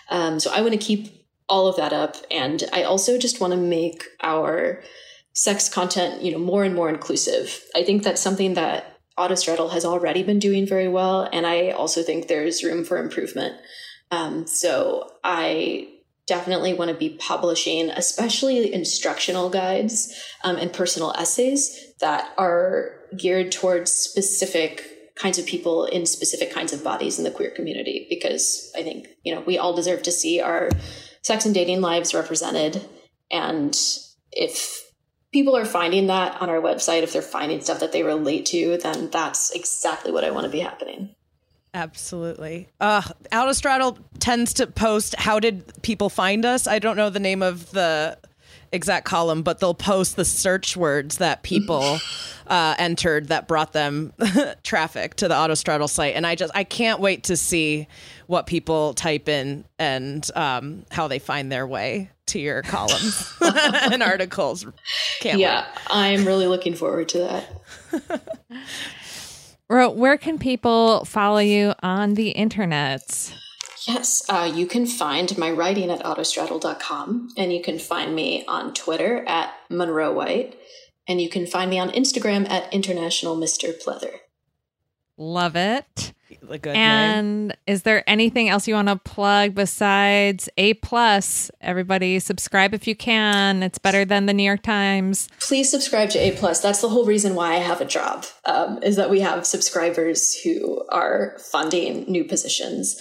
Um, 0.08 0.40
so 0.40 0.50
I 0.52 0.62
want 0.62 0.72
to 0.72 0.78
keep 0.78 1.26
all 1.48 1.66
of 1.66 1.76
that 1.76 1.92
up, 1.92 2.16
and 2.30 2.64
I 2.72 2.84
also 2.84 3.18
just 3.18 3.40
want 3.40 3.52
to 3.52 3.58
make 3.58 4.04
our 4.22 4.82
sex 5.32 5.68
content, 5.68 6.22
you 6.22 6.32
know, 6.32 6.38
more 6.38 6.64
and 6.64 6.74
more 6.74 6.88
inclusive. 6.88 7.62
I 7.74 7.82
think 7.82 8.02
that's 8.02 8.20
something 8.20 8.54
that 8.54 8.98
Autostraddle 9.18 9.72
has 9.72 9.84
already 9.84 10.22
been 10.22 10.38
doing 10.38 10.66
very 10.66 10.88
well, 10.88 11.28
and 11.32 11.46
I 11.46 11.70
also 11.70 12.02
think 12.02 12.28
there's 12.28 12.64
room 12.64 12.84
for 12.84 12.96
improvement. 12.96 13.56
Um, 14.10 14.46
so 14.46 15.10
I 15.22 15.88
definitely 16.30 16.72
want 16.72 16.92
to 16.92 16.96
be 16.96 17.10
publishing, 17.10 17.90
especially 17.90 18.72
instructional 18.72 19.50
guides 19.50 20.14
um, 20.44 20.56
and 20.56 20.72
personal 20.72 21.12
essays 21.18 21.92
that 21.98 22.32
are 22.38 22.92
geared 23.18 23.50
towards 23.50 23.90
specific 23.90 25.16
kinds 25.16 25.38
of 25.38 25.44
people 25.44 25.86
in 25.86 26.06
specific 26.06 26.52
kinds 26.52 26.72
of 26.72 26.84
bodies 26.84 27.18
in 27.18 27.24
the 27.24 27.32
queer 27.32 27.50
community. 27.50 28.06
Because 28.08 28.72
I 28.76 28.84
think 28.84 29.08
you 29.24 29.34
know 29.34 29.40
we 29.40 29.58
all 29.58 29.74
deserve 29.74 30.04
to 30.04 30.12
see 30.12 30.40
our 30.40 30.70
sex 31.22 31.44
and 31.44 31.54
dating 31.54 31.80
lives 31.80 32.14
represented, 32.14 32.88
and 33.32 33.76
if 34.30 34.88
people 35.32 35.56
are 35.56 35.64
finding 35.64 36.06
that 36.06 36.40
on 36.40 36.48
our 36.48 36.60
website, 36.60 37.02
if 37.02 37.12
they're 37.12 37.22
finding 37.22 37.60
stuff 37.60 37.80
that 37.80 37.90
they 37.90 38.04
relate 38.04 38.46
to, 38.46 38.78
then 38.78 39.10
that's 39.10 39.50
exactly 39.50 40.12
what 40.12 40.24
I 40.24 40.30
want 40.30 40.44
to 40.44 40.50
be 40.50 40.60
happening. 40.60 41.16
Absolutely. 41.72 42.68
Uh 42.80 43.02
Autostraddle 43.32 43.98
tends 44.18 44.54
to 44.54 44.66
post 44.66 45.14
how 45.16 45.38
did 45.40 45.72
people 45.82 46.08
find 46.08 46.44
us? 46.44 46.66
I 46.66 46.78
don't 46.78 46.96
know 46.96 47.10
the 47.10 47.20
name 47.20 47.42
of 47.42 47.70
the 47.70 48.18
exact 48.72 49.04
column, 49.04 49.42
but 49.42 49.58
they'll 49.58 49.74
post 49.74 50.16
the 50.16 50.24
search 50.24 50.76
words 50.76 51.18
that 51.18 51.42
people 51.42 51.98
uh, 52.46 52.74
entered 52.78 53.28
that 53.28 53.48
brought 53.48 53.72
them 53.72 54.12
traffic 54.62 55.14
to 55.16 55.28
the 55.28 55.34
Autostraddle 55.34 55.88
site. 55.88 56.14
And 56.14 56.26
I 56.26 56.34
just 56.34 56.52
I 56.54 56.64
can't 56.64 57.00
wait 57.00 57.24
to 57.24 57.36
see 57.36 57.88
what 58.26 58.46
people 58.46 58.94
type 58.94 59.28
in 59.28 59.64
and 59.78 60.28
um, 60.34 60.84
how 60.90 61.08
they 61.08 61.18
find 61.18 61.50
their 61.50 61.66
way 61.66 62.10
to 62.26 62.38
your 62.38 62.62
columns 62.62 63.32
and 63.40 64.02
articles. 64.02 64.66
Can't 65.20 65.38
yeah, 65.38 65.66
I'm 65.88 66.24
really 66.24 66.46
looking 66.46 66.74
forward 66.74 67.08
to 67.10 67.18
that. 67.18 68.38
Ro, 69.70 69.88
where 69.88 70.18
can 70.18 70.36
people 70.36 71.04
follow 71.04 71.38
you 71.38 71.74
on 71.80 72.14
the 72.14 72.30
internet? 72.30 73.32
Yes, 73.86 74.24
uh, 74.28 74.50
you 74.52 74.66
can 74.66 74.84
find 74.84 75.38
my 75.38 75.52
writing 75.52 75.92
at 75.92 76.02
autostraddle.com, 76.02 77.28
and 77.36 77.52
you 77.52 77.62
can 77.62 77.78
find 77.78 78.12
me 78.12 78.44
on 78.46 78.74
Twitter 78.74 79.24
at 79.28 79.54
Monroe 79.70 80.12
White, 80.12 80.56
and 81.06 81.20
you 81.20 81.28
can 81.28 81.46
find 81.46 81.70
me 81.70 81.78
on 81.78 81.90
Instagram 81.90 82.50
at 82.50 82.72
International 82.74 83.36
Mr. 83.36 83.72
Pleather. 83.80 84.18
Love 85.20 85.54
it. 85.54 86.14
A 86.48 86.58
good 86.58 86.72
name. 86.72 86.76
and 86.76 87.56
is 87.66 87.82
there 87.82 88.08
anything 88.08 88.48
else 88.48 88.66
you 88.66 88.72
want 88.74 88.88
to 88.88 88.96
plug 88.96 89.54
besides 89.54 90.48
A 90.56 90.74
plus? 90.74 91.50
Everybody 91.60 92.18
subscribe 92.20 92.72
if 92.72 92.86
you 92.88 92.96
can. 92.96 93.62
It's 93.62 93.76
better 93.78 94.06
than 94.06 94.24
the 94.24 94.32
New 94.32 94.44
York 94.44 94.62
Times. 94.62 95.28
Please 95.40 95.70
subscribe 95.70 96.08
to 96.10 96.18
A 96.18 96.30
Plus. 96.32 96.60
That's 96.60 96.80
the 96.80 96.88
whole 96.88 97.04
reason 97.04 97.34
why 97.34 97.52
I 97.52 97.58
have 97.58 97.82
a 97.82 97.84
job. 97.84 98.24
Um, 98.46 98.82
is 98.82 98.96
that 98.96 99.10
we 99.10 99.20
have 99.20 99.46
subscribers 99.46 100.40
who 100.40 100.84
are 100.88 101.36
funding 101.38 102.04
new 102.10 102.24
positions. 102.24 102.98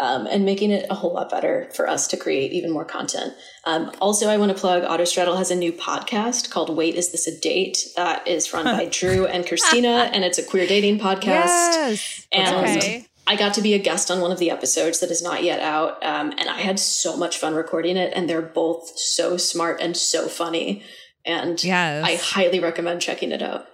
Um, 0.00 0.26
and 0.26 0.44
making 0.44 0.70
it 0.70 0.86
a 0.90 0.94
whole 0.94 1.12
lot 1.14 1.30
better 1.30 1.68
for 1.74 1.88
us 1.88 2.06
to 2.08 2.16
create 2.16 2.52
even 2.52 2.70
more 2.70 2.84
content. 2.84 3.34
Um, 3.64 3.92
also, 4.00 4.28
I 4.28 4.36
want 4.36 4.50
to 4.52 4.58
plug 4.58 4.82
Autostraddle 4.84 5.36
has 5.38 5.50
a 5.50 5.56
new 5.56 5.72
podcast 5.72 6.50
called 6.50 6.74
Wait, 6.76 6.94
Is 6.94 7.12
This 7.12 7.26
a 7.26 7.38
Date? 7.38 7.86
That 7.96 8.26
is 8.26 8.52
run 8.52 8.64
by 8.64 8.86
Drew 8.90 9.26
and 9.26 9.46
Christina, 9.46 10.10
and 10.12 10.24
it's 10.24 10.38
a 10.38 10.42
queer 10.42 10.66
dating 10.66 10.98
podcast. 10.98 11.24
Yes. 11.26 12.26
And 12.32 12.56
Okay. 12.56 13.06
I 13.24 13.36
got 13.36 13.54
to 13.54 13.62
be 13.62 13.74
a 13.74 13.78
guest 13.78 14.10
on 14.10 14.20
one 14.20 14.32
of 14.32 14.38
the 14.40 14.50
episodes 14.50 14.98
that 14.98 15.10
is 15.10 15.22
not 15.22 15.44
yet 15.44 15.60
out, 15.60 16.02
um, 16.04 16.32
and 16.38 16.48
I 16.48 16.60
had 16.60 16.80
so 16.80 17.16
much 17.16 17.38
fun 17.38 17.54
recording 17.54 17.96
it. 17.96 18.12
And 18.16 18.28
they're 18.28 18.42
both 18.42 18.98
so 18.98 19.36
smart 19.36 19.80
and 19.80 19.96
so 19.96 20.26
funny, 20.26 20.82
and 21.24 21.62
Yes. 21.62 22.04
I 22.04 22.16
highly 22.16 22.58
recommend 22.58 23.00
checking 23.00 23.30
it 23.30 23.40
out. 23.42 23.66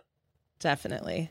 Definitely. 0.61 1.31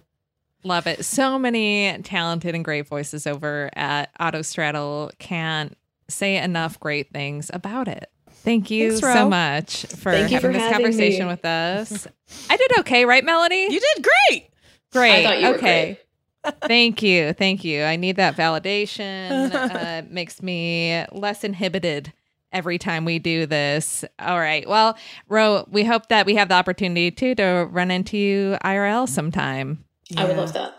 Love 0.67 0.87
it. 0.87 1.05
So 1.05 1.39
many 1.39 1.97
talented 2.03 2.53
and 2.53 2.63
great 2.65 2.87
voices 2.87 3.25
over 3.25 3.69
at 3.73 4.09
Autostraddle 4.19 5.17
can't 5.17 5.77
say 6.09 6.37
enough 6.37 6.79
great 6.79 7.11
things 7.11 7.49
about 7.53 7.87
it. 7.87 8.11
Thank 8.29 8.69
you 8.69 8.91
Thanks, 8.91 9.01
so 9.01 9.27
much 9.29 9.85
for 9.87 10.11
Thank 10.11 10.31
having 10.31 10.51
for 10.51 10.53
this 10.53 10.61
having 10.61 10.85
conversation 10.85 11.25
me. 11.25 11.31
with 11.31 11.43
us. 11.45 12.07
I 12.49 12.57
did 12.57 12.79
okay, 12.79 13.05
right, 13.05 13.23
Melody? 13.23 13.67
You 13.69 13.79
did 13.79 14.05
great. 14.29 14.49
Great. 14.93 15.11
I 15.11 15.23
thought 15.23 15.41
you 15.41 15.47
were 15.49 15.55
okay. 15.55 15.99
Thank 16.63 17.01
you. 17.03 17.33
Thank 17.33 17.63
you. 17.63 17.83
I 17.83 17.97
need 17.97 18.15
that 18.17 18.37
validation. 18.37 19.53
uh, 19.53 20.03
makes 20.09 20.41
me 20.41 21.03
less 21.11 21.43
inhibited 21.43 22.13
every 22.53 22.77
time 22.77 23.03
we 23.03 23.19
do 23.19 23.45
this. 23.45 24.05
All 24.19 24.39
right. 24.39 24.67
Well, 24.67 24.97
Ro, 25.27 25.67
we 25.69 25.83
hope 25.83 26.07
that 26.07 26.25
we 26.25 26.35
have 26.35 26.47
the 26.47 26.55
opportunity 26.55 27.11
too 27.11 27.35
to 27.35 27.67
run 27.69 27.91
into 27.91 28.17
you 28.17 28.57
IRL 28.63 29.09
sometime. 29.09 29.83
I 30.15 30.25
would 30.25 30.37
love 30.37 30.53
that. 30.53 30.73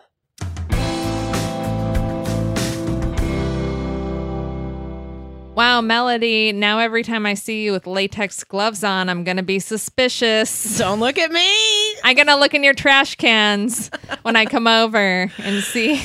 Wow, 5.54 5.80
Melody, 5.80 6.52
now 6.52 6.78
every 6.78 7.02
time 7.02 7.26
I 7.26 7.34
see 7.34 7.64
you 7.64 7.72
with 7.72 7.88
latex 7.88 8.44
gloves 8.44 8.84
on, 8.84 9.08
I'm 9.08 9.24
going 9.24 9.38
to 9.38 9.42
be 9.42 9.58
suspicious. 9.58 10.78
Don't 10.78 11.00
look 11.00 11.18
at 11.18 11.32
me. 11.32 11.96
I'm 12.04 12.14
going 12.14 12.28
to 12.28 12.36
look 12.36 12.54
in 12.54 12.62
your 12.62 12.74
trash 12.74 13.16
cans 13.16 13.90
when 14.22 14.36
I 14.36 14.44
come 14.44 14.68
over 14.68 15.32
and 15.36 15.62
see. 15.64 16.00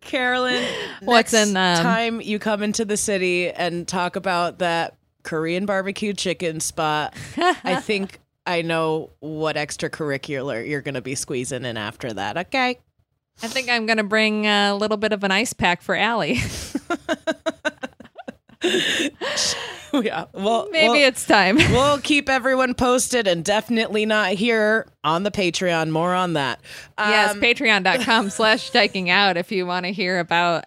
Carolyn, 0.00 0.64
What's 1.02 1.34
next 1.34 1.48
in 1.48 1.54
them? 1.54 1.82
time 1.82 2.20
you 2.22 2.38
come 2.38 2.62
into 2.62 2.86
the 2.86 2.96
city 2.96 3.50
and 3.50 3.86
talk 3.86 4.16
about 4.16 4.60
that 4.60 4.96
Korean 5.24 5.66
barbecue 5.66 6.14
chicken 6.14 6.60
spot, 6.60 7.14
I 7.36 7.76
think 7.82 8.18
I 8.46 8.62
know 8.62 9.10
what 9.20 9.56
extracurricular 9.56 10.66
you're 10.66 10.82
going 10.82 10.94
to 10.94 11.02
be 11.02 11.14
squeezing 11.14 11.64
in 11.64 11.76
after 11.76 12.12
that. 12.12 12.36
Okay. 12.38 12.78
I 13.42 13.48
think 13.48 13.68
I'm 13.68 13.84
going 13.86 13.98
to 13.98 14.04
bring 14.04 14.46
a 14.46 14.74
little 14.74 14.96
bit 14.96 15.12
of 15.12 15.22
an 15.24 15.30
ice 15.30 15.52
pack 15.52 15.82
for 15.82 15.94
Allie. 15.94 16.38
yeah. 19.92 20.24
Well, 20.32 20.68
Maybe 20.70 20.88
well, 20.88 21.08
it's 21.08 21.26
time. 21.26 21.56
we'll 21.70 21.98
keep 21.98 22.28
everyone 22.28 22.74
posted 22.74 23.26
and 23.26 23.44
definitely 23.44 24.06
not 24.06 24.32
here 24.32 24.86
on 25.04 25.22
the 25.22 25.30
Patreon. 25.30 25.90
More 25.90 26.14
on 26.14 26.34
that. 26.34 26.60
yes, 26.98 27.34
Um, 27.34 27.40
patreon.com 27.40 28.30
slash 28.30 28.70
dyking 28.70 29.08
out 29.08 29.36
if 29.36 29.52
you 29.52 29.66
want 29.66 29.86
to 29.86 29.92
hear 29.92 30.18
about 30.18 30.64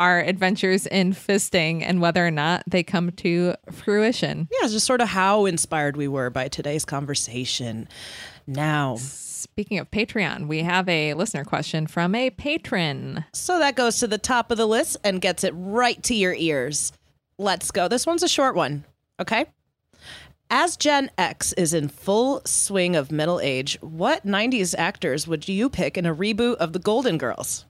our 0.00 0.20
adventures 0.20 0.86
in 0.86 1.12
fisting 1.12 1.82
and 1.82 2.00
whether 2.00 2.26
or 2.26 2.30
not 2.30 2.62
they 2.66 2.82
come 2.82 3.10
to 3.12 3.54
fruition. 3.70 4.48
yeah, 4.60 4.68
just 4.68 4.86
sort 4.86 5.00
of 5.00 5.08
how 5.08 5.44
inspired 5.46 5.96
we 5.96 6.08
were 6.08 6.30
by 6.30 6.48
today's 6.48 6.84
conversation. 6.84 7.88
Now, 8.46 8.96
Speaking 8.96 9.78
of 9.78 9.90
Patreon, 9.90 10.48
we 10.48 10.62
have 10.62 10.88
a 10.88 11.12
listener 11.14 11.44
question 11.44 11.86
from 11.86 12.14
a 12.14 12.30
patron. 12.30 13.24
So 13.34 13.58
that 13.58 13.76
goes 13.76 13.98
to 13.98 14.06
the 14.06 14.18
top 14.18 14.50
of 14.50 14.56
the 14.56 14.66
list 14.66 14.96
and 15.04 15.20
gets 15.20 15.44
it 15.44 15.52
right 15.54 16.02
to 16.04 16.14
your 16.14 16.34
ears. 16.34 16.92
Let's 17.38 17.70
go. 17.70 17.86
This 17.86 18.06
one's 18.06 18.22
a 18.22 18.28
short 18.28 18.56
one. 18.56 18.84
Okay. 19.20 19.44
As 20.50 20.76
Gen 20.76 21.10
X 21.18 21.52
is 21.52 21.74
in 21.74 21.88
full 21.88 22.40
swing 22.44 22.96
of 22.96 23.12
middle 23.12 23.38
age, 23.38 23.78
what 23.80 24.26
90s 24.26 24.74
actors 24.76 25.28
would 25.28 25.46
you 25.48 25.68
pick 25.68 25.96
in 25.98 26.06
a 26.06 26.14
reboot 26.14 26.56
of 26.56 26.72
The 26.72 26.78
Golden 26.78 27.18
Girls? 27.18 27.66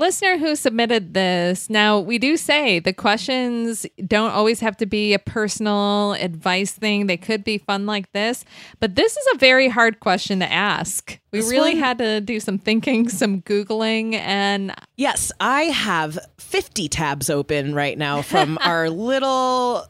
Listener 0.00 0.38
who 0.38 0.56
submitted 0.56 1.12
this, 1.12 1.68
now 1.68 2.00
we 2.00 2.18
do 2.18 2.38
say 2.38 2.78
the 2.78 2.94
questions 2.94 3.84
don't 4.06 4.30
always 4.30 4.60
have 4.60 4.74
to 4.78 4.86
be 4.86 5.12
a 5.12 5.18
personal 5.18 6.14
advice 6.14 6.72
thing. 6.72 7.06
They 7.06 7.18
could 7.18 7.44
be 7.44 7.58
fun 7.58 7.84
like 7.84 8.10
this, 8.12 8.46
but 8.80 8.94
this 8.94 9.14
is 9.14 9.26
a 9.34 9.36
very 9.36 9.68
hard 9.68 10.00
question 10.00 10.38
to 10.38 10.50
ask. 10.50 11.20
We 11.32 11.40
This 11.40 11.50
really 11.50 11.74
one- 11.74 11.82
had 11.82 11.98
to 11.98 12.22
do 12.22 12.40
some 12.40 12.56
thinking, 12.56 13.10
some 13.10 13.42
Googling, 13.42 14.14
and 14.14 14.74
Yes, 14.96 15.32
I 15.38 15.64
have 15.64 16.18
50 16.38 16.88
tabs 16.88 17.28
open 17.28 17.74
right 17.74 17.98
now 17.98 18.22
from 18.22 18.56
our 18.62 18.88
little 18.88 19.84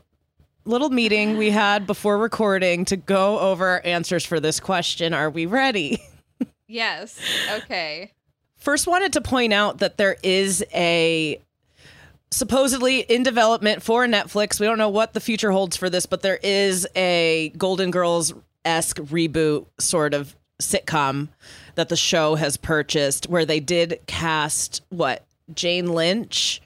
little 0.64 0.90
meeting 0.90 1.36
we 1.36 1.50
had 1.50 1.86
before 1.86 2.18
recording 2.18 2.84
to 2.86 2.96
go 2.96 3.38
over 3.38 3.80
answers 3.86 4.26
for 4.26 4.40
this 4.40 4.58
question. 4.58 5.14
Are 5.14 5.30
we 5.30 5.46
ready? 5.46 6.02
yes, 6.66 7.16
okay. 7.58 8.10
First, 8.60 8.86
wanted 8.86 9.14
to 9.14 9.20
point 9.20 9.52
out 9.52 9.78
that 9.78 9.96
there 9.96 10.16
is 10.22 10.64
a 10.72 11.40
supposedly 12.30 13.00
in 13.00 13.22
development 13.22 13.82
for 13.82 14.06
Netflix. 14.06 14.60
We 14.60 14.66
don't 14.66 14.78
know 14.78 14.88
what 14.88 15.14
the 15.14 15.20
future 15.20 15.50
holds 15.50 15.76
for 15.76 15.90
this, 15.90 16.06
but 16.06 16.22
there 16.22 16.38
is 16.42 16.86
a 16.94 17.52
Golden 17.56 17.90
Girls 17.90 18.32
esque 18.64 18.98
reboot 18.98 19.66
sort 19.78 20.14
of 20.14 20.36
sitcom 20.60 21.28
that 21.74 21.88
the 21.88 21.96
show 21.96 22.34
has 22.34 22.56
purchased 22.56 23.28
where 23.28 23.46
they 23.46 23.60
did 23.60 23.98
cast 24.06 24.82
what 24.90 25.24
Jane 25.54 25.86
Lynch 25.92 26.60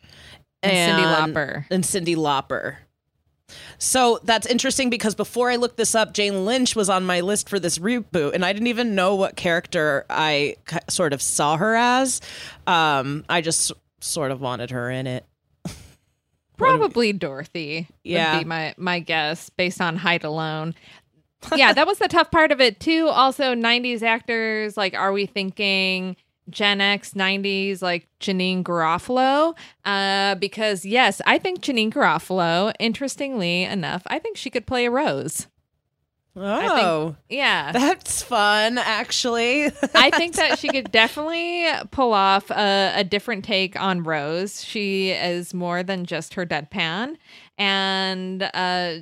And 0.62 1.01
Cyndi 1.01 1.33
Lauper. 1.35 1.65
and 1.71 1.85
Cyndi 1.85 2.16
Lauper. 2.16 2.77
So 3.78 4.20
that's 4.24 4.47
interesting 4.47 4.90
because 4.90 5.14
before 5.14 5.51
I 5.51 5.56
looked 5.56 5.76
this 5.76 5.94
up, 5.94 6.12
Jane 6.14 6.44
Lynch 6.44 6.74
was 6.76 6.89
on 6.89 7.05
my 7.05 7.20
list 7.20 7.48
for 7.48 7.59
this 7.59 7.78
reboot, 7.78 8.32
and 8.35 8.44
I 8.44 8.52
didn't 8.52 8.68
even 8.68 8.94
know 8.94 9.14
what 9.14 9.36
character 9.36 10.06
I 10.09 10.56
sort 10.89 11.12
of 11.12 11.20
saw 11.20 11.56
her 11.56 11.74
as. 11.74 12.20
Um, 12.66 13.24
I 13.28 13.40
just 13.40 13.72
sort 14.01 14.31
of 14.31 14.40
wanted 14.40 14.70
her 14.70 14.90
in 14.90 15.06
it. 15.06 15.24
Probably 16.56 17.12
Dorothy 17.12 17.89
Yeah. 18.05 18.35
would 18.35 18.40
be 18.40 18.48
my 18.48 18.74
my 18.76 19.01
guess 19.01 19.51
based 19.51 19.81
on 19.81 19.97
height 19.97 20.22
alone. 20.22 20.74
yeah, 21.56 21.72
that 21.72 21.86
was 21.86 21.98
the 21.98 22.06
tough 22.09 22.31
part 22.31 22.52
of 22.52 22.60
it 22.60 22.78
too. 22.78 23.09
Also, 23.09 23.55
'90s 23.55 24.02
actors 24.02 24.76
like, 24.76 24.94
are 24.94 25.12
we 25.12 25.26
thinking 25.26 26.16
Gen 26.51 26.81
X 26.81 27.12
'90s 27.15 27.81
like 27.83 28.09
Janeane 28.21 28.62
Garofalo? 28.62 29.57
Uh, 29.85 30.35
because 30.37 30.85
yes, 30.85 31.21
I 31.27 31.39
think 31.39 31.61
Janeane 31.61 31.93
Garofalo. 31.93 32.73
Interestingly 32.79 33.65
enough, 33.65 34.03
I 34.07 34.19
think 34.19 34.37
she 34.37 34.51
could 34.51 34.66
play 34.66 34.87
a 34.87 34.91
Rose. 34.91 35.47
Oh, 36.37 37.15
Yeah, 37.29 37.71
that's 37.71 38.23
fun, 38.23 38.77
actually. 38.77 39.66
I 39.95 40.11
think 40.11 40.35
that 40.35 40.59
she 40.59 40.69
could 40.69 40.91
definitely 40.91 41.65
pull 41.93 42.12
off 42.12 42.51
a, 42.51 42.93
a 42.97 43.05
different 43.05 43.45
take 43.45 43.81
on 43.81 44.03
Rose. 44.03 44.65
She 44.65 45.11
is 45.11 45.55
more 45.55 45.85
than 45.85 46.05
just 46.07 46.35
her 46.35 46.45
deadpan, 46.45 47.16
and 47.57 48.43
uh, 48.53 48.95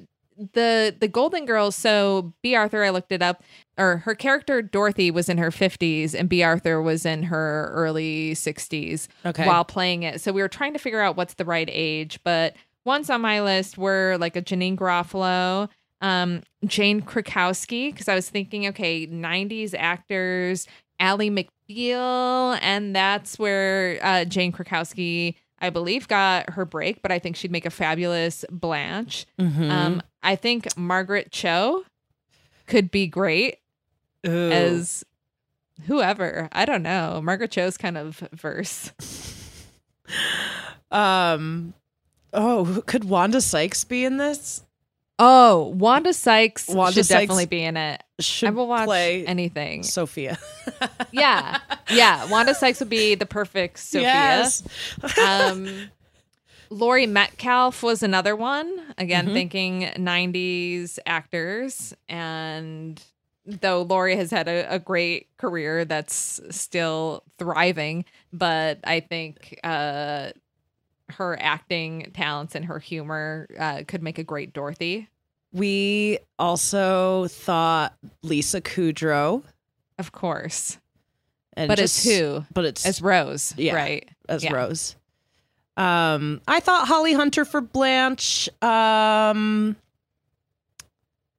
the 0.52 0.94
the 0.98 1.08
Golden 1.08 1.44
Girls. 1.46 1.76
So 1.76 2.32
Bea 2.42 2.56
Arthur, 2.56 2.84
I 2.84 2.90
looked 2.90 3.12
it 3.12 3.22
up. 3.22 3.42
Or 3.78 3.98
her 3.98 4.14
character 4.14 4.60
Dorothy 4.60 5.10
was 5.10 5.28
in 5.28 5.38
her 5.38 5.50
fifties, 5.50 6.14
and 6.14 6.28
Bea 6.28 6.42
Arthur 6.42 6.82
was 6.82 7.06
in 7.06 7.22
her 7.24 7.70
early 7.72 8.34
sixties 8.34 9.08
Okay. 9.24 9.46
while 9.46 9.64
playing 9.64 10.02
it. 10.02 10.20
So 10.20 10.32
we 10.32 10.42
were 10.42 10.48
trying 10.48 10.74
to 10.74 10.78
figure 10.78 11.00
out 11.00 11.16
what's 11.16 11.34
the 11.34 11.44
right 11.44 11.68
age, 11.72 12.20
but 12.22 12.54
ones 12.84 13.08
on 13.08 13.20
my 13.22 13.40
list 13.40 13.78
were 13.78 14.16
like 14.20 14.36
a 14.36 14.42
Janeane 14.42 14.76
Garofalo, 14.76 15.68
um, 16.02 16.42
Jane 16.66 17.00
Krakowski, 17.00 17.90
because 17.92 18.08
I 18.08 18.14
was 18.14 18.28
thinking, 18.28 18.66
okay, 18.68 19.06
90s 19.06 19.72
actors, 19.78 20.66
Ally 21.00 21.28
McBeal, 21.28 22.58
and 22.60 22.94
that's 22.94 23.38
where 23.38 23.98
uh, 24.02 24.24
Jane 24.24 24.52
Krakowski, 24.52 25.34
I 25.62 25.70
believe, 25.70 26.08
got 26.08 26.50
her 26.50 26.64
break, 26.64 27.00
but 27.00 27.12
I 27.12 27.18
think 27.18 27.36
she'd 27.36 27.52
make 27.52 27.64
a 27.64 27.70
fabulous 27.70 28.44
Blanche. 28.50 29.26
Mhm. 29.38 29.70
Um, 29.70 30.02
I 30.22 30.36
think 30.36 30.76
Margaret 30.76 31.30
Cho 31.30 31.84
could 32.66 32.90
be 32.90 33.06
great 33.06 33.58
Ooh. 34.26 34.50
as 34.50 35.04
whoever. 35.86 36.48
I 36.52 36.64
don't 36.64 36.82
know. 36.82 37.20
Margaret 37.22 37.52
Cho's 37.52 37.76
kind 37.76 37.96
of 37.96 38.28
verse. 38.32 38.92
um, 40.90 41.74
oh, 42.32 42.82
could 42.86 43.04
Wanda 43.04 43.40
Sykes 43.40 43.84
be 43.84 44.04
in 44.04 44.16
this? 44.16 44.62
Oh, 45.24 45.72
Wanda 45.76 46.12
Sykes 46.12 46.66
Wanda 46.68 46.94
should 46.94 47.06
Sykes 47.06 47.20
definitely 47.22 47.46
be 47.46 47.62
in 47.62 47.76
it. 47.76 48.02
Should 48.18 48.48
I 48.48 48.50
will 48.50 48.66
watch 48.66 48.86
play 48.86 49.24
anything. 49.24 49.84
Sophia. 49.84 50.36
yeah, 51.12 51.58
yeah. 51.90 52.28
Wanda 52.28 52.54
Sykes 52.56 52.80
would 52.80 52.88
be 52.88 53.14
the 53.14 53.24
perfect 53.26 53.78
Sophia. 53.78 54.02
Yes. 54.08 54.62
um, 55.24 55.90
Laurie 56.70 57.06
Metcalf 57.06 57.84
was 57.84 58.02
another 58.02 58.34
one. 58.34 58.80
Again, 58.98 59.28
Mhm. 59.28 59.32
thinking 59.32 59.80
'90s 59.96 60.98
actors, 61.06 61.94
and 62.08 63.00
though 63.46 63.82
Laurie 63.82 64.16
has 64.16 64.32
had 64.32 64.48
a, 64.48 64.74
a 64.74 64.78
great 64.80 65.28
career 65.36 65.84
that's 65.84 66.40
still 66.50 67.22
thriving, 67.38 68.04
but 68.32 68.80
I 68.82 68.98
think 69.00 69.60
uh, 69.62 70.30
her 71.10 71.36
acting 71.40 72.10
talents 72.14 72.54
and 72.56 72.64
her 72.64 72.78
humor 72.80 73.46
uh, 73.58 73.82
could 73.86 74.02
make 74.02 74.18
a 74.18 74.24
great 74.24 74.52
Dorothy. 74.52 75.08
We 75.52 76.18
also 76.38 77.26
thought 77.28 77.94
Lisa 78.22 78.60
Kudrow. 78.60 79.42
Of 79.98 80.12
course. 80.12 80.78
And 81.54 81.68
but 81.68 81.78
just- 81.78 82.06
as 82.06 82.12
who? 82.18 82.44
But 82.52 82.64
it's 82.64 82.86
As 82.86 83.02
Rose, 83.02 83.52
yeah, 83.56 83.74
right? 83.74 84.08
As 84.28 84.42
Yeah. 84.42 84.52
Rose. 84.54 84.96
Um, 85.76 86.40
I 86.48 86.60
thought 86.60 86.86
Holly 86.88 87.12
Hunter 87.14 87.44
for 87.44 87.60
Blanche. 87.60 88.48
Um, 88.62 89.76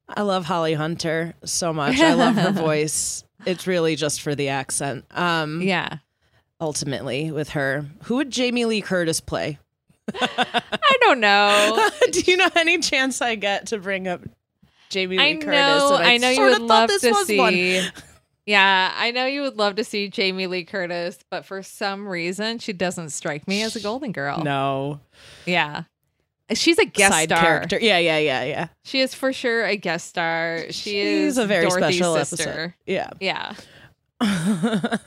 I 0.07 0.21
love 0.21 0.45
Holly 0.45 0.73
Hunter 0.73 1.33
so 1.45 1.71
much. 1.73 1.99
I 1.99 2.13
love 2.13 2.35
her 2.35 2.51
voice. 2.67 3.23
It's 3.45 3.67
really 3.67 3.95
just 3.95 4.21
for 4.21 4.33
the 4.35 4.49
accent. 4.49 5.05
Um, 5.11 5.61
yeah. 5.61 5.97
Ultimately, 6.61 7.29
with 7.31 7.49
her, 7.49 7.85
who 8.03 8.15
would 8.17 8.29
Jamie 8.31 8.65
Lee 8.65 8.81
Curtis 8.81 9.19
play? 9.19 9.59
I 10.15 10.97
don't 11.01 11.19
know. 11.19 11.89
Do 12.11 12.21
you 12.21 12.37
know 12.37 12.49
any 12.55 12.79
chance 12.79 13.21
I 13.21 13.35
get 13.35 13.67
to 13.67 13.77
bring 13.77 14.07
up 14.07 14.21
Jamie 14.89 15.17
Lee 15.17 15.23
I 15.23 15.33
Curtis? 15.35 15.47
know. 15.49 15.95
And 15.97 16.05
I 16.07 16.17
know 16.17 16.29
you 16.29 16.41
would 16.41 16.61
love 16.61 16.89
this 16.89 17.01
to 17.01 17.11
was 17.11 17.29
one. 17.29 17.53
see. 17.53 17.81
Yeah, 18.45 18.91
I 18.95 19.11
know 19.11 19.25
you 19.25 19.41
would 19.43 19.55
love 19.55 19.75
to 19.75 19.85
see 19.85 20.09
Jamie 20.09 20.47
Lee 20.47 20.65
Curtis, 20.65 21.17
but 21.31 21.45
for 21.45 21.63
some 21.63 22.05
reason, 22.07 22.59
she 22.59 22.73
doesn't 22.73 23.11
strike 23.11 23.47
me 23.47 23.63
as 23.63 23.77
a 23.77 23.79
Golden 23.79 24.11
Girl. 24.11 24.43
No, 24.43 24.99
Yeah. 25.45 25.83
She's 26.53 26.77
a 26.77 26.85
guest 26.85 27.13
side 27.13 27.29
star. 27.29 27.39
character. 27.41 27.79
Yeah, 27.81 27.97
yeah, 27.99 28.17
yeah, 28.17 28.43
yeah. 28.43 28.67
She 28.83 28.99
is 28.99 29.15
for 29.15 29.31
sure 29.31 29.65
a 29.65 29.77
guest 29.77 30.07
star. 30.07 30.65
She 30.71 30.71
She's 30.91 31.05
is 31.05 31.37
a 31.37 31.45
very 31.45 31.67
Dorothy's 31.69 31.95
special 31.95 32.25
sister. 32.25 32.49
episode. 32.49 32.73
Yeah. 32.85 33.09
Yeah. 33.21 33.53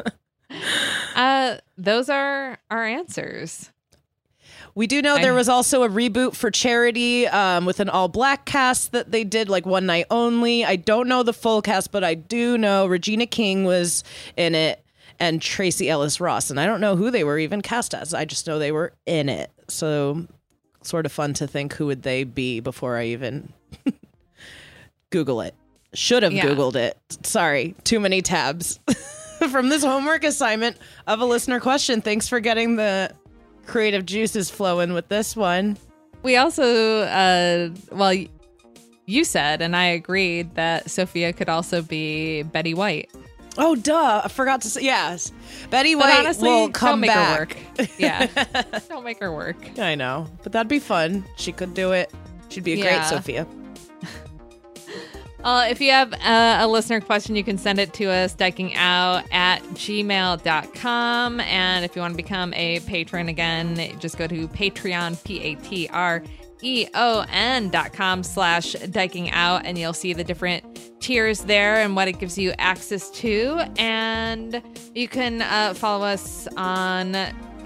uh, 1.15 1.57
those 1.77 2.09
are 2.09 2.59
our 2.71 2.85
answers. 2.85 3.71
We 4.77 4.87
do 4.87 5.01
know 5.01 5.17
there 5.17 5.33
was 5.35 5.49
also 5.49 5.83
a 5.85 5.89
reboot 5.89 6.37
for 6.37 6.51
Charity 6.51 7.27
um, 7.27 7.65
with 7.65 7.81
an 7.81 7.89
all 7.89 8.09
black 8.09 8.45
cast 8.45 8.93
that 8.93 9.11
they 9.11 9.25
did 9.25 9.49
like 9.49 9.65
one 9.65 9.87
night 9.87 10.05
only. 10.11 10.67
I 10.67 10.77
don't 10.77 11.09
know 11.09 11.23
the 11.23 11.33
full 11.33 11.63
cast, 11.63 11.91
but 11.91 12.05
I 12.05 12.13
do 12.15 12.59
know 12.59 12.87
Regina 12.87 13.25
King 13.27 13.65
was 13.65 14.05
in 14.37 14.55
it 14.55 14.85
and 15.19 15.41
Tracee 15.41 15.89
Ellis 15.89 16.21
Ross. 16.21 16.51
And 16.51 16.61
I 16.61 16.67
don't 16.67 16.83
know 16.83 16.95
who 16.95 17.11
they 17.11 17.25
were 17.25 17.39
even 17.39 17.63
cast 17.63 17.95
as. 17.95 18.13
I 18.13 18.27
just 18.27 18.47
know 18.47 18.59
they 18.59 18.71
were 18.71 18.93
in 19.07 19.31
it. 19.31 19.51
So 19.69 20.27
sort 20.83 21.07
of 21.07 21.11
fun 21.11 21.33
to 21.35 21.47
think 21.47 21.73
who 21.73 21.87
would 21.87 22.03
they 22.03 22.25
be 22.25 22.61
before 22.61 22.99
I 22.99 23.07
even 23.07 23.53
Google 25.11 25.41
it. 25.41 25.55
Should 25.95 26.23
have 26.23 26.33
Yeah. 26.35 26.45
Googled 26.45 26.77
it. 26.77 26.99
Sorry, 27.23 27.75
too 27.85 27.99
many 27.99 28.21
tabs. 28.21 28.79
From 29.51 29.71
this 29.71 29.83
homework 29.83 30.25
assignment 30.25 30.77
of 31.07 31.21
a 31.21 31.25
listener 31.25 31.61
question. 31.61 32.03
Thanks 32.03 32.29
for 32.29 32.41
getting 32.41 32.77
the 32.77 33.11
creative 33.67 34.07
juices 34.07 34.51
flowing 34.51 34.93
with 34.93 35.09
this 35.09 35.37
one. 35.37 35.77
We 36.23 36.37
also, 36.37 37.03
uh, 37.03 37.71
well, 37.93 38.15
you 39.07 39.25
said, 39.25 39.63
and 39.63 39.77
I 39.77 39.87
agreed 39.87 40.55
that 40.55 40.91
Sophia 40.91 41.33
could 41.33 41.49
also 41.49 41.83
be 41.83 42.43
Betty 42.43 42.75
White. 42.75 43.11
Oh, 43.59 43.75
duh. 43.75 44.23
I 44.25 44.29
forgot 44.29 44.61
to 44.63 44.69
say. 44.69 44.83
Yes. 44.83 45.33
Betty 45.71 45.95
But 45.95 46.05
White 46.05 46.19
honestly, 46.19 46.49
will 46.49 46.65
don't 46.67 46.75
come 46.75 47.01
make 47.01 47.11
her 47.11 47.39
work. 47.39 47.57
Yeah, 47.99 48.27
don't 48.89 49.05
make 49.05 49.21
her 49.21 49.33
work. 49.33 49.79
I 49.79 49.95
know. 49.95 50.27
But 50.43 50.53
that'd 50.53 50.69
be 50.69 50.79
fun. 50.79 51.25
She 51.37 51.53
could 51.53 51.73
do 51.73 51.93
it. 51.93 52.13
She'd 52.49 52.65
be 52.65 52.75
a 52.75 52.83
great 52.83 53.05
Sophia. 53.05 53.47
Uh, 55.47 55.65
if 55.71 55.81
you 55.81 55.93
have 55.93 56.13
uh, 56.13 56.59
a 56.59 56.67
listener 56.67 57.01
question, 57.01 57.37
you 57.37 57.45
can 57.45 57.57
send 57.57 57.79
it 57.79 57.93
to 57.93 58.07
us, 58.07 58.35
out 58.35 59.23
at 59.31 59.63
gmail.com. 59.75 61.41
And 61.41 61.85
if 61.85 61.95
you 61.95 62.03
want 62.03 62.15
to 62.15 62.17
become 62.17 62.53
a 62.55 62.81
patron 62.81 63.29
again, 63.29 63.97
just 64.01 64.19
go 64.19 64.27
to 64.27 64.49
Patreon, 64.49 65.23
P 65.23 65.41
A 65.45 65.55
T 65.55 65.89
R 65.93 66.25
E 66.63 66.89
O 66.95 67.25
N 67.31 67.71
dot 67.71 67.93
com 67.93 68.25
slash 68.25 68.75
dyking 68.75 69.31
out, 69.33 69.65
and 69.65 69.79
you'll 69.79 69.93
see 69.93 70.13
the 70.13 70.25
different 70.25 71.01
tiers 71.01 71.43
there 71.43 71.77
and 71.77 71.95
what 71.95 72.09
it 72.09 72.19
gives 72.19 72.37
you 72.37 72.53
access 72.59 73.09
to. 73.13 73.61
And 73.79 74.61
you 74.97 75.07
can 75.07 75.43
uh, 75.43 75.75
follow 75.75 76.07
us 76.07 76.49
on 76.57 77.15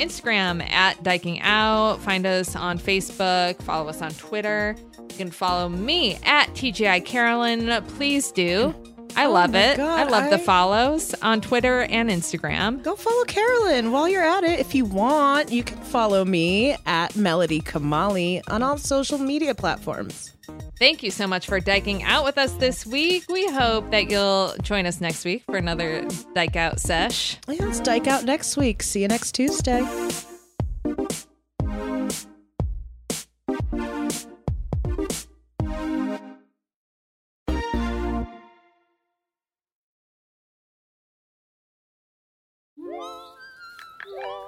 Instagram 0.00 0.62
at 0.70 1.02
Dyking 1.02 1.40
Out. 1.42 2.00
Find 2.00 2.26
us 2.26 2.56
on 2.56 2.78
Facebook. 2.78 3.60
Follow 3.62 3.88
us 3.88 4.02
on 4.02 4.12
Twitter. 4.12 4.74
You 4.98 5.16
can 5.16 5.30
follow 5.30 5.68
me 5.68 6.18
at 6.24 6.48
TGI 6.54 7.04
Carolyn. 7.04 7.82
Please 7.96 8.32
do. 8.32 8.74
I 9.16 9.26
Oh 9.26 9.32
love 9.32 9.54
it. 9.54 9.76
God, 9.76 10.00
I 10.00 10.04
love 10.04 10.30
the 10.30 10.38
follows 10.38 11.14
on 11.20 11.40
Twitter 11.40 11.82
and 11.82 12.08
Instagram. 12.08 12.82
Go 12.82 12.94
follow 12.94 13.24
Carolyn 13.24 13.90
while 13.90 14.08
you're 14.08 14.24
at 14.24 14.44
it. 14.44 14.60
If 14.60 14.74
you 14.74 14.84
want, 14.84 15.50
you 15.50 15.64
can 15.64 15.78
follow 15.78 16.24
me 16.24 16.76
at 16.86 17.16
Melody 17.16 17.60
Kamali 17.60 18.40
on 18.48 18.62
all 18.62 18.78
social 18.78 19.18
media 19.18 19.54
platforms. 19.54 20.32
Thank 20.80 21.02
you 21.02 21.10
so 21.10 21.26
much 21.26 21.46
for 21.46 21.60
dyking 21.60 22.02
out 22.04 22.24
with 22.24 22.38
us 22.38 22.52
this 22.52 22.86
week. 22.86 23.26
We 23.28 23.46
hope 23.46 23.90
that 23.90 24.10
you'll 24.10 24.54
join 24.62 24.86
us 24.86 24.98
next 24.98 25.26
week 25.26 25.44
for 25.44 25.58
another 25.58 26.08
Dyke 26.34 26.56
Out 26.56 26.80
sesh. 26.80 27.36
Yeah, 27.46 27.66
let's 27.66 27.80
dike 27.80 28.06
out 28.06 28.24
next 28.24 28.56
week. 28.56 28.82
See 28.82 29.02
you 29.02 29.08
next 29.08 29.32
Tuesday. 29.32 29.82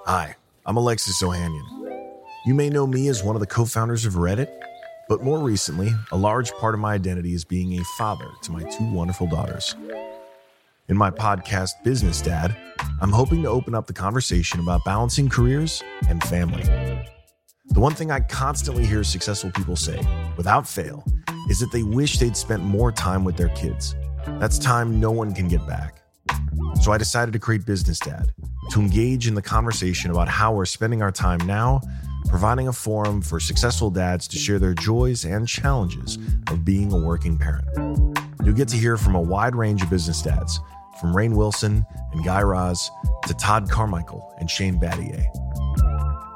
Hi, 0.07 0.35
I'm 0.65 0.79
Alexis 0.79 1.23
Ohanian. 1.23 1.67
You 2.47 2.55
may 2.55 2.71
know 2.71 2.87
me 2.87 3.09
as 3.09 3.23
one 3.23 3.37
of 3.37 3.41
the 3.41 3.47
co 3.47 3.67
founders 3.67 4.07
of 4.07 4.15
Reddit, 4.15 4.49
but 5.09 5.23
more 5.23 5.39
recently, 5.39 5.91
a 6.11 6.17
large 6.17 6.53
part 6.53 6.75
of 6.75 6.81
my 6.81 6.95
identity 6.95 7.35
is 7.35 7.45
being 7.45 7.79
a 7.79 7.85
father 7.99 8.29
to 8.43 8.53
my 8.53 8.63
two 8.63 8.91
wonderful 8.93 9.27
daughters. 9.27 9.75
In 10.89 10.97
my 10.97 11.11
podcast, 11.11 11.71
Business 11.85 12.21
Dad, 12.21 12.57
I'm 13.01 13.13
hoping 13.13 13.43
to 13.43 13.49
open 13.49 13.75
up 13.75 13.87
the 13.87 13.93
conversation 13.93 14.61
about 14.61 14.85
balancing 14.85 15.29
careers 15.29 15.83
and 16.09 16.23
family. 16.25 16.63
The 17.69 17.81
one 17.81 17.95
thing 17.95 18.11
I 18.11 18.21
constantly 18.21 18.85
hear 18.85 19.05
successful 19.05 19.51
people 19.53 19.77
say, 19.77 20.01
without 20.37 20.69
fail, 20.69 21.05
is 21.49 21.61
that 21.61 21.73
they 21.73 21.83
wish 21.83 22.19
they'd 22.19 22.37
spent 22.37 22.63
more 22.63 22.93
time 22.93 23.25
with 23.25 23.37
their 23.37 23.49
kids. 23.51 23.95
That's 24.39 24.59
time 24.59 25.01
no 25.01 25.11
one 25.11 25.35
can 25.35 25.49
get 25.49 25.67
back. 25.67 26.03
So 26.81 26.93
I 26.93 26.99
decided 26.99 27.33
to 27.33 27.39
create 27.39 27.65
Business 27.65 27.99
Dad 27.99 28.33
to 28.71 28.81
engage 28.81 29.27
in 29.27 29.35
the 29.35 29.43
conversation 29.43 30.11
about 30.11 30.29
how 30.29 30.53
we're 30.53 30.65
spending 30.65 31.03
our 31.03 31.13
time 31.13 31.39
now, 31.47 31.81
providing 32.33 32.67
a 32.67 32.73
forum 32.73 33.21
for 33.21 33.39
successful 33.39 33.91
dads 33.91 34.27
to 34.27 34.39
share 34.39 34.59
their 34.59 34.73
joys 34.73 35.27
and 35.27 35.47
challenges 35.47 36.17
of 36.49 36.65
being 36.65 36.91
a 36.91 36.97
working 36.97 37.37
parent. 37.37 37.69
You'll 38.43 38.55
get 38.55 38.69
to 38.69 38.77
hear 38.79 38.97
from 38.97 39.15
a 39.15 39.21
wide 39.21 39.55
range 39.55 39.83
of 39.83 39.91
business 39.91 40.23
dads, 40.23 40.59
from 40.99 41.15
Rainn 41.15 41.37
Wilson 41.37 41.85
and 42.11 42.25
Guy 42.25 42.41
Raz 42.41 42.91
to 43.27 43.35
Todd 43.35 43.71
Carmichael 43.71 44.35
and 44.39 44.51
Shane 44.51 44.81
Battier. 44.81 45.27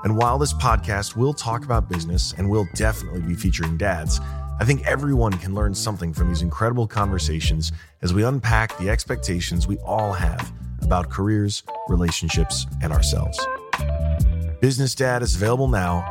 And 0.05 0.18
while 0.18 0.36
this 0.36 0.52
podcast 0.52 1.16
will 1.16 1.32
talk 1.32 1.64
about 1.64 1.89
business 1.89 2.35
and 2.36 2.51
will 2.51 2.68
definitely 2.74 3.23
be 3.23 3.35
featuring 3.35 3.78
dads, 3.78 4.20
I 4.60 4.66
think 4.66 4.86
everyone 4.86 5.32
can 5.32 5.55
learn 5.55 5.74
something 5.74 6.12
from 6.12 6.28
these 6.28 6.43
incredible 6.43 6.86
conversations 6.86 7.73
as 8.02 8.12
we 8.12 8.23
unpack 8.23 8.77
the 8.77 8.90
expectations 8.90 9.66
we 9.66 9.78
all 9.78 10.12
have 10.12 10.52
about 10.82 11.09
careers, 11.09 11.62
relationships, 11.89 12.66
and 12.82 12.93
ourselves. 12.93 13.39
Business 14.60 14.94
Dad 14.94 15.22
is 15.22 15.34
available 15.34 15.68
now, 15.68 16.04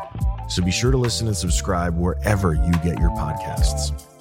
so 0.49 0.63
be 0.63 0.71
sure 0.71 0.91
to 0.91 0.97
listen 0.97 1.25
and 1.27 1.35
subscribe 1.35 1.97
wherever 1.97 2.53
you 2.53 2.71
get 2.83 2.99
your 2.99 3.09
podcasts. 3.11 4.14